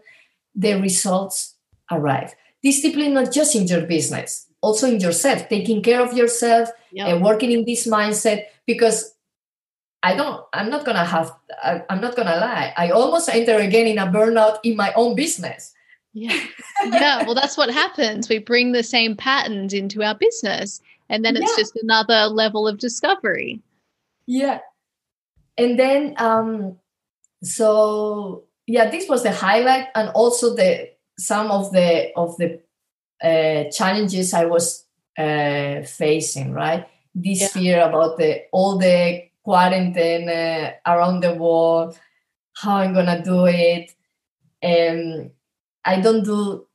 the 0.56 0.80
results 0.80 1.54
arrive. 1.92 2.34
Discipline 2.62 3.14
not 3.14 3.32
just 3.32 3.54
in 3.54 3.66
your 3.66 3.82
business, 3.82 4.46
also 4.60 4.88
in 4.88 4.98
yourself, 4.98 5.48
taking 5.48 5.82
care 5.82 6.00
of 6.00 6.14
yourself 6.14 6.70
yep. 6.90 7.08
and 7.08 7.22
working 7.22 7.52
in 7.52 7.64
this 7.64 7.86
mindset 7.86 8.46
because 8.66 9.14
I 10.02 10.16
don't, 10.16 10.44
I'm 10.52 10.70
not 10.70 10.84
gonna 10.84 11.04
have, 11.04 11.32
I, 11.62 11.82
I'm 11.90 12.00
not 12.00 12.16
gonna 12.16 12.36
lie. 12.36 12.72
I 12.76 12.90
almost 12.90 13.28
enter 13.28 13.56
again 13.56 13.86
in 13.86 13.98
a 13.98 14.06
burnout 14.06 14.58
in 14.64 14.76
my 14.76 14.92
own 14.94 15.14
business. 15.14 15.72
Yeah. 16.12 16.38
Yeah. 16.84 17.24
well, 17.24 17.34
that's 17.34 17.56
what 17.56 17.70
happens. 17.70 18.28
We 18.28 18.38
bring 18.38 18.72
the 18.72 18.82
same 18.82 19.16
patterns 19.16 19.74
into 19.74 20.02
our 20.02 20.14
business, 20.14 20.80
and 21.08 21.24
then 21.24 21.36
it's 21.36 21.50
yeah. 21.50 21.62
just 21.62 21.76
another 21.76 22.26
level 22.26 22.66
of 22.66 22.78
discovery. 22.78 23.60
Yeah. 24.26 24.60
And 25.58 25.78
then, 25.78 26.14
um, 26.18 26.76
so 27.42 28.45
yeah, 28.66 28.90
this 28.90 29.08
was 29.08 29.22
the 29.22 29.32
highlight, 29.32 29.88
and 29.94 30.08
also 30.10 30.54
the 30.54 30.90
some 31.18 31.50
of 31.50 31.72
the 31.72 32.12
of 32.16 32.36
the 32.36 32.60
uh, 33.22 33.70
challenges 33.70 34.34
I 34.34 34.46
was 34.46 34.84
uh, 35.18 35.82
facing. 35.82 36.52
Right, 36.52 36.86
this 37.14 37.42
yeah. 37.42 37.48
fear 37.48 37.80
about 37.82 38.18
the 38.18 38.42
all 38.52 38.78
the 38.78 39.24
quarantine 39.42 40.28
uh, 40.28 40.72
around 40.86 41.20
the 41.20 41.34
world, 41.34 41.98
how 42.56 42.76
I'm 42.76 42.94
gonna 42.94 43.22
do 43.22 43.46
it, 43.46 43.92
and 44.62 45.30
I 45.84 46.00
don't 46.00 46.24
do 46.24 46.66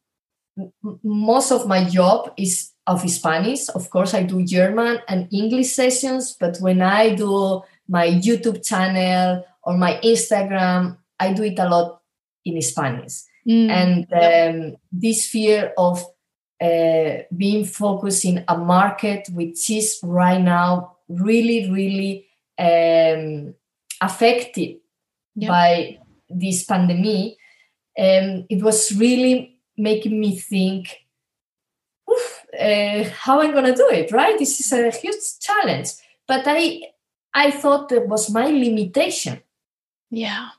most 1.03 1.51
of 1.51 1.68
my 1.68 1.84
job 1.84 2.34
is 2.38 2.72
of 2.88 3.07
Spanish. 3.09 3.69
Of 3.69 3.89
course, 3.89 4.13
I 4.13 4.23
do 4.23 4.43
German 4.43 4.99
and 5.07 5.27
English 5.31 5.73
sessions, 5.73 6.35
but 6.39 6.57
when 6.59 6.81
I 6.81 7.15
do 7.15 7.61
my 7.88 8.07
YouTube 8.07 8.65
channel 8.65 9.45
or 9.63 9.77
my 9.77 9.99
Instagram, 10.03 10.97
I 11.22 11.34
do 11.34 11.43
it 11.43 11.60
a 11.60 11.69
lot 11.69 12.02
in 12.43 12.61
Spanish. 12.61 13.22
Mm. 13.48 13.69
And 13.69 14.73
um, 14.73 14.77
this 14.91 15.27
fear 15.27 15.73
of 15.77 16.03
uh, 16.60 17.23
being 17.35 17.65
focused 17.65 18.26
in 18.26 18.43
a 18.48 18.57
market 18.57 19.27
which 19.31 19.69
is 19.69 19.99
right 20.03 20.41
now 20.41 20.98
really, 21.07 21.69
really 21.72 22.27
um, 22.57 23.53
affected 24.02 24.77
yep. 25.35 25.49
by 25.49 25.99
this 26.30 26.64
pandemic, 26.64 27.38
um, 27.98 28.45
it 28.49 28.61
was 28.61 28.91
really 28.98 29.60
making 29.77 30.19
me 30.19 30.38
think, 30.38 30.98
uh, 32.60 33.03
how 33.22 33.41
I'm 33.41 33.53
gonna 33.53 33.76
do 33.76 33.88
it, 33.91 34.11
right? 34.11 34.38
This 34.38 34.60
is 34.60 34.72
a 34.72 34.91
huge 34.91 35.39
challenge. 35.39 35.89
But 36.27 36.43
I, 36.45 36.84
I 37.34 37.52
thought 37.52 37.89
that 37.89 38.07
was 38.07 38.30
my 38.30 38.48
limitation. 38.48 39.41
Yeah 40.10 40.49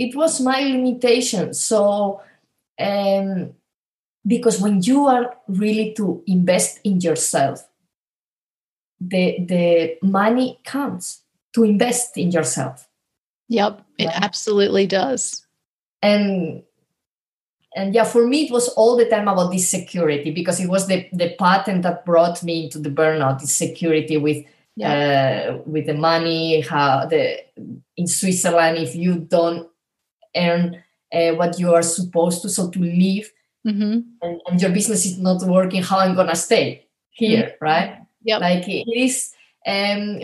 it 0.00 0.16
was 0.16 0.40
my 0.40 0.60
limitation. 0.62 1.52
So, 1.52 2.22
um, 2.80 3.52
because 4.26 4.58
when 4.58 4.82
you 4.82 5.06
are 5.06 5.36
really 5.46 5.92
to 5.98 6.22
invest 6.26 6.80
in 6.84 7.00
yourself, 7.00 7.68
the 8.98 9.44
the 9.44 9.98
money 10.02 10.58
comes 10.64 11.20
to 11.54 11.64
invest 11.64 12.16
in 12.16 12.30
yourself. 12.30 12.88
Yep, 13.48 13.82
it 13.98 14.06
right? 14.06 14.22
absolutely 14.22 14.86
does. 14.86 15.46
And 16.02 16.62
and 17.76 17.94
yeah, 17.94 18.04
for 18.04 18.26
me 18.26 18.46
it 18.46 18.52
was 18.52 18.68
all 18.70 18.96
the 18.96 19.08
time 19.08 19.28
about 19.28 19.52
this 19.52 19.68
security 19.68 20.30
because 20.30 20.60
it 20.60 20.68
was 20.68 20.86
the 20.86 21.06
the 21.12 21.34
pattern 21.38 21.82
that 21.82 22.06
brought 22.06 22.42
me 22.42 22.64
into 22.64 22.78
the 22.78 22.90
burnout. 22.90 23.40
This 23.40 23.54
security 23.54 24.16
with 24.16 24.46
yeah. 24.76 25.52
uh, 25.52 25.62
with 25.66 25.86
the 25.86 25.94
money 25.94 26.60
how 26.62 27.04
the 27.04 27.38
in 27.96 28.06
switzerland 28.06 28.78
if 28.78 28.94
you 28.94 29.18
don't 29.18 29.68
earn 30.36 30.82
uh, 31.12 31.32
what 31.32 31.58
you 31.58 31.74
are 31.74 31.82
supposed 31.82 32.42
to 32.42 32.48
so 32.48 32.70
to 32.70 32.78
leave 32.78 33.32
mm-hmm. 33.66 34.00
and, 34.22 34.40
and, 34.46 34.60
your 34.60 34.70
business 34.70 35.04
is 35.04 35.18
not 35.18 35.42
working 35.42 35.82
how 35.82 35.98
i'm 35.98 36.14
gonna 36.14 36.36
stay 36.36 36.86
here 37.10 37.44
mm-hmm. 37.44 37.64
right 37.64 37.98
yeah 38.22 38.38
like 38.38 38.68
it 38.68 38.88
is 38.88 39.32
um 39.66 40.20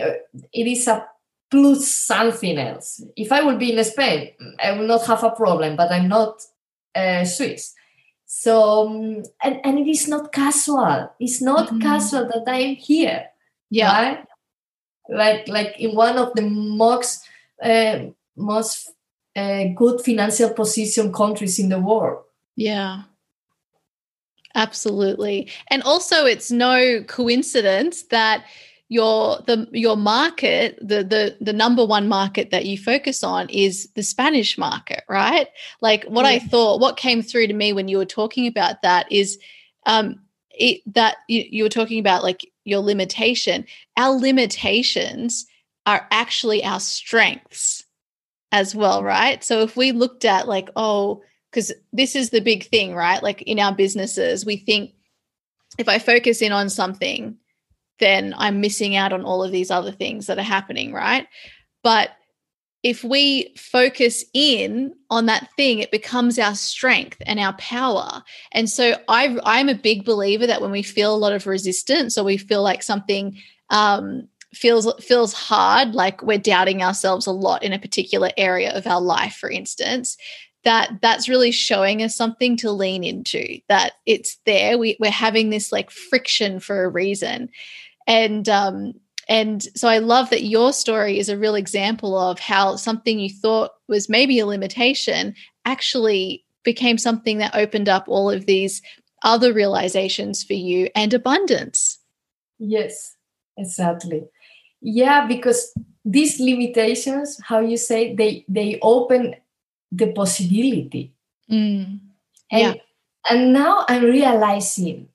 it 0.53 0.67
is 0.67 0.87
a 0.87 1.05
plus 1.49 1.87
something 1.87 2.57
else 2.57 3.01
if 3.15 3.31
i 3.31 3.41
would 3.41 3.59
be 3.59 3.71
in 3.75 3.83
spain 3.83 4.31
i 4.63 4.71
will 4.71 4.87
not 4.87 5.05
have 5.05 5.23
a 5.23 5.31
problem 5.31 5.75
but 5.75 5.91
i'm 5.91 6.07
not 6.07 6.41
uh, 6.95 7.23
swiss 7.23 7.73
so 8.25 8.87
um, 8.87 9.23
and, 9.43 9.59
and 9.63 9.79
it 9.79 9.87
is 9.87 10.07
not 10.07 10.31
casual 10.31 11.11
it's 11.19 11.41
not 11.41 11.67
mm-hmm. 11.67 11.79
casual 11.79 12.25
that 12.25 12.43
i 12.47 12.57
am 12.57 12.75
here 12.75 13.25
yeah 13.69 14.01
right? 14.01 14.27
like 15.09 15.47
like 15.47 15.79
in 15.79 15.95
one 15.95 16.17
of 16.17 16.33
the 16.33 16.41
most 16.41 17.23
uh, 17.63 17.99
most 18.35 18.91
uh, 19.37 19.65
good 19.75 20.01
financial 20.01 20.49
position 20.49 21.13
countries 21.13 21.59
in 21.59 21.69
the 21.69 21.79
world. 21.79 22.23
Yeah. 22.55 23.03
Absolutely. 24.55 25.51
And 25.69 25.83
also 25.83 26.25
it's 26.25 26.51
no 26.51 27.03
coincidence 27.03 28.03
that 28.03 28.45
your 28.89 29.41
the 29.45 29.67
your 29.73 29.97
market 29.97 30.79
the 30.79 31.03
the 31.03 31.37
the 31.41 31.51
number 31.51 31.85
one 31.85 32.07
market 32.07 32.51
that 32.51 32.65
you 32.65 32.77
focus 32.77 33.21
on 33.21 33.49
is 33.49 33.89
the 33.95 34.01
spanish 34.01 34.57
market 34.57 35.03
right? 35.09 35.49
Like 35.81 36.05
what 36.05 36.23
yeah. 36.23 36.31
i 36.31 36.39
thought 36.39 36.79
what 36.79 36.95
came 36.95 37.21
through 37.21 37.47
to 37.47 37.53
me 37.53 37.73
when 37.73 37.89
you 37.89 37.97
were 37.97 38.05
talking 38.05 38.47
about 38.47 38.81
that 38.83 39.11
is 39.11 39.37
um 39.85 40.21
it, 40.51 40.81
that 40.93 41.17
you, 41.27 41.43
you 41.49 41.63
were 41.63 41.69
talking 41.69 41.99
about 41.99 42.23
like 42.23 42.49
your 42.65 42.81
limitation. 42.81 43.65
Our 43.95 44.17
limitations 44.19 45.45
are 45.85 46.07
actually 46.11 46.63
our 46.63 46.79
strengths 46.79 47.85
as 48.51 48.73
well 48.73 49.03
right 49.03 49.43
so 49.43 49.61
if 49.61 49.75
we 49.75 49.91
looked 49.91 50.25
at 50.25 50.47
like 50.47 50.69
oh 50.75 51.21
because 51.51 51.71
this 51.91 52.15
is 52.15 52.29
the 52.29 52.41
big 52.41 52.65
thing 52.67 52.95
right 52.95 53.23
like 53.23 53.41
in 53.43 53.59
our 53.59 53.73
businesses 53.73 54.45
we 54.45 54.57
think 54.57 54.91
if 55.77 55.89
i 55.89 55.99
focus 55.99 56.41
in 56.41 56.51
on 56.51 56.69
something 56.69 57.37
then 57.99 58.33
I'm 58.37 58.61
missing 58.61 58.95
out 58.95 59.13
on 59.13 59.23
all 59.23 59.43
of 59.43 59.51
these 59.51 59.71
other 59.71 59.91
things 59.91 60.27
that 60.27 60.37
are 60.37 60.43
happening, 60.43 60.93
right? 60.93 61.27
But 61.83 62.11
if 62.83 63.03
we 63.03 63.53
focus 63.57 64.23
in 64.33 64.93
on 65.09 65.25
that 65.25 65.49
thing, 65.57 65.79
it 65.79 65.91
becomes 65.91 66.37
our 66.37 66.55
strength 66.55 67.21
and 67.25 67.39
our 67.39 67.53
power. 67.53 68.23
And 68.51 68.69
so 68.69 68.95
I, 69.07 69.37
I'm 69.43 69.67
a 69.67 69.75
big 69.75 70.05
believer 70.05 70.45
that 70.47 70.61
when 70.61 70.71
we 70.71 70.83
feel 70.83 71.13
a 71.13 71.17
lot 71.17 71.33
of 71.33 71.47
resistance 71.47 72.17
or 72.17 72.23
we 72.23 72.37
feel 72.37 72.61
like 72.61 72.83
something 72.83 73.37
um, 73.71 74.27
feels 74.57 74.91
feels 75.03 75.33
hard, 75.33 75.95
like 75.95 76.21
we're 76.21 76.37
doubting 76.37 76.83
ourselves 76.83 77.27
a 77.27 77.31
lot 77.31 77.63
in 77.63 77.73
a 77.73 77.79
particular 77.79 78.31
area 78.37 78.71
of 78.75 78.87
our 78.87 79.01
life, 79.01 79.35
for 79.35 79.49
instance, 79.49 80.17
that 80.63 80.99
that's 81.01 81.29
really 81.29 81.51
showing 81.51 82.03
us 82.03 82.15
something 82.15 82.57
to 82.57 82.71
lean 82.71 83.03
into. 83.03 83.59
That 83.69 83.93
it's 84.05 84.37
there. 84.45 84.77
We, 84.77 84.97
we're 84.99 85.11
having 85.11 85.49
this 85.49 85.71
like 85.71 85.91
friction 85.91 86.59
for 86.59 86.83
a 86.83 86.89
reason 86.89 87.49
and 88.07 88.47
um, 88.47 88.93
and 89.29 89.61
so 89.75 89.89
I 89.89 89.97
love 89.97 90.29
that 90.29 90.45
your 90.45 90.71
story 90.71 91.19
is 91.19 91.27
a 91.27 91.37
real 91.37 91.55
example 91.55 92.17
of 92.17 92.39
how 92.39 92.77
something 92.77 93.19
you 93.19 93.29
thought 93.29 93.71
was 93.89 94.07
maybe 94.07 94.39
a 94.39 94.45
limitation 94.45 95.35
actually 95.65 96.45
became 96.63 96.97
something 96.97 97.37
that 97.39 97.53
opened 97.53 97.89
up 97.89 98.05
all 98.07 98.31
of 98.31 98.45
these 98.45 98.81
other 99.23 99.51
realizations 99.51 100.43
for 100.43 100.53
you 100.53 100.89
and 100.95 101.13
abundance. 101.13 101.99
Yes, 102.57 103.15
exactly. 103.57 104.23
Yeah, 104.87 105.27
because 105.27 105.73
these 106.05 106.39
limitations, 106.39 107.41
how 107.43 107.59
you 107.59 107.75
say, 107.75 108.15
they 108.15 108.45
they 108.47 108.79
open 108.81 109.35
the 109.91 110.13
possibility. 110.13 111.11
Mm. 111.51 111.99
And, 112.49 112.61
yeah. 112.61 112.73
and 113.29 113.51
now 113.51 113.83
I'm 113.89 114.03
realizing 114.03 115.09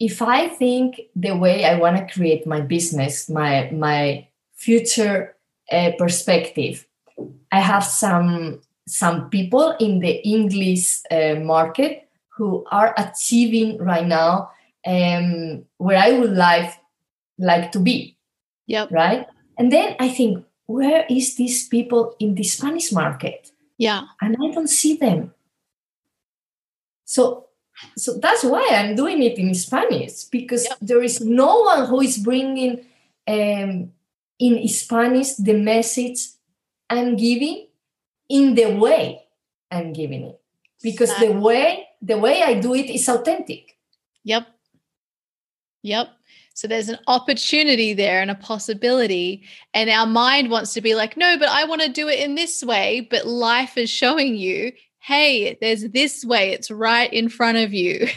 if 0.00 0.22
I 0.22 0.48
think 0.48 1.12
the 1.14 1.36
way 1.36 1.66
I 1.66 1.74
want 1.74 1.98
to 1.98 2.08
create 2.08 2.46
my 2.46 2.62
business, 2.62 3.28
my 3.28 3.68
my 3.70 4.28
future 4.56 5.36
uh, 5.70 5.92
perspective, 5.98 6.86
I 7.52 7.60
have 7.60 7.84
some 7.84 8.62
some 8.88 9.28
people 9.28 9.76
in 9.78 10.00
the 10.00 10.24
English 10.24 11.04
uh, 11.10 11.34
market 11.36 12.08
who 12.32 12.64
are 12.72 12.94
achieving 12.96 13.76
right 13.76 14.06
now 14.06 14.52
um, 14.86 15.66
where 15.76 15.98
I 15.98 16.12
would 16.12 16.32
like 16.32 16.72
like 17.36 17.72
to 17.72 17.80
be. 17.80 18.17
Yep. 18.68 18.92
Right. 18.92 19.26
And 19.58 19.72
then 19.72 19.96
I 19.98 20.08
think, 20.08 20.44
where 20.66 21.04
is 21.10 21.34
these 21.36 21.66
people 21.66 22.14
in 22.20 22.36
the 22.36 22.44
Spanish 22.44 22.92
market? 22.92 23.50
Yeah. 23.76 24.02
And 24.20 24.36
I 24.40 24.54
don't 24.54 24.68
see 24.68 24.96
them. 24.96 25.34
So 27.04 27.48
so 27.96 28.18
that's 28.18 28.44
why 28.44 28.66
i'm 28.72 28.94
doing 28.94 29.22
it 29.22 29.38
in 29.38 29.54
spanish 29.54 30.24
because 30.24 30.64
yep. 30.64 30.78
there 30.80 31.02
is 31.02 31.20
no 31.20 31.62
one 31.62 31.86
who 31.86 32.00
is 32.00 32.18
bringing 32.18 32.84
um, 33.26 33.92
in 34.38 34.68
spanish 34.68 35.34
the 35.34 35.54
message 35.54 36.18
i'm 36.90 37.16
giving 37.16 37.66
in 38.28 38.54
the 38.54 38.74
way 38.76 39.22
i'm 39.70 39.92
giving 39.92 40.24
it 40.24 40.40
because 40.82 41.14
the 41.18 41.30
way 41.30 41.86
the 42.02 42.18
way 42.18 42.42
i 42.42 42.54
do 42.54 42.74
it 42.74 42.90
is 42.90 43.08
authentic 43.08 43.76
yep 44.24 44.46
yep 45.82 46.08
so 46.58 46.66
there's 46.66 46.88
an 46.88 46.98
opportunity 47.06 47.94
there 47.94 48.20
and 48.20 48.32
a 48.32 48.34
possibility. 48.34 49.44
And 49.74 49.88
our 49.88 50.08
mind 50.08 50.50
wants 50.50 50.74
to 50.74 50.80
be 50.80 50.96
like, 50.96 51.16
no, 51.16 51.38
but 51.38 51.48
I 51.48 51.62
want 51.62 51.82
to 51.82 51.88
do 51.88 52.08
it 52.08 52.18
in 52.18 52.34
this 52.34 52.64
way. 52.64 53.06
But 53.08 53.28
life 53.28 53.78
is 53.78 53.88
showing 53.88 54.34
you 54.34 54.72
hey, 54.98 55.56
there's 55.60 55.88
this 55.90 56.24
way, 56.24 56.50
it's 56.50 56.68
right 56.68 57.12
in 57.12 57.28
front 57.28 57.58
of 57.58 57.72
you. 57.72 58.08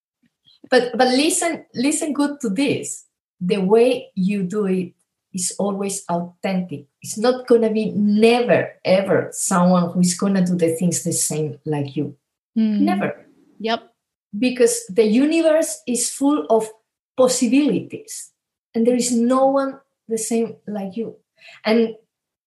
but 0.70 0.96
but 0.96 1.08
listen, 1.08 1.66
listen 1.74 2.12
good 2.12 2.38
to 2.42 2.50
this. 2.50 3.04
The 3.40 3.58
way 3.58 4.12
you 4.14 4.44
do 4.44 4.66
it 4.66 4.94
is 5.34 5.56
always 5.58 6.04
authentic. 6.08 6.86
It's 7.02 7.18
not 7.18 7.48
gonna 7.48 7.72
be 7.72 7.90
never 7.90 8.70
ever 8.84 9.30
someone 9.32 9.90
who 9.90 9.98
is 9.98 10.14
gonna 10.14 10.46
do 10.46 10.54
the 10.54 10.70
things 10.76 11.02
the 11.02 11.12
same 11.12 11.58
like 11.64 11.96
you. 11.96 12.14
Mm. 12.56 12.78
Never. 12.78 13.26
Yep. 13.58 13.92
Because 14.38 14.86
the 14.86 15.02
universe 15.04 15.82
is 15.88 16.12
full 16.12 16.46
of 16.48 16.70
possibilities 17.18 18.30
and 18.74 18.86
there 18.86 18.94
is 18.94 19.10
no 19.12 19.46
one 19.46 19.80
the 20.08 20.16
same 20.16 20.56
like 20.66 20.96
you. 20.96 21.16
And 21.64 21.96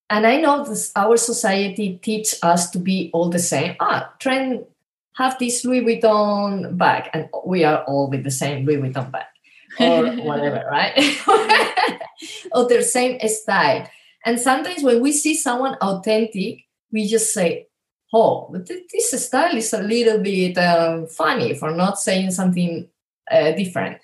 and 0.10 0.28
I 0.28 0.42
know 0.42 0.66
this, 0.66 0.92
our 0.96 1.16
society 1.16 2.00
teach 2.02 2.36
us 2.44 2.70
to 2.72 2.80
be 2.80 3.10
all 3.14 3.30
the 3.30 3.40
same. 3.40 3.76
Ah, 3.80 4.14
trend 4.20 4.66
have 5.16 5.38
this 5.40 5.64
Louis 5.64 5.82
Vuitton 5.82 6.78
bag, 6.78 7.10
and 7.14 7.30
we 7.46 7.64
are 7.64 7.84
all 7.84 8.10
with 8.10 8.24
the 8.24 8.32
same 8.32 8.66
Louis 8.66 8.82
Vuitton 8.82 9.12
bag 9.12 9.26
or 9.80 10.12
whatever, 10.28 10.64
right? 10.70 10.94
or 12.52 12.68
the 12.68 12.84
same 12.84 13.20
style. 13.28 13.88
And 14.26 14.40
sometimes 14.40 14.84
when 14.84 15.02
we 15.02 15.12
see 15.12 15.36
someone 15.36 15.76
authentic, 15.76 16.66
we 16.92 17.08
just 17.08 17.34
say, 17.34 17.68
"Oh, 18.14 18.50
but 18.52 18.68
this 18.68 19.12
style 19.26 19.56
is 19.56 19.74
a 19.74 19.82
little 19.82 20.20
bit 20.20 20.58
um, 20.58 21.08
funny 21.08 21.56
for 21.56 21.72
not 21.72 22.00
saying 22.00 22.32
something 22.32 22.88
uh, 23.32 23.52
different." 23.52 23.98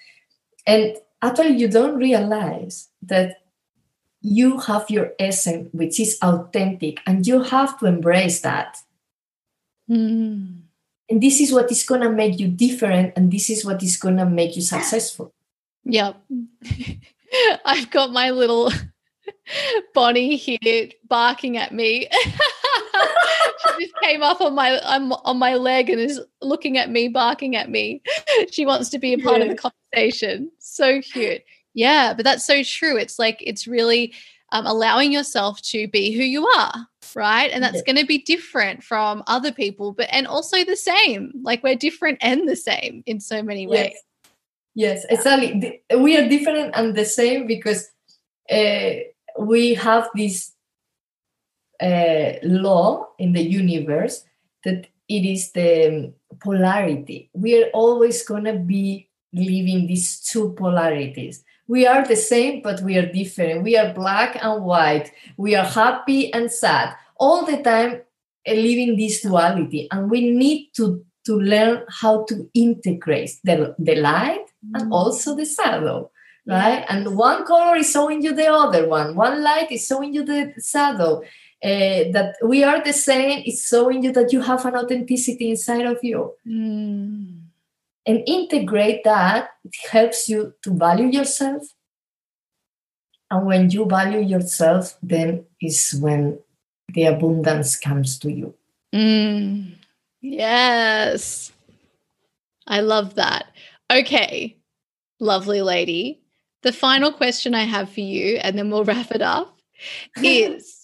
And 0.67 0.97
actually, 1.21 1.57
you 1.57 1.69
don't 1.69 1.95
realize 1.95 2.89
that 3.01 3.41
you 4.21 4.59
have 4.59 4.89
your 4.89 5.13
essence, 5.17 5.69
which 5.71 5.99
is 5.99 6.17
authentic, 6.21 6.99
and 7.07 7.25
you 7.25 7.41
have 7.41 7.79
to 7.79 7.85
embrace 7.85 8.41
that. 8.41 8.77
Mm. 9.89 10.63
And 11.09 11.23
this 11.23 11.39
is 11.39 11.53
what 11.53 11.71
is 11.71 11.83
going 11.83 12.01
to 12.01 12.09
make 12.09 12.39
you 12.39 12.49
different, 12.49 13.13
and 13.15 13.31
this 13.31 13.49
is 13.49 13.63
what 13.63 13.81
is 13.81 13.95
going 13.95 14.17
to 14.17 14.25
make 14.25 14.57
you 14.57 14.61
successful. 14.61 15.33
Yep. 15.85 16.21
I've 17.65 17.89
got 17.89 18.11
my 18.11 18.31
little 18.31 18.71
Bonnie 19.93 20.35
here 20.35 20.89
barking 21.07 21.57
at 21.57 21.73
me. 21.73 22.07
she 22.13 23.85
just 23.85 23.95
came 24.01 24.21
up 24.21 24.41
on 24.41 24.55
my 24.55 24.79
I'm 24.83 25.11
on 25.13 25.37
my 25.37 25.55
leg 25.55 25.89
and 25.89 25.99
is 25.99 26.19
looking 26.41 26.77
at 26.77 26.89
me, 26.89 27.07
barking 27.07 27.55
at 27.55 27.69
me. 27.69 28.01
She 28.51 28.65
wants 28.65 28.89
to 28.89 28.99
be 28.99 29.13
a 29.13 29.17
part 29.19 29.37
yeah. 29.37 29.45
of 29.45 29.49
the 29.49 29.55
conversation. 29.97 30.51
So 30.59 31.01
cute. 31.01 31.43
Yeah, 31.73 32.13
but 32.13 32.23
that's 32.23 32.45
so 32.45 32.63
true. 32.63 32.97
It's 32.97 33.19
like 33.19 33.37
it's 33.45 33.67
really 33.67 34.13
um, 34.51 34.65
allowing 34.65 35.11
yourself 35.11 35.61
to 35.63 35.87
be 35.87 36.11
who 36.11 36.23
you 36.23 36.47
are, 36.47 36.73
right? 37.15 37.51
And 37.51 37.63
that's 37.63 37.81
going 37.83 37.97
to 37.97 38.05
be 38.05 38.19
different 38.19 38.83
from 38.83 39.23
other 39.27 39.51
people, 39.51 39.93
but 39.93 40.07
and 40.11 40.25
also 40.25 40.63
the 40.63 40.75
same. 40.75 41.31
Like 41.43 41.63
we're 41.63 41.75
different 41.75 42.17
and 42.21 42.47
the 42.47 42.55
same 42.55 43.03
in 43.05 43.19
so 43.19 43.43
many 43.43 43.67
ways. 43.67 43.93
Yes, 44.73 45.03
yes 45.03 45.05
exactly. 45.09 45.81
We 45.95 46.17
are 46.17 46.27
different 46.27 46.75
and 46.75 46.95
the 46.95 47.05
same 47.05 47.45
because 47.45 47.89
uh, 48.49 48.91
we 49.39 49.75
have 49.75 50.09
this 50.15 50.53
uh, 51.81 52.33
law 52.43 53.09
in 53.19 53.33
the 53.33 53.43
universe 53.43 54.23
that 54.63 54.87
it 55.07 55.25
is 55.25 55.51
the 55.51 56.13
polarity. 56.39 57.29
We 57.33 57.61
are 57.61 57.69
always 57.73 58.23
going 58.23 58.45
to 58.45 58.53
be 58.53 59.06
living 59.37 59.87
these 59.87 60.19
two 60.21 60.53
polarities 60.53 61.43
we 61.67 61.85
are 61.85 62.05
the 62.05 62.15
same, 62.15 62.61
but 62.61 62.81
we 62.81 62.97
are 62.97 63.05
different. 63.05 63.63
We 63.63 63.77
are 63.77 63.93
black 63.93 64.41
and 64.41 64.63
white. 64.63 65.11
We 65.35 65.55
are 65.55 65.65
happy 65.65 66.33
and 66.33 66.51
sad 66.51 66.95
all 67.17 67.45
the 67.45 67.61
time, 67.61 68.01
uh, 68.47 68.53
living 68.53 68.95
this 68.95 69.21
duality. 69.21 69.87
And 69.91 70.09
we 70.09 70.31
need 70.31 70.69
to, 70.77 71.05
to 71.25 71.37
learn 71.37 71.83
how 71.89 72.23
to 72.25 72.49
integrate 72.53 73.31
the, 73.43 73.75
the 73.77 73.95
light 73.95 74.45
mm. 74.65 74.81
and 74.81 74.93
also 74.93 75.35
the 75.35 75.45
shadow. 75.45 76.09
Right, 76.49 76.85
and 76.87 77.17
one 77.17 77.45
color 77.45 77.75
is 77.75 77.91
showing 77.91 78.21
you 78.21 78.33
the 78.33 78.47
other 78.47 78.87
one. 78.87 79.17
One 79.17 79.43
light 79.43 79.69
is 79.69 79.85
showing 79.85 80.13
you 80.13 80.23
the 80.23 80.53
shadow. 80.65 81.21
Uh, 81.61 82.07
that 82.13 82.35
we 82.41 82.63
are 82.63 82.81
the 82.81 82.93
same 82.93 83.43
is 83.45 83.65
showing 83.65 84.01
you 84.01 84.13
that 84.13 84.31
you 84.31 84.39
have 84.39 84.63
an 84.65 84.75
authenticity 84.75 85.49
inside 85.49 85.85
of 85.85 86.01
you. 86.01 86.31
Mm 86.47 87.46
and 88.07 88.23
integrate 88.25 89.03
that 89.03 89.49
it 89.65 89.75
helps 89.91 90.29
you 90.29 90.53
to 90.63 90.71
value 90.71 91.07
yourself. 91.07 91.63
And 93.29 93.45
when 93.45 93.69
you 93.69 93.85
value 93.85 94.21
yourself 94.21 94.97
then 95.03 95.45
is 95.61 95.93
when 95.99 96.39
the 96.93 97.03
abundance 97.03 97.75
comes 97.75 98.17
to 98.19 98.31
you. 98.31 98.55
Mm, 98.95 99.73
yes. 100.21 101.51
I 102.65 102.79
love 102.79 103.15
that. 103.15 103.47
Okay. 103.91 104.57
Lovely 105.19 105.61
lady. 105.61 106.21
The 106.63 106.71
final 106.73 107.11
question 107.11 107.53
i 107.55 107.63
have 107.63 107.89
for 107.89 108.01
you 108.01 108.37
and 108.37 108.57
then 108.57 108.69
we'll 108.69 108.83
wrap 108.83 109.11
it 109.11 109.21
up 109.21 109.57
is 110.23 110.76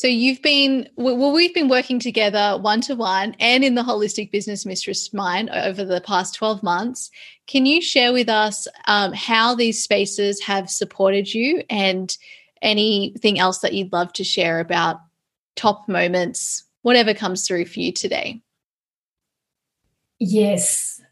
so 0.00 0.08
you've 0.08 0.40
been 0.40 0.88
well, 0.96 1.30
we've 1.30 1.52
been 1.52 1.68
working 1.68 1.98
together 1.98 2.56
one 2.58 2.80
to 2.80 2.94
one 2.94 3.36
and 3.38 3.62
in 3.62 3.74
the 3.74 3.82
holistic 3.82 4.30
business 4.32 4.64
mistress 4.64 5.12
mind 5.12 5.50
over 5.50 5.84
the 5.84 6.00
past 6.00 6.34
12 6.36 6.62
months. 6.62 7.10
Can 7.46 7.66
you 7.66 7.82
share 7.82 8.10
with 8.10 8.30
us 8.30 8.66
um, 8.86 9.12
how 9.12 9.54
these 9.54 9.84
spaces 9.84 10.40
have 10.40 10.70
supported 10.70 11.34
you 11.34 11.62
and 11.68 12.16
anything 12.62 13.38
else 13.38 13.58
that 13.58 13.74
you'd 13.74 13.92
love 13.92 14.10
to 14.14 14.24
share 14.24 14.58
about 14.58 15.00
top 15.54 15.86
moments, 15.86 16.64
whatever 16.80 17.12
comes 17.12 17.46
through 17.46 17.66
for 17.66 17.80
you 17.80 17.92
today? 17.92 18.40
Yes. 20.18 21.02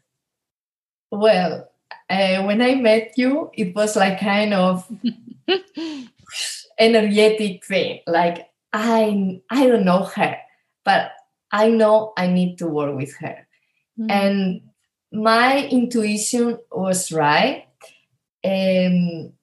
Well, 1.11 1.69
uh, 2.09 2.41
when 2.41 2.59
I 2.59 2.73
met 2.73 3.13
you, 3.17 3.51
it 3.53 3.75
was 3.75 3.95
like 3.95 4.19
kind 4.19 4.55
of 4.55 4.91
energetic 6.79 7.63
thing. 7.65 7.99
Like 8.07 8.48
I 8.73 9.41
I 9.49 9.67
don't 9.67 9.85
know 9.85 10.03
her, 10.03 10.37
but 10.85 11.11
I 11.51 11.69
know 11.69 12.13
I 12.17 12.27
need 12.27 12.57
to 12.59 12.67
work 12.67 12.95
with 12.95 13.15
her. 13.17 13.47
Mm-hmm. 13.99 14.11
And 14.11 14.61
my 15.11 15.67
intuition 15.67 16.59
was 16.71 17.11
right. 17.11 17.65
Um, 18.43 19.33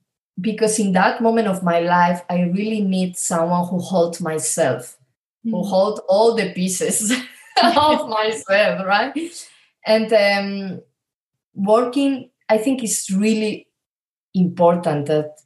because 0.41 0.79
in 0.79 0.93
that 0.93 1.23
moment 1.23 1.49
of 1.49 1.63
my 1.63 1.81
life, 1.81 2.23
I 2.29 2.43
really 2.43 2.83
need 2.83 3.17
someone 3.17 3.67
who 3.69 3.79
holds 3.79 4.21
myself, 4.21 4.97
mm-hmm. 5.45 5.51
who 5.51 5.63
holds 5.65 6.01
all 6.09 6.35
the 6.35 6.53
pieces 6.53 7.11
of 7.63 8.09
myself, 8.09 8.87
right? 8.87 9.15
And 9.85 10.13
um, 10.13 10.81
working, 11.55 12.31
I 12.49 12.59
think, 12.59 12.85
is 12.85 13.09
really 13.11 13.69
important 14.35 15.07
that 15.07 15.37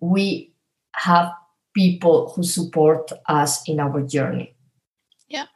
we 0.00 0.52
have 0.94 1.32
people 1.74 2.32
who 2.34 2.42
support 2.42 3.10
us 3.26 3.68
in 3.68 3.80
our 3.80 4.02
journey. 4.02 4.54
Yeah. 5.28 5.46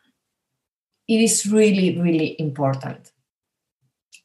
It 1.08 1.20
is 1.20 1.46
really, 1.46 1.98
really 2.00 2.36
important. 2.40 3.12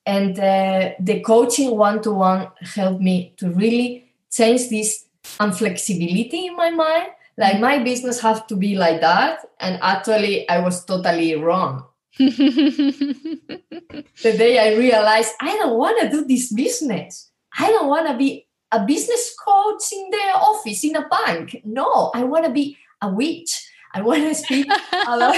And 0.05 0.39
uh, 0.39 0.91
the 0.99 1.21
coaching 1.21 1.77
one 1.77 2.01
to 2.03 2.11
one 2.11 2.49
helped 2.61 3.01
me 3.01 3.33
to 3.37 3.49
really 3.51 4.11
change 4.31 4.69
this 4.69 5.05
unflexibility 5.39 6.47
in 6.47 6.55
my 6.55 6.71
mind. 6.71 7.07
Like 7.37 7.59
my 7.59 7.79
business 7.79 8.19
has 8.21 8.41
to 8.45 8.55
be 8.55 8.75
like 8.75 9.01
that. 9.01 9.45
And 9.59 9.79
actually, 9.81 10.49
I 10.49 10.59
was 10.59 10.83
totally 10.85 11.35
wrong. 11.35 11.85
the 12.17 13.61
day 14.23 14.59
I 14.59 14.75
realized 14.77 15.33
I 15.39 15.55
don't 15.57 15.77
want 15.77 16.01
to 16.01 16.09
do 16.09 16.25
this 16.25 16.51
business. 16.51 17.31
I 17.57 17.67
don't 17.67 17.87
want 17.87 18.07
to 18.07 18.17
be 18.17 18.47
a 18.71 18.85
business 18.85 19.35
coach 19.35 19.83
in 19.91 20.09
the 20.09 20.31
office 20.35 20.83
in 20.83 20.95
a 20.95 21.07
bank. 21.07 21.61
No, 21.65 22.11
I 22.13 22.23
want 22.23 22.45
to 22.45 22.51
be 22.51 22.77
a 23.01 23.09
witch. 23.09 23.69
I 23.93 24.01
want 24.01 24.23
to 24.23 24.35
speak 24.35 24.67
a 25.07 25.17
lot. 25.17 25.37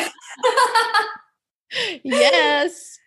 yes. 2.03 2.99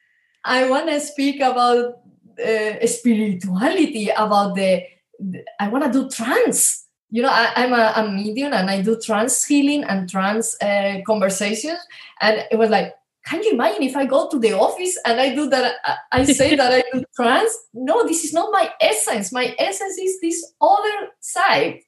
I 0.44 0.69
want 0.69 0.89
to 0.89 1.01
speak 1.01 1.40
about 1.40 2.01
uh, 2.44 2.86
spirituality, 2.86 4.11
about 4.11 4.55
the, 4.55 4.82
the 5.19 5.44
I 5.61 5.69
want 5.69 5.85
to 5.85 5.93
do 5.93 6.09
trance. 6.09 6.86
You 7.11 7.23
know, 7.23 7.31
I, 7.31 7.65
am 7.65 7.73
a, 7.73 7.93
a, 7.97 8.11
medium 8.11 8.53
and 8.53 8.69
I 8.69 8.82
do 8.82 8.98
trance 9.01 9.44
healing 9.44 9.85
and 9.85 10.09
trance 10.09 10.57
uh, 10.61 10.98
conversations. 11.07 11.78
And 12.20 12.44
it 12.51 12.57
was 12.57 12.69
like, 12.69 12.94
can 13.27 13.43
you 13.43 13.53
imagine 13.53 13.82
if 13.82 13.97
I 13.97 14.07
go 14.07 14.28
to 14.28 14.39
the 14.39 14.53
office 14.53 14.97
and 15.05 15.20
I 15.20 15.35
do 15.35 15.48
that? 15.51 15.74
I 16.12 16.24
say 16.24 16.55
that 16.55 16.73
I 16.73 16.85
do 16.93 17.03
trance. 17.16 17.53
No, 17.74 18.07
this 18.07 18.24
is 18.24 18.32
not 18.32 18.53
my 18.53 18.70
essence. 18.81 19.32
My 19.32 19.55
essence 19.59 19.98
is 19.98 20.20
this 20.20 20.53
other 20.61 21.09
side. 21.20 21.81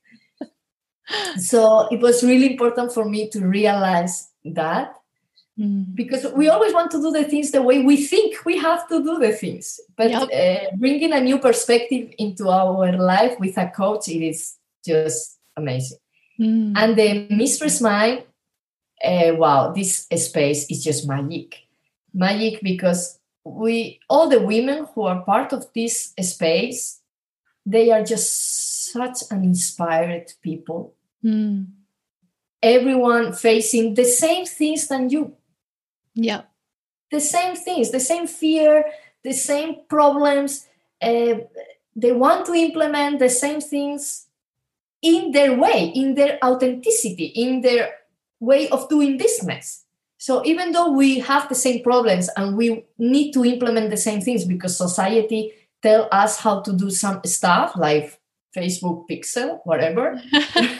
So 1.38 1.88
it 1.90 2.00
was 2.00 2.22
really 2.22 2.50
important 2.50 2.92
for 2.92 3.08
me 3.08 3.30
to 3.30 3.46
realize 3.46 4.28
that 4.44 4.94
mm. 5.58 5.86
because 5.94 6.26
we 6.34 6.50
always 6.50 6.74
want 6.74 6.90
to 6.90 7.00
do 7.00 7.10
the 7.10 7.24
things 7.24 7.50
the 7.50 7.62
way 7.62 7.82
we 7.82 7.96
think 7.96 8.44
we 8.44 8.58
have 8.58 8.86
to 8.88 9.02
do 9.02 9.18
the 9.18 9.32
things. 9.32 9.80
But 9.96 10.10
yep. 10.10 10.28
uh, 10.30 10.76
bringing 10.76 11.12
a 11.12 11.20
new 11.20 11.38
perspective 11.38 12.12
into 12.18 12.50
our 12.50 12.92
life 12.96 13.38
with 13.40 13.56
a 13.56 13.68
coach, 13.68 14.08
it 14.08 14.22
is 14.22 14.56
just 14.84 15.38
amazing. 15.56 15.98
Mm. 16.38 16.74
And 16.76 16.96
the 16.96 17.26
mistress 17.30 17.80
mind 17.80 18.24
uh, 19.04 19.32
wow, 19.34 19.72
this 19.72 20.06
space 20.16 20.70
is 20.70 20.82
just 20.82 21.06
magic. 21.06 21.66
Magic 22.12 22.60
because 22.62 23.18
we, 23.44 24.00
all 24.08 24.28
the 24.28 24.40
women 24.40 24.86
who 24.94 25.02
are 25.02 25.22
part 25.22 25.52
of 25.52 25.66
this 25.74 26.14
space, 26.20 27.00
they 27.64 27.90
are 27.90 28.02
just 28.02 28.92
such 28.92 29.18
an 29.30 29.44
inspired 29.44 30.32
people. 30.42 30.94
Mm. 31.24 31.66
Everyone 32.62 33.32
facing 33.32 33.94
the 33.94 34.04
same 34.04 34.44
things 34.46 34.88
than 34.88 35.10
you. 35.10 35.34
Yeah. 36.14 36.42
The 37.10 37.20
same 37.20 37.56
things, 37.56 37.90
the 37.90 38.00
same 38.00 38.26
fear, 38.26 38.84
the 39.22 39.32
same 39.32 39.76
problems. 39.88 40.66
Uh, 41.00 41.34
they 41.94 42.12
want 42.12 42.46
to 42.46 42.54
implement 42.54 43.18
the 43.18 43.30
same 43.30 43.60
things 43.60 44.26
in 45.00 45.30
their 45.30 45.56
way, 45.56 45.92
in 45.94 46.14
their 46.14 46.38
authenticity, 46.44 47.26
in 47.26 47.60
their 47.60 47.90
way 48.40 48.68
of 48.68 48.88
doing 48.88 49.18
business. 49.18 49.84
So 50.18 50.44
even 50.44 50.72
though 50.72 50.90
we 50.90 51.20
have 51.20 51.48
the 51.48 51.54
same 51.54 51.82
problems 51.82 52.28
and 52.36 52.56
we 52.56 52.84
need 52.98 53.32
to 53.32 53.44
implement 53.44 53.90
the 53.90 53.96
same 53.96 54.20
things 54.20 54.44
because 54.44 54.76
society 54.76 55.52
tell 55.82 56.08
us 56.10 56.38
how 56.38 56.60
to 56.60 56.72
do 56.72 56.90
some 56.90 57.20
stuff 57.24 57.72
like 57.76 58.18
Facebook 58.56 59.04
Pixel, 59.08 59.60
whatever, 59.64 60.20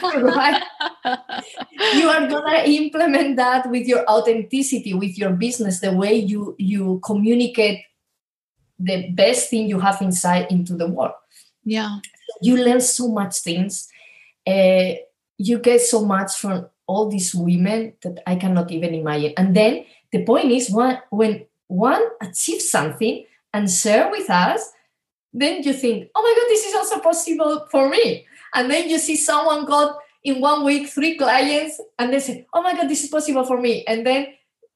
right? 0.03 0.61
you 1.93 2.09
are 2.09 2.27
gonna 2.27 2.63
implement 2.65 3.37
that 3.37 3.69
with 3.69 3.87
your 3.87 4.05
authenticity, 4.09 4.93
with 4.93 5.17
your 5.17 5.31
business, 5.31 5.79
the 5.79 5.93
way 5.93 6.15
you 6.15 6.55
you 6.57 6.99
communicate 7.05 7.81
the 8.79 9.09
best 9.11 9.49
thing 9.49 9.69
you 9.69 9.79
have 9.79 10.01
inside 10.01 10.47
into 10.49 10.75
the 10.75 10.87
world. 10.87 11.13
Yeah, 11.63 11.99
you 12.41 12.57
learn 12.57 12.81
so 12.81 13.07
much 13.07 13.37
things. 13.37 13.87
Uh, 14.45 14.95
you 15.37 15.59
get 15.59 15.81
so 15.81 16.03
much 16.03 16.35
from 16.35 16.67
all 16.89 17.07
these 17.07 17.35
women 17.35 17.93
that 18.01 18.17
I 18.25 18.35
cannot 18.35 18.71
even 18.71 18.95
imagine. 18.95 19.33
And 19.37 19.55
then 19.55 19.85
the 20.11 20.25
point 20.25 20.51
is 20.51 20.71
when, 20.71 20.97
when 21.11 21.45
one 21.67 22.01
achieves 22.19 22.67
something 22.67 23.25
and 23.53 23.69
share 23.69 24.09
with 24.09 24.27
us, 24.27 24.73
then 25.31 25.61
you 25.61 25.73
think, 25.73 26.09
oh 26.15 26.23
my 26.23 26.33
God, 26.35 26.49
this 26.49 26.65
is 26.65 26.73
also 26.73 26.99
possible 26.99 27.67
for 27.69 27.89
me. 27.89 28.25
And 28.55 28.71
then 28.71 28.89
you 28.89 28.97
see 28.97 29.15
someone 29.15 29.65
got 29.65 29.99
in 30.23 30.41
one 30.41 30.65
week 30.65 30.89
three 30.89 31.15
clients 31.15 31.79
and 31.99 32.11
they 32.11 32.19
say, 32.19 32.47
oh 32.55 32.63
my 32.63 32.73
God, 32.73 32.89
this 32.89 33.03
is 33.03 33.09
possible 33.11 33.45
for 33.45 33.61
me. 33.61 33.85
And 33.85 34.03
then 34.03 34.25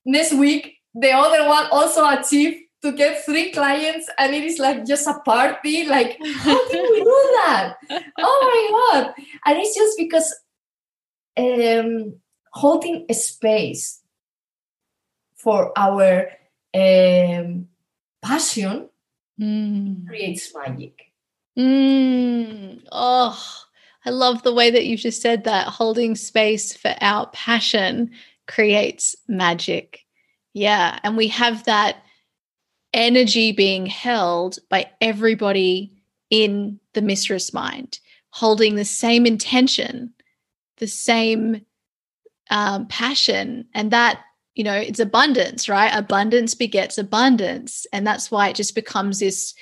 next 0.06 0.34
week, 0.34 0.78
the 0.94 1.12
other 1.12 1.50
one 1.50 1.66
also 1.72 2.08
achieved 2.08 2.60
to 2.84 2.92
get 2.92 3.26
three 3.26 3.52
clients 3.52 4.08
and 4.20 4.36
it 4.36 4.44
is 4.44 4.60
like 4.60 4.86
just 4.86 5.08
a 5.08 5.18
party. 5.26 5.88
Like, 5.88 6.20
how 6.36 6.70
did 6.70 6.86
we 6.92 7.00
do 7.00 7.20
that? 7.42 7.76
Oh 8.20 8.40
my 8.46 9.02
God. 9.02 9.14
And 9.46 9.58
it's 9.58 9.76
just 9.76 9.98
because 9.98 10.32
um, 11.38 12.16
holding 12.52 13.06
a 13.10 13.14
space 13.14 14.02
for 15.36 15.72
our 15.78 16.30
um, 16.74 17.68
passion 18.22 18.90
mm. 19.40 20.08
creates 20.08 20.54
magic. 20.56 21.12
Mm. 21.58 22.84
Oh, 22.92 23.64
I 24.06 24.10
love 24.10 24.44
the 24.44 24.54
way 24.54 24.72
that 24.72 24.86
you've 24.86 25.00
just 25.00 25.22
said 25.22 25.44
that. 25.44 25.68
Holding 25.68 26.16
space 26.16 26.76
for 26.76 26.96
our 27.02 27.28
passion 27.28 28.12
creates 28.48 29.16
magic. 29.28 30.00
Yeah. 30.54 31.00
And 31.04 31.18
we 31.18 31.28
have 31.30 31.64
that 31.66 31.98
energy 32.94 33.52
being 33.52 33.86
held 33.86 34.60
by 34.70 34.90
everybody 35.02 35.92
in 36.30 36.80
the 36.94 37.02
mistress 37.02 37.54
mind, 37.54 38.00
holding 38.30 38.76
the 38.76 38.86
same 38.86 39.26
intention, 39.26 40.14
the 40.78 40.88
same 40.88 41.66
um, 42.50 42.88
passion, 42.88 43.66
and 43.74 43.92
that 43.92 44.20
you 44.56 44.64
know 44.64 44.76
it's 44.76 45.00
abundance, 45.00 45.70
right? 45.70 45.92
Abundance 45.96 46.56
begets 46.56 46.98
abundance, 46.98 47.86
and 47.94 48.06
that's 48.06 48.32
why 48.32 48.50
it 48.50 48.56
just 48.56 48.76
becomes 48.76 49.20
this 49.20 49.54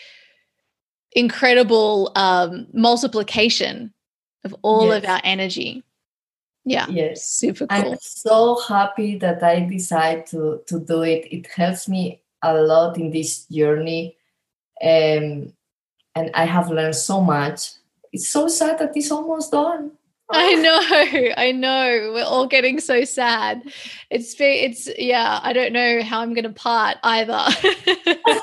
incredible 1.14 2.12
um, 2.16 2.68
multiplication 2.74 3.94
of 4.44 4.56
all 4.62 4.88
yes. 4.88 5.04
of 5.04 5.10
our 5.10 5.22
energy. 5.24 5.84
Yeah. 6.64 6.88
Yes. 6.90 7.28
Super 7.28 7.68
cool. 7.68 7.94
I'm 7.94 7.98
so 8.00 8.60
happy 8.68 9.18
that 9.18 9.42
I 9.44 9.62
decided 9.62 10.28
to 10.28 10.62
to 10.68 10.80
do 10.80 11.02
it. 11.02 11.28
It 11.32 11.48
helps 11.48 11.88
me 11.90 12.22
a 12.42 12.54
lot 12.54 12.98
in 12.98 13.12
this 13.12 13.46
journey. 13.46 14.18
Um, 14.82 15.54
and 16.16 16.32
I 16.34 16.46
have 16.46 16.70
learned 16.70 16.96
so 16.96 17.22
much. 17.22 17.72
It's 18.12 18.30
so 18.30 18.48
sad 18.48 18.80
that 18.80 18.96
it's 18.96 19.12
almost 19.12 19.52
done. 19.52 19.92
I 20.34 20.54
know, 20.56 21.34
I 21.38 21.52
know. 21.52 22.12
We're 22.14 22.24
all 22.24 22.48
getting 22.48 22.80
so 22.80 23.04
sad. 23.04 23.64
It's 24.10 24.36
it's 24.40 24.90
yeah. 24.98 25.40
I 25.44 25.54
don't 25.54 25.74
know 25.74 26.02
how 26.02 26.22
I'm 26.22 26.34
going 26.34 26.44
to 26.44 26.50
part 26.52 26.98
either. 27.04 27.34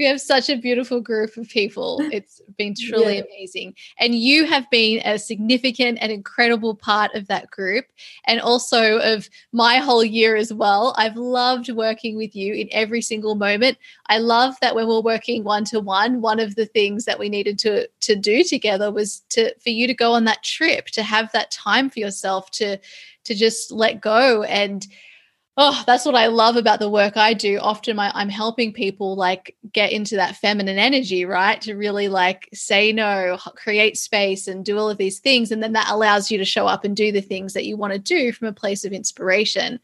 we 0.00 0.06
have 0.06 0.18
such 0.18 0.48
a 0.48 0.56
beautiful 0.56 1.02
group 1.02 1.36
of 1.36 1.46
people. 1.50 2.00
It's 2.10 2.40
been 2.56 2.74
truly 2.74 3.18
yeah. 3.18 3.24
amazing. 3.24 3.74
And 3.98 4.14
you 4.14 4.46
have 4.46 4.68
been 4.70 5.02
a 5.04 5.18
significant 5.18 5.98
and 6.00 6.10
incredible 6.10 6.74
part 6.74 7.14
of 7.14 7.28
that 7.28 7.50
group 7.50 7.84
and 8.24 8.40
also 8.40 8.98
of 8.98 9.28
my 9.52 9.76
whole 9.76 10.02
year 10.02 10.36
as 10.36 10.54
well. 10.54 10.94
I've 10.96 11.16
loved 11.16 11.68
working 11.68 12.16
with 12.16 12.34
you 12.34 12.54
in 12.54 12.68
every 12.72 13.02
single 13.02 13.34
moment. 13.34 13.76
I 14.06 14.18
love 14.18 14.54
that 14.62 14.74
when 14.74 14.88
we're 14.88 15.02
working 15.02 15.44
one 15.44 15.64
to 15.66 15.80
one, 15.80 16.22
one 16.22 16.40
of 16.40 16.54
the 16.54 16.66
things 16.66 17.04
that 17.04 17.18
we 17.18 17.28
needed 17.28 17.58
to 17.60 17.86
to 17.86 18.16
do 18.16 18.42
together 18.42 18.90
was 18.90 19.20
to 19.30 19.54
for 19.60 19.68
you 19.70 19.86
to 19.86 19.94
go 19.94 20.12
on 20.12 20.24
that 20.24 20.42
trip, 20.42 20.86
to 20.86 21.02
have 21.02 21.30
that 21.32 21.50
time 21.50 21.90
for 21.90 22.00
yourself 22.00 22.50
to 22.52 22.78
to 23.24 23.34
just 23.34 23.70
let 23.70 24.00
go 24.00 24.44
and 24.44 24.86
oh 25.62 25.82
that's 25.86 26.06
what 26.06 26.14
i 26.14 26.26
love 26.26 26.56
about 26.56 26.78
the 26.80 26.88
work 26.88 27.16
i 27.16 27.34
do. 27.34 27.58
Often 27.58 27.98
i'm 27.98 28.28
helping 28.28 28.72
people 28.72 29.14
like 29.14 29.56
get 29.72 29.92
into 29.92 30.16
that 30.16 30.36
feminine 30.36 30.78
energy 30.78 31.24
right? 31.24 31.60
To 31.62 31.74
really 31.74 32.08
like 32.08 32.48
say 32.52 32.92
no 32.92 33.38
create 33.56 33.96
space 33.96 34.48
and 34.48 34.64
do 34.64 34.78
all 34.78 34.90
of 34.90 34.98
these 34.98 35.18
things. 35.18 35.52
And 35.52 35.62
then 35.62 35.72
that 35.72 35.90
allows 35.90 36.30
you 36.30 36.38
to 36.38 36.44
show 36.44 36.66
up 36.66 36.84
and 36.84 36.96
do 36.96 37.12
the 37.12 37.20
things 37.20 37.52
that 37.52 37.66
you 37.66 37.76
want 37.76 37.92
to 37.92 37.98
do 37.98 38.32
from 38.32 38.48
a 38.48 38.52
place 38.52 38.84
of 38.84 38.92
inspiration. 38.92 39.80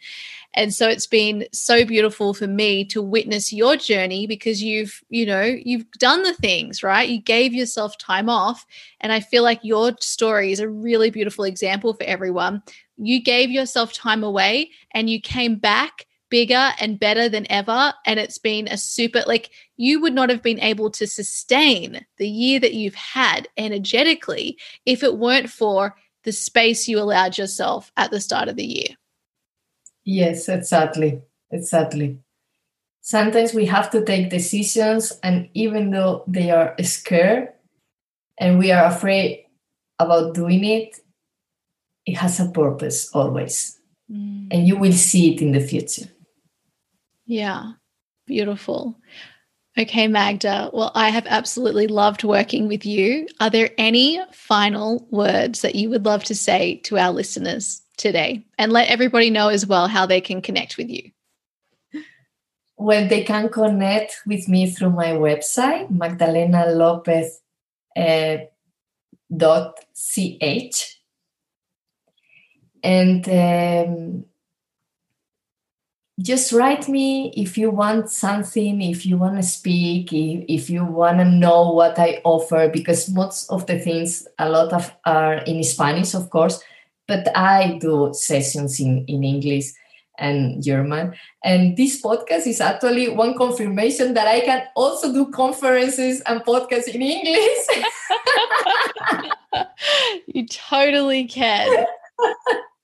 And 0.54 0.72
so 0.72 0.88
it's 0.88 1.06
been 1.06 1.46
so 1.52 1.84
beautiful 1.84 2.32
for 2.32 2.46
me 2.46 2.84
to 2.86 3.02
witness 3.02 3.52
your 3.52 3.76
journey 3.76 4.26
because 4.26 4.62
you've 4.62 5.02
you 5.10 5.26
know 5.26 5.42
you've 5.42 5.90
done 5.92 6.22
the 6.22 6.34
things 6.34 6.82
right? 6.82 7.08
You 7.08 7.20
gave 7.20 7.52
yourself 7.52 7.98
time 7.98 8.28
off. 8.28 8.66
And 9.00 9.12
i 9.12 9.20
feel 9.20 9.42
like 9.42 9.60
your 9.62 9.92
story 10.00 10.52
is 10.52 10.60
a 10.60 10.68
really 10.68 11.10
beautiful 11.10 11.44
example 11.44 11.92
for 11.92 12.04
everyone 12.04 12.62
you 12.96 13.22
gave 13.22 13.50
yourself 13.50 13.92
time 13.92 14.24
away 14.24 14.70
and 14.92 15.08
you 15.10 15.20
came 15.20 15.56
back 15.56 16.06
bigger 16.28 16.72
and 16.80 16.98
better 16.98 17.28
than 17.28 17.46
ever. 17.50 17.94
And 18.04 18.18
it's 18.18 18.38
been 18.38 18.66
a 18.68 18.76
super, 18.76 19.22
like, 19.26 19.50
you 19.76 20.00
would 20.00 20.14
not 20.14 20.28
have 20.30 20.42
been 20.42 20.60
able 20.60 20.90
to 20.92 21.06
sustain 21.06 22.04
the 22.18 22.28
year 22.28 22.58
that 22.60 22.74
you've 22.74 22.96
had 22.96 23.48
energetically 23.56 24.58
if 24.84 25.02
it 25.02 25.18
weren't 25.18 25.50
for 25.50 25.94
the 26.24 26.32
space 26.32 26.88
you 26.88 26.98
allowed 26.98 27.38
yourself 27.38 27.92
at 27.96 28.10
the 28.10 28.20
start 28.20 28.48
of 28.48 28.56
the 28.56 28.64
year. 28.64 28.96
Yes, 30.04 30.48
exactly. 30.48 31.22
Exactly. 31.50 32.18
Sometimes 33.00 33.54
we 33.54 33.66
have 33.66 33.88
to 33.90 34.04
take 34.04 34.30
decisions, 34.30 35.12
and 35.22 35.48
even 35.54 35.92
though 35.92 36.24
they 36.26 36.50
are 36.50 36.74
scared 36.82 37.50
and 38.36 38.58
we 38.58 38.72
are 38.72 38.86
afraid 38.86 39.44
about 40.00 40.34
doing 40.34 40.64
it, 40.64 40.98
it 42.06 42.16
has 42.16 42.40
a 42.40 42.48
purpose 42.48 43.10
always. 43.12 43.78
Mm. 44.10 44.48
And 44.52 44.66
you 44.66 44.76
will 44.76 44.92
see 44.92 45.34
it 45.34 45.42
in 45.42 45.52
the 45.52 45.60
future. 45.60 46.06
Yeah, 47.26 47.72
beautiful. 48.26 48.96
Okay, 49.78 50.06
Magda. 50.06 50.70
Well, 50.72 50.92
I 50.94 51.10
have 51.10 51.26
absolutely 51.26 51.86
loved 51.86 52.24
working 52.24 52.66
with 52.68 52.86
you. 52.86 53.26
Are 53.40 53.50
there 53.50 53.70
any 53.76 54.20
final 54.32 55.06
words 55.10 55.60
that 55.60 55.74
you 55.74 55.90
would 55.90 56.06
love 56.06 56.24
to 56.24 56.34
say 56.34 56.76
to 56.84 56.96
our 56.96 57.12
listeners 57.12 57.82
today? 57.98 58.46
And 58.58 58.72
let 58.72 58.88
everybody 58.88 59.28
know 59.28 59.48
as 59.48 59.66
well 59.66 59.88
how 59.88 60.06
they 60.06 60.20
can 60.20 60.40
connect 60.40 60.78
with 60.78 60.88
you. 60.88 61.10
Well, 62.78 63.08
they 63.08 63.24
can 63.24 63.48
connect 63.48 64.20
with 64.26 64.48
me 64.48 64.70
through 64.70 64.90
my 64.90 65.12
website, 65.12 65.90
Magdalena 65.90 66.66
Lopez 66.70 67.40
uh, 67.96 68.38
dot 69.34 69.78
ch 69.94 70.95
and 72.86 73.28
um, 73.28 74.24
just 76.20 76.52
write 76.52 76.88
me 76.88 77.32
if 77.36 77.58
you 77.58 77.68
want 77.68 78.08
something 78.08 78.80
if 78.80 79.04
you 79.04 79.18
want 79.18 79.36
to 79.36 79.42
speak 79.42 80.12
if, 80.12 80.44
if 80.48 80.70
you 80.70 80.84
want 80.84 81.18
to 81.18 81.24
know 81.24 81.72
what 81.72 81.98
i 81.98 82.20
offer 82.22 82.68
because 82.68 83.10
most 83.10 83.50
of 83.50 83.66
the 83.66 83.78
things 83.78 84.26
a 84.38 84.48
lot 84.48 84.72
of 84.72 84.94
are 85.04 85.38
in 85.44 85.64
spanish 85.64 86.14
of 86.14 86.30
course 86.30 86.62
but 87.08 87.26
i 87.36 87.76
do 87.80 88.10
sessions 88.14 88.78
in, 88.80 89.04
in 89.06 89.24
english 89.24 89.72
and 90.18 90.62
german. 90.64 91.12
And 91.44 91.76
this 91.76 92.00
podcast 92.00 92.46
is 92.46 92.62
actually 92.62 93.10
one 93.10 93.36
confirmation 93.36 94.14
that 94.14 94.26
i 94.26 94.40
can 94.40 94.62
also 94.74 95.12
do 95.12 95.30
conferences 95.30 96.22
and 96.22 96.40
podcasts 96.40 96.88
in 96.88 97.02
english. 97.02 97.66
You 100.26 100.46
totally 100.46 101.24
can 101.26 101.86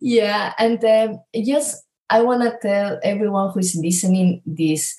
yeah, 0.00 0.52
and 0.58 0.82
um, 0.84 1.20
just 1.44 1.84
I 2.08 2.22
want 2.22 2.42
to 2.42 2.56
tell 2.60 2.98
everyone 3.02 3.50
who 3.52 3.60
is 3.60 3.76
listening 3.76 4.42
this 4.46 4.96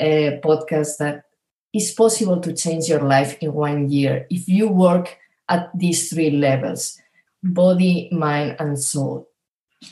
uh, 0.00 0.40
podcast 0.44 0.98
that 0.98 1.22
it's 1.72 1.92
possible 1.92 2.40
to 2.40 2.54
change 2.54 2.88
your 2.88 3.02
life 3.02 3.36
in 3.40 3.52
one 3.52 3.90
year 3.90 4.26
if 4.30 4.48
you 4.48 4.68
work 4.68 5.16
at 5.48 5.70
these 5.76 6.10
three 6.10 6.30
levels 6.30 6.98
body, 7.42 8.08
mind, 8.10 8.56
and 8.58 8.78
soul. 8.78 9.28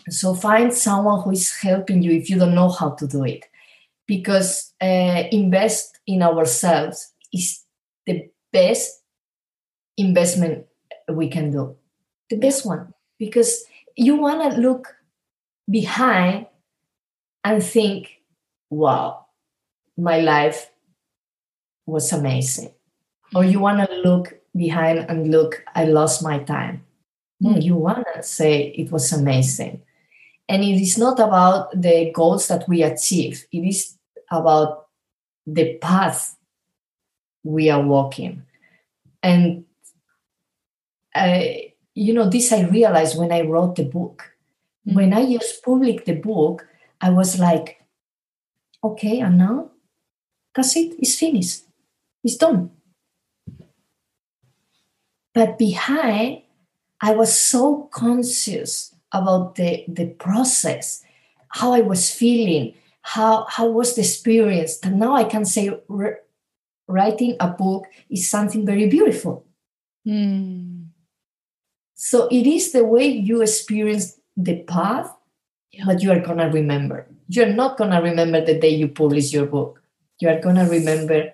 So 0.09 0.35
find 0.35 0.73
someone 0.75 1.23
who 1.23 1.33
is 1.33 1.53
helping 1.55 2.03
you 2.03 2.12
if 2.12 2.31
you 2.31 2.39
don't 2.39 2.55
know 2.55 2.71
how 2.71 2.91
to 2.93 3.07
do 3.07 3.25
it. 3.25 3.45
Because 4.07 4.73
uh, 4.81 5.25
invest 5.33 5.99
in 6.07 6.23
ourselves 6.23 7.12
is 7.33 7.62
the 8.07 8.29
best 8.53 9.03
investment 9.97 10.66
we 11.09 11.29
can 11.29 11.51
do. 11.51 11.77
The 12.31 12.37
best 12.37 12.66
one. 12.66 12.93
Because 13.19 13.65
you 13.97 14.16
want 14.16 14.53
to 14.53 14.61
look 14.61 14.97
behind 15.71 16.47
and 17.45 17.62
think, 17.62 18.21
wow, 18.71 19.27
my 19.97 20.19
life 20.21 20.71
was 21.87 22.12
amazing. 22.12 22.73
Or 23.35 23.45
you 23.45 23.61
want 23.61 23.89
to 23.89 23.97
look 23.97 24.35
behind 24.57 25.07
and 25.09 25.31
look, 25.31 25.62
I 25.75 25.85
lost 25.85 26.23
my 26.23 26.39
time. 26.39 26.85
Hmm. 27.43 27.61
you 27.61 27.75
want 27.75 28.07
to 28.15 28.23
say 28.23 28.69
it 28.69 28.93
was 28.93 29.12
amazing. 29.12 29.83
And 30.49 30.62
it 30.62 30.81
is 30.81 30.97
not 30.97 31.19
about 31.19 31.79
the 31.81 32.12
goals 32.12 32.49
that 32.49 32.69
we 32.69 32.83
achieve, 32.83 33.45
it 33.53 33.59
is 33.59 33.99
about 34.31 34.87
the 35.47 35.77
path 35.79 36.37
we 37.43 37.71
are 37.71 37.83
walking. 37.83 38.45
And 39.23 39.65
I, 41.15 41.74
you 41.95 42.12
know, 42.12 42.29
this 42.29 42.53
I 42.53 42.62
realized 42.62 43.19
when 43.19 43.33
I 43.33 43.43
wrote 43.43 43.77
the 43.77 43.85
book. 43.85 44.35
Mm-hmm. 44.87 44.97
When 44.97 45.12
I 45.15 45.31
just 45.31 45.62
published 45.65 46.05
the 46.07 46.15
book, 46.15 46.66
I 47.01 47.11
was 47.11 47.39
like, 47.39 47.83
okay, 48.83 49.21
and 49.21 49.39
now 49.39 49.71
that's 50.55 50.77
it, 50.77 50.95
it's 50.99 51.16
finished, 51.16 51.62
it's 52.23 52.37
done. 52.37 52.71
But 55.33 55.59
behind, 55.59 56.43
I 57.01 57.15
was 57.15 57.37
so 57.37 57.89
conscious 57.93 58.95
about 59.11 59.57
the, 59.57 59.85
the 59.89 60.07
process, 60.07 61.03
how 61.49 61.73
I 61.73 61.81
was 61.81 62.11
feeling, 62.11 62.75
how, 63.03 63.47
how 63.49 63.69
was 63.69 63.95
the 63.95 64.03
experience. 64.03 64.79
And 64.83 64.99
now 64.99 65.15
I 65.15 65.25
can 65.25 65.45
say, 65.45 65.71
writing 66.87 67.37
a 67.41 67.49
book 67.49 67.87
is 68.11 68.29
something 68.31 68.65
very 68.65 68.87
beautiful. 68.87 69.45
Mm 70.07 70.74
so 71.95 72.29
it 72.29 72.47
is 72.47 72.73
the 72.73 72.85
way 72.85 73.07
you 73.07 73.43
experience 73.43 74.19
the 74.37 74.62
path 74.62 75.11
that 75.87 76.03
you 76.03 76.11
are 76.12 76.21
going 76.21 76.39
to 76.39 76.47
remember. 76.47 77.07
You're 77.29 77.53
not 77.53 77.77
going 77.77 77.91
to 77.91 77.99
remember 77.99 78.45
the 78.45 78.59
day 78.59 78.71
you 78.71 78.89
publish 78.89 79.33
your 79.33 79.47
book. 79.47 79.83
You 80.21 80.29
are 80.29 80.41
going 80.41 80.57
to 80.57 80.65
remember 80.65 81.33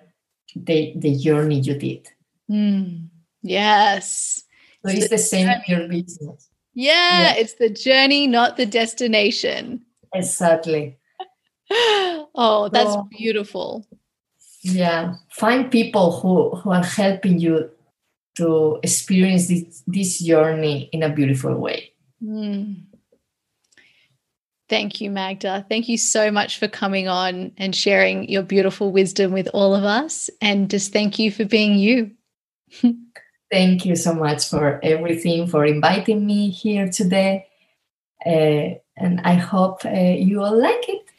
the, 0.55 0.93
the 0.95 1.17
journey 1.17 1.59
you 1.59 1.75
did. 1.75 2.07
Mm. 2.49 3.09
Yes. 3.43 4.43
So 4.83 4.91
it's, 4.91 4.99
it's 4.99 5.09
the, 5.09 5.15
the, 5.15 5.21
same 5.21 5.47
in 5.49 5.61
your 5.67 5.87
business. 5.87 6.49
Yeah, 6.73 7.21
yeah, 7.21 7.33
it's 7.35 7.55
the 7.55 7.69
journey, 7.69 8.27
not 8.27 8.57
the 8.57 8.65
destination. 8.65 9.81
Exactly. 10.13 10.97
oh, 11.71 12.69
that's 12.71 12.93
so, 12.93 13.07
beautiful. 13.17 13.85
yeah 14.63 15.15
find 15.31 15.71
people 15.71 16.19
who 16.19 16.55
who 16.57 16.69
are 16.69 16.83
helping 16.83 17.39
you 17.39 17.69
to 18.35 18.79
experience 18.83 19.47
this, 19.47 19.83
this 19.87 20.19
journey 20.19 20.89
in 20.91 21.03
a 21.03 21.09
beautiful 21.09 21.55
way 21.55 21.91
mm. 22.23 22.81
Thank 24.71 25.01
you, 25.01 25.11
Magda. 25.11 25.65
Thank 25.67 25.89
you 25.89 25.97
so 25.97 26.31
much 26.31 26.57
for 26.57 26.69
coming 26.69 27.09
on 27.09 27.51
and 27.57 27.75
sharing 27.75 28.29
your 28.29 28.41
beautiful 28.41 28.93
wisdom 28.93 29.33
with 29.33 29.49
all 29.53 29.75
of 29.75 29.83
us. 29.83 30.29
And 30.39 30.69
just 30.69 30.93
thank 30.93 31.19
you 31.19 31.29
for 31.29 31.43
being 31.43 31.77
you. 31.77 32.11
thank 33.51 33.85
you 33.85 33.97
so 33.97 34.13
much 34.13 34.47
for 34.47 34.79
everything, 34.81 35.47
for 35.47 35.65
inviting 35.65 36.25
me 36.25 36.51
here 36.51 36.89
today. 36.89 37.47
Uh, 38.25 38.79
and 38.95 39.19
I 39.25 39.33
hope 39.33 39.83
uh, 39.83 39.89
you 39.89 40.41
all 40.41 40.57
like 40.57 40.87
it. 40.87 41.10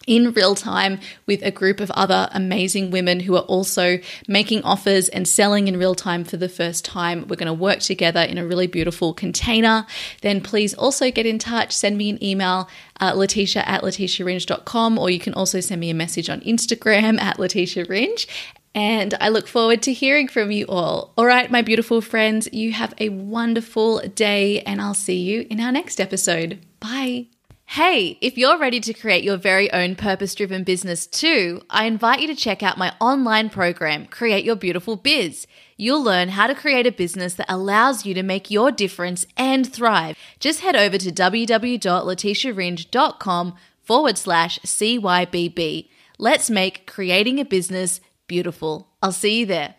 in 0.09 0.31
real 0.33 0.55
time 0.55 0.99
with 1.27 1.41
a 1.43 1.51
group 1.51 1.79
of 1.79 1.91
other 1.91 2.27
amazing 2.31 2.89
women 2.89 3.21
who 3.21 3.35
are 3.35 3.43
also 3.43 3.99
making 4.27 4.63
offers 4.63 5.07
and 5.07 5.27
selling 5.27 5.67
in 5.67 5.77
real 5.77 5.93
time 5.93 6.23
for 6.23 6.35
the 6.35 6.49
first 6.49 6.83
time. 6.83 7.27
We're 7.27 7.35
going 7.35 7.45
to 7.45 7.53
work 7.53 7.79
together 7.79 8.21
in 8.21 8.39
a 8.39 8.45
really 8.45 8.65
beautiful 8.65 9.13
container. 9.13 9.85
Then 10.21 10.41
please 10.41 10.73
also 10.73 11.11
get 11.11 11.27
in 11.27 11.37
touch, 11.37 11.71
send 11.71 11.95
me 11.97 12.09
an 12.09 12.21
email, 12.23 12.67
uh, 12.99 13.13
Letitia 13.13 13.61
at 13.67 13.83
letitiaringe.com, 13.83 14.97
or 14.97 15.11
you 15.11 15.19
can 15.19 15.35
also 15.35 15.59
send 15.59 15.79
me 15.79 15.91
a 15.91 15.93
message 15.93 16.27
on 16.27 16.41
Instagram 16.41 17.21
at 17.21 17.37
Letitia 17.37 17.85
Ringe. 17.85 18.27
And 18.73 19.13
I 19.21 19.29
look 19.29 19.47
forward 19.47 19.83
to 19.83 19.93
hearing 19.93 20.27
from 20.27 20.51
you 20.51 20.65
all. 20.67 21.13
All 21.17 21.25
right, 21.25 21.49
my 21.51 21.61
beautiful 21.61 22.01
friends, 22.01 22.49
you 22.51 22.71
have 22.71 22.95
a 22.97 23.09
wonderful 23.09 23.99
day, 23.99 24.61
and 24.61 24.81
I'll 24.81 24.93
see 24.93 25.17
you 25.17 25.45
in 25.49 25.59
our 25.59 25.71
next 25.71 26.01
episode. 26.01 26.59
Bye. 26.79 27.27
Hey, 27.73 28.17
if 28.19 28.35
you're 28.35 28.57
ready 28.57 28.79
to 28.79 28.95
create 28.95 29.23
your 29.23 29.37
very 29.37 29.71
own 29.71 29.93
purpose 29.93 30.33
driven 30.33 30.63
business 30.63 31.05
too, 31.05 31.61
I 31.69 31.85
invite 31.85 32.19
you 32.19 32.25
to 32.25 32.33
check 32.33 32.63
out 32.63 32.79
my 32.79 32.95
online 32.99 33.51
program, 33.51 34.07
Create 34.07 34.43
Your 34.43 34.55
Beautiful 34.55 34.95
Biz. 34.95 35.45
You'll 35.77 36.01
learn 36.01 36.29
how 36.29 36.47
to 36.47 36.55
create 36.55 36.87
a 36.87 36.91
business 36.91 37.35
that 37.35 37.45
allows 37.47 38.07
you 38.07 38.15
to 38.15 38.23
make 38.23 38.49
your 38.49 38.71
difference 38.71 39.23
and 39.37 39.71
thrive. 39.71 40.17
Just 40.39 40.61
head 40.61 40.75
over 40.75 40.97
to 40.97 41.11
www.letitiaringe.com 41.11 43.55
forward 43.83 44.17
slash 44.17 44.59
CYBB. 44.61 45.89
Let's 46.17 46.49
make 46.49 46.87
creating 46.87 47.39
a 47.39 47.45
business 47.45 48.01
beautiful. 48.27 48.87
I'll 49.03 49.11
see 49.11 49.41
you 49.41 49.45
there. 49.45 49.75